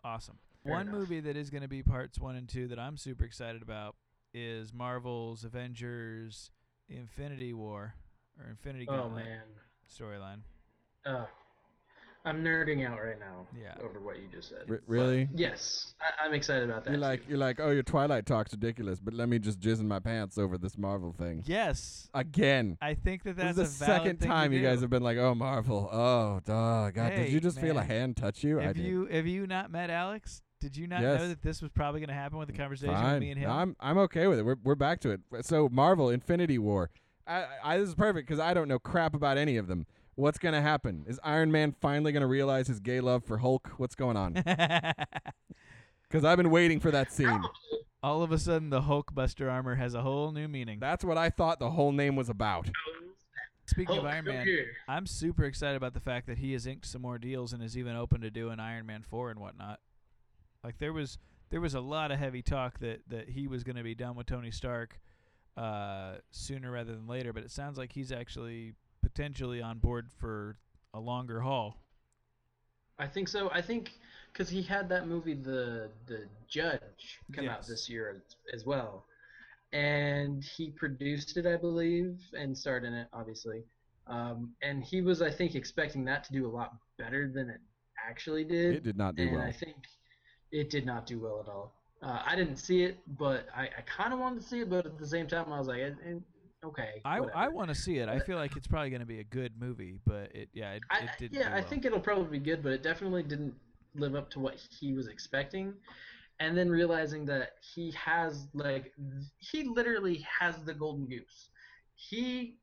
Awesome. 0.06 0.38
Fair 0.62 0.72
One 0.72 0.82
enough. 0.88 0.94
movie 1.00 1.20
that 1.20 1.36
is 1.36 1.50
going 1.50 1.62
to 1.62 1.68
be 1.68 1.82
parts 1.82 2.18
one 2.20 2.36
and 2.36 2.48
two 2.48 2.68
that 2.68 2.78
I'm 2.78 2.96
super 2.96 3.24
excited 3.24 3.60
about 3.60 3.96
is 4.32 4.72
Marvel's 4.72 5.42
Avengers 5.44 6.50
Infinity 6.88 7.52
War 7.52 7.94
or 8.38 8.48
Infinity 8.48 8.86
Oh 8.88 8.96
Gauntlet 8.96 9.24
man, 9.24 9.42
storyline. 9.90 10.40
uh, 11.04 11.24
I'm 12.26 12.42
nerding 12.42 12.86
out 12.86 12.98
right 13.02 13.18
now. 13.18 13.46
Yeah. 13.58 13.74
Over 13.82 14.00
what 14.00 14.16
you 14.16 14.24
just 14.30 14.48
said. 14.48 14.58
R- 14.68 14.76
But 14.76 14.80
really? 14.86 15.28
yes, 15.34 15.94
I- 16.00 16.26
I'm 16.26 16.34
excited 16.34 16.68
about 16.68 16.84
that. 16.84 16.90
You're 16.90 17.00
like, 17.00 17.22
too. 17.22 17.30
you're 17.30 17.38
like, 17.38 17.60
oh, 17.60 17.70
your 17.70 17.82
Twilight 17.84 18.26
talk's 18.26 18.52
ridiculous, 18.52 18.98
but 19.00 19.14
let 19.14 19.28
me 19.28 19.38
just 19.38 19.60
jizz 19.60 19.80
in 19.80 19.86
my 19.88 20.00
pants 20.00 20.36
over 20.36 20.58
this 20.58 20.76
Marvel 20.76 21.12
thing 21.16 21.42
Yes. 21.46 22.08
again. 22.12 22.76
I 22.82 22.94
think 22.94 23.22
that 23.22 23.36
This 23.36 23.56
that's 23.56 23.70
is 23.70 23.78
the 23.78 23.84
a 23.84 23.86
valid 23.86 24.02
second 24.02 24.20
thing 24.20 24.28
time 24.28 24.52
you 24.52 24.60
guys 24.60 24.80
have 24.80 24.90
been 24.90 25.02
like, 25.04 25.16
oh, 25.18 25.34
Marvel. 25.34 25.88
Oh, 25.92 26.40
duh. 26.44 26.90
God, 26.90 27.14
did 27.14 27.30
you 27.32 27.40
just 27.40 27.60
feel 27.60 27.78
a 27.78 27.84
hand 27.84 28.16
touch 28.16 28.42
you? 28.44 28.60
I 28.60 28.64
Have 28.64 28.76
did. 28.76 28.84
you 28.84 29.06
have 29.06 29.26
you 29.26 29.46
not 29.46 29.70
met 29.70 29.88
Alex? 29.90 30.42
Did 30.60 30.76
you 30.76 30.86
not 30.88 31.02
Yes. 31.02 31.20
know 31.20 31.28
that 31.28 31.42
this 31.42 31.62
was 31.62 31.70
probably 31.70 32.00
going 32.00 32.08
to 32.08 32.14
happen 32.14 32.38
with 32.38 32.48
the 32.48 32.54
conversation 32.56 32.94
with 33.04 33.20
me 33.20 33.30
and 33.30 33.38
him? 33.40 33.50
I'm 33.50 33.76
I'm 33.78 33.98
okay 33.98 34.26
with 34.26 34.38
it. 34.40 34.42
We're 34.44 34.56
we're 34.64 34.74
back 34.74 35.00
to 35.02 35.10
it. 35.10 35.20
So 35.42 35.68
Marvel 35.70 36.10
Infinity 36.10 36.58
War. 36.58 36.90
I, 37.28 37.44
I 37.62 37.78
this 37.78 37.88
is 37.88 37.94
perfect 37.94 38.26
because 38.28 38.40
I 38.40 38.54
don't 38.54 38.66
know 38.68 38.78
crap 38.78 39.14
about 39.14 39.36
any 39.38 39.56
of 39.58 39.66
them. 39.68 39.86
What's 40.16 40.38
gonna 40.38 40.62
happen? 40.62 41.04
Is 41.06 41.20
Iron 41.22 41.52
Man 41.52 41.74
finally 41.80 42.10
gonna 42.10 42.26
realize 42.26 42.66
his 42.66 42.80
gay 42.80 43.00
love 43.00 43.24
for 43.24 43.38
Hulk? 43.38 43.72
What's 43.76 43.94
going 43.94 44.16
on? 44.16 44.42
Because 46.08 46.24
I've 46.24 46.36
been 46.36 46.50
waiting 46.50 46.80
for 46.80 46.90
that 46.92 47.12
scene. 47.12 47.42
All 48.02 48.22
of 48.22 48.30
a 48.30 48.38
sudden, 48.38 48.70
the 48.70 48.82
Hulkbuster 48.82 49.50
armor 49.50 49.74
has 49.74 49.94
a 49.94 50.02
whole 50.02 50.30
new 50.30 50.46
meaning. 50.46 50.78
That's 50.78 51.04
what 51.04 51.18
I 51.18 51.30
thought 51.30 51.58
the 51.58 51.70
whole 51.70 51.90
name 51.90 52.14
was 52.14 52.28
about. 52.28 52.70
Speaking 53.66 53.98
of 53.98 54.04
Iron 54.04 54.24
Man, 54.24 54.46
here. 54.46 54.68
I'm 54.86 55.06
super 55.06 55.44
excited 55.44 55.76
about 55.76 55.94
the 55.94 56.00
fact 56.00 56.28
that 56.28 56.38
he 56.38 56.52
has 56.52 56.66
inked 56.66 56.86
some 56.86 57.02
more 57.02 57.18
deals 57.18 57.52
and 57.52 57.60
is 57.62 57.76
even 57.76 57.96
open 57.96 58.20
to 58.20 58.30
doing 58.30 58.60
Iron 58.60 58.86
Man 58.86 59.02
four 59.02 59.30
and 59.30 59.40
whatnot. 59.40 59.80
Like 60.62 60.78
there 60.78 60.92
was 60.92 61.18
there 61.50 61.60
was 61.60 61.74
a 61.74 61.80
lot 61.80 62.12
of 62.12 62.18
heavy 62.18 62.42
talk 62.42 62.78
that 62.78 63.00
that 63.08 63.30
he 63.30 63.48
was 63.48 63.64
going 63.64 63.76
to 63.76 63.82
be 63.82 63.96
done 63.96 64.14
with 64.14 64.26
Tony 64.26 64.52
Stark 64.52 65.00
uh, 65.56 66.14
sooner 66.30 66.70
rather 66.70 66.92
than 66.92 67.08
later, 67.08 67.32
but 67.32 67.42
it 67.42 67.50
sounds 67.50 67.76
like 67.76 67.92
he's 67.92 68.12
actually 68.12 68.74
potentially 69.16 69.62
on 69.62 69.78
board 69.78 70.10
for 70.20 70.58
a 70.92 71.00
longer 71.00 71.40
haul. 71.40 71.78
I 72.98 73.06
think 73.06 73.28
so. 73.28 73.50
I 73.52 73.62
think 73.62 73.92
because 74.32 74.48
he 74.48 74.62
had 74.62 74.88
that 74.90 75.08
movie, 75.08 75.34
the 75.34 75.88
the 76.06 76.26
Judge, 76.48 77.18
come 77.32 77.48
out 77.48 77.66
this 77.66 77.88
year 77.88 78.10
as, 78.16 78.36
as 78.60 78.66
well, 78.66 79.06
and 79.72 80.44
he 80.44 80.70
produced 80.70 81.36
it, 81.36 81.46
I 81.46 81.56
believe, 81.56 82.18
and 82.38 82.56
starred 82.56 82.84
in 82.84 82.94
it, 82.94 83.08
obviously. 83.12 83.64
Um, 84.06 84.52
and 84.62 84.84
he 84.84 85.02
was, 85.02 85.20
I 85.20 85.30
think, 85.30 85.54
expecting 85.54 86.04
that 86.04 86.24
to 86.24 86.32
do 86.32 86.46
a 86.46 86.52
lot 86.52 86.74
better 86.96 87.30
than 87.32 87.50
it 87.50 87.60
actually 88.08 88.44
did. 88.44 88.76
It 88.76 88.84
did 88.84 88.96
not 88.96 89.16
do 89.16 89.22
and 89.22 89.36
well. 89.36 89.42
I 89.42 89.52
think 89.52 89.76
it 90.52 90.70
did 90.70 90.86
not 90.86 91.06
do 91.06 91.20
well 91.20 91.40
at 91.40 91.50
all. 91.50 91.74
Uh, 92.02 92.22
I 92.24 92.36
didn't 92.36 92.58
see 92.58 92.84
it, 92.84 92.98
but 93.18 93.46
I, 93.54 93.64
I 93.64 93.82
kind 93.84 94.12
of 94.12 94.20
wanted 94.20 94.42
to 94.42 94.46
see 94.46 94.60
it, 94.60 94.70
but 94.70 94.86
at 94.86 94.98
the 94.98 95.06
same 95.06 95.26
time, 95.26 95.52
I 95.52 95.58
was 95.58 95.68
like, 95.68 95.80
eh, 95.80 96.18
okay. 96.64 97.00
I 97.04 97.18
I 97.18 97.48
want 97.48 97.68
to 97.68 97.74
see 97.74 97.98
it. 97.98 98.08
I 98.08 98.18
feel 98.18 98.36
like 98.36 98.56
it's 98.56 98.66
probably 98.66 98.90
going 98.90 99.00
to 99.00 99.06
be 99.06 99.20
a 99.20 99.24
good 99.24 99.52
movie, 99.58 99.98
but 100.04 100.34
it 100.34 100.48
yeah 100.52 100.72
it, 100.72 100.82
I, 100.90 100.98
it 101.00 101.10
didn't. 101.18 101.34
yeah, 101.34 101.50
do 101.50 101.56
I 101.56 101.62
think 101.62 101.84
it'll 101.84 102.00
probably 102.00 102.38
be 102.38 102.44
good, 102.44 102.62
but 102.62 102.72
it 102.72 102.82
definitely 102.82 103.22
didn't 103.22 103.54
live 103.94 104.14
up 104.14 104.30
to 104.30 104.40
what 104.40 104.60
he 104.78 104.92
was 104.92 105.08
expecting. 105.08 105.74
And 106.38 106.56
then 106.56 106.68
realizing 106.68 107.24
that 107.26 107.52
he 107.74 107.92
has 107.92 108.48
like 108.52 108.92
he 109.38 109.64
literally 109.64 110.26
has 110.40 110.56
the 110.64 110.74
golden 110.74 111.06
goose. 111.06 111.50
He 111.94 112.58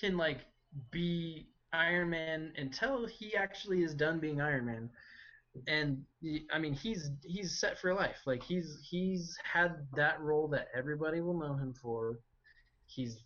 can 0.00 0.16
like 0.16 0.46
be 0.90 1.48
Iron 1.72 2.10
Man 2.10 2.52
until 2.56 3.06
he 3.06 3.36
actually 3.36 3.82
is 3.82 3.94
done 3.94 4.18
being 4.18 4.40
Iron 4.40 4.66
Man. 4.66 4.90
And 5.66 6.04
I 6.52 6.58
mean, 6.58 6.72
he's 6.72 7.10
he's 7.24 7.58
set 7.58 7.78
for 7.78 7.92
life. 7.94 8.18
Like 8.26 8.42
he's 8.42 8.78
he's 8.88 9.36
had 9.42 9.86
that 9.94 10.20
role 10.20 10.48
that 10.48 10.68
everybody 10.74 11.20
will 11.20 11.38
know 11.38 11.54
him 11.54 11.74
for. 11.74 12.20
He's 12.86 13.24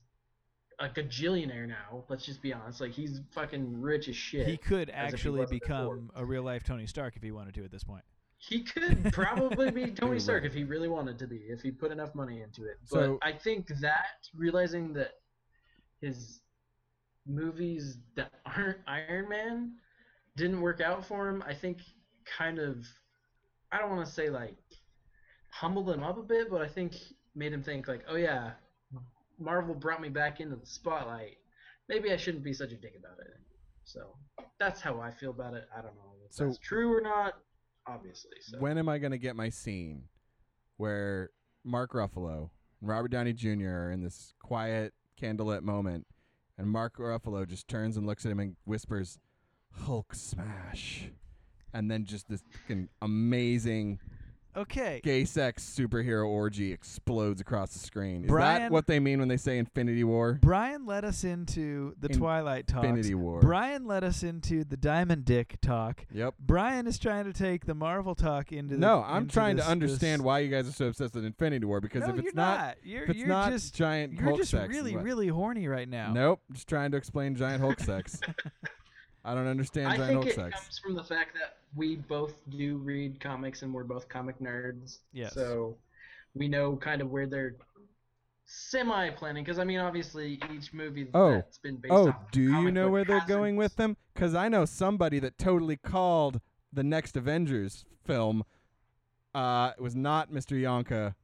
a 0.79 0.89
gajillionaire 0.89 1.68
now. 1.68 2.05
Let's 2.09 2.25
just 2.25 2.43
be 2.43 2.53
honest. 2.53 2.81
Like 2.81 2.93
he's 2.93 3.20
fucking 3.31 3.81
rich 3.81 4.09
as 4.09 4.16
shit. 4.16 4.47
he 4.47 4.57
could 4.57 4.91
as 4.91 5.11
he 5.11 5.14
actually 5.14 5.39
wasn't 5.41 5.61
before. 5.61 5.97
become 5.97 6.11
a 6.14 6.25
real 6.25 6.43
life 6.43 6.64
Tony 6.64 6.87
Stark 6.87 7.16
if 7.16 7.23
he 7.23 7.31
wanted 7.31 7.55
to 7.55 7.64
at 7.64 7.70
this 7.70 7.85
point. 7.85 8.05
He 8.39 8.62
could 8.64 9.12
probably 9.12 9.70
be 9.70 9.87
Tony 9.93 10.18
Stark 10.18 10.43
right. 10.43 10.51
if 10.51 10.55
he 10.55 10.64
really 10.64 10.89
wanted 10.89 11.18
to 11.20 11.27
be, 11.27 11.37
if 11.37 11.62
he 11.62 11.70
put 11.70 11.93
enough 11.93 12.14
money 12.14 12.43
into 12.43 12.64
it. 12.64 12.79
So- 12.85 13.18
but 13.20 13.29
I 13.29 13.33
think 13.33 13.68
that 13.81 14.27
realizing 14.35 14.93
that 14.95 15.12
his 16.01 16.41
movies 17.27 17.99
that 18.16 18.33
aren't 18.45 18.79
Iron 18.87 19.29
Man 19.29 19.73
didn't 20.37 20.61
work 20.61 20.81
out 20.81 21.05
for 21.07 21.29
him, 21.29 21.43
I 21.47 21.55
think 21.55 21.79
kind 22.37 22.59
of 22.59 22.85
I 23.70 23.79
don't 23.79 23.91
want 23.91 24.07
to 24.07 24.12
say 24.12 24.29
like 24.29 24.57
humbled 25.51 25.91
him 25.91 26.03
up 26.03 26.18
a 26.18 26.23
bit, 26.23 26.51
but 26.51 26.61
I 26.61 26.68
think 26.68 26.95
made 27.35 27.53
him 27.53 27.62
think 27.62 27.89
like, 27.89 28.05
oh 28.09 28.16
yeah, 28.16 28.53
Marvel 29.39 29.74
brought 29.74 30.01
me 30.01 30.09
back 30.09 30.41
into 30.41 30.57
the 30.57 30.66
spotlight. 30.66 31.39
Maybe 31.89 32.12
I 32.12 32.16
shouldn't 32.16 32.45
be 32.45 32.53
such 32.53 32.72
a 32.72 32.76
dick 32.76 32.95
about 32.99 33.18
it. 33.18 33.35
So 33.85 34.16
that's 34.59 34.80
how 34.80 35.01
I 35.01 35.11
feel 35.11 35.30
about 35.30 35.55
it. 35.55 35.68
I 35.76 35.83
don't 35.83 35.95
know 35.97 36.14
if 36.24 36.33
So- 36.33 36.47
that's 36.47 36.59
true 36.59 36.97
or 36.97 37.01
not. 37.01 37.35
Obviously, 37.87 38.37
so. 38.41 38.61
When 38.61 38.78
am 38.78 38.89
I 38.89 38.99
gonna 38.99 39.18
get 39.18 39.35
my 39.35 39.49
scene 39.49 40.09
where 40.76 41.30
Mark 41.64 41.93
Ruffalo 41.93 42.51
and 42.80 42.89
Robert 42.89 43.09
Downey 43.09 43.33
Jr. 43.33 43.68
are 43.68 43.91
in 43.91 44.03
this 44.03 44.35
quiet 44.39 44.95
candlelit 45.20 45.62
moment, 45.62 46.07
and 46.57 46.70
Mark 46.70 46.97
Ruffalo 46.99 47.47
just 47.47 47.66
turns 47.66 47.97
and 47.97 48.07
looks 48.07 48.24
at 48.24 48.30
him 48.30 48.39
and 48.39 48.57
whispers, 48.64 49.18
"Hulk 49.72 50.14
smash," 50.14 51.11
and 51.72 51.91
then 51.91 52.05
just 52.05 52.28
this 52.28 52.45
amazing 53.01 53.99
Okay. 54.55 55.00
gay 55.03 55.24
sex 55.24 55.64
superhero 55.64 56.26
orgy 56.26 56.72
explodes 56.72 57.40
across 57.40 57.72
the 57.72 57.78
screen. 57.78 58.24
Is 58.24 58.30
that 58.30 58.70
what 58.70 58.86
they 58.86 59.00
mean 59.00 59.18
when 59.18 59.28
they 59.28 59.36
say 59.38 59.57
Infinity 59.59 60.05
War? 60.05 60.38
Brian 60.42 60.84
led 60.84 61.05
us 61.07 61.24
into 61.24 61.94
the 61.98 62.09
In- 62.09 62.18
Twilight 62.18 62.66
talk. 62.66 62.84
Infinity 62.84 63.14
War. 63.14 63.40
Brian 63.40 63.86
led 63.86 64.05
us 64.05 64.22
into 64.22 64.64
the 64.64 64.76
Diamond 64.76 65.24
Dick 65.24 65.57
talk. 65.62 66.05
Yep. 66.12 66.34
Brian 66.38 66.86
is 66.86 66.98
trying 66.98 67.24
to 67.24 67.32
take 67.32 67.64
the 67.64 67.74
Marvel 67.74 68.14
talk 68.14 68.53
into 68.53 68.74
the 68.74 68.80
No, 68.80 69.03
I'm 69.03 69.22
into 69.22 69.32
trying 69.32 69.57
this- 69.57 69.64
to 69.64 69.70
understand 69.70 70.20
this- 70.20 70.24
why 70.26 70.40
you 70.40 70.50
guys 70.50 70.68
are 70.68 70.72
so 70.72 70.86
obsessed 70.88 71.14
with 71.14 71.24
Infinity 71.24 71.64
War 71.64 71.80
because 71.80 72.03
no, 72.03 72.11
if 72.11 72.16
it's 72.16 72.24
you're 72.24 72.34
not, 72.34 72.59
not, 72.59 72.76
you're, 72.84 73.05
if 73.05 73.11
it's 73.11 73.18
you're 73.20 73.28
not 73.28 73.50
just 73.53 73.74
giant 73.74 74.12
you're 74.12 74.22
Hulk 74.24 74.36
just 74.38 74.50
sex, 74.50 74.68
really 74.68 74.96
really 74.96 75.28
horny 75.28 75.66
right 75.66 75.88
now. 75.88 76.12
Nope, 76.12 76.40
just 76.53 76.68
trying 76.68 76.90
to 76.90 76.98
explain 76.98 77.34
giant 77.36 77.62
Hulk 77.62 77.80
sex. 77.80 78.20
I 79.24 79.34
don't 79.34 79.46
understand 79.46 79.86
I 79.88 79.96
giant 79.96 80.09
think 80.09 80.16
Hulk 80.24 80.26
it 80.26 80.34
sex. 80.34 80.61
comes 80.64 80.78
from 80.78 80.94
the 80.94 81.05
fact 81.05 81.34
that 81.34 81.57
we 81.75 81.97
both 81.97 82.35
do 82.51 82.77
read 82.79 83.20
comics 83.20 83.62
and 83.62 83.73
we're 83.73 83.85
both 83.85 84.09
comic 84.09 84.39
nerds. 84.41 84.99
Yes. 85.12 85.35
So 85.35 85.77
we 86.35 86.49
know 86.49 86.77
kind 86.77 87.01
of 87.01 87.11
where 87.11 87.27
they're 87.27 87.57
semi 88.45 89.11
planning 89.11 89.45
because 89.45 89.59
I 89.59 89.64
mean 89.64 89.79
obviously 89.79 90.39
each 90.53 90.75
movie 90.75 91.07
Oh. 91.14 91.33
that's 91.33 91.59
been 91.59 91.77
based 91.77 91.93
Oh, 91.93 92.09
off 92.09 92.16
of 92.23 92.31
do 92.33 92.43
you 92.43 92.70
know 92.70 92.91
where 92.91 93.05
they're 93.05 93.25
going 93.27 93.57
with 93.57 93.77
them? 93.77 93.97
Because 94.14 94.35
I 94.35 94.49
know 94.49 94.64
somebody 94.64 95.18
that 95.20 95.39
totally 95.39 95.77
called 95.77 96.41
the 96.73 96.83
next 96.83 97.16
Avengers 97.16 97.85
film. 98.05 98.45
Uh, 99.35 99.73
it 99.77 99.83
was 99.83 99.95
not 99.97 100.31
Mr. 100.31 100.61
Yonka 100.61 101.14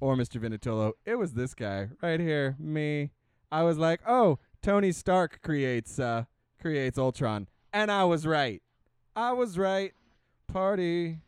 or 0.00 0.16
Mr. 0.16 0.40
Vinatiello. 0.40 0.92
It 1.04 1.16
was 1.16 1.34
this 1.34 1.54
guy 1.54 1.88
right 2.02 2.18
here, 2.18 2.56
me. 2.58 3.10
I 3.52 3.62
was 3.62 3.78
like, 3.78 4.00
oh, 4.06 4.38
Tony 4.62 4.90
Stark 4.90 5.40
creates 5.42 5.98
uh 6.00 6.24
creates 6.60 6.98
Ultron, 6.98 7.48
and 7.72 7.90
I 7.92 8.04
was 8.04 8.26
right. 8.26 8.62
I 9.14 9.32
was 9.32 9.58
right. 9.58 9.92
Party, 10.48 11.18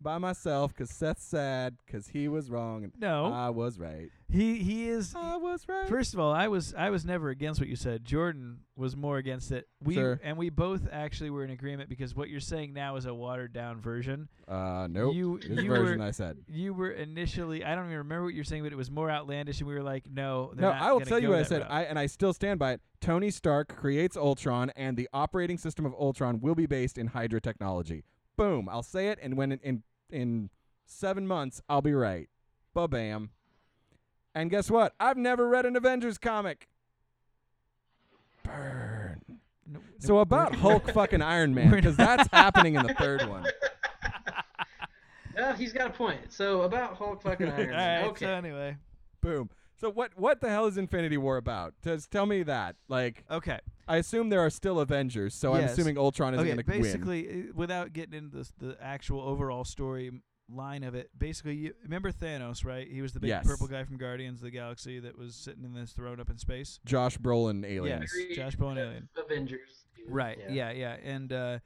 by 0.00 0.18
myself 0.18 0.72
because 0.72 0.90
Seth's 0.90 1.24
sad 1.24 1.76
because 1.84 2.08
he 2.08 2.28
was 2.28 2.50
wrong 2.50 2.84
and 2.84 2.92
No, 2.98 3.26
I 3.32 3.50
was 3.50 3.78
right. 3.78 4.10
He 4.28 4.56
he 4.62 4.88
is. 4.88 5.14
I 5.16 5.36
was 5.36 5.66
right. 5.68 5.88
First 5.88 6.12
of 6.14 6.20
all, 6.20 6.32
I 6.32 6.48
was 6.48 6.74
I 6.76 6.90
was 6.90 7.04
never 7.04 7.30
against 7.30 7.60
what 7.60 7.68
you 7.68 7.76
said. 7.76 8.04
Jordan 8.04 8.60
was 8.74 8.96
more 8.96 9.18
against 9.18 9.52
it. 9.52 9.68
We 9.82 9.94
Sure. 9.94 10.20
and 10.22 10.36
we 10.36 10.50
both 10.50 10.88
actually 10.90 11.30
were 11.30 11.44
in 11.44 11.50
agreement 11.50 11.88
because 11.88 12.14
what 12.14 12.28
you're 12.28 12.40
saying 12.40 12.72
now 12.74 12.96
is 12.96 13.06
a 13.06 13.14
watered 13.14 13.52
down 13.52 13.80
version. 13.80 14.28
uh, 14.48 14.88
nope. 14.90 15.14
You 15.14 15.38
this 15.38 15.62
you 15.62 15.68
version 15.70 15.98
were 16.00 16.04
I 16.04 16.10
said. 16.10 16.38
you 16.48 16.74
were 16.74 16.90
initially 16.90 17.64
I 17.64 17.74
don't 17.76 17.86
even 17.86 17.98
remember 17.98 18.24
what 18.24 18.34
you're 18.34 18.44
saying, 18.44 18.64
but 18.64 18.72
it 18.72 18.76
was 18.76 18.90
more 18.90 19.10
outlandish, 19.10 19.60
and 19.60 19.68
we 19.68 19.74
were 19.74 19.82
like, 19.82 20.04
no, 20.10 20.52
they're 20.54 20.62
No, 20.62 20.72
not 20.72 20.82
I 20.82 20.92
will 20.92 20.98
gonna 20.98 21.08
tell 21.08 21.18
you 21.20 21.28
go 21.28 21.32
what 21.32 21.38
I 21.38 21.42
that 21.42 21.48
said. 21.48 21.62
route. 21.62 21.70
I 21.70 21.82
and 21.84 21.98
I 21.98 22.06
still 22.06 22.32
stand 22.32 22.58
by 22.58 22.72
it. 22.72 22.80
Tony 23.00 23.30
Stark 23.30 23.68
creates 23.76 24.16
Ultron, 24.16 24.70
and 24.76 24.96
the 24.96 25.08
operating 25.12 25.58
system 25.58 25.86
of 25.86 25.94
Ultron 25.94 26.40
will 26.40 26.54
be 26.54 26.66
based 26.66 26.98
in 26.98 27.08
Hydra 27.08 27.40
technology. 27.40 28.02
Boom! 28.36 28.68
I'll 28.68 28.82
say 28.82 29.08
it, 29.08 29.18
and 29.22 29.36
when 29.36 29.52
in 29.52 29.60
in, 29.62 29.82
in 30.10 30.50
seven 30.84 31.26
months, 31.26 31.62
I'll 31.68 31.80
be 31.82 31.94
right. 31.94 32.28
Ba 32.74 32.88
bam. 32.88 33.30
And 34.36 34.50
guess 34.50 34.70
what? 34.70 34.92
I've 35.00 35.16
never 35.16 35.48
read 35.48 35.64
an 35.64 35.76
Avengers 35.76 36.18
comic. 36.18 36.68
Burn. 38.44 39.22
No- 39.66 39.78
no, 39.78 39.80
So 39.98 40.18
about 40.18 40.50
we're- 40.50 40.60
Hulk 40.60 40.90
fucking 40.92 41.22
Iron 41.22 41.54
Man, 41.54 41.70
because 41.70 41.96
that's 41.96 42.28
happening 42.30 42.74
in 42.74 42.86
the 42.86 42.94
third 42.94 43.22
one. 43.28 43.44
Yeah, 45.34 45.54
he's 45.54 45.70
got 45.74 45.88
a 45.88 45.92
point. 45.92 46.32
So 46.32 46.62
about 46.62 46.94
Hulk 46.96 47.20
fucking 47.20 47.48
Iron 47.50 47.68
Man. 47.70 48.00
right. 48.02 48.08
okay. 48.08 48.24
So 48.24 48.30
anyway, 48.32 48.78
Boom. 49.20 49.50
So 49.78 49.90
what 49.90 50.12
what 50.16 50.40
the 50.40 50.48
hell 50.48 50.64
is 50.64 50.78
Infinity 50.78 51.18
War 51.18 51.36
about? 51.36 51.74
Just 51.84 52.10
tell 52.10 52.24
me 52.24 52.42
that. 52.44 52.76
Like 52.88 53.22
okay. 53.30 53.58
I 53.86 53.96
assume 53.98 54.30
there 54.30 54.40
are 54.40 54.48
still 54.48 54.80
Avengers, 54.80 55.34
so 55.34 55.52
I'm 55.52 55.64
assuming 55.64 55.98
Ultron 55.98 56.32
isn't 56.32 56.46
okay, 56.46 56.54
going 56.54 56.64
to 56.64 56.72
win. 56.72 56.82
basically, 56.82 57.28
uh, 57.28 57.52
without 57.54 57.92
getting 57.92 58.14
into 58.14 58.38
the, 58.38 58.50
the 58.68 58.76
actual 58.82 59.20
overall 59.20 59.64
story 59.64 60.06
m- 60.06 60.22
line 60.48 60.84
of 60.84 60.94
it, 60.94 61.10
basically, 61.18 61.54
you 61.56 61.74
remember 61.82 62.12
Thanos, 62.12 62.64
right? 62.64 62.86
He 62.88 63.02
was 63.02 63.12
the 63.12 63.20
big 63.20 63.28
Yes. 63.28 63.46
purple 63.46 63.66
guy 63.66 63.84
from 63.84 63.96
Guardians 63.96 64.38
of 64.40 64.44
the 64.44 64.50
Galaxy 64.50 64.98
that 65.00 65.18
was 65.18 65.34
sitting 65.34 65.64
in 65.64 65.74
this 65.74 65.92
throne 65.92 66.20
up 66.20 66.30
in 66.30 66.38
space. 66.38 66.78
Josh 66.84 67.18
Brolin 67.18 67.64
aliens. 67.64 68.12
Yes, 68.16 68.36
Josh 68.36 68.56
Brolin 68.56 68.78
alien. 68.78 69.08
Avengers. 69.16 69.86
Right. 70.08 70.38
Yeah. 70.48 70.70
Yeah. 70.70 70.96
And 71.02 71.32
uh, 71.32 71.58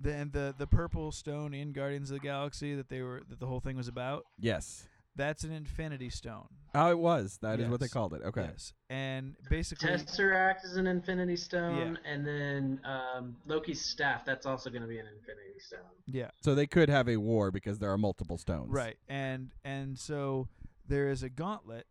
then 0.00 0.30
the 0.32 0.54
the 0.56 0.66
purple 0.66 1.12
stone 1.12 1.52
in 1.54 1.72
Guardians 1.72 2.10
of 2.10 2.14
the 2.16 2.20
Galaxy 2.20 2.74
that 2.74 2.88
they 2.88 3.02
were 3.02 3.22
that 3.28 3.38
the 3.40 3.46
whole 3.46 3.60
thing 3.60 3.76
was 3.76 3.88
about. 3.88 4.24
Yes. 4.38 4.88
That's 5.16 5.44
an 5.44 5.52
Infinity 5.52 6.10
Stone. 6.10 6.46
Oh, 6.74 6.90
it 6.90 6.98
was. 6.98 7.38
That 7.40 7.58
is 7.58 7.68
what 7.68 7.80
they 7.80 7.88
called 7.88 8.12
it. 8.12 8.20
Okay. 8.22 8.48
Yes. 8.50 8.74
And 8.90 9.34
basically, 9.48 9.88
Tesseract 9.88 10.64
is 10.64 10.76
an 10.76 10.86
Infinity 10.86 11.36
Stone, 11.36 11.98
and 12.04 12.26
then 12.26 12.80
um, 12.84 13.36
Loki's 13.46 13.80
staff. 13.82 14.26
That's 14.26 14.44
also 14.44 14.68
going 14.68 14.82
to 14.82 14.88
be 14.88 14.98
an 14.98 15.06
Infinity 15.06 15.58
Stone. 15.58 15.80
yeah. 16.06 16.30
So 16.42 16.54
they 16.54 16.66
could 16.66 16.90
have 16.90 17.08
a 17.08 17.16
war 17.16 17.50
because 17.50 17.78
there 17.78 17.90
are 17.90 17.98
multiple 17.98 18.36
stones. 18.36 18.68
Right. 18.70 18.96
And 19.08 19.52
and 19.64 19.98
so 19.98 20.48
there 20.86 21.08
is 21.08 21.22
a 21.22 21.30
gauntlet, 21.30 21.86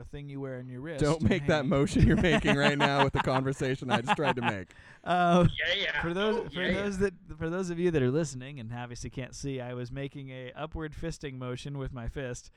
a 0.00 0.04
thing 0.04 0.28
you 0.28 0.40
wear 0.40 0.58
on 0.58 0.68
your 0.68 0.80
wrist. 0.80 1.02
Don't 1.04 1.22
make 1.22 1.46
that 1.46 1.66
motion 1.66 2.06
you're 2.06 2.16
making 2.16 2.56
right 2.56 2.76
now 2.78 3.04
with 3.04 3.12
the 3.12 3.18
conversation 3.24 3.90
I 3.90 4.00
just 4.00 4.16
tried 4.16 4.36
to 4.36 4.42
make. 4.42 4.68
Uh, 5.02 5.46
Yeah, 5.66 5.82
yeah. 5.84 6.02
for 6.02 6.12
those 6.12 6.36
Oh, 6.36 6.48
for 6.52 6.60
yeah, 6.60 6.68
yeah. 6.68 6.82
those 6.82 6.98
that 6.98 7.14
for 7.38 7.48
those 7.48 7.70
of 7.70 7.78
you 7.78 7.90
that 7.90 8.02
are 8.02 8.10
listening 8.10 8.60
and 8.60 8.70
obviously 8.70 9.08
can't 9.08 9.34
see, 9.34 9.58
I 9.58 9.72
was 9.72 9.90
making 9.90 10.28
a 10.28 10.52
upward 10.54 10.92
fisting 10.92 11.38
motion 11.38 11.78
with 11.78 11.90
my 11.90 12.06
fist 12.06 12.50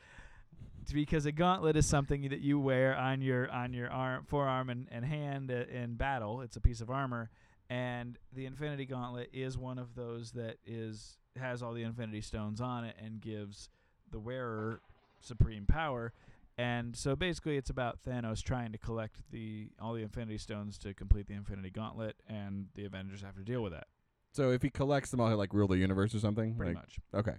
because 0.93 1.25
a 1.25 1.31
gauntlet 1.31 1.77
is 1.77 1.85
something 1.85 2.27
that 2.29 2.41
you 2.41 2.59
wear 2.59 2.95
on 2.97 3.21
your 3.21 3.49
on 3.49 3.73
your 3.73 3.89
arm, 3.89 4.25
forearm, 4.27 4.69
and, 4.69 4.87
and 4.91 5.05
hand 5.05 5.51
uh, 5.51 5.63
in 5.73 5.95
battle. 5.95 6.41
It's 6.41 6.57
a 6.57 6.61
piece 6.61 6.81
of 6.81 6.89
armor, 6.89 7.29
and 7.69 8.17
the 8.35 8.45
Infinity 8.45 8.85
Gauntlet 8.87 9.29
is 9.31 9.57
one 9.57 9.79
of 9.79 9.95
those 9.95 10.31
that 10.31 10.57
is 10.65 11.17
has 11.39 11.63
all 11.63 11.71
the 11.73 11.83
Infinity 11.83 12.19
Stones 12.21 12.59
on 12.59 12.83
it 12.83 12.95
and 13.01 13.21
gives 13.21 13.69
the 14.11 14.19
wearer 14.19 14.81
supreme 15.21 15.65
power. 15.65 16.11
And 16.57 16.95
so 16.95 17.15
basically, 17.15 17.57
it's 17.57 17.69
about 17.69 17.99
Thanos 18.03 18.43
trying 18.43 18.71
to 18.73 18.77
collect 18.77 19.17
the 19.31 19.69
all 19.81 19.93
the 19.93 20.03
Infinity 20.03 20.37
Stones 20.37 20.77
to 20.79 20.93
complete 20.93 21.27
the 21.27 21.33
Infinity 21.33 21.71
Gauntlet, 21.71 22.15
and 22.27 22.67
the 22.75 22.85
Avengers 22.85 23.21
have 23.21 23.35
to 23.35 23.43
deal 23.43 23.63
with 23.63 23.73
that. 23.73 23.87
So 24.33 24.51
if 24.51 24.61
he 24.61 24.69
collects 24.69 25.11
them 25.11 25.19
all, 25.19 25.29
he'll 25.29 25.37
like 25.37 25.53
rule 25.53 25.67
the 25.67 25.77
universe 25.77 26.13
or 26.13 26.19
something. 26.19 26.55
Pretty 26.55 26.73
like, 26.73 26.83
much. 26.83 26.99
Okay. 27.13 27.37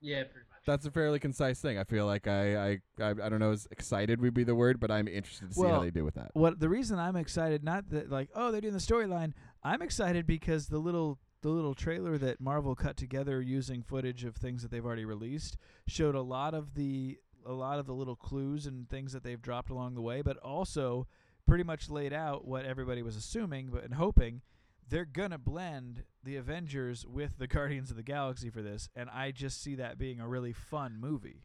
Yeah, 0.00 0.24
pretty 0.24 0.46
much. 0.50 0.62
That's 0.66 0.86
a 0.86 0.90
fairly 0.90 1.18
concise 1.18 1.60
thing. 1.60 1.78
I 1.78 1.84
feel 1.84 2.06
like 2.06 2.28
I, 2.28 2.56
I, 2.56 2.78
I, 3.00 3.10
I 3.10 3.28
don't 3.28 3.40
know, 3.40 3.52
as 3.52 3.66
excited 3.70 4.20
would 4.20 4.34
be 4.34 4.44
the 4.44 4.54
word, 4.54 4.78
but 4.78 4.90
I'm 4.90 5.08
interested 5.08 5.48
to 5.48 5.54
see 5.54 5.66
how 5.66 5.80
they 5.80 5.90
do 5.90 6.04
with 6.04 6.14
that. 6.14 6.30
What 6.34 6.60
the 6.60 6.68
reason 6.68 6.98
I'm 6.98 7.16
excited, 7.16 7.64
not 7.64 7.90
that 7.90 8.10
like 8.10 8.30
oh 8.34 8.52
they're 8.52 8.60
doing 8.60 8.74
the 8.74 8.80
storyline. 8.80 9.32
I'm 9.62 9.82
excited 9.82 10.26
because 10.26 10.68
the 10.68 10.78
little 10.78 11.18
the 11.42 11.48
little 11.48 11.74
trailer 11.74 12.18
that 12.18 12.40
Marvel 12.40 12.74
cut 12.74 12.96
together 12.96 13.40
using 13.40 13.82
footage 13.82 14.24
of 14.24 14.36
things 14.36 14.62
that 14.62 14.70
they've 14.70 14.84
already 14.84 15.04
released 15.04 15.56
showed 15.86 16.14
a 16.14 16.22
lot 16.22 16.54
of 16.54 16.74
the 16.74 17.18
a 17.46 17.52
lot 17.52 17.78
of 17.78 17.86
the 17.86 17.94
little 17.94 18.16
clues 18.16 18.66
and 18.66 18.88
things 18.88 19.12
that 19.12 19.22
they've 19.22 19.40
dropped 19.40 19.70
along 19.70 19.94
the 19.94 20.02
way, 20.02 20.22
but 20.22 20.36
also 20.38 21.06
pretty 21.46 21.64
much 21.64 21.88
laid 21.88 22.12
out 22.12 22.46
what 22.46 22.64
everybody 22.66 23.02
was 23.02 23.16
assuming 23.16 23.68
but 23.72 23.82
and 23.82 23.94
hoping 23.94 24.42
they're 24.86 25.06
gonna 25.06 25.38
blend 25.38 26.04
the 26.22 26.36
Avengers 26.36 27.06
with 27.06 27.38
the 27.38 27.46
Guardians 27.48 27.90
of 27.90 27.96
the 27.96 28.02
Galaxy 28.02 28.50
for 28.50 28.62
this, 28.62 28.88
and 28.94 29.08
I 29.10 29.30
just 29.30 29.62
see 29.62 29.74
that 29.76 29.98
being 29.98 30.20
a 30.20 30.28
really 30.28 30.52
fun 30.52 30.98
movie. 30.98 31.44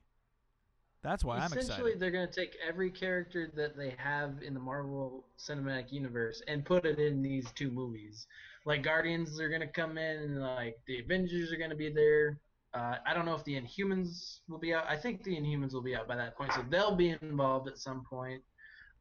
That's 1.03 1.23
why 1.23 1.35
I'm 1.35 1.45
excited. 1.45 1.63
Essentially, 1.63 1.93
they're 1.95 2.11
going 2.11 2.29
to 2.29 2.33
take 2.33 2.55
every 2.65 2.89
character 2.89 3.51
that 3.57 3.75
they 3.75 3.93
have 3.97 4.41
in 4.41 4.53
the 4.53 4.59
Marvel 4.59 5.25
Cinematic 5.37 5.91
Universe 5.91 6.41
and 6.47 6.63
put 6.63 6.85
it 6.85 6.97
in 6.97 7.21
these 7.21 7.51
two 7.55 7.69
movies. 7.69 8.25
Like 8.65 8.83
Guardians 8.83 9.37
are 9.41 9.49
going 9.49 9.61
to 9.61 9.67
come 9.67 9.97
in, 9.97 10.17
and 10.17 10.41
like 10.41 10.79
the 10.87 10.99
Avengers 10.99 11.51
are 11.51 11.57
going 11.57 11.71
to 11.71 11.75
be 11.75 11.91
there. 11.91 12.39
Uh, 12.73 12.95
I 13.05 13.13
don't 13.13 13.25
know 13.25 13.35
if 13.35 13.43
the 13.43 13.59
Inhumans 13.59 14.39
will 14.49 14.57
be 14.57 14.73
out. 14.73 14.85
I 14.87 14.97
think 14.97 15.23
the 15.23 15.35
Inhumans 15.35 15.73
will 15.73 15.83
be 15.83 15.95
out 15.95 16.07
by 16.07 16.15
that 16.15 16.35
point, 16.35 16.53
so 16.53 16.65
they'll 16.69 16.95
be 16.95 17.15
involved 17.21 17.67
at 17.67 17.77
some 17.77 18.03
point. 18.09 18.41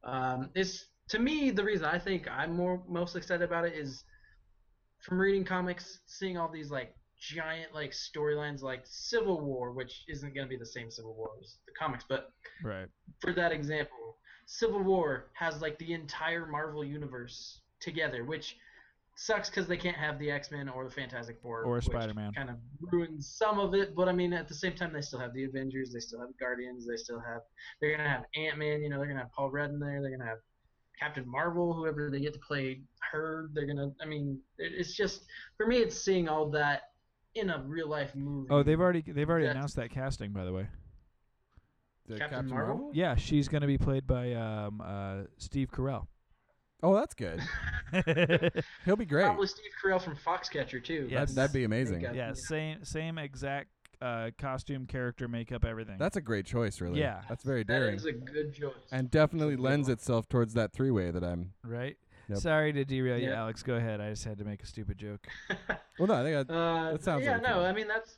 Um, 0.03 0.49
it's 0.53 0.85
to 1.09 1.19
me 1.19 1.49
the 1.49 1.63
reason 1.63 1.85
I 1.85 1.97
think 1.97 2.27
I'm 2.29 2.55
more 2.55 2.83
most 2.87 3.15
excited 3.15 3.43
about 3.43 3.65
it 3.65 3.73
is 3.73 4.03
from 5.01 5.19
reading 5.19 5.43
comics, 5.43 5.99
seeing 6.05 6.37
all 6.37 6.49
these 6.49 6.71
like 6.71 6.95
giant 7.19 7.73
like 7.73 7.91
storylines 7.91 8.61
like 8.61 8.81
Civil 8.85 9.41
War, 9.41 9.71
which 9.71 10.03
isn't 10.07 10.35
going 10.35 10.45
to 10.45 10.49
be 10.49 10.57
the 10.57 10.65
same 10.65 10.91
Civil 10.91 11.15
War 11.15 11.29
as 11.41 11.57
the 11.65 11.71
comics, 11.77 12.05
but 12.07 12.29
right. 12.63 12.87
for 13.21 13.33
that 13.33 13.51
example, 13.51 14.17
Civil 14.45 14.83
War 14.83 15.31
has 15.33 15.61
like 15.61 15.77
the 15.79 15.93
entire 15.93 16.45
Marvel 16.45 16.83
universe 16.83 17.61
together, 17.79 18.23
which 18.23 18.57
sucks 19.15 19.49
because 19.49 19.67
they 19.67 19.77
can't 19.77 19.95
have 19.97 20.17
the 20.19 20.29
X 20.31 20.51
Men 20.51 20.67
or 20.69 20.83
the 20.85 20.91
Fantastic 20.91 21.39
Four 21.41 21.63
Or 21.63 21.75
which 21.75 21.85
Spider-Man. 21.85 22.33
Kind 22.33 22.49
of 22.49 22.55
ruins 22.91 23.27
some 23.37 23.59
of 23.59 23.73
it, 23.73 23.95
but 23.95 24.07
I 24.07 24.11
mean 24.11 24.33
at 24.33 24.47
the 24.47 24.55
same 24.55 24.73
time 24.73 24.91
they 24.93 25.01
still 25.01 25.19
have 25.19 25.33
the 25.33 25.43
Avengers, 25.45 25.91
they 25.93 25.99
still 25.99 26.19
have 26.19 26.29
Guardians, 26.39 26.87
they 26.87 26.97
still 26.97 27.19
have 27.19 27.41
they're 27.79 27.95
gonna 27.95 28.09
have 28.09 28.23
Ant 28.35 28.57
Man, 28.57 28.81
you 28.81 28.89
know, 28.89 28.97
they're 28.97 29.07
gonna 29.07 29.19
have 29.19 29.31
Paul 29.31 29.51
Rudd 29.51 29.69
in 29.69 29.79
there, 29.79 30.01
they're 30.01 30.11
gonna 30.15 30.29
have 30.29 30.39
Captain 30.99 31.27
Marvel, 31.27 31.73
whoever 31.73 32.09
they 32.09 32.19
get 32.19 32.33
to 32.33 32.39
play 32.39 32.81
her, 33.11 33.49
they're 33.53 33.65
gonna. 33.65 33.91
I 34.01 34.05
mean, 34.05 34.39
it's 34.57 34.93
just 34.95 35.23
for 35.57 35.67
me, 35.67 35.77
it's 35.77 35.99
seeing 35.99 36.29
all 36.29 36.49
that 36.51 36.91
in 37.35 37.49
a 37.49 37.63
real 37.65 37.89
life 37.89 38.15
movie. 38.15 38.47
Oh, 38.51 38.63
they've 38.63 38.79
already 38.79 39.01
they've 39.01 39.29
already 39.29 39.45
That's- 39.45 39.57
announced 39.57 39.75
that 39.77 39.89
casting 39.89 40.31
by 40.31 40.45
the 40.45 40.53
way. 40.53 40.67
The 42.07 42.17
Captain 42.17 42.49
Marvel? 42.49 42.91
Yeah, 42.93 43.15
she's 43.15 43.47
going 43.47 43.61
to 43.61 43.67
be 43.67 43.77
played 43.77 44.05
by 44.05 44.33
um, 44.33 44.81
uh, 44.81 45.23
Steve 45.37 45.71
Carell. 45.71 46.07
Oh, 46.83 46.93
that's 46.93 47.13
good. 47.15 47.39
He'll 48.85 48.95
be 48.95 49.05
great. 49.05 49.23
Probably 49.25 49.47
Steve 49.47 49.71
Carell 49.81 50.01
from 50.01 50.15
Foxcatcher 50.17 50.83
too. 50.83 51.07
Yes. 51.09 51.29
That'd, 51.29 51.35
that'd 51.35 51.53
be 51.53 51.63
amazing. 51.63 52.01
Think, 52.01 52.11
uh, 52.11 52.15
yeah, 52.15 52.33
same 52.33 52.83
same 52.83 53.17
exact 53.17 53.69
uh, 54.01 54.31
costume, 54.37 54.85
character, 54.85 55.27
makeup, 55.27 55.63
everything. 55.63 55.95
That's 55.97 56.17
a 56.17 56.21
great 56.21 56.45
choice, 56.45 56.81
really. 56.81 56.99
Yeah. 56.99 57.21
That's 57.29 57.43
very 57.43 57.63
daring. 57.63 57.95
is 57.95 58.05
a 58.05 58.11
good 58.11 58.53
choice. 58.53 58.73
And 58.91 59.09
definitely 59.09 59.53
It's 59.53 59.59
a 59.59 59.63
good 59.63 59.63
lends 59.69 59.87
one. 59.87 59.93
itself 59.93 60.27
towards 60.27 60.53
that 60.55 60.73
three 60.73 60.91
way 60.91 61.09
that 61.11 61.23
I'm. 61.23 61.53
right. 61.63 61.95
Yep. 62.29 62.37
Sorry 62.39 62.71
to 62.73 62.85
derail 62.85 63.17
you, 63.17 63.27
Yep. 63.29 63.37
Alex. 63.37 63.63
Go 63.63 63.75
ahead. 63.75 63.99
I 63.99 64.09
just 64.11 64.23
had 64.23 64.37
to 64.37 64.45
make 64.45 64.63
a 64.63 64.65
stupid 64.65 64.97
joke. 64.97 65.27
Well, 65.99 66.07
no, 66.07 66.15
I 66.15 66.23
think 66.23 66.49
I, 66.49 66.53
Uh, 66.53 66.91
That 66.93 67.03
sounds 67.03 67.23
yeah, 67.23 67.33
like 67.33 67.43
no, 67.43 67.49
fun. 67.55 67.65
I 67.65 67.71
mean 67.71 67.87
that's 67.87 68.15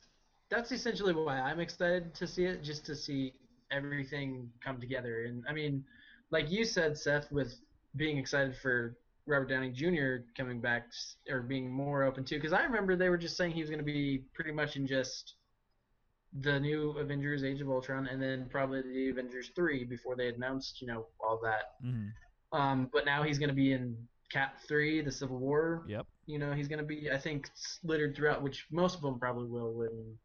that's 0.49 0.71
essentially 0.71 1.13
why 1.13 1.39
I'm 1.41 1.59
excited 1.59 2.13
to 2.15 2.25
see 2.25 2.45
it, 2.45 2.63
just 2.63 2.85
to 2.85 2.95
see 2.95 3.33
everything 3.69 4.49
come 4.63 4.79
together. 4.79 5.25
And 5.25 5.43
I 5.49 5.53
mean, 5.53 5.83
like 6.31 6.49
you 6.49 6.63
said, 6.63 6.97
Seth, 6.97 7.31
with 7.31 7.53
being 7.95 8.17
excited 8.17 8.55
for 8.57 8.97
Robert 9.27 9.49
Downey 9.49 9.71
Jr. 9.71 10.17
coming 10.37 10.61
back 10.61 10.87
or 11.29 11.41
being 11.41 11.71
more 11.71 12.03
open 12.03 12.23
to, 12.25 12.35
because 12.35 12.53
I 12.53 12.63
remember 12.63 12.95
they 12.95 13.09
were 13.09 13.17
just 13.17 13.37
saying 13.37 13.51
he 13.51 13.61
was 13.61 13.69
going 13.69 13.79
to 13.79 13.85
be 13.85 14.23
pretty 14.33 14.51
much 14.51 14.75
in 14.75 14.85
just 14.85 15.35
the 16.41 16.59
new 16.59 16.91
Avengers: 16.97 17.43
Age 17.43 17.61
of 17.61 17.69
Ultron, 17.69 18.07
and 18.07 18.21
then 18.21 18.47
probably 18.49 18.81
the 18.81 19.09
Avengers 19.09 19.51
three 19.55 19.83
before 19.85 20.15
they 20.15 20.27
announced, 20.29 20.81
you 20.81 20.87
know, 20.87 21.07
all 21.19 21.39
that. 21.43 21.75
hmm 21.81 22.07
Um, 22.51 22.89
but 22.93 23.05
now 23.05 23.23
he's 23.23 23.39
going 23.39 23.49
to 23.49 23.55
be 23.55 23.71
in 23.73 23.95
Cap 24.31 24.57
three, 24.67 25.01
the 25.01 25.11
Civil 25.11 25.37
War 25.37 25.85
Yep. 25.87 26.05
you 26.25 26.39
know 26.39 26.51
he's 26.53 26.67
going 26.67 26.79
to 26.79 26.85
be 26.85 27.11
i 27.11 27.17
think 27.17 27.47
littered 27.83 28.15
throughout 28.15 28.41
which 28.41 28.65
most 28.71 28.95
of 28.95 29.01
them 29.01 29.19
probably 29.19 29.47
will 29.47 29.73
win 29.73 30.17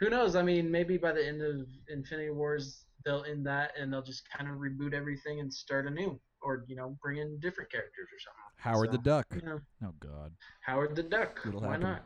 who 0.00 0.10
knows 0.10 0.34
i 0.34 0.42
mean 0.42 0.68
maybe 0.70 0.98
by 0.98 1.12
the 1.12 1.24
end 1.24 1.40
of 1.40 1.66
infinity 1.88 2.30
wars 2.30 2.84
they'll 3.04 3.22
end 3.24 3.46
that 3.46 3.70
and 3.78 3.92
they'll 3.92 4.02
just 4.02 4.28
kind 4.36 4.50
of 4.50 4.56
reboot 4.58 4.92
everything 4.92 5.38
and 5.40 5.52
start 5.54 5.86
anew 5.86 6.18
or 6.42 6.64
you 6.68 6.76
know 6.76 6.96
bring 7.02 7.18
in 7.18 7.38
different 7.40 7.70
characters 7.70 8.06
or 8.12 8.18
something 8.18 8.42
Howard 8.58 8.92
the 8.92 8.98
Duck. 8.98 9.26
you 9.34 9.42
know 9.42 9.60
Oh 9.84 9.94
God. 10.00 10.32
howard 10.62 10.94
the 10.96 11.02
duck 11.02 11.40
It'll 11.46 11.60
why 11.60 11.68
happen. 11.72 11.82
not 11.82 12.02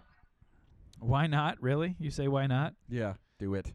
Why 1.01 1.27
not? 1.27 1.61
Really? 1.63 1.97
You 1.99 2.11
say 2.11 2.29
why 2.29 2.47
not? 2.47 2.75
Yeah, 2.89 3.15
do 3.39 3.55
it. 3.55 3.73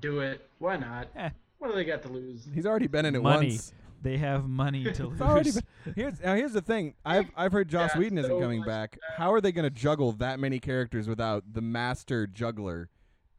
Do 0.00 0.20
it. 0.20 0.48
Why 0.58 0.76
not? 0.76 1.08
Eh. 1.16 1.30
What 1.58 1.68
do 1.68 1.74
they 1.74 1.84
got 1.84 2.02
to 2.02 2.08
lose? 2.08 2.46
He's 2.54 2.66
already 2.66 2.86
been 2.86 3.04
in 3.06 3.14
it 3.16 3.22
Money. 3.22 3.48
once. 3.52 3.72
They 4.00 4.16
have 4.18 4.48
money 4.48 4.84
to 4.92 5.06
lose. 5.08 5.60
been, 5.84 5.94
here's 5.96 6.20
now 6.20 6.34
here's 6.36 6.52
the 6.52 6.60
thing. 6.60 6.94
I've 7.04 7.30
I've 7.36 7.50
heard 7.52 7.68
Joss 7.68 7.92
Yeah, 7.94 8.00
Whedon 8.00 8.18
isn't 8.18 8.30
so 8.30 8.40
coming 8.40 8.62
back. 8.62 8.92
that. 8.92 9.16
How 9.16 9.32
are 9.32 9.40
they 9.40 9.50
going 9.50 9.64
to 9.64 9.70
juggle 9.70 10.12
that 10.12 10.38
many 10.38 10.60
characters 10.60 11.08
without 11.08 11.42
the 11.52 11.62
master 11.62 12.26
juggler, 12.26 12.90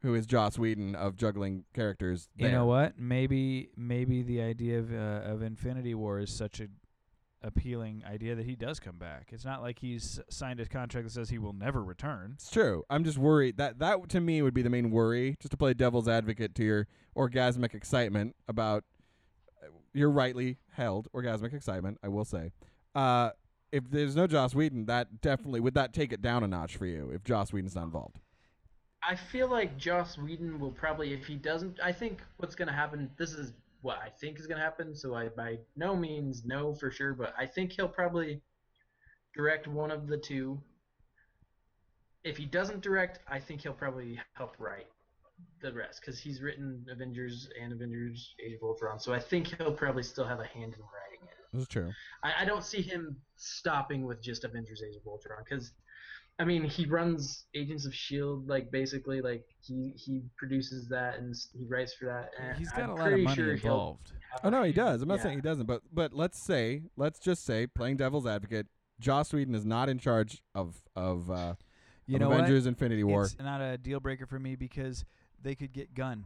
who 0.02 0.14
is 0.14 0.26
Joss 0.26 0.58
Whedon 0.58 0.94
of 0.94 1.16
juggling 1.16 1.64
characters? 1.74 2.28
You 2.36 2.50
know 2.50 2.66
what? 2.66 2.98
Maybe 2.98 3.70
maybe 3.76 4.22
the 4.22 4.40
idea 4.40 4.78
of 4.78 4.92
uh, 4.92 5.30
of 5.30 5.42
Infinity 5.42 5.94
War 5.94 6.20
is 6.20 6.30
such 6.34 6.60
a 6.60 6.68
appealing 7.42 8.02
idea 8.06 8.34
that 8.34 8.44
he 8.44 8.54
does 8.54 8.78
come 8.78 8.98
back. 8.98 9.28
It's 9.32 9.44
not 9.44 9.62
like 9.62 9.78
he's 9.78 10.20
signed 10.28 10.60
a 10.60 10.66
contract 10.66 11.06
that 11.06 11.12
says 11.12 11.30
he 11.30 11.38
will 11.38 11.54
never 11.54 11.82
return. 11.82 12.32
It's 12.34 12.50
true. 12.50 12.84
I'm 12.90 13.04
just 13.04 13.18
worried 13.18 13.56
that 13.56 13.78
that 13.78 14.08
to 14.10 14.20
me 14.20 14.42
would 14.42 14.54
be 14.54 14.62
the 14.62 14.70
main 14.70 14.90
worry, 14.90 15.36
just 15.40 15.50
to 15.52 15.56
play 15.56 15.74
devil's 15.74 16.08
advocate 16.08 16.54
to 16.56 16.64
your 16.64 16.86
orgasmic 17.16 17.74
excitement 17.74 18.36
about 18.48 18.84
uh, 19.62 19.68
your 19.92 20.10
rightly 20.10 20.58
held 20.72 21.08
orgasmic 21.12 21.54
excitement. 21.54 21.98
I 22.02 22.08
will 22.08 22.24
say, 22.24 22.52
uh, 22.94 23.30
if 23.72 23.90
there's 23.90 24.16
no 24.16 24.26
Joss 24.26 24.54
Whedon, 24.54 24.86
that 24.86 25.20
definitely 25.20 25.60
would 25.60 25.74
that 25.74 25.92
take 25.92 26.12
it 26.12 26.20
down 26.20 26.42
a 26.42 26.48
notch 26.48 26.76
for 26.76 26.86
you 26.86 27.10
if 27.12 27.24
Joss 27.24 27.52
Whedon's 27.52 27.74
not 27.74 27.84
involved. 27.84 28.18
I 29.02 29.14
feel 29.14 29.48
like 29.48 29.78
Joss 29.78 30.18
Whedon 30.18 30.58
will 30.58 30.72
probably, 30.72 31.12
if 31.12 31.26
he 31.26 31.36
doesn't, 31.36 31.78
I 31.82 31.92
think 31.92 32.20
what's 32.36 32.54
going 32.54 32.68
to 32.68 32.74
happen. 32.74 33.10
This 33.16 33.32
is 33.32 33.52
what 33.82 33.98
I 33.98 34.10
think 34.10 34.38
is 34.38 34.46
going 34.46 34.58
to 34.58 34.64
happen. 34.64 34.94
So 34.94 35.14
I 35.14 35.28
by 35.28 35.58
no 35.76 35.96
means 35.96 36.44
know 36.44 36.74
for 36.74 36.90
sure, 36.90 37.14
but 37.14 37.34
I 37.38 37.46
think 37.46 37.72
he'll 37.72 37.88
probably 37.88 38.42
direct 39.34 39.66
one 39.66 39.90
of 39.90 40.06
the 40.06 40.18
two. 40.18 40.60
If 42.24 42.36
he 42.36 42.44
doesn't 42.44 42.82
direct, 42.82 43.20
I 43.26 43.40
think 43.40 43.62
he'll 43.62 43.72
probably 43.72 44.20
help 44.34 44.56
write 44.58 44.86
the 45.62 45.72
rest 45.72 46.00
because 46.00 46.18
he's 46.18 46.42
written 46.42 46.84
Avengers 46.90 47.48
and 47.60 47.72
Avengers: 47.72 48.34
Age 48.44 48.54
of 48.54 48.62
Ultron. 48.62 48.98
So 49.00 49.14
I 49.14 49.18
think 49.18 49.56
he'll 49.56 49.72
probably 49.72 50.02
still 50.02 50.26
have 50.26 50.40
a 50.40 50.44
hand 50.44 50.74
in 50.74 50.80
writing 50.80 51.20
it. 51.22 51.36
That's 51.52 51.66
true. 51.66 51.90
I, 52.22 52.42
I 52.42 52.44
don't 52.44 52.64
see 52.64 52.82
him 52.82 53.16
stopping 53.36 54.04
with 54.04 54.20
just 54.22 54.44
Avengers: 54.44 54.82
Age 54.86 54.96
of 54.96 55.06
Ultron 55.06 55.42
because, 55.42 55.72
I 56.40 56.44
mean, 56.44 56.64
he 56.64 56.86
runs 56.86 57.44
Agents 57.54 57.84
of 57.84 57.94
Shield 57.94 58.48
like 58.48 58.70
basically 58.70 59.20
like 59.20 59.44
he 59.60 59.92
he 59.94 60.22
produces 60.38 60.88
that 60.88 61.18
and 61.18 61.34
he 61.52 61.66
writes 61.66 61.92
for 61.92 62.06
that. 62.06 62.30
And 62.42 62.56
He's 62.56 62.70
got 62.70 62.84
I'm 62.84 62.90
a 62.90 62.94
lot 62.94 63.00
of 63.00 63.08
pretty 63.08 63.24
money 63.24 63.36
sure 63.36 63.56
he'll 63.56 63.72
involved. 63.72 64.12
Oh 64.42 64.48
no, 64.48 64.62
he 64.62 64.72
does. 64.72 65.02
I'm 65.02 65.08
not 65.08 65.18
yeah. 65.18 65.24
saying 65.24 65.38
he 65.38 65.42
doesn't, 65.42 65.66
but 65.66 65.82
but 65.92 66.14
let's 66.14 66.42
say, 66.42 66.84
let's 66.96 67.18
just 67.18 67.44
say, 67.44 67.66
playing 67.66 67.98
devil's 67.98 68.26
advocate, 68.26 68.68
Joss 68.98 69.34
Whedon 69.34 69.54
is 69.54 69.66
not 69.66 69.90
in 69.90 69.98
charge 69.98 70.42
of 70.54 70.76
of, 70.96 71.30
uh, 71.30 71.54
You 72.06 72.16
of 72.16 72.20
know 72.22 72.32
Avengers: 72.32 72.64
Infinity? 72.66 73.04
War. 73.04 73.24
It's 73.24 73.38
not 73.38 73.60
a 73.60 73.76
deal 73.76 74.00
breaker 74.00 74.24
for 74.24 74.38
me 74.38 74.56
because 74.56 75.04
they 75.42 75.54
could 75.54 75.74
get 75.74 75.94
Gunn. 75.94 76.24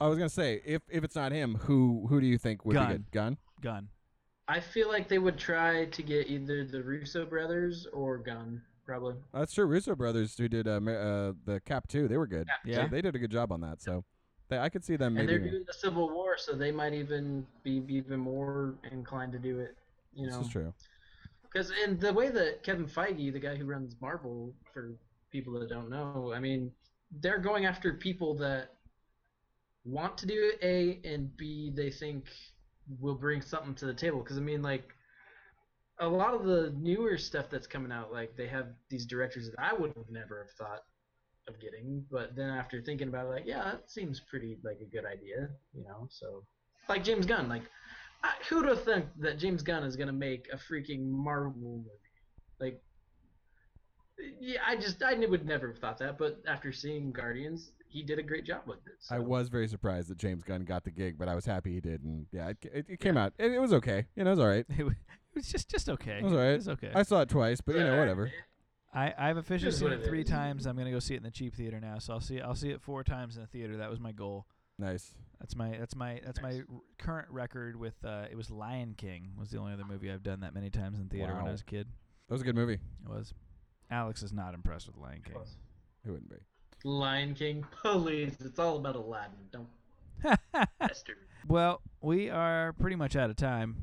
I 0.00 0.06
was 0.06 0.16
gonna 0.16 0.30
say, 0.30 0.62
if 0.64 0.80
if 0.88 1.04
it's 1.04 1.16
not 1.16 1.32
him, 1.32 1.56
who 1.56 2.06
who 2.08 2.18
do 2.18 2.26
you 2.26 2.38
think 2.38 2.64
would 2.64 2.74
Gunn. 2.74 2.86
be 2.88 2.92
good? 2.94 3.10
Gunn. 3.12 3.36
Gunn. 3.60 3.88
I 4.48 4.60
feel 4.60 4.88
like 4.88 5.08
they 5.08 5.18
would 5.18 5.36
try 5.36 5.84
to 5.84 6.02
get 6.02 6.28
either 6.28 6.64
the 6.64 6.82
Russo 6.82 7.26
brothers 7.26 7.86
or 7.92 8.16
Gunn 8.16 8.62
probably. 8.90 9.14
That's 9.32 9.52
true. 9.52 9.66
Russo 9.66 9.94
brothers 9.94 10.36
who 10.36 10.48
did 10.48 10.66
uh, 10.66 10.72
uh, 10.72 11.32
the 11.46 11.60
Cap 11.64 11.86
two, 11.86 12.08
they 12.08 12.16
were 12.16 12.26
good. 12.26 12.48
Yeah. 12.64 12.82
they, 12.82 12.96
they 12.96 13.02
did 13.02 13.14
a 13.14 13.18
good 13.20 13.30
job 13.30 13.52
on 13.52 13.60
that. 13.60 13.80
So 13.80 14.04
they, 14.48 14.58
I 14.58 14.68
could 14.68 14.84
see 14.84 14.96
them 14.96 15.16
And 15.16 15.28
maybe. 15.28 15.38
they're 15.38 15.50
doing 15.50 15.64
the 15.64 15.72
Civil 15.72 16.10
War, 16.10 16.36
so 16.36 16.54
they 16.54 16.72
might 16.72 16.92
even 16.92 17.46
be 17.62 17.84
even 17.88 18.18
more 18.18 18.74
inclined 18.90 19.30
to 19.32 19.38
do 19.38 19.60
it. 19.60 19.76
You 20.12 20.26
know, 20.26 20.26
this 20.26 20.36
know, 20.36 20.46
is 20.46 20.52
true. 20.52 20.74
Because 21.42 21.72
in 21.84 21.98
the 21.98 22.12
way 22.12 22.30
that 22.30 22.64
Kevin 22.64 22.86
Feige, 22.86 23.32
the 23.32 23.38
guy 23.38 23.54
who 23.54 23.64
runs 23.64 23.94
Marvel, 24.00 24.52
for 24.74 24.96
people 25.30 25.58
that 25.60 25.68
don't 25.68 25.88
know, 25.88 26.32
I 26.34 26.40
mean, 26.40 26.72
they're 27.20 27.38
going 27.38 27.66
after 27.66 27.94
people 27.94 28.34
that 28.38 28.72
want 29.84 30.18
to 30.18 30.26
do 30.26 30.34
it, 30.34 30.58
A, 30.64 31.08
and 31.08 31.36
B, 31.36 31.70
they 31.72 31.90
think 31.90 32.24
will 33.00 33.14
bring 33.14 33.40
something 33.40 33.74
to 33.76 33.86
the 33.86 33.94
table. 33.94 34.18
Because, 34.18 34.36
I 34.36 34.40
mean, 34.40 34.62
like, 34.62 34.94
a 36.00 36.08
lot 36.08 36.34
of 36.34 36.44
the 36.44 36.74
newer 36.78 37.18
stuff 37.18 37.46
that's 37.50 37.66
coming 37.66 37.92
out, 37.92 38.12
like, 38.12 38.36
they 38.36 38.48
have 38.48 38.68
these 38.88 39.06
directors 39.06 39.50
that 39.50 39.60
I 39.62 39.74
would 39.74 39.92
have 39.96 40.10
never 40.10 40.44
have 40.44 40.52
thought 40.52 40.82
of 41.46 41.60
getting. 41.60 42.04
But 42.10 42.34
then 42.34 42.48
after 42.48 42.80
thinking 42.80 43.08
about 43.08 43.26
it, 43.26 43.30
like, 43.30 43.46
yeah, 43.46 43.64
that 43.64 43.90
seems 43.90 44.20
pretty, 44.20 44.58
like, 44.64 44.80
a 44.80 44.84
good 44.84 45.04
idea, 45.04 45.50
you 45.74 45.84
know? 45.84 46.08
So, 46.10 46.44
like 46.88 47.04
James 47.04 47.26
Gunn, 47.26 47.48
like, 47.48 47.62
I, 48.22 48.32
who'd 48.48 48.66
have 48.66 48.82
think 48.82 49.06
that 49.20 49.38
James 49.38 49.62
Gunn 49.62 49.84
is 49.84 49.96
gonna 49.96 50.12
make 50.12 50.48
a 50.52 50.56
freaking 50.56 51.06
Marvel 51.06 51.54
movie? 51.60 51.90
Like, 52.58 52.82
yeah, 54.40 54.60
I 54.66 54.76
just 54.76 55.02
I 55.02 55.14
would 55.14 55.46
never 55.46 55.68
have 55.68 55.78
thought 55.78 55.98
that, 55.98 56.18
but 56.18 56.42
after 56.46 56.72
seeing 56.72 57.12
Guardians, 57.12 57.70
he 57.90 58.02
did 58.02 58.18
a 58.18 58.22
great 58.22 58.44
job 58.44 58.62
with 58.66 58.78
it. 58.86 58.94
So. 59.00 59.16
I 59.16 59.18
was 59.18 59.48
very 59.48 59.68
surprised 59.68 60.08
that 60.08 60.18
James 60.18 60.44
Gunn 60.44 60.64
got 60.64 60.84
the 60.84 60.90
gig, 60.90 61.18
but 61.18 61.28
I 61.28 61.34
was 61.34 61.44
happy 61.44 61.74
he 61.74 61.80
did, 61.80 62.02
and 62.02 62.26
yeah, 62.32 62.50
it, 62.50 62.58
it, 62.72 62.86
it 62.88 63.00
came 63.00 63.16
out. 63.16 63.32
It, 63.38 63.52
it 63.52 63.58
was 63.58 63.72
okay. 63.74 64.06
You 64.14 64.24
know, 64.24 64.30
it 64.30 64.34
was 64.34 64.40
all 64.40 64.48
right. 64.48 64.66
It 65.32 65.36
was 65.36 65.46
just 65.46 65.68
just 65.70 65.88
okay. 65.88 66.18
It 66.18 66.24
was 66.24 66.32
all 66.32 66.40
right. 66.40 66.48
It 66.48 66.56
was 66.56 66.68
okay. 66.70 66.90
I 66.92 67.04
saw 67.04 67.20
it 67.20 67.28
twice, 67.28 67.60
but 67.60 67.76
you 67.76 67.84
know, 67.84 67.96
whatever. 67.96 68.32
I, 68.92 69.14
I've 69.16 69.36
officially 69.36 69.70
seen 69.70 69.92
it 69.92 70.00
it 70.00 70.04
three 70.04 70.22
is. 70.22 70.28
times. 70.28 70.66
I'm 70.66 70.76
gonna 70.76 70.90
go 70.90 70.98
see 70.98 71.14
it 71.14 71.18
in 71.18 71.22
the 71.22 71.30
cheap 71.30 71.54
theater 71.54 71.78
now. 71.78 72.00
So 72.00 72.14
I'll 72.14 72.20
see 72.20 72.40
I'll 72.40 72.56
see 72.56 72.70
it 72.70 72.82
four 72.82 73.04
times 73.04 73.36
in 73.36 73.42
the 73.42 73.46
theater. 73.46 73.76
That 73.76 73.90
was 73.90 74.00
my 74.00 74.10
goal. 74.10 74.46
Nice. 74.76 75.14
That's 75.38 75.54
my 75.54 75.76
that's 75.78 75.94
my 75.94 76.20
that's 76.26 76.42
my 76.42 76.62
r- 76.68 76.80
current 76.98 77.28
record 77.30 77.76
with 77.76 77.94
uh 78.04 78.24
it 78.28 78.36
was 78.36 78.50
Lion 78.50 78.94
King 78.96 79.30
was 79.38 79.50
the 79.50 79.58
only 79.58 79.72
other 79.72 79.84
movie 79.84 80.10
I've 80.10 80.24
done 80.24 80.40
that 80.40 80.52
many 80.52 80.68
times 80.68 80.98
in 80.98 81.08
theater 81.08 81.32
when 81.32 81.46
I 81.46 81.52
was 81.52 81.60
a 81.60 81.64
kid. 81.64 81.86
That 82.28 82.34
was 82.34 82.42
a 82.42 82.44
good 82.44 82.56
movie. 82.56 82.80
It 83.04 83.08
was. 83.08 83.32
Alex 83.88 84.24
is 84.24 84.32
not 84.32 84.54
impressed 84.54 84.88
with 84.88 84.96
Lion 84.96 85.22
King. 85.24 85.36
He 86.02 86.10
wouldn't 86.10 86.28
be. 86.28 86.36
Lion 86.84 87.34
King, 87.34 87.64
please. 87.82 88.36
It's 88.40 88.58
all 88.58 88.76
about 88.76 88.96
Aladdin. 88.96 89.36
Don't 89.52 89.68
well, 91.48 91.80
we 92.00 92.28
are 92.30 92.72
pretty 92.74 92.96
much 92.96 93.16
out 93.16 93.30
of 93.30 93.36
time, 93.36 93.76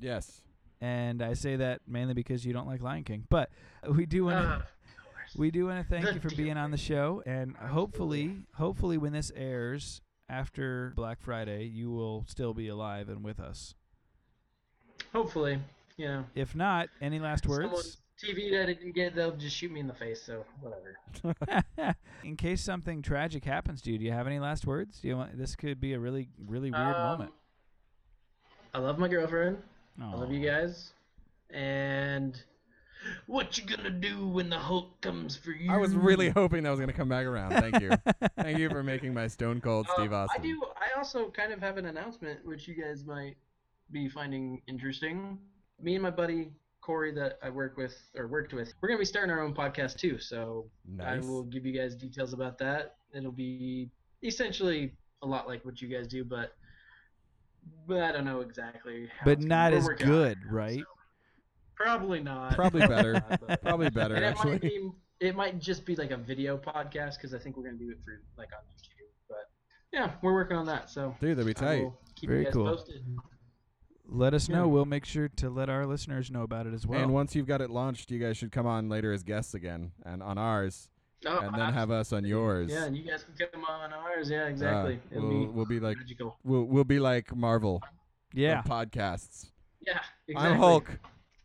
Yes. 0.00 0.40
and 0.80 1.22
I 1.22 1.34
say 1.34 1.56
that 1.56 1.80
mainly 1.86 2.14
because 2.14 2.44
you 2.44 2.52
don't 2.52 2.66
like 2.66 2.82
Lion 2.82 3.04
King. 3.04 3.26
But 3.28 3.50
we 3.90 4.06
do 4.06 4.24
want 4.26 4.44
to 4.46 4.52
Uh, 4.54 4.62
we 5.36 5.50
do 5.50 5.66
want 5.66 5.86
to 5.86 5.88
thank 5.88 6.12
you 6.14 6.20
for 6.20 6.34
being 6.34 6.56
on 6.56 6.70
the 6.70 6.76
show, 6.76 7.22
and 7.24 7.56
hopefully, 7.56 8.38
hopefully, 8.56 8.98
when 8.98 9.12
this 9.12 9.30
airs 9.36 10.00
after 10.28 10.92
Black 10.96 11.20
Friday, 11.20 11.64
you 11.66 11.90
will 11.90 12.24
still 12.28 12.52
be 12.52 12.68
alive 12.68 13.08
and 13.08 13.22
with 13.24 13.38
us. 13.40 13.74
hopefully, 15.12 15.58
yeah. 15.96 16.24
If 16.34 16.54
not, 16.56 16.88
any 17.00 17.18
last 17.20 17.46
words? 17.46 17.64
Someone's 17.64 17.96
TV 18.22 18.50
that 18.52 18.62
I 18.68 18.74
didn't 18.74 18.94
get, 18.94 19.14
they'll 19.14 19.36
just 19.36 19.56
shoot 19.56 19.70
me 19.72 19.80
in 19.80 19.86
the 19.86 19.94
face. 19.94 20.22
So 20.22 20.44
whatever. 20.60 21.94
in 22.24 22.36
case 22.36 22.60
something 22.62 23.02
tragic 23.02 23.44
happens 23.44 23.80
to 23.82 23.92
you, 23.92 23.98
do 23.98 24.04
you 24.04 24.12
have 24.12 24.26
any 24.26 24.38
last 24.38 24.66
words? 24.66 25.00
Do 25.00 25.08
you 25.08 25.16
want 25.16 25.38
this 25.38 25.56
could 25.56 25.80
be 25.80 25.92
a 25.94 25.98
really 25.98 26.28
really 26.46 26.70
weird 26.70 26.82
Um, 26.82 27.02
moment. 27.12 27.32
I 28.74 28.78
love 28.78 28.98
my 28.98 29.08
girlfriend. 29.08 29.58
I 30.00 30.14
love 30.14 30.30
you 30.32 30.46
guys. 30.46 30.92
And 31.50 32.40
what 33.26 33.58
you 33.58 33.64
gonna 33.64 33.90
do 33.90 34.26
when 34.26 34.48
the 34.50 34.58
Hulk 34.58 35.00
comes 35.00 35.36
for 35.36 35.50
you? 35.50 35.70
I 35.72 35.78
was 35.78 35.94
really 35.94 36.28
hoping 36.28 36.62
that 36.64 36.70
was 36.70 36.80
gonna 36.80 36.92
come 36.92 37.08
back 37.08 37.26
around. 37.26 37.52
Thank 37.52 37.80
you. 37.80 37.90
Thank 38.36 38.58
you 38.58 38.68
for 38.70 38.82
making 38.82 39.14
my 39.14 39.26
Stone 39.26 39.60
Cold 39.62 39.86
Uh, 39.90 39.94
Steve 39.94 40.12
Austin. 40.12 40.40
I 40.40 40.42
do. 40.44 40.62
I 40.76 40.96
also 40.98 41.30
kind 41.30 41.52
of 41.52 41.60
have 41.60 41.76
an 41.78 41.86
announcement 41.86 42.44
which 42.44 42.68
you 42.68 42.74
guys 42.74 43.04
might 43.04 43.36
be 43.90 44.08
finding 44.08 44.62
interesting. 44.68 45.38
Me 45.82 45.94
and 45.94 46.02
my 46.02 46.10
buddy 46.10 46.52
Corey 46.90 47.12
that 47.12 47.38
I 47.40 47.50
work 47.50 47.76
with 47.76 47.94
or 48.16 48.26
worked 48.26 48.52
with, 48.52 48.74
we're 48.80 48.88
gonna 48.88 48.98
be 48.98 49.04
starting 49.04 49.30
our 49.30 49.40
own 49.40 49.54
podcast 49.54 49.96
too. 49.96 50.18
So 50.18 50.66
I 51.00 51.20
will 51.20 51.44
give 51.44 51.64
you 51.64 51.72
guys 51.72 51.94
details 51.94 52.32
about 52.32 52.58
that. 52.58 52.96
It'll 53.14 53.30
be 53.30 53.90
essentially 54.24 54.92
a 55.22 55.26
lot 55.26 55.46
like 55.46 55.64
what 55.64 55.80
you 55.80 55.86
guys 55.86 56.08
do, 56.08 56.24
but 56.24 56.56
but 57.86 58.02
I 58.02 58.10
don't 58.10 58.24
know 58.24 58.40
exactly. 58.40 59.06
How 59.20 59.24
But 59.24 59.40
not 59.40 59.72
as 59.72 59.86
good, 59.98 60.38
now, 60.46 60.52
right? 60.52 60.78
so 60.80 60.84
Probably 61.76 62.20
not. 62.20 62.56
Probably 62.56 62.80
better. 62.96 63.22
but- 63.46 63.62
Probably 63.62 63.90
better 63.90 64.16
and 64.16 64.24
it 64.24 64.28
actually. 64.28 64.52
might 64.52 64.60
be, 64.62 64.90
it 65.20 65.36
might 65.36 65.60
just 65.60 65.86
be 65.86 65.94
like 65.94 66.10
a 66.10 66.16
video 66.16 66.58
podcast 66.58 67.18
because 67.18 67.34
I 67.34 67.38
think 67.38 67.56
we're 67.56 67.62
gonna 67.66 67.78
do 67.78 67.90
it 67.90 67.98
for 68.04 68.20
like 68.36 68.48
on 68.52 68.64
YouTube. 68.74 69.12
But 69.28 69.48
yeah, 69.92 70.10
we're 70.22 70.34
working 70.34 70.56
on 70.56 70.66
that. 70.66 70.90
So 70.90 71.14
Dude, 71.20 71.36
that'd 71.38 71.46
be 71.46 71.54
tight. 71.54 71.86
keep 72.16 72.30
Very 72.30 72.40
you 72.40 72.44
guys 72.46 72.54
cool. 72.54 72.66
posted. 72.66 73.04
Let 74.12 74.34
us 74.34 74.48
know. 74.48 74.66
We'll 74.66 74.84
make 74.86 75.04
sure 75.04 75.28
to 75.36 75.48
let 75.50 75.68
our 75.70 75.86
listeners 75.86 76.30
know 76.30 76.42
about 76.42 76.66
it 76.66 76.74
as 76.74 76.84
well. 76.86 77.00
and 77.00 77.12
once 77.12 77.34
you've 77.36 77.46
got 77.46 77.60
it 77.60 77.70
launched, 77.70 78.10
you 78.10 78.18
guys 78.18 78.36
should 78.36 78.50
come 78.50 78.66
on 78.66 78.88
later 78.88 79.12
as 79.12 79.22
guests 79.22 79.54
again, 79.54 79.92
and 80.04 80.22
on 80.22 80.36
ours, 80.36 80.88
Oh, 81.26 81.38
and 81.38 81.54
then 81.54 81.72
have 81.72 81.90
us 81.90 82.12
on 82.12 82.24
yours. 82.24 82.70
Yeah, 82.72 82.86
and 82.86 82.96
you 82.96 83.04
guys 83.08 83.24
can 83.24 83.48
come 83.52 83.64
on 83.64 83.92
ours. 83.92 84.30
Yeah, 84.30 84.44
Uh, 84.44 84.48
exactly. 84.48 85.00
It'll 85.10 85.28
we'll, 85.28 85.40
be 85.40 85.46
we'll 85.46 85.66
be 85.66 85.80
like 85.80 85.98
magical. 85.98 86.36
we'll 86.44 86.64
we'll 86.64 86.84
be 86.84 86.98
like 86.98 87.34
Marvel 87.36 87.82
yeah, 88.32 88.62
podcasts. 88.62 89.50
Yeah, 89.80 90.00
exactly. 90.26 90.52
I'm 90.52 90.58
Hulk. 90.58 90.90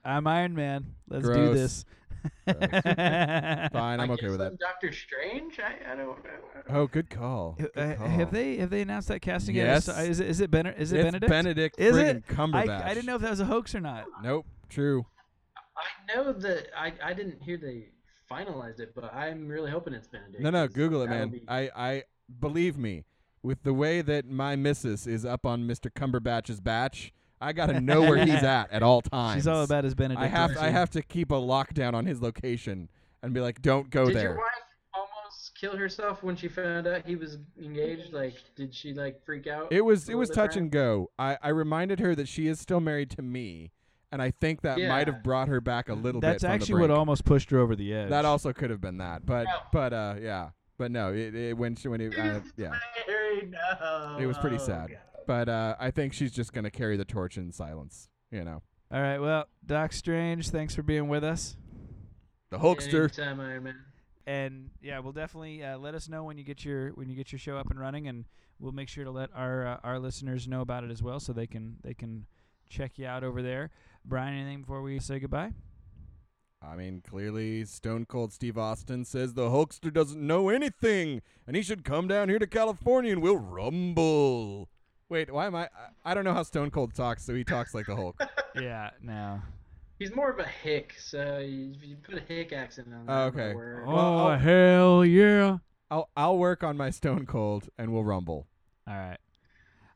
I'm 0.03 0.25
Iron 0.27 0.55
Man. 0.55 0.95
Let's 1.07 1.27
do 1.27 1.53
this. 1.53 1.85
Fine, 2.47 3.99
I'm 3.99 4.10
I 4.11 4.14
okay 4.14 4.30
with 4.30 4.41
I'm. 4.41 4.56
Doctor 4.56 4.91
Strange. 4.91 5.60
I, 5.60 5.91
I 5.91 5.95
don't 5.95 6.07
know. 6.07 6.15
Oh, 6.69 6.88
good 6.88 7.10
call. 7.10 7.57
Uh, 7.60 7.64
Good 7.76 7.97
call. 7.97 8.07
have 8.07 8.31
they 8.31 8.57
have 8.57 8.69
they 8.69 8.81
announced 8.81 9.07
that 9.10 9.22
casting 9.22 9.56
Yes. 9.56 9.88
yet? 9.88 9.97
Is 10.07 10.19
it 10.19 10.27
is 10.30 10.39
it, 10.41 10.52
ben- 10.52 10.68
is 10.68 10.91
it 10.91 10.97
it's 10.99 11.06
Benedict? 11.06 11.30
Benedict 11.30 11.80
Is 11.80 11.95
friggin' 11.95 12.15
it? 12.18 12.23
I, 12.30 12.34
Cumberbatch. 12.34 12.84
I 12.85 12.93
didn't 12.93 13.06
know 13.06 13.15
if 13.15 13.22
that 13.22 13.30
was 13.31 13.39
a 13.39 13.45
hoax 13.45 13.76
or 13.76 13.81
not. 13.81 14.06
Nope. 14.23 14.45
True. 14.69 15.06
I 15.77 16.15
know 16.15 16.31
that 16.34 16.68
I, 16.77 16.93
I 17.03 17.14
didn't 17.14 17.41
hear 17.41 17.57
they 17.57 17.89
finalized 18.31 18.80
it, 18.80 18.93
but 18.95 19.14
I'm 19.14 19.47
really 19.47 19.69
hoping 19.72 19.93
it's 19.93 20.07
Benedict. 20.07 20.39
No, 20.41 20.49
no, 20.49 20.68
'cause 20.68 20.76
Google 20.76 21.02
it, 21.03 21.07
that'll 21.10 21.27
man. 21.27 21.30
be- 21.30 21.43
I, 21.47 21.69
I 21.76 22.03
believe 22.39 22.77
me, 22.77 23.03
with 23.43 23.61
the 23.64 23.73
way 23.73 24.02
that 24.02 24.26
my 24.26 24.56
missus 24.56 25.06
is 25.06 25.26
up 25.26 25.45
on 25.45 25.68
Mr. 25.68 25.91
Cumberbatch's 25.91 26.60
batch, 26.61 27.11
I 27.45 27.53
gotta 27.53 27.80
know 27.80 28.01
where 28.01 28.17
he's 28.17 28.43
at 28.43 28.72
at 28.72 28.81
all 28.84 29.01
times. 29.01 29.35
She's 29.35 29.47
all 29.47 29.63
about 29.63 29.84
his 29.84 29.93
Benedict. 29.95 30.22
I 30.22 30.27
have, 30.27 30.51
isn't 30.51 30.63
I 30.63 30.69
have 30.69 30.89
to 30.91 31.01
keep 31.01 31.31
a 31.31 31.35
lockdown 31.35 31.93
on 31.93 32.05
his 32.05 32.22
location 32.22 32.89
and 33.22 33.34
be 33.34 33.39
like, 33.39 33.61
don't 33.61 33.89
go 33.89 34.05
there. 34.05 34.13
Did 34.13 34.15
there. 34.17 34.30
your 34.31 34.38
wife 34.38 34.45
almost 34.93 35.51
kill 35.59 35.76
herself 35.77 36.23
when 36.23 36.35
she 36.35 36.47
found 36.47 36.88
out 36.88 37.05
he 37.05 37.15
was 37.15 37.38
engaged? 37.61 38.13
Like, 38.13 38.34
did 38.55 38.73
she 38.73 38.93
like 38.93 39.23
freak 39.26 39.47
out? 39.47 39.72
It 39.72 39.81
was, 39.81 40.07
a 40.09 40.13
it 40.13 40.15
was 40.15 40.30
little 40.30 40.43
bit, 40.43 40.47
touch 40.49 40.57
and 40.57 40.72
go. 40.72 41.11
I, 41.19 41.38
I 41.41 41.49
reminded 41.49 41.99
her 41.99 42.15
that 42.15 42.27
she 42.27 42.47
is 42.47 42.59
still 42.59 42.80
married 42.80 43.09
to 43.11 43.22
me, 43.22 43.72
and 44.11 44.22
I 44.22 44.31
think 44.31 44.61
that 44.61 44.80
might 44.80 45.07
have 45.07 45.23
brought 45.23 45.47
her 45.47 45.61
back 45.61 45.89
a 45.89 45.93
little 45.93 46.22
That's 46.22 46.35
bit. 46.43 46.47
from 46.47 46.49
the 46.49 46.53
actually 46.55 46.81
what 46.81 46.88
brink. 46.88 46.99
almost 46.99 47.26
pushed 47.26 47.49
her 47.51 47.59
over 47.59 47.76
the 47.76 47.93
edge. 47.93 48.09
That 48.09 48.26
also 48.26 48.53
could 48.53 48.69
have 48.69 48.81
been 48.81 48.97
that, 48.97 49.26
but, 49.26 49.43
No. 49.45 49.51
but, 49.72 49.93
uh, 49.93 50.15
yeah, 50.22 50.49
but 50.77 50.91
no, 50.91 51.13
it, 51.13 51.35
it 51.35 51.57
when 51.57 51.76
she, 51.76 51.88
when 51.89 52.01
it, 52.01 52.17
uh, 52.17 52.39
yeah. 52.57 52.72
Married? 53.07 53.51
No. 53.51 54.17
It 54.19 54.26
was 54.26 54.38
pretty 54.38 54.57
Oh, 54.57 54.65
sad. 54.65 54.89
God. 54.89 54.97
But 55.27 55.49
uh, 55.49 55.76
I 55.80 55.91
think 55.91 56.14
she's 56.14 56.31
just 56.31 56.53
gonna 56.53 56.72
carry 56.72 56.97
the 56.97 57.06
torch 57.06 57.38
in 57.38 57.52
silence. 57.52 58.10
You 58.31 58.43
know, 58.43 58.61
All 58.91 59.02
right. 59.02 59.19
Well, 59.19 59.45
Doc 59.65 59.93
Strange, 59.93 60.49
thanks 60.49 60.76
for 60.76 60.84
being 60.84 61.07
with 61.07 61.23
us. 61.23 61.56
the 62.49 62.57
Hulkster. 62.57 63.03
Anytime, 63.18 63.39
Iron 63.39 63.64
Man. 63.64 63.76
And 64.27 64.69
yeah, 64.81 64.99
we'll 64.99 65.14
definitely 65.14 65.64
uh, 65.64 65.77
let 65.77 65.93
us 65.93 66.10
know 66.10 66.23
when 66.23 66.38
you 66.38 66.43
get 66.43 66.65
your 66.65 66.89
when 66.91 67.10
you 67.10 67.15
get 67.15 67.31
your 67.31 67.39
show 67.39 67.57
up 67.57 67.69
and 67.69 67.80
running, 67.80 68.07
and 68.07 68.26
we'll 68.60 68.72
make 68.72 68.89
sure 68.89 69.03
to 69.03 69.11
let 69.11 69.30
our 69.35 69.68
uh, 69.68 69.77
our 69.84 69.99
listeners 69.99 70.47
know 70.47 70.61
about 70.61 70.84
it 70.84 70.91
as 70.91 71.03
well, 71.03 71.19
so 71.19 71.31
they 71.31 71.47
can 71.47 71.77
they 71.84 71.93
can 71.93 72.26
check 72.68 72.97
you 72.97 73.06
out 73.06 73.23
over 73.23 73.41
there. 73.41 73.69
Brian, 74.03 74.34
anything 74.34 74.61
before 74.61 74.81
we 74.81 74.99
say 74.99 75.19
goodbye? 75.19 75.52
I 76.61 76.76
mean, 76.76 77.03
clearly, 77.07 77.64
Stone 77.65 78.06
Cold 78.06 78.34
Steve 78.34 78.57
Austin 78.57 79.06
says 79.06 79.34
the 79.34 79.49
Hulkster 79.49 79.93
doesn't 79.93 80.26
know 80.26 80.49
anything, 80.49 81.22
and 81.45 81.56
he 81.56 81.61
should 81.61 81.84
come 81.84 82.07
down 82.07 82.27
here 82.27 82.39
to 82.39 82.47
California 82.47 83.11
and 83.11 83.22
we'll 83.22 83.38
rumble. 83.38 84.69
Wait, 85.10 85.32
why 85.32 85.45
am 85.45 85.56
I? 85.56 85.64
I- 85.65 85.69
I 86.11 86.14
don't 86.14 86.23
know 86.23 86.34
how 86.34 86.44
Stone 86.44 86.72
Cold 86.72 86.94
talks, 86.94 87.23
so 87.26 87.34
he 87.36 87.44
talks 87.44 87.73
like 87.73 87.86
the 87.86 87.95
Hulk. 87.95 88.19
yeah. 88.56 88.91
No. 89.02 89.41
He's 89.99 90.14
more 90.14 90.30
of 90.30 90.40
a 90.40 90.44
hick, 90.48 90.95
so 90.99 91.38
you, 91.40 91.73
you 91.82 91.95
put 91.95 92.15
a 92.15 92.22
hick 92.22 92.52
accent 92.52 92.90
on 92.94 93.06
that. 93.06 93.11
Oh, 93.11 93.22
okay. 93.27 93.53
word. 93.53 93.84
Oh 93.88 93.94
Well, 93.94 94.27
I'll- 94.27 94.38
hell 94.40 95.06
yeah! 95.06 95.57
I'll 95.91 96.10
I'll 96.18 96.38
work 96.38 96.64
on 96.64 96.76
my 96.76 96.90
Stone 96.90 97.27
Cold 97.27 97.69
and 97.77 97.94
we'll 97.94 98.03
rumble. 98.03 98.48
All 98.88 98.95
right. 98.95 99.18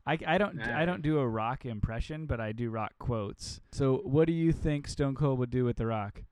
I, 0.06 0.18
I 0.26 0.38
don't 0.38 0.60
I 0.62 0.84
don't 0.86 1.02
do 1.02 1.18
a 1.18 1.28
rock 1.28 1.66
impression, 1.66 2.26
but 2.26 2.40
I 2.40 2.52
do 2.52 2.70
rock 2.70 2.92
quotes. 2.98 3.60
So, 3.72 3.98
what 4.04 4.26
do 4.26 4.32
you 4.32 4.50
think 4.52 4.88
Stone 4.88 5.14
Cold 5.16 5.38
would 5.38 5.50
do 5.50 5.64
with 5.64 5.76
the 5.76 5.86
rock? 5.86 6.22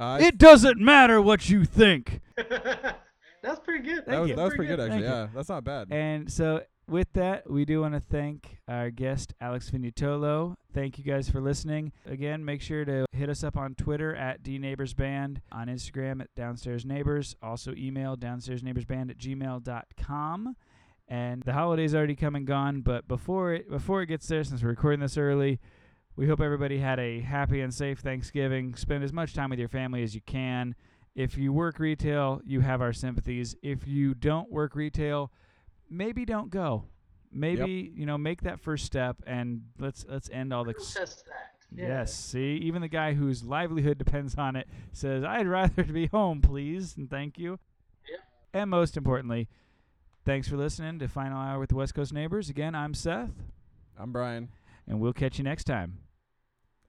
Uh, 0.00 0.18
it 0.20 0.38
doesn't 0.38 0.78
matter 0.80 1.20
what 1.20 1.48
you 1.50 1.64
think. 1.64 2.20
That's 2.36 3.60
pretty 3.62 3.84
good. 3.86 4.04
that 4.06 4.20
was, 4.20 4.30
you. 4.30 4.36
that 4.36 4.42
was 4.44 4.54
pretty 4.54 4.68
good, 4.68 4.78
Thank 4.78 4.92
actually. 4.92 5.06
you. 5.08 5.12
Yeah, 5.14 5.28
that's 5.34 5.48
not 5.48 5.62
bad. 5.62 5.88
And 5.92 6.32
so, 6.32 6.62
with 6.88 7.12
that, 7.14 7.50
we 7.50 7.64
do 7.64 7.80
want 7.80 7.94
to 7.94 8.00
thank 8.00 8.58
our 8.68 8.90
guest, 8.90 9.34
Alex 9.40 9.70
Finutolo. 9.70 10.56
Thank 10.72 10.98
you 10.98 11.04
guys 11.04 11.28
for 11.28 11.40
listening. 11.40 11.92
Again, 12.04 12.44
make 12.44 12.60
sure 12.60 12.84
to 12.84 13.06
hit 13.12 13.28
us 13.28 13.42
up 13.42 13.56
on 13.56 13.74
Twitter 13.74 14.14
at 14.14 14.42
DNeighborsBand, 14.42 15.38
on 15.50 15.68
Instagram 15.68 16.20
at 16.20 16.34
Downstairs 16.34 16.84
Neighbors. 16.84 17.34
Also, 17.42 17.74
email 17.74 18.16
downstairsneighborsband 18.16 19.10
at 19.10 19.18
gmail.com. 19.18 20.56
And 21.08 21.42
the 21.42 21.52
holiday's 21.52 21.94
already 21.94 22.16
come 22.16 22.34
and 22.34 22.46
gone, 22.46 22.80
but 22.80 23.06
before 23.06 23.52
it 23.54 23.70
before 23.70 24.02
it 24.02 24.06
gets 24.06 24.26
there, 24.26 24.42
since 24.42 24.62
we're 24.62 24.70
recording 24.70 25.00
this 25.00 25.16
early, 25.16 25.60
we 26.16 26.26
hope 26.26 26.40
everybody 26.40 26.78
had 26.78 26.98
a 26.98 27.20
happy 27.20 27.60
and 27.60 27.72
safe 27.72 28.00
Thanksgiving. 28.00 28.74
Spend 28.74 29.04
as 29.04 29.12
much 29.12 29.32
time 29.32 29.50
with 29.50 29.58
your 29.58 29.68
family 29.68 30.02
as 30.02 30.14
you 30.14 30.20
can. 30.22 30.74
If 31.14 31.38
you 31.38 31.52
work 31.52 31.78
retail, 31.78 32.40
you 32.44 32.60
have 32.60 32.82
our 32.82 32.92
sympathies. 32.92 33.54
If 33.62 33.86
you 33.86 34.14
don't 34.14 34.50
work 34.50 34.74
retail, 34.74 35.30
maybe 35.90 36.24
don't 36.24 36.50
go. 36.50 36.84
Maybe 37.32 37.92
you 37.94 38.06
know 38.06 38.16
make 38.16 38.42
that 38.42 38.60
first 38.60 38.84
step 38.86 39.16
and 39.26 39.62
let's 39.78 40.04
let's 40.08 40.30
end 40.30 40.52
all 40.52 40.64
the. 40.64 40.72
Process 40.74 41.22
that. 41.22 41.52
Yeah. 41.74 41.88
Yes, 41.88 42.14
see, 42.14 42.60
even 42.62 42.80
the 42.80 42.88
guy 42.88 43.14
whose 43.14 43.42
livelihood 43.42 43.98
depends 43.98 44.36
on 44.36 44.54
it 44.56 44.68
says, 44.92 45.24
"I'd 45.24 45.46
rather 45.48 45.82
be 45.84 46.06
home, 46.06 46.40
please, 46.40 46.96
and 46.96 47.10
thank 47.10 47.38
you." 47.38 47.58
Yep. 48.08 48.20
And 48.54 48.70
most 48.70 48.96
importantly, 48.96 49.48
thanks 50.24 50.48
for 50.48 50.56
listening 50.56 50.98
to 51.00 51.08
Final 51.08 51.38
Hour 51.38 51.58
with 51.58 51.70
the 51.70 51.74
West 51.74 51.94
Coast 51.94 52.12
Neighbors. 52.12 52.48
Again, 52.48 52.74
I'm 52.76 52.94
Seth, 52.94 53.30
I'm 53.98 54.12
Brian. 54.12 54.48
and 54.86 55.00
we'll 55.00 55.12
catch 55.12 55.38
you 55.38 55.44
next 55.44 55.64
time. 55.64 55.98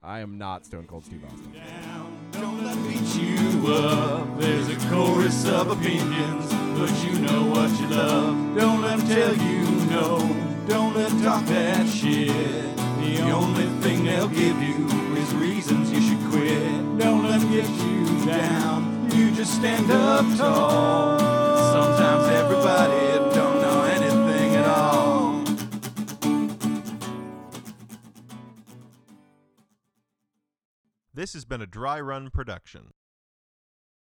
I 0.03 0.19
am 0.19 0.37
not 0.37 0.63
Stone 0.65 0.85
Cold 0.85 1.05
Steve 1.05 1.23
Austin. 1.25 1.53
down. 1.53 2.17
Don't 2.31 2.63
let 2.63 2.77
me 2.77 2.89
beat 2.99 3.15
you 3.15 3.73
up. 3.73 4.39
There's 4.39 4.69
a 4.69 4.77
chorus 4.89 5.45
of 5.47 5.71
opinions, 5.71 6.53
but 6.77 6.91
you 7.03 7.17
know 7.19 7.45
what 7.45 7.69
you 7.79 7.87
love. 7.87 8.55
Don't 8.55 8.81
let 8.81 8.99
'em 8.99 9.07
tell 9.07 9.33
you 9.35 9.61
no. 9.89 10.19
Don't 10.67 10.95
let 10.95 11.11
'em 11.11 11.21
talk 11.23 11.45
that 11.45 11.87
shit. 11.87 12.77
The 13.01 13.31
only 13.31 13.67
thing 13.81 14.03
they'll 14.03 14.27
give 14.27 14.61
you 14.61 14.87
is 15.15 15.33
reasons 15.35 15.91
you 15.91 16.01
should 16.01 16.23
quit. 16.29 16.99
Don't 16.99 17.23
let 17.23 17.41
'em 17.41 17.51
get 17.51 17.69
you 17.85 18.25
down. 18.25 19.09
You 19.15 19.31
just 19.31 19.53
stand 19.55 19.89
up 19.89 20.25
tall. 20.37 21.19
Sometimes 21.73 22.27
everybody 22.41 23.35
don't 23.35 23.61
know 23.61 23.81
anything 23.97 24.55
at 24.55 24.67
all. 24.67 25.43
This 31.13 31.33
has 31.33 31.45
been 31.45 31.61
a 31.61 31.67
dry 31.67 31.99
run 31.99 32.29
production. 32.29 32.91